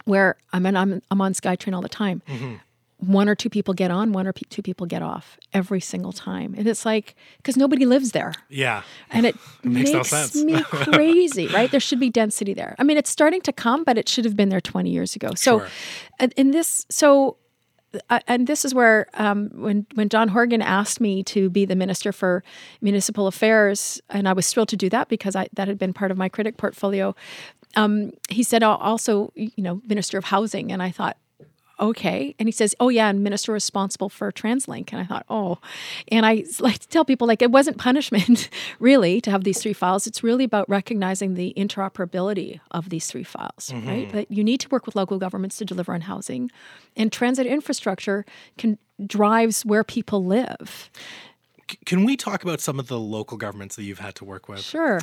where 0.04 0.36
i'm, 0.52 0.66
I'm, 0.66 1.00
I'm 1.10 1.20
on 1.20 1.32
skytrain 1.34 1.74
all 1.74 1.82
the 1.82 1.88
time 1.88 2.22
one 3.00 3.28
or 3.28 3.34
two 3.34 3.50
people 3.50 3.74
get 3.74 3.90
on, 3.90 4.12
one 4.12 4.26
or 4.26 4.32
pe- 4.32 4.42
two 4.50 4.62
people 4.62 4.86
get 4.86 5.02
off 5.02 5.38
every 5.52 5.80
single 5.80 6.12
time. 6.12 6.54
And 6.56 6.66
it's 6.68 6.84
like, 6.84 7.16
because 7.38 7.56
nobody 7.56 7.86
lives 7.86 8.12
there. 8.12 8.34
Yeah. 8.48 8.82
And 9.10 9.26
it, 9.26 9.36
makes 9.64 9.90
makes, 9.90 9.92
no 9.92 10.02
sense. 10.02 10.36
me 10.36 10.62
crazy, 10.62 11.46
right? 11.48 11.70
There 11.70 11.80
should 11.80 12.00
be 12.00 12.10
density 12.10 12.54
there. 12.54 12.76
I 12.78 12.82
mean, 12.84 12.96
it's 12.96 13.10
starting 13.10 13.40
to 13.42 13.52
come, 13.52 13.84
but 13.84 13.96
it 13.98 14.08
should 14.08 14.24
have 14.24 14.36
been 14.36 14.48
there 14.50 14.60
20 14.60 14.90
years 14.90 15.16
ago. 15.16 15.30
So, 15.34 15.60
Sure. 15.60 15.68
and 16.18 16.32
in 16.36 16.50
this, 16.52 16.86
so, 16.90 17.36
uh, 18.08 18.20
and 18.28 18.46
this 18.46 18.64
is 18.64 18.72
where 18.72 19.08
um, 19.14 19.50
when 19.54 19.84
when 19.94 20.08
John 20.08 20.28
Horgan 20.28 20.62
asked 20.62 21.00
me 21.00 21.24
to 21.24 21.50
be 21.50 21.64
the 21.64 21.74
minister 21.74 22.12
for 22.12 22.44
municipal 22.80 23.26
affairs, 23.26 24.00
and 24.10 24.28
I 24.28 24.32
was 24.32 24.52
thrilled 24.52 24.68
to 24.68 24.76
do 24.76 24.88
that 24.90 25.08
because 25.08 25.34
I, 25.34 25.48
that 25.54 25.66
had 25.66 25.76
been 25.76 25.92
part 25.92 26.12
of 26.12 26.16
my 26.16 26.28
critic 26.28 26.56
portfolio. 26.56 27.16
Um, 27.74 28.12
he 28.28 28.44
said, 28.44 28.62
also, 28.62 29.32
you 29.34 29.50
know, 29.58 29.82
minister 29.88 30.18
of 30.18 30.24
housing," 30.26 30.70
and 30.70 30.80
I 30.80 30.90
thought, 30.92 31.16
okay. 31.80 32.34
And 32.38 32.46
he 32.46 32.52
says, 32.52 32.74
oh 32.78 32.88
yeah, 32.88 33.08
and 33.08 33.24
minister 33.24 33.52
responsible 33.52 34.08
for 34.08 34.30
TransLink. 34.30 34.92
And 34.92 35.00
I 35.00 35.04
thought, 35.04 35.24
oh, 35.28 35.58
and 36.08 36.26
I 36.26 36.44
like 36.60 36.80
to 36.80 36.88
tell 36.88 37.04
people 37.04 37.26
like 37.26 37.42
it 37.42 37.50
wasn't 37.50 37.78
punishment 37.78 38.48
really 38.78 39.20
to 39.22 39.30
have 39.30 39.44
these 39.44 39.60
three 39.60 39.72
files. 39.72 40.06
It's 40.06 40.22
really 40.22 40.44
about 40.44 40.68
recognizing 40.68 41.34
the 41.34 41.54
interoperability 41.56 42.60
of 42.70 42.90
these 42.90 43.06
three 43.06 43.24
files, 43.24 43.70
mm-hmm. 43.72 43.88
right? 43.88 44.12
That 44.12 44.30
you 44.30 44.44
need 44.44 44.60
to 44.60 44.68
work 44.68 44.86
with 44.86 44.94
local 44.94 45.18
governments 45.18 45.56
to 45.58 45.64
deliver 45.64 45.94
on 45.94 46.02
housing, 46.02 46.50
and 46.96 47.10
transit 47.10 47.46
infrastructure 47.46 48.24
can 48.58 48.78
drives 49.06 49.64
where 49.64 49.84
people 49.84 50.24
live. 50.24 50.90
C- 51.70 51.78
Can 51.86 52.04
we 52.04 52.16
talk 52.16 52.42
about 52.42 52.60
some 52.60 52.78
of 52.78 52.88
the 52.88 52.98
local 52.98 53.36
governments 53.38 53.76
that 53.76 53.84
you've 53.84 53.98
had 53.98 54.14
to 54.16 54.24
work 54.24 54.48
with? 54.48 54.60
Sure. 54.60 55.00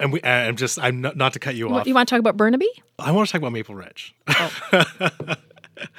And 0.00 0.12
we, 0.12 0.22
I'm 0.22 0.56
just, 0.56 0.78
I'm 0.78 1.00
not, 1.00 1.16
not 1.16 1.32
to 1.34 1.38
cut 1.38 1.54
you 1.54 1.68
You, 1.68 1.74
off. 1.74 1.86
you 1.86 1.94
want 1.94 2.08
to 2.08 2.14
talk 2.14 2.20
about 2.20 2.36
Burnaby? 2.36 2.68
I 2.98 3.12
want 3.12 3.28
to 3.28 3.32
talk 3.32 3.40
about 3.40 3.52
Maple 3.52 3.74
Ridge. 3.74 4.14
Oh. 4.28 4.52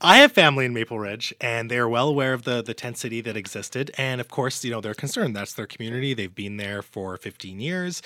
I 0.00 0.18
have 0.18 0.32
family 0.32 0.66
in 0.66 0.74
Maple 0.74 0.98
Ridge, 0.98 1.32
and 1.40 1.70
they 1.70 1.78
are 1.78 1.88
well 1.88 2.08
aware 2.08 2.32
of 2.34 2.42
the 2.42 2.62
the 2.62 2.74
tent 2.74 2.98
city 2.98 3.20
that 3.22 3.36
existed. 3.36 3.90
And 3.96 4.20
of 4.20 4.28
course, 4.28 4.64
you 4.64 4.70
know 4.70 4.80
they're 4.80 4.94
concerned. 4.94 5.34
That's 5.34 5.54
their 5.54 5.66
community. 5.66 6.14
They've 6.14 6.34
been 6.34 6.58
there 6.58 6.82
for 6.82 7.16
15 7.16 7.60
years. 7.60 8.02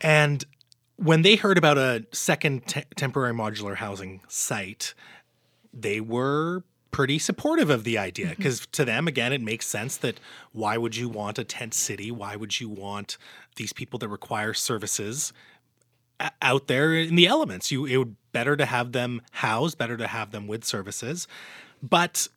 And 0.00 0.44
when 0.96 1.22
they 1.22 1.36
heard 1.36 1.58
about 1.58 1.78
a 1.78 2.04
second 2.12 2.66
te- 2.66 2.84
temporary 2.96 3.32
modular 3.32 3.76
housing 3.76 4.20
site, 4.28 4.94
they 5.72 6.00
were 6.00 6.64
pretty 6.90 7.18
supportive 7.18 7.70
of 7.70 7.84
the 7.84 7.96
idea 7.96 8.26
mm-hmm. 8.26 8.36
because 8.36 8.66
to 8.66 8.84
them 8.84 9.08
again 9.08 9.32
it 9.32 9.40
makes 9.40 9.66
sense 9.66 9.96
that 9.96 10.20
why 10.52 10.76
would 10.76 10.94
you 10.94 11.08
want 11.08 11.38
a 11.38 11.44
tent 11.44 11.72
city 11.72 12.10
why 12.10 12.36
would 12.36 12.60
you 12.60 12.68
want 12.68 13.16
these 13.56 13.72
people 13.72 13.98
that 13.98 14.08
require 14.08 14.52
services 14.52 15.32
uh, 16.20 16.28
out 16.42 16.66
there 16.66 16.92
in 16.92 17.14
the 17.16 17.26
elements 17.26 17.72
you 17.72 17.86
it 17.86 17.96
would 17.96 18.14
better 18.32 18.56
to 18.56 18.64
have 18.66 18.92
them 18.92 19.22
housed 19.32 19.78
better 19.78 19.96
to 19.96 20.06
have 20.06 20.30
them 20.30 20.46
with 20.46 20.64
services. 20.64 21.26
But 21.82 22.28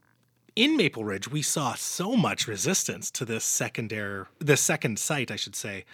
in 0.55 0.77
Maple 0.77 1.03
Ridge 1.03 1.27
we 1.29 1.41
saw 1.41 1.73
so 1.75 2.15
much 2.15 2.47
resistance 2.47 3.09
to 3.11 3.25
this 3.25 3.43
secondary 3.43 4.25
this 4.39 4.61
second 4.61 4.99
site 4.99 5.31
I 5.31 5.35
should 5.35 5.55
say. 5.55 5.85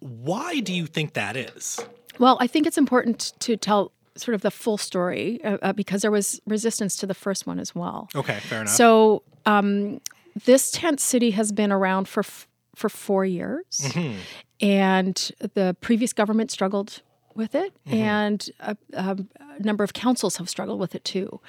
Why 0.00 0.60
do 0.60 0.72
you 0.72 0.86
think 0.86 1.12
that 1.14 1.36
is? 1.36 1.78
Well, 2.18 2.38
I 2.40 2.46
think 2.46 2.66
it's 2.66 2.78
important 2.78 3.32
to 3.40 3.56
tell 3.56 3.92
sort 4.16 4.34
of 4.34 4.40
the 4.42 4.50
full 4.50 4.76
story 4.78 5.40
uh, 5.44 5.58
uh, 5.62 5.72
because 5.72 6.02
there 6.02 6.10
was 6.10 6.40
resistance 6.46 6.96
to 6.96 7.06
the 7.06 7.14
first 7.14 7.46
one 7.46 7.58
as 7.58 7.74
well. 7.74 8.08
okay 8.14 8.38
fair 8.40 8.62
enough. 8.62 8.74
So 8.74 9.22
um, 9.46 10.00
this 10.44 10.70
tent 10.70 11.00
city 11.00 11.30
has 11.32 11.52
been 11.52 11.72
around 11.72 12.08
for 12.08 12.20
f- 12.20 12.46
for 12.74 12.88
four 12.88 13.24
years, 13.24 13.64
Mm-hmm. 13.82 14.18
and 14.60 15.32
the 15.54 15.76
previous 15.80 16.12
government 16.12 16.50
struggled 16.50 17.02
with 17.34 17.54
it, 17.54 17.72
Mm-hmm. 17.86 17.96
and 17.96 18.50
a, 18.60 18.76
a 18.92 19.16
number 19.60 19.84
of 19.84 19.92
councils 19.92 20.36
have 20.36 20.48
struggled 20.48 20.80
with 20.80 20.94
it 20.94 21.04
too. 21.04 21.40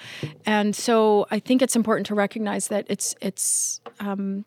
And 0.45 0.75
so 0.75 1.27
I 1.31 1.39
think 1.39 1.61
it's 1.61 1.75
important 1.75 2.07
to 2.07 2.15
recognize 2.15 2.67
that 2.69 2.85
it's 2.89 3.15
it's. 3.21 3.81
Um, 3.99 4.45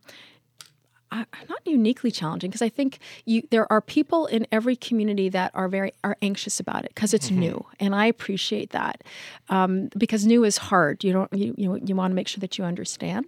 not 1.49 1.65
uniquely 1.65 2.11
challenging 2.11 2.51
because 2.51 2.61
I 2.63 2.69
think 2.69 2.99
you 3.25 3.47
there 3.53 3.71
are 3.73 3.81
people 3.81 4.27
in 4.27 4.49
every 4.51 4.75
community 4.75 5.29
that 5.29 5.53
are 5.55 5.69
very 5.69 5.93
are 6.03 6.17
anxious 6.23 6.59
about 6.59 6.85
it 6.85 6.91
because 6.93 7.15
it's 7.15 7.31
new 7.31 7.65
and 7.79 7.95
I 7.95 8.07
appreciate 8.07 8.71
that 8.71 9.05
um, 9.49 9.91
because 9.97 10.27
new 10.27 10.43
is 10.43 10.57
hard 10.57 11.05
you 11.05 11.13
don't 11.13 11.33
you 11.33 11.55
you, 11.57 11.81
you 11.85 11.95
want 11.95 12.11
to 12.11 12.17
make 12.17 12.27
sure 12.27 12.41
that 12.41 12.59
you 12.59 12.65
understand 12.65 13.27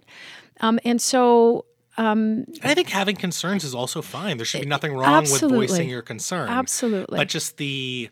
um, 0.59 0.81
and 0.83 1.01
so 1.01 1.63
And 1.97 2.59
I 2.63 2.73
think 2.73 2.89
having 2.89 3.15
concerns 3.15 3.63
is 3.63 3.73
also 3.73 4.01
fine. 4.01 4.37
There 4.37 4.45
should 4.45 4.61
be 4.61 4.67
nothing 4.67 4.93
wrong 4.93 5.23
with 5.23 5.41
voicing 5.41 5.89
your 5.89 6.01
concern. 6.01 6.49
Absolutely. 6.49 7.17
But 7.17 7.27
just 7.27 7.57
the 7.57 8.09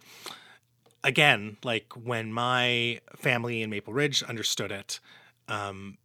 again, 1.03 1.57
like 1.63 1.93
when 1.93 2.33
my 2.33 2.99
family 3.15 3.61
in 3.61 3.69
Maple 3.69 3.93
Ridge 3.93 4.23
understood 4.23 4.71
it, 4.71 4.99
um, 5.47 5.97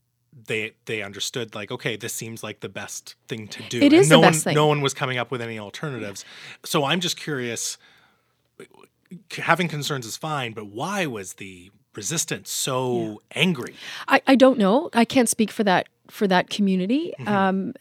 they 0.47 0.73
they 0.85 1.03
understood 1.03 1.55
like, 1.55 1.71
okay, 1.71 1.97
this 1.97 2.13
seems 2.13 2.43
like 2.43 2.61
the 2.61 2.69
best 2.69 3.15
thing 3.29 3.49
to 3.49 3.63
do. 3.69 3.79
It 3.79 3.85
And 3.85 3.93
is 3.95 4.09
the 4.09 4.17
no 4.17 4.21
best 4.21 4.35
one 4.37 4.41
thing. 4.43 4.55
no 4.55 4.67
one 4.67 4.81
was 4.81 4.95
coming 4.95 5.19
up 5.19 5.31
with 5.31 5.41
any 5.41 5.59
alternatives. 5.59 6.25
So 6.65 6.85
I'm 6.85 7.01
just 7.01 7.17
curious 7.17 7.79
having 9.39 9.69
concerns 9.69 10.07
is 10.07 10.17
fine, 10.17 10.53
but 10.53 10.67
why 10.67 11.07
was 11.07 11.35
the 11.35 11.71
resistance 11.97 12.51
so 12.51 13.21
angry? 13.35 13.75
I, 14.07 14.23
I 14.27 14.37
don't 14.37 14.59
know. 14.59 14.89
I 14.93 15.05
can't 15.05 15.29
speak 15.29 15.51
for 15.51 15.65
that 15.65 15.89
for 16.11 16.27
that 16.27 16.51
community. 16.51 17.15
Mm-hmm. 17.19 17.29
Um, 17.29 17.73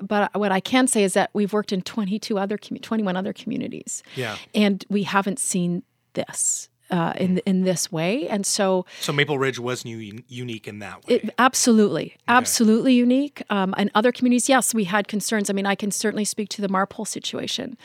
but 0.00 0.34
what 0.34 0.52
I 0.52 0.60
can 0.60 0.86
say 0.86 1.04
is 1.04 1.14
that 1.14 1.30
we've 1.32 1.52
worked 1.52 1.72
in 1.72 1.82
22 1.82 2.38
other 2.38 2.58
commu- 2.58 2.82
21 2.82 3.16
other 3.16 3.32
communities. 3.32 4.02
Yeah. 4.14 4.36
And 4.54 4.84
we 4.88 5.04
haven't 5.04 5.38
seen 5.38 5.82
this 6.14 6.68
uh, 6.90 7.12
in 7.16 7.38
in 7.38 7.62
this 7.62 7.90
way. 7.90 8.28
And 8.28 8.46
so 8.46 8.86
So 9.00 9.12
Maple 9.12 9.38
Ridge 9.38 9.58
was 9.58 9.84
new, 9.84 9.98
unique 10.28 10.68
in 10.68 10.78
that 10.80 11.04
way. 11.06 11.16
it, 11.16 11.34
absolutely, 11.38 12.16
absolutely 12.28 12.94
unique. 12.94 13.42
Um, 13.50 13.74
and 13.76 13.90
other 13.94 14.12
communities, 14.12 14.48
yes, 14.48 14.72
we 14.74 14.84
had 14.84 15.08
concerns. 15.08 15.50
I 15.50 15.52
mean, 15.52 15.66
I 15.66 15.74
can 15.74 15.90
certainly 15.90 16.24
speak 16.24 16.48
to 16.50 16.62
the 16.62 16.68
Marpole 16.68 17.06
situation, 17.06 17.76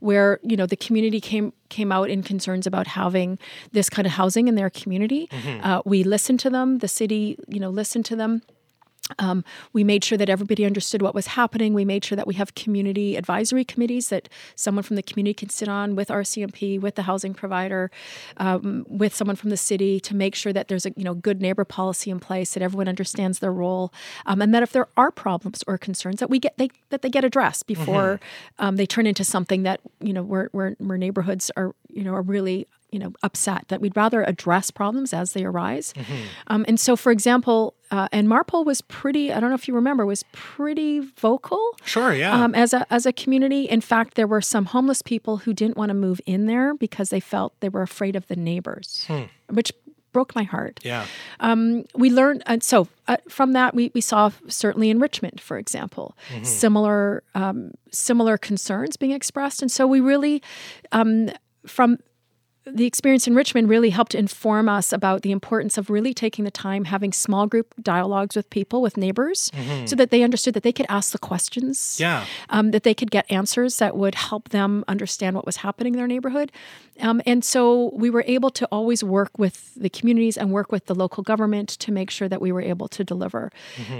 where 0.00 0.40
you 0.42 0.56
know 0.56 0.66
the 0.66 0.76
community 0.76 1.20
came 1.20 1.52
came 1.68 1.92
out 1.92 2.10
in 2.10 2.22
concerns 2.22 2.66
about 2.66 2.88
having 2.88 3.38
this 3.72 3.88
kind 3.88 4.06
of 4.06 4.12
housing 4.12 4.48
in 4.48 4.54
their 4.54 4.70
community. 4.70 5.28
Uh, 5.62 5.82
we 5.84 6.02
listened 6.02 6.40
to 6.40 6.50
them. 6.50 6.78
The 6.78 6.88
city, 6.88 7.38
you 7.46 7.60
know, 7.60 7.70
listened 7.70 8.04
to 8.06 8.16
them. 8.16 8.42
Um, 9.18 9.44
we 9.72 9.84
made 9.84 10.04
sure 10.04 10.18
that 10.18 10.28
everybody 10.28 10.64
understood 10.64 11.02
what 11.02 11.14
was 11.14 11.28
happening. 11.28 11.74
We 11.74 11.84
made 11.84 12.04
sure 12.04 12.16
that 12.16 12.26
we 12.26 12.34
have 12.34 12.54
community 12.54 13.16
advisory 13.16 13.64
committees 13.64 14.08
that 14.08 14.28
someone 14.54 14.82
from 14.82 14.96
the 14.96 15.02
community 15.02 15.34
can 15.34 15.48
sit 15.48 15.68
on 15.68 15.96
with 15.96 16.08
RCMP, 16.08 16.80
with 16.80 16.94
the 16.94 17.02
housing 17.02 17.34
provider, 17.34 17.90
um, 18.36 18.84
with 18.88 19.14
someone 19.14 19.36
from 19.36 19.50
the 19.50 19.56
city 19.56 19.98
to 20.00 20.14
make 20.14 20.34
sure 20.34 20.52
that 20.52 20.68
there's 20.68 20.86
a 20.86 20.92
you 20.96 21.04
know 21.04 21.14
good 21.14 21.40
neighbor 21.40 21.64
policy 21.64 22.10
in 22.10 22.20
place, 22.20 22.54
that 22.54 22.62
everyone 22.62 22.88
understands 22.88 23.38
their 23.38 23.52
role, 23.52 23.92
um, 24.26 24.42
and 24.42 24.54
that 24.54 24.62
if 24.62 24.72
there 24.72 24.88
are 24.96 25.10
problems 25.10 25.64
or 25.66 25.78
concerns, 25.78 26.20
that 26.20 26.30
we 26.30 26.38
get 26.38 26.56
they 26.58 26.68
that 26.90 27.02
they 27.02 27.10
get 27.10 27.24
addressed 27.24 27.66
before 27.66 28.20
um, 28.58 28.76
they 28.76 28.86
turn 28.86 29.06
into 29.06 29.24
something 29.24 29.62
that 29.62 29.80
you 30.00 30.12
know 30.12 30.22
where, 30.22 30.48
where 30.52 30.76
where 30.78 30.98
neighborhoods 30.98 31.50
are 31.56 31.74
you 31.88 32.04
know 32.04 32.14
are 32.14 32.22
really 32.22 32.66
you 32.90 32.98
know 32.98 33.12
upset 33.22 33.64
that 33.68 33.80
we'd 33.80 33.96
rather 33.96 34.22
address 34.22 34.70
problems 34.70 35.12
as 35.12 35.32
they 35.32 35.44
arise. 35.44 35.92
Um, 36.46 36.64
and 36.68 36.78
so 36.80 36.96
for 36.96 37.12
example 37.12 37.74
uh, 37.90 38.08
and 38.12 38.28
marpole 38.28 38.64
was 38.64 38.80
pretty 38.82 39.32
i 39.32 39.40
don't 39.40 39.48
know 39.50 39.54
if 39.54 39.66
you 39.68 39.74
remember 39.74 40.04
was 40.04 40.24
pretty 40.32 41.00
vocal 41.00 41.62
Sure, 41.84 42.12
yeah. 42.12 42.34
um, 42.44 42.54
as 42.54 42.72
a 42.74 42.86
as 42.92 43.06
a 43.06 43.12
community. 43.12 43.64
In 43.64 43.80
fact 43.80 44.14
there 44.14 44.26
were 44.26 44.40
some 44.40 44.66
homeless 44.66 45.02
people 45.02 45.38
who 45.38 45.52
didn't 45.54 45.76
want 45.76 45.90
to 45.90 45.94
move 45.94 46.20
in 46.26 46.46
there 46.46 46.74
because 46.74 47.10
they 47.10 47.20
felt 47.20 47.52
they 47.60 47.68
were 47.68 47.82
afraid 47.82 48.16
of 48.16 48.26
the 48.28 48.36
neighbors 48.36 49.06
which 49.48 49.72
broke 50.12 50.34
my 50.34 50.42
heart. 50.42 50.80
Yeah. 50.82 51.04
we 51.94 52.10
learned 52.10 52.42
and 52.46 52.62
so 52.62 52.88
uh, 53.06 53.18
from 53.28 53.52
that 53.52 53.74
we, 53.74 53.90
we 53.94 54.00
saw 54.00 54.30
certainly 54.48 54.88
in 54.90 54.98
richmond 54.98 55.40
for 55.40 55.58
example 55.58 56.16
similar 56.42 57.22
um, 57.34 57.72
similar 57.90 58.38
concerns 58.38 58.96
being 58.96 59.12
expressed. 59.12 59.62
And 59.62 59.70
so 59.70 59.86
we 59.86 60.00
really 60.00 60.42
um, 60.92 61.30
from 61.66 61.98
the 62.72 62.86
experience 62.86 63.26
in 63.26 63.34
Richmond 63.34 63.68
really 63.68 63.90
helped 63.90 64.14
inform 64.14 64.68
us 64.68 64.92
about 64.92 65.22
the 65.22 65.30
importance 65.30 65.78
of 65.78 65.90
really 65.90 66.12
taking 66.14 66.44
the 66.44 66.50
time 66.50 66.84
having 66.84 67.12
small 67.12 67.46
group 67.46 67.74
dialogues 67.82 68.36
with 68.36 68.48
people, 68.50 68.82
with 68.82 68.96
neighbors, 68.96 69.50
so 69.86 69.96
that 69.96 70.10
they 70.10 70.22
understood 70.22 70.54
that 70.54 70.62
they 70.62 70.72
could 70.72 70.86
ask 70.88 71.12
the 71.12 71.18
questions, 71.18 71.98
Yeah. 72.00 72.24
um, 72.50 72.70
that 72.72 72.82
they 72.82 72.94
could 72.94 73.10
get 73.10 73.30
answers 73.30 73.78
that 73.78 73.96
would 73.96 74.14
help 74.14 74.50
them 74.50 74.84
understand 74.88 75.36
what 75.36 75.46
was 75.46 75.56
happening 75.58 75.94
in 75.94 75.98
their 75.98 76.06
neighborhood. 76.06 76.52
Um, 77.00 77.20
and 77.26 77.44
so 77.44 77.90
we 77.94 78.10
were 78.10 78.24
able 78.26 78.50
to 78.50 78.66
always 78.72 79.04
work 79.04 79.30
with 79.38 79.74
the 79.74 79.88
communities 79.88 80.36
and 80.36 80.50
work 80.52 80.72
with 80.72 80.86
the 80.86 80.94
local 80.94 81.22
government 81.22 81.68
to 81.70 81.92
make 81.92 82.10
sure 82.10 82.28
that 82.28 82.40
we 82.40 82.50
were 82.52 82.62
able 82.62 82.88
to 82.88 83.04
deliver. 83.04 83.50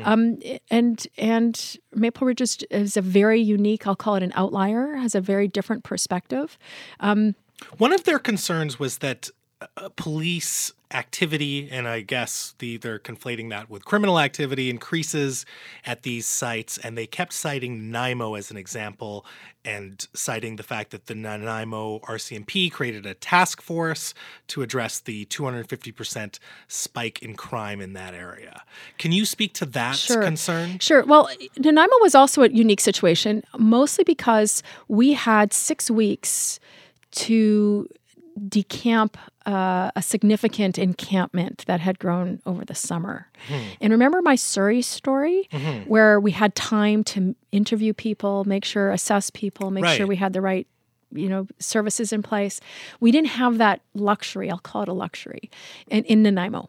Um, 0.04 0.38
and 0.70 1.06
and 1.16 1.76
Maple 1.94 2.26
Ridge 2.26 2.40
is, 2.40 2.58
is 2.70 2.96
a 2.96 3.02
very 3.02 3.40
unique, 3.40 3.86
I'll 3.86 3.96
call 3.96 4.16
it 4.16 4.22
an 4.22 4.32
outlier, 4.34 4.96
has 4.96 5.14
a 5.14 5.20
very 5.20 5.48
different 5.48 5.84
perspective. 5.84 6.58
One 7.76 7.92
of 7.92 8.04
their 8.04 8.18
concerns 8.18 8.78
was 8.78 8.98
that 8.98 9.30
uh, 9.76 9.88
police 9.96 10.72
activity, 10.92 11.68
and 11.70 11.86
I 11.86 12.00
guess 12.00 12.54
the, 12.60 12.76
they're 12.76 12.98
conflating 12.98 13.50
that 13.50 13.68
with 13.68 13.84
criminal 13.84 14.18
activity, 14.20 14.70
increases 14.70 15.44
at 15.84 16.02
these 16.02 16.26
sites. 16.26 16.78
And 16.78 16.96
they 16.96 17.06
kept 17.06 17.32
citing 17.32 17.90
Nanaimo 17.90 18.34
as 18.34 18.50
an 18.50 18.56
example 18.56 19.26
and 19.64 20.06
citing 20.14 20.56
the 20.56 20.62
fact 20.62 20.92
that 20.92 21.06
the 21.06 21.14
Nanaimo 21.14 21.98
RCMP 22.00 22.70
created 22.72 23.04
a 23.04 23.14
task 23.14 23.60
force 23.60 24.14
to 24.46 24.62
address 24.62 25.00
the 25.00 25.26
250% 25.26 26.38
spike 26.68 27.22
in 27.22 27.34
crime 27.34 27.80
in 27.80 27.92
that 27.94 28.14
area. 28.14 28.62
Can 28.96 29.12
you 29.12 29.24
speak 29.24 29.52
to 29.54 29.66
that 29.66 29.96
Sure. 29.96 30.22
concern? 30.22 30.78
Sure. 30.78 31.04
Well, 31.04 31.28
Nanaimo 31.58 31.96
was 32.00 32.14
also 32.14 32.42
a 32.42 32.48
unique 32.48 32.80
situation, 32.80 33.42
mostly 33.58 34.04
because 34.04 34.62
we 34.86 35.12
had 35.12 35.52
six 35.52 35.90
weeks 35.90 36.60
to 37.12 37.88
decamp 38.48 39.16
uh, 39.46 39.90
a 39.96 40.02
significant 40.02 40.78
encampment 40.78 41.64
that 41.66 41.80
had 41.80 41.98
grown 41.98 42.40
over 42.46 42.64
the 42.64 42.74
summer. 42.74 43.28
And 43.80 43.92
remember 43.92 44.22
my 44.22 44.36
Surrey 44.36 44.82
story, 44.82 45.48
where 45.86 46.20
we 46.20 46.30
had 46.32 46.54
time 46.54 47.02
to 47.04 47.34
interview 47.52 47.92
people, 47.92 48.44
make 48.44 48.64
sure, 48.64 48.90
assess 48.90 49.30
people, 49.30 49.70
make 49.70 49.84
sure 49.96 50.06
we 50.06 50.16
had 50.16 50.32
the 50.32 50.40
right 50.40 50.66
you 51.10 51.28
know 51.28 51.46
services 51.58 52.12
in 52.12 52.22
place. 52.22 52.60
We 53.00 53.10
didn't 53.10 53.28
have 53.28 53.58
that 53.58 53.80
luxury. 53.94 54.50
I'll 54.50 54.58
call 54.58 54.82
it 54.82 54.88
a 54.88 54.92
luxury. 54.92 55.50
In, 55.88 56.04
in 56.04 56.22
nanaimo. 56.22 56.68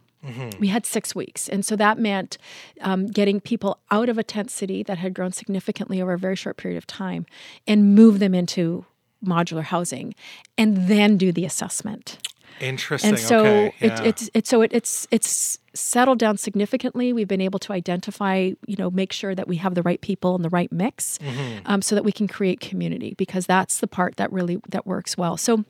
We 0.60 0.68
had 0.68 0.86
six 0.86 1.16
weeks. 1.16 1.48
And 1.48 1.66
so 1.66 1.78
that 1.78 1.98
meant 1.98 2.38
um, 2.82 3.08
getting 3.08 3.40
people 3.40 3.80
out 3.90 4.10
of 4.10 4.18
a 4.18 4.24
tent 4.24 4.52
city 4.52 4.84
that 4.84 4.98
had 4.98 5.14
grown 5.14 5.32
significantly 5.32 6.02
over 6.02 6.12
a 6.14 6.18
very 6.18 6.36
short 6.36 6.58
period 6.58 6.78
of 6.78 6.86
time 6.86 7.26
and 7.66 7.96
move 7.96 8.20
them 8.20 8.36
into 8.36 8.86
modular 9.26 9.64
housing 9.64 10.16
and 10.58 10.88
then 10.88 11.18
do 11.18 11.32
the 11.32 11.46
assessment 11.46 12.18
Interesting. 12.60 13.12
and 13.12 13.20
so 13.20 13.46
okay. 13.46 13.74
it, 13.80 14.00
it's 14.02 14.30
it's 14.34 14.50
so 14.50 14.62
it, 14.62 14.74
it's 14.74 15.08
it's 15.12 15.60
settled 15.74 16.20
down 16.20 16.38
significantly. 16.38 17.14
We've 17.14 17.28
been 17.28 17.40
able 17.40 17.60
to 17.60 17.72
identify, 17.72 18.52
you 18.66 18.76
know, 18.78 18.90
make 18.92 19.14
sure 19.14 19.34
that 19.34 19.48
we 19.48 19.58
have 19.58 19.76
the 19.76 19.82
right 19.84 20.02
people 20.02 20.36
and 20.36 20.44
the 20.44 20.50
right 20.50 20.72
mix, 20.72 21.18
Mm-hmm. 21.20 21.60
um, 21.66 21.82
so 21.82 21.96
that 21.96 22.04
we 22.04 22.12
can 22.12 22.28
create 22.28 22.60
community 22.60 23.14
because 23.18 23.46
that's 23.46 23.80
the 23.80 23.88
part 23.88 24.18
that 24.18 24.32
really 24.32 24.60
that 24.70 24.86
works 24.86 25.18
well. 25.18 25.38
So. 25.38 25.64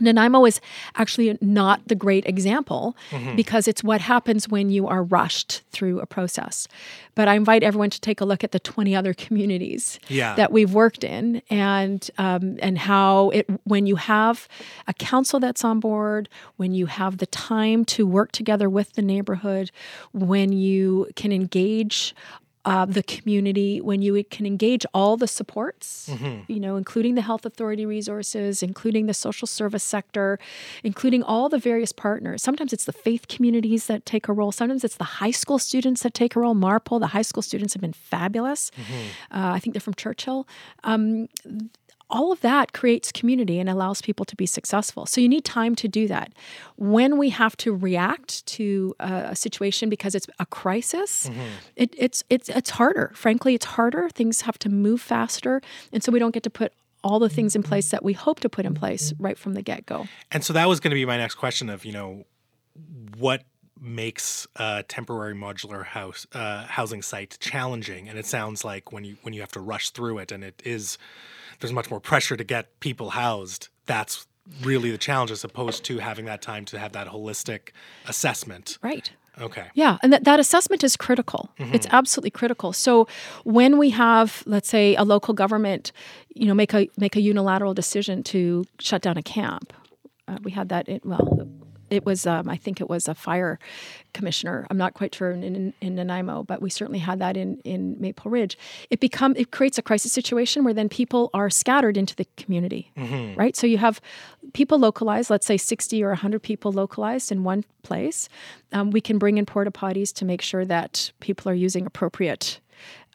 Nanaimo 0.00 0.44
is 0.44 0.60
actually 0.96 1.36
not 1.40 1.86
the 1.88 1.94
great 1.94 2.24
example 2.26 2.96
Mm-hmm. 3.10 3.36
because 3.36 3.66
it's 3.68 3.82
what 3.82 4.00
happens 4.00 4.48
when 4.48 4.70
you 4.70 4.86
are 4.86 5.02
rushed 5.02 5.62
through 5.70 6.00
a 6.00 6.06
process. 6.06 6.68
But 7.14 7.28
I 7.28 7.34
invite 7.34 7.62
everyone 7.62 7.90
to 7.90 8.00
take 8.00 8.20
a 8.20 8.24
look 8.24 8.44
at 8.44 8.52
the 8.52 8.58
20 8.60 8.94
other 8.94 9.14
communities 9.14 9.98
Yeah. 10.08 10.34
that 10.34 10.52
we've 10.52 10.72
worked 10.72 11.04
in 11.04 11.42
and 11.50 12.08
um, 12.18 12.56
and 12.60 12.78
how 12.78 13.30
it 13.30 13.46
when 13.64 13.86
you 13.86 13.96
have 13.96 14.46
a 14.86 14.94
council 14.94 15.40
that's 15.40 15.64
on 15.64 15.80
board 15.80 16.28
when 16.56 16.72
you 16.74 16.86
have 16.86 17.18
the 17.18 17.26
time 17.26 17.84
to 17.86 18.06
work 18.06 18.32
together 18.32 18.68
with 18.68 18.92
the 18.94 19.02
neighborhood 19.02 19.70
when 20.12 20.52
you 20.52 21.06
can 21.16 21.32
engage 21.32 22.14
uh, 22.64 22.84
the 22.84 23.02
community 23.02 23.80
when 23.80 24.02
you 24.02 24.22
can 24.24 24.44
engage 24.44 24.84
all 24.92 25.16
the 25.16 25.28
supports 25.28 26.10
you 26.48 26.60
know 26.60 26.76
including 26.76 27.14
the 27.14 27.22
health 27.22 27.46
authority 27.46 27.86
resources 27.86 28.62
including 28.62 29.06
the 29.06 29.14
social 29.14 29.46
service 29.46 29.82
sector 29.84 30.38
including 30.84 31.22
all 31.22 31.48
the 31.48 31.58
various 31.58 31.92
partners. 31.92 32.42
Sometimes 32.42 32.72
it's 32.72 32.84
the 32.84 32.92
faith 32.92 33.28
communities 33.28 33.86
that 33.86 34.04
take 34.04 34.28
a 34.28 34.32
role. 34.32 34.52
Sometimes 34.52 34.84
it's 34.84 34.96
the 34.96 35.04
high 35.04 35.30
school 35.30 35.58
students 35.58 36.02
that 36.02 36.14
take 36.14 36.36
a 36.36 36.40
role. 36.40 36.54
Marpole 36.54 36.98
the 37.00 37.08
high 37.08 37.22
school 37.22 37.42
students 37.42 37.74
have 37.74 37.80
been 37.80 37.92
fabulous. 37.92 38.70
Uh, 39.30 39.52
i 39.56 39.58
think 39.58 39.74
they're 39.74 39.80
from 39.80 39.94
churchill. 39.94 40.46
Um, 40.84 41.28
all 42.10 42.32
of 42.32 42.40
that 42.40 42.72
creates 42.72 43.12
community 43.12 43.58
and 43.58 43.68
allows 43.68 44.00
people 44.00 44.24
to 44.24 44.36
be 44.36 44.46
successful. 44.46 45.06
So 45.06 45.20
you 45.20 45.28
need 45.28 45.44
time 45.44 45.74
to 45.76 45.88
do 45.88 46.08
that. 46.08 46.32
When 46.76 47.18
we 47.18 47.30
have 47.30 47.56
to 47.58 47.74
react 47.74 48.46
to 48.46 48.94
a, 49.00 49.36
situation 49.36 49.88
because 49.88 50.14
it's 50.14 50.26
a 50.38 50.46
crisis, 50.46 51.30
it, 51.76 51.94
it's 51.96 52.24
it's 52.30 52.48
it's 52.48 52.70
harder. 52.70 53.12
Frankly, 53.14 53.54
it's 53.54 53.66
harder. 53.66 54.08
Things 54.08 54.42
have 54.42 54.58
to 54.60 54.68
move 54.68 55.00
faster, 55.00 55.60
and 55.92 56.02
so 56.02 56.10
we 56.10 56.18
don't 56.18 56.32
get 56.32 56.42
to 56.44 56.50
put 56.50 56.72
all 57.04 57.18
the 57.18 57.28
things 57.28 57.54
in 57.54 57.62
place 57.62 57.90
that 57.90 58.02
we 58.02 58.12
hope 58.12 58.40
to 58.40 58.48
put 58.48 58.66
in 58.66 58.74
place 58.74 59.12
right 59.18 59.38
from 59.38 59.54
the 59.54 59.62
get 59.62 59.86
go. 59.86 60.08
And 60.32 60.42
so 60.42 60.52
that 60.54 60.68
was 60.68 60.80
going 60.80 60.90
to 60.90 60.96
be 60.96 61.04
my 61.04 61.16
next 61.16 61.36
question 61.36 61.68
of, 61.68 61.84
you 61.84 61.92
know, 61.92 62.24
what 63.16 63.44
makes 63.80 64.46
a 64.56 64.82
temporary 64.88 65.34
modular 65.34 65.84
house 65.84 66.26
uh, 66.32 66.64
housing 66.64 67.02
site 67.02 67.36
challenging? 67.40 68.08
And 68.08 68.18
it 68.18 68.26
sounds 68.26 68.64
like 68.64 68.92
when 68.92 69.04
you 69.04 69.16
when 69.22 69.34
you 69.34 69.40
have 69.40 69.52
to 69.52 69.60
rush 69.60 69.90
through 69.90 70.18
it 70.18 70.32
and 70.32 70.42
it 70.42 70.60
is 70.64 70.98
there's 71.60 71.72
much 71.72 71.90
more 71.90 72.00
pressure 72.00 72.36
to 72.36 72.44
get 72.44 72.78
people 72.80 73.10
housed. 73.10 73.68
That's 73.86 74.26
really 74.62 74.90
the 74.90 74.98
challenge 74.98 75.30
as 75.30 75.44
opposed 75.44 75.84
to 75.84 75.98
having 75.98 76.24
that 76.24 76.42
time 76.42 76.64
to 76.66 76.78
have 76.78 76.92
that 76.92 77.08
holistic 77.08 77.70
assessment. 78.06 78.78
Right. 78.82 79.10
Okay. 79.40 79.66
Yeah, 79.74 79.98
and 80.02 80.12
that, 80.12 80.24
that 80.24 80.40
assessment 80.40 80.82
is 80.82 80.96
critical. 80.96 81.50
It's 81.58 81.86
absolutely 81.90 82.30
critical. 82.30 82.72
So 82.72 83.06
when 83.44 83.78
we 83.78 83.90
have, 83.90 84.42
let's 84.46 84.68
say, 84.68 84.96
a 84.96 85.04
local 85.04 85.32
government, 85.32 85.92
you 86.34 86.46
know, 86.46 86.54
make 86.54 86.74
a 86.74 86.88
make 86.96 87.14
a 87.14 87.20
unilateral 87.20 87.72
decision 87.72 88.24
to 88.24 88.64
shut 88.80 89.00
down 89.00 89.16
a 89.16 89.22
camp, 89.22 89.72
uh, 90.26 90.38
we 90.42 90.50
had 90.50 90.70
that. 90.70 90.88
In, 90.88 91.00
well, 91.04 91.48
it 91.90 92.04
was 92.04 92.26
um, 92.26 92.48
I 92.48 92.56
think 92.56 92.80
it 92.80 92.88
was 92.88 93.08
a 93.08 93.14
fire 93.14 93.58
commissioner. 94.12 94.66
I'm 94.70 94.76
not 94.76 94.94
quite 94.94 95.14
sure 95.14 95.30
in, 95.30 95.42
in, 95.42 95.74
in 95.80 95.94
Nanaimo, 95.94 96.42
but 96.44 96.60
we 96.62 96.70
certainly 96.70 96.98
had 96.98 97.18
that 97.20 97.36
in 97.36 97.58
in 97.64 97.96
Maple 98.00 98.30
Ridge. 98.30 98.56
It 98.90 99.00
become 99.00 99.34
it 99.36 99.50
creates 99.50 99.78
a 99.78 99.82
crisis 99.82 100.12
situation 100.12 100.64
where 100.64 100.74
then 100.74 100.88
people 100.88 101.30
are 101.34 101.50
scattered 101.50 101.96
into 101.96 102.14
the 102.16 102.26
community, 102.36 102.90
right? 103.36 103.56
So 103.56 103.66
you 103.66 103.78
have 103.78 104.00
people 104.52 104.78
localized, 104.78 105.30
let's 105.30 105.46
say 105.46 105.56
60 105.56 106.02
or 106.02 106.08
100 106.08 106.42
people 106.42 106.72
localized 106.72 107.30
in 107.32 107.44
one 107.44 107.64
place. 107.82 108.28
Um, 108.72 108.90
we 108.90 109.00
can 109.00 109.18
bring 109.18 109.38
in 109.38 109.46
porta 109.46 109.70
potties 109.70 110.12
to 110.14 110.24
make 110.24 110.42
sure 110.42 110.64
that 110.64 111.12
people 111.20 111.50
are 111.50 111.54
using 111.54 111.86
appropriate 111.86 112.60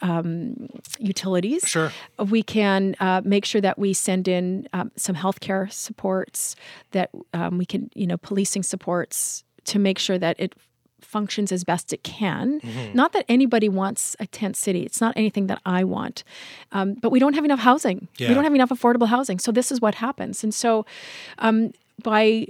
um, 0.01 0.69
utilities. 0.99 1.63
Sure. 1.65 1.91
We 2.17 2.43
can 2.43 2.95
uh, 2.99 3.21
make 3.23 3.45
sure 3.45 3.61
that 3.61 3.77
we 3.77 3.93
send 3.93 4.27
in 4.27 4.67
um, 4.73 4.91
some 4.95 5.15
healthcare 5.15 5.71
supports, 5.71 6.55
that 6.91 7.09
um, 7.33 7.57
we 7.57 7.65
can, 7.65 7.89
you 7.95 8.07
know, 8.07 8.17
policing 8.17 8.63
supports 8.63 9.43
to 9.65 9.79
make 9.79 9.99
sure 9.99 10.17
that 10.17 10.35
it 10.39 10.53
functions 11.01 11.51
as 11.51 11.63
best 11.63 11.93
it 11.93 12.03
can. 12.03 12.59
Mm-hmm. 12.59 12.95
Not 12.95 13.13
that 13.13 13.25
anybody 13.29 13.69
wants 13.69 14.15
a 14.19 14.25
tent 14.25 14.55
city. 14.57 14.83
It's 14.83 14.99
not 14.99 15.13
anything 15.15 15.47
that 15.47 15.61
I 15.65 15.83
want. 15.83 16.23
Um, 16.71 16.95
but 16.95 17.11
we 17.11 17.19
don't 17.19 17.33
have 17.33 17.45
enough 17.45 17.59
housing. 17.59 18.07
Yeah. 18.17 18.29
We 18.29 18.33
don't 18.33 18.43
have 18.43 18.55
enough 18.55 18.69
affordable 18.69 19.07
housing. 19.07 19.39
So 19.39 19.51
this 19.51 19.71
is 19.71 19.79
what 19.79 19.95
happens. 19.95 20.43
And 20.43 20.53
so 20.53 20.85
um, 21.39 21.71
by 22.01 22.47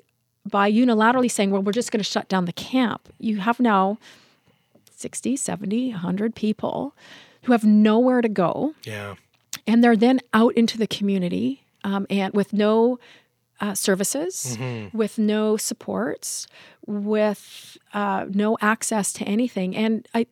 by 0.49 0.69
unilaterally 0.69 1.31
saying, 1.31 1.51
well, 1.51 1.61
we're 1.61 1.71
just 1.71 1.91
going 1.91 1.99
to 1.99 2.09
shut 2.09 2.27
down 2.27 2.45
the 2.45 2.53
camp, 2.53 3.07
you 3.17 3.37
have 3.37 3.59
now 3.59 3.97
60, 5.03 5.35
70, 5.35 5.91
100 5.91 6.33
people 6.35 6.95
who 7.43 7.51
have 7.51 7.63
nowhere 7.65 8.21
to 8.21 8.29
go 8.29 8.73
Yeah. 8.85 9.15
and 9.67 9.83
they're 9.83 9.97
then 10.07 10.19
out 10.33 10.53
into 10.55 10.77
the 10.77 10.87
community 10.87 11.63
um, 11.83 12.07
and 12.09 12.33
with 12.33 12.53
no 12.53 12.99
uh, 13.59 13.73
services, 13.75 14.57
with 14.93 15.17
no 15.19 15.57
supports, 15.57 16.47
with 16.87 17.77
uh, 17.93 18.25
no 18.29 18.57
access 18.61 19.13
to 19.13 19.23
anything, 19.25 19.75
and 19.75 20.07
I, 20.13 20.25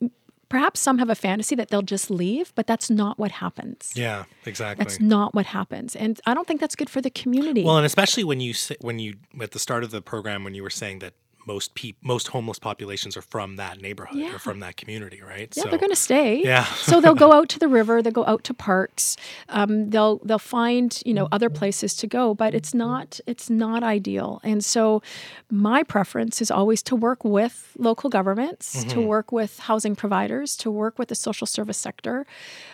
perhaps 0.48 0.80
some 0.80 0.98
have 0.98 1.08
a 1.08 1.14
fantasy 1.14 1.54
that 1.54 1.68
they'll 1.68 1.82
just 1.96 2.10
leave, 2.10 2.52
but 2.54 2.66
that's 2.66 2.90
not 2.90 3.18
what 3.18 3.30
happens. 3.44 3.92
Yeah, 3.94 4.24
exactly. 4.44 4.82
That's 4.84 5.00
not 5.00 5.34
what 5.34 5.46
happens, 5.46 5.96
and 5.96 6.20
I 6.26 6.34
don't 6.34 6.46
think 6.46 6.60
that's 6.60 6.76
good 6.76 6.90
for 6.90 7.00
the 7.00 7.10
community. 7.10 7.62
Well, 7.64 7.76
and 7.78 7.86
especially 7.86 8.24
when 8.24 8.40
you 8.40 8.52
when 8.80 8.98
you 8.98 9.14
at 9.40 9.52
the 9.52 9.58
start 9.58 9.82
of 9.84 9.90
the 9.90 10.02
program 10.02 10.44
when 10.44 10.54
you 10.54 10.62
were 10.62 10.70
saying 10.82 10.98
that 11.00 11.14
most 11.46 11.74
peop, 11.74 11.96
most 12.02 12.28
homeless 12.28 12.58
populations 12.58 13.16
are 13.16 13.22
from 13.22 13.56
that 13.56 13.80
neighborhood 13.80 14.18
Yeah. 14.18 14.34
or 14.34 14.38
from 14.38 14.60
that 14.60 14.76
community, 14.76 15.20
right? 15.22 15.52
Yeah, 15.56 15.64
they're 15.68 15.78
going 15.78 15.90
to 15.90 15.96
stay. 15.96 16.42
Yeah. 16.42 16.64
so 16.64 17.00
they'll 17.00 17.14
go 17.14 17.32
out 17.38 17.48
to 17.50 17.58
the 17.58 17.68
river. 17.68 18.02
They'll 18.02 18.12
go 18.12 18.26
out 18.26 18.44
to 18.44 18.54
parks. 18.54 19.16
Um, 19.48 19.90
they'll 19.90 20.18
they'll 20.24 20.38
find 20.38 21.00
you 21.06 21.14
know 21.14 21.28
other 21.32 21.48
places 21.50 21.94
to 21.96 22.06
go, 22.06 22.34
but 22.34 22.54
it's 22.54 22.74
not 22.74 23.20
it's 23.26 23.48
not 23.50 23.82
ideal. 23.82 24.40
And 24.42 24.64
so, 24.64 25.02
my 25.50 25.82
preference 25.82 26.42
is 26.42 26.50
always 26.50 26.82
to 26.84 26.96
work 26.96 27.24
with 27.24 27.76
local 27.78 28.10
governments, 28.10 28.84
to 28.84 29.00
work 29.00 29.32
with 29.32 29.58
housing 29.60 29.94
providers, 29.96 30.56
to 30.56 30.70
work 30.70 30.98
with 30.98 31.08
the 31.08 31.14
social 31.14 31.46
service 31.46 31.78
sector, 31.78 32.26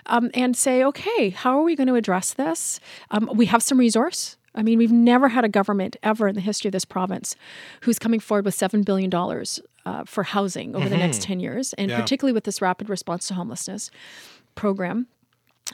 um, 0.07 0.31
and 0.35 0.57
say, 0.57 0.83
okay, 0.85 1.31
how 1.31 1.59
are 1.59 1.62
we 1.62 1.77
going 1.77 1.89
to 1.89 1.95
address 1.95 2.35
this? 2.35 2.81
Um, 3.11 3.29
we 3.35 3.47
have 3.47 3.62
some 3.62 3.79
resource. 3.79 4.37
I 4.59 4.62
mean, 4.62 4.76
we've 4.78 4.92
never 4.92 5.28
had 5.28 5.44
a 5.44 5.48
government 5.48 5.96
ever 6.02 6.28
in 6.28 6.34
the 6.34 6.40
history 6.40 6.68
of 6.68 6.72
this 6.72 6.84
province 6.84 7.36
who's 7.82 7.98
coming 7.98 8.20
forward 8.20 8.44
with 8.44 8.56
$7 8.56 8.84
billion 8.84 9.11
uh, 9.86 10.04
for 10.04 10.24
housing 10.24 10.74
over 10.74 10.88
the 10.88 10.96
next 10.96 11.22
10 11.22 11.40
years, 11.40 11.72
and 11.74 11.90
Yeah. 11.90 12.00
particularly 12.00 12.32
with 12.32 12.44
this 12.44 12.61
rapid 12.61 12.90
response 12.90 13.28
to 13.28 13.34
homelessness 13.34 13.90
program. 14.54 15.06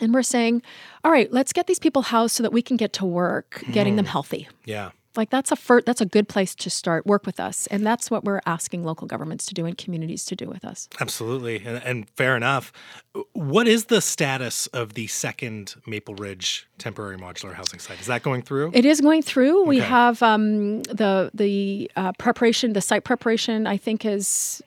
And 0.00 0.12
we're 0.12 0.22
saying, 0.22 0.60
all 1.04 1.10
right, 1.10 1.32
let's 1.32 1.52
get 1.52 1.66
these 1.66 1.78
people 1.78 2.02
housed 2.02 2.34
so 2.36 2.42
that 2.42 2.52
we 2.52 2.62
can 2.62 2.76
get 2.76 2.92
to 2.94 3.04
work 3.04 3.62
getting 3.72 3.96
them 3.96 4.06
healthy. 4.06 4.48
Yeah. 4.64 4.90
Like 5.16 5.30
that's 5.30 5.52
a 5.52 5.56
fir- 5.56 5.82
that's 5.82 6.00
a 6.00 6.06
good 6.06 6.28
place 6.28 6.54
to 6.56 6.70
start. 6.70 7.06
Work 7.06 7.26
with 7.26 7.40
us, 7.40 7.66
and 7.68 7.86
that's 7.86 8.10
what 8.10 8.24
we're 8.24 8.40
asking 8.46 8.84
local 8.84 9.06
governments 9.06 9.46
to 9.46 9.54
do 9.54 9.66
and 9.66 9.76
communities 9.76 10.24
to 10.26 10.36
do 10.36 10.46
with 10.46 10.64
us. 10.64 10.88
Absolutely, 11.00 11.62
and, 11.64 11.82
and 11.84 12.08
fair 12.10 12.36
enough. 12.36 12.72
What 13.32 13.68
is 13.68 13.86
the 13.86 14.00
status 14.00 14.66
of 14.68 14.94
the 14.94 15.06
second 15.06 15.74
Maple 15.86 16.14
Ridge 16.14 16.66
temporary 16.78 17.16
modular 17.16 17.54
housing 17.54 17.78
site? 17.78 18.00
Is 18.00 18.06
that 18.06 18.22
going 18.22 18.42
through? 18.42 18.72
It 18.74 18.84
is 18.84 19.00
going 19.00 19.22
through. 19.22 19.64
We 19.64 19.78
have 19.78 20.22
um, 20.22 20.82
the 20.84 21.30
the 21.34 21.90
uh, 21.96 22.12
preparation, 22.12 22.72
the 22.72 22.80
site 22.80 23.04
preparation. 23.04 23.66
I 23.66 23.76
think 23.76 24.04
is 24.04 24.62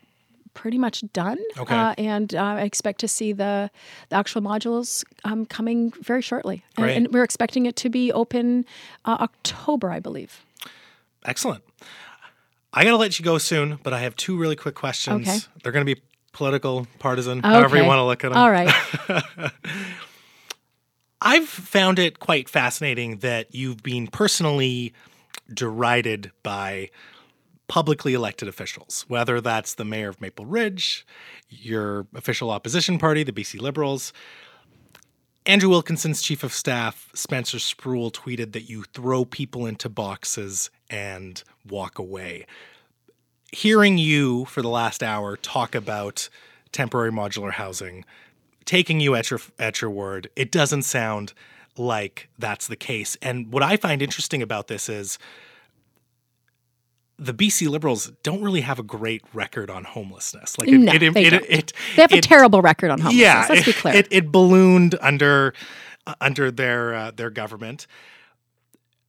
pretty 0.58 0.80
much 0.80 1.04
done. 1.14 1.38
Okay. 1.56 1.74
Uh, 1.74 1.94
and 2.00 2.34
uh, 2.34 2.42
I 2.42 2.62
expect 2.64 3.00
to 3.02 3.08
see 3.08 3.32
the, 3.32 3.70
the 4.10 4.16
actual 4.16 4.42
modules 4.42 5.06
um, 5.24 5.46
coming 5.46 5.92
very 6.02 6.24
shortly. 6.24 6.66
And, 6.76 6.84
Great. 6.84 6.98
and 6.98 7.14
we're 7.14 7.24
expecting 7.24 7.68
it 7.68 7.76
to 7.78 7.90
be 7.90 8.12
open 8.12 8.66
uh, 9.06 9.18
October, 9.20 9.92
I 9.92 10.00
believe. 10.00 10.44
Excellent. 11.26 11.64
I 12.74 12.84
got 12.84 12.90
to 12.90 12.98
let 12.98 13.20
you 13.20 13.24
go 13.24 13.38
soon, 13.38 13.80
but 13.84 13.94
I 13.94 14.00
have 14.00 14.16
two 14.16 14.36
really 14.36 14.56
quick 14.56 14.74
questions. 14.74 15.28
Okay. 15.28 15.38
They're 15.62 15.72
going 15.72 15.86
to 15.86 15.96
be 15.96 16.02
political, 16.34 16.88
partisan, 16.98 17.42
however 17.44 17.78
you 17.78 17.86
want 17.86 18.00
to 18.00 18.04
look 18.04 18.24
at 18.24 18.30
them. 18.30 18.38
All 18.38 18.50
right. 18.50 18.74
I've 21.22 21.48
found 21.48 22.00
it 22.00 22.20
quite 22.20 22.50
fascinating 22.50 23.18
that 23.18 23.54
you've 23.54 23.84
been 23.84 24.08
personally 24.08 24.94
derided 25.54 26.32
by 26.42 26.90
publicly 27.68 28.14
elected 28.14 28.48
officials, 28.48 29.06
whether 29.08 29.42
that's 29.42 29.76
the 29.76 29.86
mayor 29.86 30.10
of 30.10 30.22
Maple 30.22 30.46
Ridge, 30.46 31.06
your 31.50 32.08
official 32.16 32.50
opposition 32.50 32.98
party, 32.98 33.24
the 33.24 33.32
BC 33.32 33.60
Liberals. 33.60 34.14
Andrew 35.46 35.70
Wilkinson's 35.70 36.22
chief 36.22 36.44
of 36.44 36.54
staff, 36.54 37.10
Spencer 37.14 37.58
Sproule, 37.58 38.12
tweeted 38.12 38.52
that 38.52 38.70
you 38.70 38.84
throw 38.84 39.24
people 39.24 39.66
into 39.66 39.88
boxes 39.88 40.70
and 40.90 41.42
walk 41.68 41.98
away. 42.00 42.46
Hearing 43.54 43.98
you 43.98 44.46
for 44.46 44.62
the 44.62 44.68
last 44.68 45.02
hour 45.02 45.38
talk 45.38 45.74
about 45.74 46.28
temporary 46.74 47.12
modular 47.12 47.54
housing, 47.54 48.04
taking 48.66 49.00
you 49.00 49.16
at 49.16 49.30
your 49.30 49.40
at 49.58 49.82
your 49.82 49.90
word, 49.90 50.30
it 50.36 50.52
doesn't 50.52 50.84
sound 50.84 51.34
like 51.78 52.30
that's 52.38 52.68
the 52.68 52.76
case. 52.76 53.18
And 53.22 53.52
what 53.52 53.64
I 53.64 53.78
find 53.78 54.02
interesting 54.02 54.42
about 54.42 54.68
this 54.68 54.90
is 54.90 55.18
the 57.20 57.34
BC 57.34 57.68
Liberals 57.68 58.12
don't 58.24 58.42
really 58.44 58.62
have 58.62 58.78
a 58.80 58.84
great 58.84 59.24
record 59.34 59.70
on 59.70 59.84
homelessness. 59.84 60.58
Like 60.58 60.70
No, 60.70 60.92
they 60.92 61.00
don't. 61.00 61.18
it, 61.18 61.74
They 61.96 62.02
have 62.04 62.12
a 62.12 62.22
terrible 62.22 62.62
record 62.62 62.92
on 62.92 63.00
homelessness. 63.00 63.22
yeah, 63.22 63.46
let's 63.50 63.66
be 63.66 63.74
clear. 63.74 63.96
It, 63.96 64.08
it 64.12 64.32
ballooned 64.32 64.96
under 65.02 65.54
uh, 66.06 66.14
under 66.22 66.52
their 66.52 66.94
uh, 66.94 67.12
their 67.12 67.30
government. 67.30 67.88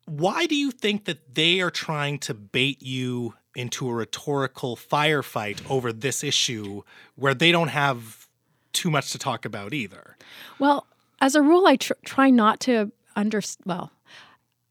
Why 0.06 0.46
do 0.46 0.54
you 0.56 0.70
think 0.70 1.04
that 1.04 1.34
they 1.34 1.60
are 1.60 1.70
trying 1.70 2.18
to 2.20 2.34
bait 2.34 2.82
you 2.82 3.34
into 3.54 3.88
a 3.90 3.92
rhetorical 3.92 4.74
firefight 4.76 5.60
over 5.70 5.92
this 5.92 6.24
issue 6.24 6.82
where 7.16 7.34
they 7.34 7.52
don't 7.52 7.68
have 7.68 8.26
too 8.72 8.90
much 8.90 9.10
to 9.12 9.18
talk 9.18 9.44
about 9.44 9.74
either? 9.74 10.16
Well, 10.58 10.86
as 11.20 11.34
a 11.34 11.42
rule, 11.42 11.66
I 11.66 11.76
tr- 11.76 11.92
try 12.06 12.30
not 12.30 12.58
to 12.60 12.90
under 13.16 13.42
well, 13.66 13.90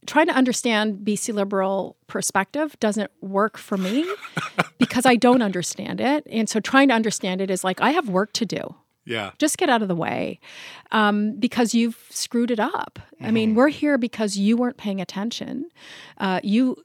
trying 0.08 0.28
to 0.28 0.34
understand 0.34 1.06
BC 1.06 1.34
Liberal 1.34 1.96
perspective 2.08 2.76
doesn't 2.80 3.12
work 3.22 3.58
for 3.58 3.78
me 3.78 4.06
because 4.80 5.06
I 5.06 5.16
don't 5.16 5.42
understand 5.42 6.02
it, 6.02 6.26
and 6.30 6.50
so 6.50 6.60
trying 6.60 6.88
to 6.88 6.96
understand 6.96 7.42
it 7.42 7.52
is 7.52 7.64
like 7.64 7.80
I 7.82 7.92
have 7.92 8.10
work 8.10 8.34
to 8.34 8.46
do. 8.46 8.76
Yeah. 9.06 9.32
Just 9.38 9.58
get 9.58 9.70
out 9.70 9.82
of 9.82 9.88
the 9.88 9.96
way 9.96 10.40
um, 10.92 11.40
because 11.40 11.74
you've 11.74 12.06
screwed 12.10 12.52
it 12.52 12.60
up. 12.60 13.00
I 13.22 13.32
mean, 13.32 13.56
we're 13.56 13.70
here 13.70 13.98
because 13.98 14.38
you 14.38 14.58
weren't 14.58 14.76
paying 14.76 15.00
attention. 15.00 15.70
Uh, 16.18 16.42
you 16.44 16.76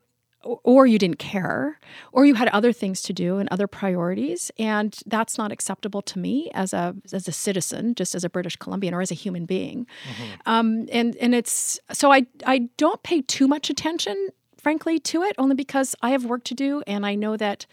or- 0.44 0.86
you 0.86 0.98
didn't 0.98 1.18
care, 1.18 1.78
or 2.12 2.26
you 2.26 2.34
had 2.34 2.48
other 2.48 2.72
things 2.72 3.02
to 3.02 3.12
do 3.12 3.38
and 3.38 3.48
other 3.50 3.66
priorities, 3.66 4.50
and 4.58 4.98
that's 5.06 5.38
not 5.38 5.52
acceptable 5.52 6.02
to 6.02 6.18
me 6.18 6.50
as 6.54 6.72
a 6.72 6.94
as 7.12 7.28
a 7.28 7.32
citizen, 7.32 7.94
just 7.94 8.14
as 8.14 8.24
a 8.24 8.30
British 8.30 8.56
Columbian 8.56 8.94
or 8.94 9.00
as 9.00 9.10
a 9.10 9.14
human 9.14 9.46
being. 9.46 9.86
Um, 10.46 10.86
and 10.92 11.16
and 11.16 11.34
it's 11.34 11.78
so 11.92 12.12
I 12.12 12.26
I 12.46 12.68
don't 12.76 13.02
pay 13.02 13.22
too 13.22 13.46
much 13.48 13.70
attention, 13.70 14.28
frankly, 14.58 14.98
to 15.00 15.22
it, 15.22 15.34
only 15.38 15.54
because 15.54 15.94
I 16.02 16.10
have 16.10 16.24
work 16.24 16.44
to 16.44 16.54
do, 16.54 16.82
and 16.86 17.06
I 17.06 17.14
know 17.14 17.36
that 17.36 17.66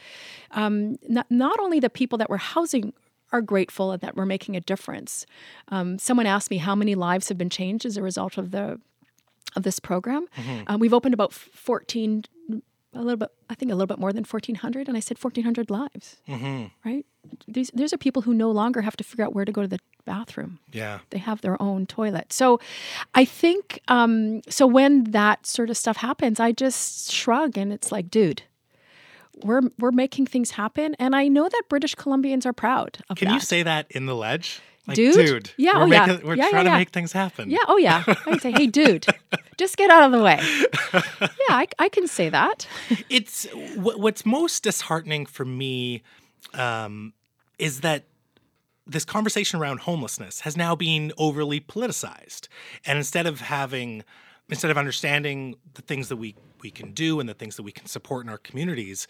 um, 0.51 0.97
not 1.07 1.25
not 1.29 1.59
only 1.59 1.79
the 1.79 1.89
people 1.89 2.17
that 2.19 2.29
we're 2.29 2.37
housing 2.37 2.93
are 3.31 3.41
grateful 3.41 3.91
and 3.91 4.01
that 4.01 4.15
we're 4.15 4.25
making 4.25 4.55
a 4.55 4.59
difference. 4.61 5.25
Um, 5.67 5.99
someone 5.99 6.25
asked 6.25 6.49
me 6.49 6.57
how 6.57 6.73
many 6.75 6.95
lives 6.95 7.29
have 7.29 7.37
been 7.37 7.49
changed 7.51 7.85
as 7.85 7.95
a 7.97 8.01
result 8.01 8.37
of 8.37 8.49
the 8.51 8.79
of 9.55 9.63
this 9.63 9.79
program. 9.79 10.25
Uh, 10.67 10.77
we've 10.79 10.93
opened 10.93 11.13
about 11.15 11.33
14, 11.33 12.23
a 12.93 12.99
little 12.99 13.17
bit, 13.17 13.29
I 13.49 13.55
think 13.55 13.71
a 13.71 13.75
little 13.75 13.87
bit 13.87 13.99
more 13.99 14.11
than 14.11 14.23
1,400. 14.23 14.87
And 14.87 14.97
I 14.97 14.99
said 14.99 15.17
1,400 15.21 15.69
lives, 15.69 16.17
right? 16.83 17.05
These, 17.47 17.71
these 17.73 17.93
are 17.93 17.97
people 17.97 18.23
who 18.23 18.33
no 18.33 18.49
longer 18.51 18.81
have 18.81 18.97
to 18.97 19.03
figure 19.03 19.23
out 19.23 19.33
where 19.35 19.45
to 19.45 19.51
go 19.51 19.61
to 19.61 19.67
the 19.67 19.79
bathroom. 20.05 20.59
Yeah. 20.71 20.99
They 21.11 21.19
have 21.19 21.41
their 21.41 21.61
own 21.61 21.85
toilet. 21.85 22.33
So 22.33 22.59
I 23.13 23.25
think, 23.25 23.81
um, 23.87 24.41
so 24.49 24.65
when 24.65 25.03
that 25.11 25.45
sort 25.45 25.69
of 25.69 25.77
stuff 25.77 25.97
happens, 25.97 26.39
I 26.39 26.51
just 26.51 27.11
shrug 27.11 27.57
and 27.57 27.71
it's 27.71 27.91
like, 27.91 28.09
dude, 28.09 28.43
we're, 29.43 29.61
we're 29.77 29.91
making 29.91 30.25
things 30.25 30.51
happen. 30.51 30.95
And 30.99 31.15
I 31.15 31.27
know 31.27 31.47
that 31.47 31.63
British 31.69 31.95
Columbians 31.95 32.45
are 32.45 32.53
proud 32.53 32.97
of 33.09 33.17
Can 33.17 33.27
that. 33.27 33.35
you 33.35 33.39
say 33.39 33.63
that 33.63 33.85
in 33.91 34.05
the 34.07 34.15
ledge? 34.15 34.61
Like, 34.89 34.95
Dude? 34.95 35.51
Yeah, 35.57 35.77
we're 35.77 35.83
oh, 35.83 35.85
yeah. 35.85 36.05
making, 36.05 36.27
we're 36.27 36.35
Yeah, 36.35 36.43
yeah, 36.45 36.49
trying 36.49 36.65
yeah. 36.65 36.71
to 36.73 36.77
make 36.77 36.89
things 36.89 37.11
happen. 37.11 37.49
Yeah. 37.49 37.59
Oh, 37.67 37.77
yeah. 37.77 38.03
I 38.07 38.13
can 38.15 38.39
say, 38.39 38.51
hey, 38.51 38.67
dude, 38.67 39.05
just 39.57 39.77
get 39.77 39.89
out 39.89 40.03
of 40.03 40.11
the 40.11 40.21
way. 40.23 40.39
Yeah, 41.49 41.55
I, 41.55 41.67
I 41.77 41.89
can 41.89 42.07
say 42.07 42.29
that. 42.29 42.67
it's 43.09 43.45
wh- 43.75 43.97
what's 43.99 44.25
most 44.25 44.63
disheartening 44.63 45.25
for 45.25 45.45
me 45.45 46.03
um, 46.53 47.13
is 47.57 47.81
that 47.81 48.05
this 48.87 49.05
conversation 49.05 49.59
around 49.59 49.81
homelessness 49.81 50.41
has 50.41 50.57
now 50.57 50.75
been 50.75 51.11
overly 51.17 51.59
politicized 51.59 52.47
and 52.85 52.97
instead 52.97 53.27
of 53.27 53.41
having 53.41 54.03
instead 54.49 54.71
of 54.71 54.77
understanding 54.77 55.55
the 55.75 55.81
things 55.83 56.09
that 56.09 56.17
we 56.17 56.35
we 56.61 56.71
can 56.71 56.91
do 56.91 57.19
and 57.19 57.29
the 57.29 57.33
things 57.35 57.55
that 57.55 57.63
we 57.63 57.71
can 57.71 57.85
support 57.85 58.25
in 58.25 58.29
our 58.29 58.37
communities 58.39 59.07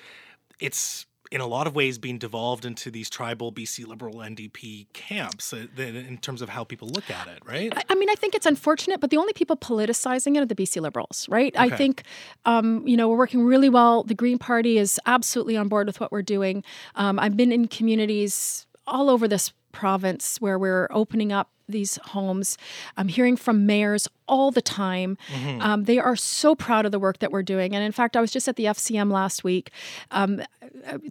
it's 0.59 1.05
in 1.31 1.41
a 1.41 1.45
lot 1.47 1.67
of 1.67 1.75
ways 1.75 1.97
being 1.99 2.17
devolved 2.17 2.65
into 2.65 2.89
these 2.89 3.09
tribal 3.09 3.51
BC 3.51 3.85
liberal 3.85 4.15
NDP 4.15 4.87
camps 4.93 5.53
uh, 5.53 5.65
in 5.77 6.17
terms 6.17 6.41
of 6.41 6.49
how 6.49 6.63
people 6.63 6.87
look 6.87 7.09
at 7.11 7.27
it 7.27 7.39
right 7.45 7.71
I- 7.77 7.83
I 7.89 7.95
mean, 7.95 8.09
I 8.09 8.15
think 8.15 8.33
it's 8.35 8.45
unfortunate, 8.45 8.99
but 8.99 9.09
the 9.11 9.17
only 9.17 9.33
people 9.33 9.55
politicizing 9.57 10.35
it 10.35 10.39
are 10.41 10.45
the 10.45 10.55
BC 10.55 10.81
Liberals, 10.81 11.27
right? 11.29 11.53
I 11.57 11.69
think, 11.77 12.03
um, 12.45 12.87
you 12.87 12.95
know, 12.97 13.07
we're 13.09 13.17
working 13.17 13.43
really 13.45 13.69
well. 13.69 14.03
The 14.03 14.15
Green 14.15 14.37
Party 14.37 14.77
is 14.77 14.99
absolutely 15.05 15.55
on 15.57 15.67
board 15.67 15.85
with 15.87 15.99
what 15.99 16.11
we're 16.11 16.21
doing. 16.23 16.63
Um, 16.95 17.19
I've 17.19 17.35
been 17.37 17.51
in 17.51 17.67
communities 17.67 18.65
all 18.87 19.09
over 19.09 19.27
this 19.27 19.51
province 19.71 20.41
where 20.41 20.57
we're 20.57 20.87
opening 20.91 21.31
up 21.31 21.49
these 21.69 21.97
homes. 22.03 22.57
I'm 22.97 23.07
hearing 23.07 23.35
from 23.37 23.65
mayors 23.65 24.07
all 24.27 24.51
the 24.51 24.61
time. 24.61 25.17
Um, 25.61 25.83
they 25.85 25.97
are 25.97 26.15
so 26.15 26.53
proud 26.55 26.85
of 26.85 26.91
the 26.91 26.99
work 26.99 27.19
that 27.19 27.31
we're 27.31 27.43
doing. 27.43 27.75
And 27.75 27.83
in 27.83 27.91
fact, 27.91 28.15
I 28.15 28.21
was 28.21 28.31
just 28.31 28.47
at 28.47 28.55
the 28.57 28.65
FCM 28.65 29.11
last 29.11 29.43
week 29.43 29.71
um, 30.11 30.41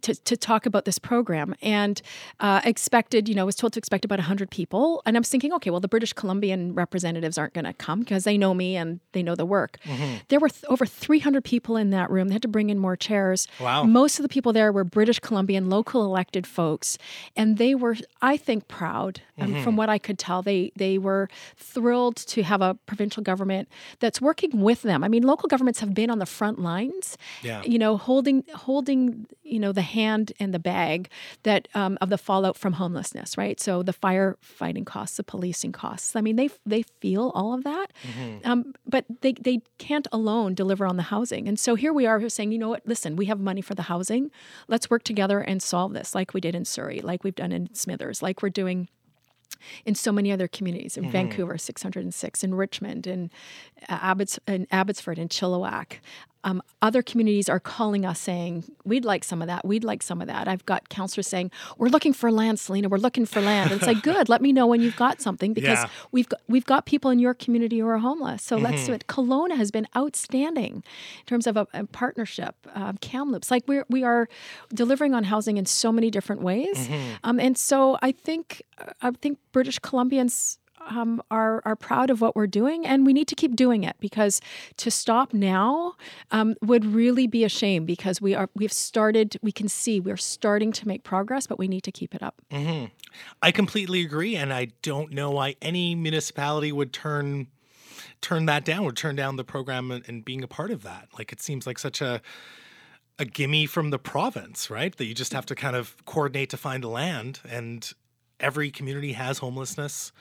to, 0.02 0.14
to 0.14 0.36
talk 0.36 0.66
about 0.66 0.84
this 0.84 0.98
program 1.00 1.54
and 1.60 2.00
uh, 2.38 2.60
expected, 2.64 3.28
you 3.28 3.34
know, 3.34 3.44
was 3.44 3.56
told 3.56 3.72
to 3.72 3.78
expect 3.78 4.04
about 4.04 4.18
100 4.20 4.50
people. 4.50 5.02
And 5.04 5.16
I 5.16 5.20
was 5.20 5.28
thinking, 5.28 5.52
okay, 5.54 5.70
well, 5.70 5.80
the 5.80 5.88
British 5.88 6.12
Columbian 6.12 6.74
representatives 6.74 7.38
aren't 7.38 7.54
going 7.54 7.64
to 7.64 7.72
come 7.72 8.00
because 8.00 8.22
they 8.24 8.38
know 8.38 8.54
me 8.54 8.76
and 8.76 9.00
they 9.12 9.22
know 9.22 9.34
the 9.34 9.46
work. 9.46 9.78
There 10.28 10.38
were 10.38 10.48
th- 10.48 10.64
over 10.68 10.86
300 10.86 11.42
people 11.44 11.76
in 11.76 11.90
that 11.90 12.10
room. 12.10 12.28
They 12.28 12.34
had 12.34 12.42
to 12.42 12.48
bring 12.48 12.70
in 12.70 12.78
more 12.78 12.96
chairs. 12.96 13.48
Wow. 13.60 13.82
Most 13.82 14.20
of 14.20 14.22
the 14.22 14.28
people 14.28 14.52
there 14.52 14.70
were 14.70 14.84
British 14.84 15.18
Columbian 15.18 15.68
local 15.68 16.04
elected 16.04 16.46
folks, 16.46 16.98
and 17.36 17.58
they 17.58 17.74
were, 17.74 17.96
I 18.22 18.36
think, 18.36 18.68
proud. 18.68 19.22
Um, 19.40 19.62
from 19.62 19.76
what 19.76 19.88
I 19.88 19.98
could 19.98 20.18
tell, 20.18 20.42
they 20.48 20.60
they 20.82 20.94
were 21.08 21.24
thrilled 21.72 22.16
to 22.34 22.38
have 22.42 22.60
a 22.62 22.74
provincial 22.90 23.22
government 23.30 23.68
that's 24.02 24.20
working 24.20 24.52
with 24.68 24.80
them. 24.82 25.00
I 25.06 25.08
mean, 25.14 25.22
local 25.32 25.48
governments 25.54 25.80
have 25.80 25.92
been 26.00 26.10
on 26.14 26.18
the 26.24 26.30
front 26.38 26.58
lines, 26.70 27.16
Yeah. 27.42 27.62
you 27.72 27.78
know, 27.78 27.92
holding 28.08 28.44
holding 28.66 29.26
you 29.54 29.60
know 29.64 29.72
the 29.72 29.86
hand 29.98 30.26
and 30.40 30.50
the 30.56 30.58
bag 30.72 31.00
that 31.48 31.62
um, 31.80 31.96
of 32.00 32.08
the 32.14 32.18
fallout 32.18 32.56
from 32.62 32.72
homelessness, 32.74 33.36
right? 33.42 33.58
So 33.66 33.82
the 33.82 33.92
firefighting 34.06 34.84
costs, 34.94 35.16
the 35.16 35.24
policing 35.24 35.72
costs. 35.72 36.16
I 36.16 36.20
mean, 36.20 36.36
they 36.36 36.48
they 36.66 36.82
feel 37.00 37.30
all 37.34 37.54
of 37.54 37.62
that, 37.64 37.86
um, 38.44 38.74
but 38.86 39.04
they 39.22 39.32
they 39.32 39.60
can't 39.78 40.08
alone 40.12 40.54
deliver 40.54 40.84
on 40.86 40.96
the 40.96 41.08
housing. 41.14 41.48
And 41.48 41.58
so 41.58 41.74
here 41.74 41.92
we 41.92 42.06
are 42.06 42.28
saying, 42.28 42.52
you 42.52 42.58
know 42.58 42.68
what? 42.74 42.82
Listen, 42.86 43.16
we 43.16 43.26
have 43.26 43.40
money 43.40 43.62
for 43.62 43.74
the 43.74 43.82
housing. 43.92 44.30
Let's 44.68 44.90
work 44.90 45.02
together 45.02 45.40
and 45.40 45.62
solve 45.62 45.92
this, 45.94 46.14
like 46.14 46.34
we 46.34 46.40
did 46.40 46.54
in 46.54 46.64
Surrey, 46.64 47.00
like 47.00 47.24
we've 47.24 47.34
done 47.44 47.52
in 47.52 47.74
Smithers, 47.74 48.22
like 48.22 48.42
we're 48.42 48.50
doing 48.62 48.88
in 49.84 49.94
so 49.94 50.12
many 50.12 50.32
other 50.32 50.48
communities. 50.48 50.96
In 50.96 51.10
Vancouver 51.10 51.58
606 51.58 52.44
in 52.44 52.54
Richmond 52.54 53.06
in 53.06 53.30
uh, 53.88 53.98
Abbots 54.00 54.38
in 54.46 54.66
Abbotsford 54.70 55.18
in 55.18 55.28
Chilliwack 55.28 55.98
um, 56.44 56.62
other 56.82 57.02
communities 57.02 57.48
are 57.48 57.58
calling 57.60 58.06
us 58.06 58.20
saying, 58.20 58.64
we'd 58.84 59.04
like 59.04 59.24
some 59.24 59.42
of 59.42 59.48
that, 59.48 59.64
we'd 59.66 59.84
like 59.84 60.02
some 60.02 60.20
of 60.20 60.28
that. 60.28 60.46
I've 60.48 60.64
got 60.66 60.88
counselors 60.88 61.26
saying, 61.26 61.50
we're 61.78 61.88
looking 61.88 62.12
for 62.12 62.30
land, 62.30 62.60
Selina, 62.60 62.88
we're 62.88 62.98
looking 62.98 63.26
for 63.26 63.40
land. 63.42 63.72
And 63.72 63.80
it's 63.80 63.86
like, 63.86 64.02
good, 64.02 64.28
let 64.28 64.40
me 64.40 64.52
know 64.52 64.66
when 64.66 64.80
you've 64.80 64.96
got 64.96 65.20
something 65.20 65.52
because 65.52 65.80
Yeah. 65.80 65.88
we've 66.12 66.28
got, 66.28 66.40
we've 66.48 66.64
got 66.64 66.86
people 66.86 67.10
in 67.10 67.18
your 67.18 67.34
community 67.34 67.80
who 67.80 67.88
are 67.88 67.98
homeless. 67.98 68.42
So 68.42 68.56
let's 68.56 68.86
do 68.86 68.92
it. 68.92 69.06
Kelowna 69.08 69.56
has 69.56 69.70
been 69.70 69.86
outstanding 69.96 70.74
in 71.20 71.24
terms 71.26 71.46
of 71.46 71.56
a, 71.56 71.66
a 71.74 71.84
partnership. 71.86 72.54
Um, 72.74 72.96
Kamloops, 72.98 73.50
like 73.50 73.64
we're, 73.66 73.84
we 73.90 74.04
are 74.04 74.28
delivering 74.72 75.14
on 75.14 75.24
housing 75.24 75.56
in 75.56 75.66
so 75.66 75.90
many 75.92 76.10
different 76.10 76.42
ways. 76.42 76.88
Um, 77.24 77.40
and 77.40 77.58
so 77.58 77.98
I 78.00 78.12
think, 78.12 78.62
I 79.02 79.10
think 79.10 79.38
British 79.52 79.80
Columbians 79.80 80.58
um, 80.88 81.22
are 81.30 81.62
are 81.64 81.76
proud 81.76 82.10
of 82.10 82.20
what 82.20 82.36
we're 82.36 82.46
doing, 82.46 82.86
and 82.86 83.06
we 83.06 83.12
need 83.12 83.28
to 83.28 83.34
keep 83.34 83.56
doing 83.56 83.84
it 83.84 83.96
because 84.00 84.40
to 84.76 84.90
stop 84.90 85.32
now 85.32 85.94
um, 86.30 86.54
would 86.62 86.84
really 86.84 87.26
be 87.26 87.44
a 87.44 87.48
shame 87.48 87.84
because 87.84 88.20
we 88.20 88.34
are 88.34 88.48
we've 88.54 88.72
started. 88.72 89.36
We 89.42 89.52
can 89.52 89.68
see 89.68 90.00
we're 90.00 90.16
starting 90.16 90.72
to 90.72 90.88
make 90.88 91.04
progress, 91.04 91.46
but 91.46 91.58
we 91.58 91.68
need 91.68 91.82
to 91.82 91.92
keep 91.92 92.14
it 92.14 92.22
up. 92.22 92.42
I 93.42 93.52
completely 93.52 94.02
agree, 94.02 94.36
and 94.36 94.52
I 94.52 94.68
don't 94.82 95.12
know 95.12 95.30
why 95.30 95.56
any 95.62 95.94
municipality 95.94 96.72
would 96.72 96.92
turn 96.92 97.48
turn 98.20 98.46
that 98.46 98.64
down, 98.64 98.84
would 98.84 98.96
turn 98.96 99.16
down 99.16 99.36
the 99.36 99.44
program 99.44 99.90
and, 99.90 100.08
and 100.08 100.24
being 100.24 100.42
a 100.42 100.48
part 100.48 100.70
of 100.70 100.82
that. 100.82 101.08
Like 101.16 101.32
it 101.32 101.40
seems 101.40 101.66
like 101.66 101.78
such 101.78 102.00
a 102.00 102.20
a 103.18 103.24
gimme 103.24 103.66
from 103.66 103.90
the 103.90 103.98
province, 103.98 104.70
right? 104.70 104.96
That 104.96 105.06
you 105.06 105.14
just 105.14 105.32
have 105.32 105.44
to 105.46 105.54
kind 105.54 105.74
of 105.74 105.96
coordinate 106.06 106.50
to 106.50 106.56
find 106.56 106.84
the 106.84 106.88
land, 106.88 107.40
and 107.48 107.90
every 108.38 108.70
community 108.70 109.12
has 109.14 109.38
homelessness. 109.38 110.12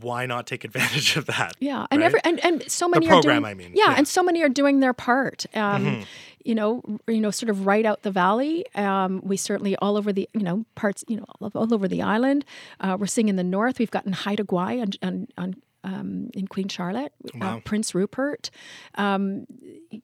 Why 0.00 0.26
not 0.26 0.46
take 0.46 0.64
advantage 0.64 1.16
of 1.16 1.26
that? 1.26 1.52
Yeah, 1.60 1.86
and 1.90 2.00
right? 2.00 2.06
every 2.06 2.20
and, 2.24 2.44
and 2.44 2.70
so 2.70 2.88
many 2.88 3.06
program, 3.06 3.44
are 3.44 3.48
I 3.48 3.54
doing, 3.54 3.70
mean, 3.70 3.76
yeah, 3.76 3.84
yeah. 3.84 3.90
Mm-hmm. 3.90 3.98
and 3.98 4.08
so 4.08 4.22
many 4.22 4.42
are 4.42 4.48
doing 4.48 4.80
their 4.80 4.92
part. 4.94 5.46
Um, 5.54 6.04
You 6.46 6.54
know, 6.54 6.82
you 7.08 7.20
know, 7.20 7.30
sort 7.30 7.48
of 7.48 7.64
right 7.64 7.86
out 7.86 8.02
the 8.02 8.10
valley. 8.10 8.66
Um, 8.74 9.22
we 9.24 9.38
certainly 9.38 9.76
all 9.76 9.96
over 9.96 10.12
the 10.12 10.28
you 10.34 10.42
know 10.42 10.66
parts 10.74 11.02
you 11.08 11.16
know 11.16 11.24
all, 11.40 11.50
all 11.54 11.72
over 11.72 11.88
the 11.88 12.02
island. 12.02 12.44
Uh, 12.80 12.98
we're 13.00 13.06
seeing 13.06 13.28
in 13.30 13.36
the 13.36 13.42
north. 13.44 13.78
We've 13.78 13.90
gotten 13.90 14.12
Haida 14.12 14.44
Gwaii 14.44 14.82
on, 14.82 14.90
on, 15.02 15.28
on 15.38 15.54
um, 15.84 16.30
in 16.34 16.46
Queen 16.48 16.68
Charlotte, 16.68 17.12
Wow. 17.34 17.56
uh, 17.58 17.60
Prince 17.60 17.94
Rupert. 17.94 18.50
Um, 18.96 19.46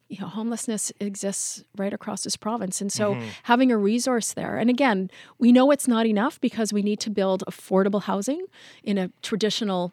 you 0.08 0.18
know, 0.20 0.28
homelessness 0.28 0.92
exists 1.00 1.64
right 1.76 1.92
across 1.92 2.22
this 2.22 2.36
province, 2.36 2.80
and 2.80 2.92
so 2.92 3.16
having 3.44 3.72
a 3.72 3.76
resource 3.78 4.32
there. 4.34 4.56
And 4.58 4.70
again, 4.70 5.10
we 5.38 5.50
know 5.52 5.70
it's 5.72 5.88
not 5.88 6.06
enough 6.06 6.40
because 6.40 6.72
we 6.72 6.82
need 6.82 7.00
to 7.00 7.10
build 7.10 7.42
affordable 7.48 8.02
housing 8.02 8.44
in 8.84 8.98
a 8.98 9.10
traditional 9.22 9.92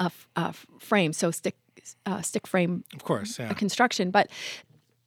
uh, 0.00 0.10
uh, 0.36 0.52
frame, 0.78 1.12
so 1.12 1.30
stick 1.30 1.56
uh, 2.06 2.22
stick 2.22 2.46
frame 2.46 2.84
Of 2.94 3.02
course, 3.04 3.38
yeah. 3.38 3.52
construction, 3.54 4.10
but 4.10 4.28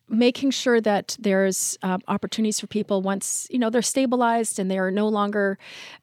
making 0.07 0.51
sure 0.51 0.79
that 0.81 1.17
there's 1.19 1.77
um, 1.81 1.99
opportunities 2.07 2.59
for 2.59 2.67
people 2.67 3.01
once 3.01 3.47
you 3.49 3.57
know 3.57 3.69
they're 3.71 3.81
stabilized 3.81 4.59
and 4.59 4.69
they're 4.69 4.91
no 4.91 5.07
longer 5.07 5.57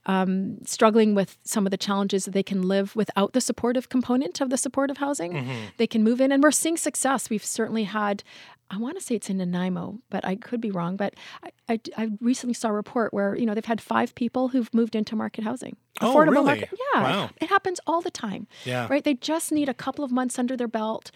um, 0.06 0.58
struggling 0.66 1.14
with 1.14 1.38
some 1.44 1.66
of 1.66 1.70
the 1.70 1.76
challenges 1.76 2.24
that 2.24 2.32
they 2.32 2.42
can 2.42 2.62
live 2.62 2.96
without 2.96 3.32
the 3.32 3.40
supportive 3.40 3.88
component 3.88 4.40
of 4.40 4.50
the 4.50 4.56
supportive 4.56 4.98
housing 4.98 5.46
they 5.76 5.86
can 5.86 6.02
move 6.02 6.20
in 6.20 6.32
and 6.32 6.42
we're 6.42 6.50
seeing 6.50 6.76
success 6.76 7.30
we've 7.30 7.44
certainly 7.44 7.84
had 7.84 8.24
i 8.70 8.76
want 8.76 8.96
to 8.98 9.04
say 9.04 9.14
it's 9.14 9.30
in 9.30 9.36
nanaimo 9.38 9.98
but 10.10 10.24
i 10.24 10.34
could 10.34 10.60
be 10.60 10.70
wrong 10.70 10.96
but 10.96 11.14
I, 11.44 11.50
I, 11.68 11.80
I 11.96 12.10
recently 12.20 12.54
saw 12.54 12.68
a 12.68 12.72
report 12.72 13.14
where 13.14 13.36
you 13.36 13.46
know 13.46 13.54
they've 13.54 13.64
had 13.64 13.80
five 13.80 14.14
people 14.16 14.48
who've 14.48 14.72
moved 14.74 14.96
into 14.96 15.14
market 15.14 15.44
housing 15.44 15.76
Oh, 16.00 16.14
affordable 16.16 16.30
really? 16.30 16.44
market 16.46 16.70
yeah 16.94 17.02
Wow. 17.02 17.30
it 17.40 17.48
happens 17.48 17.78
all 17.86 18.00
the 18.00 18.10
time 18.10 18.46
Yeah. 18.64 18.88
right 18.90 19.04
they 19.04 19.14
just 19.14 19.52
need 19.52 19.68
a 19.68 19.74
couple 19.74 20.04
of 20.04 20.10
months 20.10 20.38
under 20.38 20.56
their 20.56 20.68
belt 20.68 21.12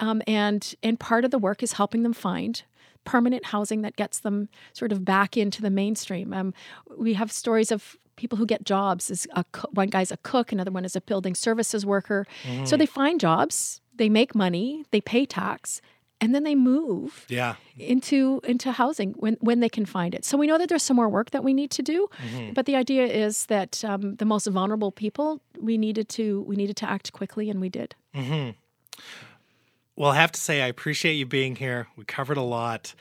um, 0.00 0.22
and 0.26 0.74
and 0.82 0.98
part 1.00 1.24
of 1.24 1.30
the 1.30 1.38
work 1.38 1.62
is 1.62 1.72
helping 1.74 2.02
them 2.02 2.12
find 2.12 2.62
permanent 3.04 3.46
housing 3.46 3.82
that 3.82 3.94
gets 3.96 4.18
them 4.20 4.48
sort 4.72 4.90
of 4.92 5.04
back 5.04 5.36
into 5.36 5.62
the 5.62 5.70
mainstream 5.70 6.32
um, 6.32 6.52
we 6.98 7.14
have 7.14 7.30
stories 7.30 7.70
of 7.70 7.96
people 8.16 8.36
who 8.38 8.46
get 8.46 8.64
jobs 8.64 9.26
co- 9.52 9.68
one 9.72 9.88
guy's 9.88 10.10
a 10.10 10.16
cook 10.18 10.50
another 10.52 10.70
one 10.72 10.84
is 10.84 10.96
a 10.96 11.00
building 11.00 11.34
services 11.34 11.84
worker 11.86 12.26
so 12.64 12.76
they 12.76 12.86
find 12.86 13.20
jobs 13.20 13.80
they 13.94 14.08
make 14.08 14.34
money 14.34 14.84
they 14.90 15.00
pay 15.00 15.24
tax 15.26 15.80
and 16.20 16.34
then 16.34 16.44
they 16.44 16.54
move 16.54 17.26
Yeah. 17.28 17.56
into 17.78 18.40
into 18.44 18.72
housing 18.72 19.12
when 19.18 19.36
when 19.40 19.60
they 19.60 19.68
can 19.68 19.84
find 19.84 20.14
it. 20.14 20.24
So 20.24 20.38
we 20.38 20.46
know 20.46 20.56
that 20.56 20.70
there's 20.70 20.82
some 20.82 20.96
more 20.96 21.10
work 21.10 21.30
that 21.32 21.44
we 21.44 21.52
need 21.52 21.70
to 21.72 21.82
do, 21.82 22.08
but 22.54 22.64
the 22.64 22.74
idea 22.74 23.04
is 23.04 23.44
that 23.46 23.84
um, 23.84 24.16
the 24.16 24.24
most 24.24 24.46
vulnerable 24.46 24.90
people 24.90 25.42
we 25.60 25.76
needed 25.76 26.08
to 26.16 26.40
we 26.48 26.56
needed 26.56 26.76
to 26.78 26.88
act 26.88 27.12
quickly, 27.12 27.50
and 27.50 27.60
we 27.60 27.68
did. 27.68 27.94
Well, 29.96 30.10
I 30.10 30.16
have 30.16 30.32
to 30.32 30.40
say, 30.40 30.60
I 30.62 30.66
appreciate 30.66 31.14
you 31.14 31.26
being 31.26 31.56
here. 31.56 31.88
We 31.96 32.04
covered 32.04 32.36
a 32.36 32.42
lot. 32.42 32.94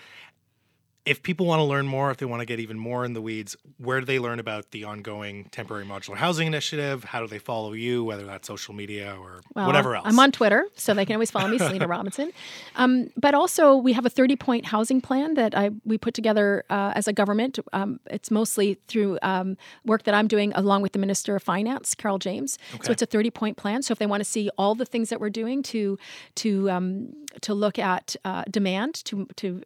If 1.05 1.21
people 1.21 1.45
want 1.45 1.59
to 1.59 1.63
learn 1.63 1.85
more, 1.85 2.09
if 2.09 2.17
they 2.17 2.25
want 2.25 2.41
to 2.41 2.45
get 2.45 2.59
even 2.59 2.79
more 2.79 3.05
in 3.05 3.13
the 3.13 3.21
weeds, 3.21 3.55
where 3.77 3.99
do 3.99 4.05
they 4.05 4.17
learn 4.17 4.39
about 4.39 4.71
the 4.71 4.85
ongoing 4.85 5.45
temporary 5.51 5.85
modular 5.85 6.15
housing 6.15 6.47
initiative? 6.47 7.03
How 7.03 7.19
do 7.21 7.27
they 7.27 7.37
follow 7.37 7.73
you, 7.73 8.03
whether 8.03 8.25
that's 8.25 8.47
social 8.47 8.73
media 8.73 9.15
or 9.19 9.41
Well, 9.55 9.67
whatever 9.67 9.95
else? 9.95 10.05
I'm 10.07 10.19
on 10.19 10.31
Twitter, 10.31 10.67
so 10.75 10.93
they 10.93 11.05
can 11.05 11.15
always 11.15 11.29
follow 11.29 11.47
me, 11.47 11.57
Selina 11.65 11.87
Robinson. 11.87 12.31
Um, 12.75 13.11
but 13.15 13.35
also, 13.35 13.75
we 13.75 13.93
have 13.93 14.05
a 14.05 14.09
30 14.09 14.35
point 14.35 14.65
housing 14.65 14.99
plan 14.99 15.35
that 15.35 15.55
I 15.55 15.69
we 15.85 15.97
put 15.97 16.13
together 16.15 16.63
uh, 16.69 16.93
as 16.95 17.07
a 17.07 17.13
government. 17.13 17.59
Um, 17.71 17.99
it's 18.07 18.31
mostly 18.31 18.79
through 18.87 19.19
um, 19.21 19.57
work 19.85 20.03
that 20.03 20.15
I'm 20.15 20.27
doing 20.27 20.53
along 20.55 20.81
with 20.81 20.93
the 20.93 20.99
Minister 20.99 21.35
of 21.35 21.43
Finance, 21.43 21.93
Carol 21.95 22.17
James. 22.17 22.57
So 22.81 22.91
it's 22.91 23.01
a 23.01 23.05
30 23.05 23.29
point 23.29 23.57
plan. 23.57 23.83
So 23.83 23.91
if 23.91 23.99
they 23.99 24.07
want 24.07 24.21
to 24.21 24.25
see 24.25 24.49
all 24.57 24.73
the 24.75 24.85
things 24.85 25.09
that 25.09 25.19
we're 25.19 25.29
doing 25.29 25.61
to 25.63 25.99
to 26.35 26.69
um, 26.71 27.13
to 27.41 27.53
look 27.53 27.77
at 27.77 28.15
uh, 28.25 28.43
demand 28.49 28.95
to 29.05 29.27
to 29.35 29.61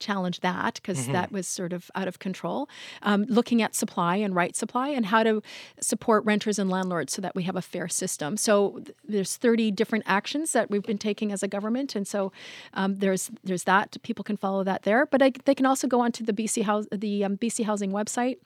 challenge 0.00 0.40
that 0.40 0.74
because 0.74 1.06
that 1.08 1.30
was 1.30 1.46
sort 1.46 1.72
of 1.72 1.90
out 1.94 2.08
of 2.08 2.18
control. 2.18 2.68
Um, 3.02 3.24
looking 3.28 3.62
at 3.62 3.74
supply 3.74 4.16
and 4.16 4.34
right 4.34 4.56
supply 4.56 4.88
and 4.88 5.06
how 5.06 5.22
to 5.22 5.42
support 5.80 6.24
renters 6.24 6.58
and 6.58 6.68
landlords 6.68 7.12
so 7.12 7.22
that 7.22 7.34
we 7.34 7.44
have 7.44 7.56
a 7.56 7.62
fair 7.62 7.88
system. 7.88 8.36
So 8.36 8.80
th- 8.84 8.96
there's 9.06 9.36
30 9.36 9.70
different 9.70 10.04
actions 10.06 10.52
that 10.52 10.70
we've 10.70 10.82
been 10.82 10.98
taking 10.98 11.32
as 11.32 11.42
a 11.42 11.48
government, 11.48 11.94
and 11.94 12.06
so 12.06 12.32
um, 12.74 12.96
there's 12.96 13.30
there's 13.44 13.64
that. 13.64 13.96
People 14.02 14.24
can 14.24 14.36
follow 14.36 14.64
that 14.64 14.82
there, 14.82 15.06
but 15.06 15.22
I, 15.22 15.32
they 15.44 15.54
can 15.54 15.66
also 15.66 15.86
go 15.86 16.00
onto 16.00 16.24
the 16.24 16.32
BC 16.32 16.64
House 16.64 16.86
the 16.90 17.24
um, 17.24 17.36
BC 17.36 17.64
Housing 17.64 17.92
website 17.92 18.38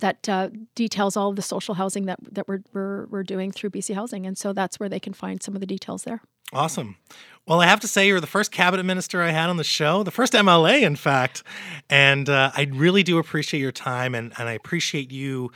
that 0.00 0.28
uh, 0.28 0.48
details 0.74 1.16
all 1.16 1.30
of 1.30 1.36
the 1.36 1.42
social 1.42 1.74
housing 1.74 2.06
that 2.06 2.18
that 2.32 2.48
we're, 2.48 2.62
we're 2.72 3.06
we're 3.06 3.22
doing 3.22 3.52
through 3.52 3.70
BC 3.70 3.94
Housing, 3.94 4.26
and 4.26 4.36
so 4.36 4.52
that's 4.52 4.80
where 4.80 4.88
they 4.88 5.00
can 5.00 5.12
find 5.12 5.42
some 5.42 5.54
of 5.54 5.60
the 5.60 5.66
details 5.66 6.04
there. 6.04 6.20
Awesome. 6.52 6.96
Well, 7.46 7.60
I 7.60 7.66
have 7.66 7.80
to 7.80 7.88
say, 7.88 8.06
you're 8.06 8.20
the 8.20 8.26
first 8.26 8.52
cabinet 8.52 8.84
minister 8.84 9.22
I 9.22 9.30
had 9.30 9.50
on 9.50 9.56
the 9.56 9.64
show, 9.64 10.02
the 10.02 10.10
first 10.10 10.34
MLA, 10.34 10.82
in 10.82 10.94
fact. 10.94 11.42
And 11.88 12.28
uh, 12.28 12.52
I 12.56 12.68
really 12.70 13.02
do 13.02 13.18
appreciate 13.18 13.60
your 13.60 13.72
time, 13.72 14.14
and, 14.14 14.32
and 14.38 14.48
I 14.48 14.52
appreciate 14.52 15.10
you 15.10 15.50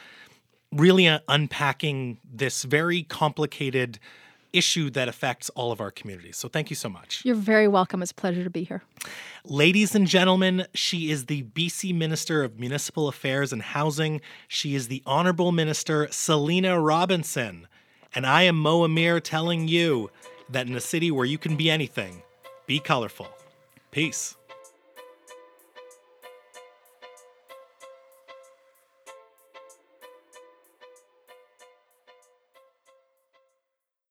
really 0.72 1.06
uh, 1.06 1.20
unpacking 1.28 2.18
this 2.24 2.64
very 2.64 3.02
complicated 3.04 3.98
issue 4.52 4.88
that 4.90 5.08
affects 5.08 5.50
all 5.50 5.72
of 5.72 5.80
our 5.80 5.90
communities. 5.90 6.36
So 6.36 6.48
thank 6.48 6.70
you 6.70 6.76
so 6.76 6.88
much. 6.88 7.24
You're 7.24 7.34
very 7.34 7.68
welcome. 7.68 8.02
It's 8.02 8.12
a 8.12 8.14
pleasure 8.14 8.44
to 8.44 8.50
be 8.50 8.64
here. 8.64 8.82
Ladies 9.44 9.94
and 9.94 10.06
gentlemen, 10.06 10.66
she 10.74 11.10
is 11.10 11.26
the 11.26 11.42
BC 11.42 11.94
Minister 11.94 12.44
of 12.44 12.58
Municipal 12.58 13.08
Affairs 13.08 13.52
and 13.52 13.60
Housing. 13.60 14.20
She 14.48 14.74
is 14.74 14.88
the 14.88 15.02
Honorable 15.06 15.52
Minister 15.52 16.08
Selina 16.10 16.80
Robinson. 16.80 17.66
And 18.14 18.24
I 18.26 18.42
am 18.42 18.56
Mo 18.56 18.84
Amir 18.84 19.18
telling 19.20 19.66
you 19.66 20.10
that 20.50 20.66
in 20.66 20.74
a 20.74 20.80
city 20.80 21.10
where 21.10 21.24
you 21.24 21.38
can 21.38 21.56
be 21.56 21.70
anything, 21.70 22.22
be 22.66 22.78
colorful. 22.78 23.28
Peace. 23.90 24.36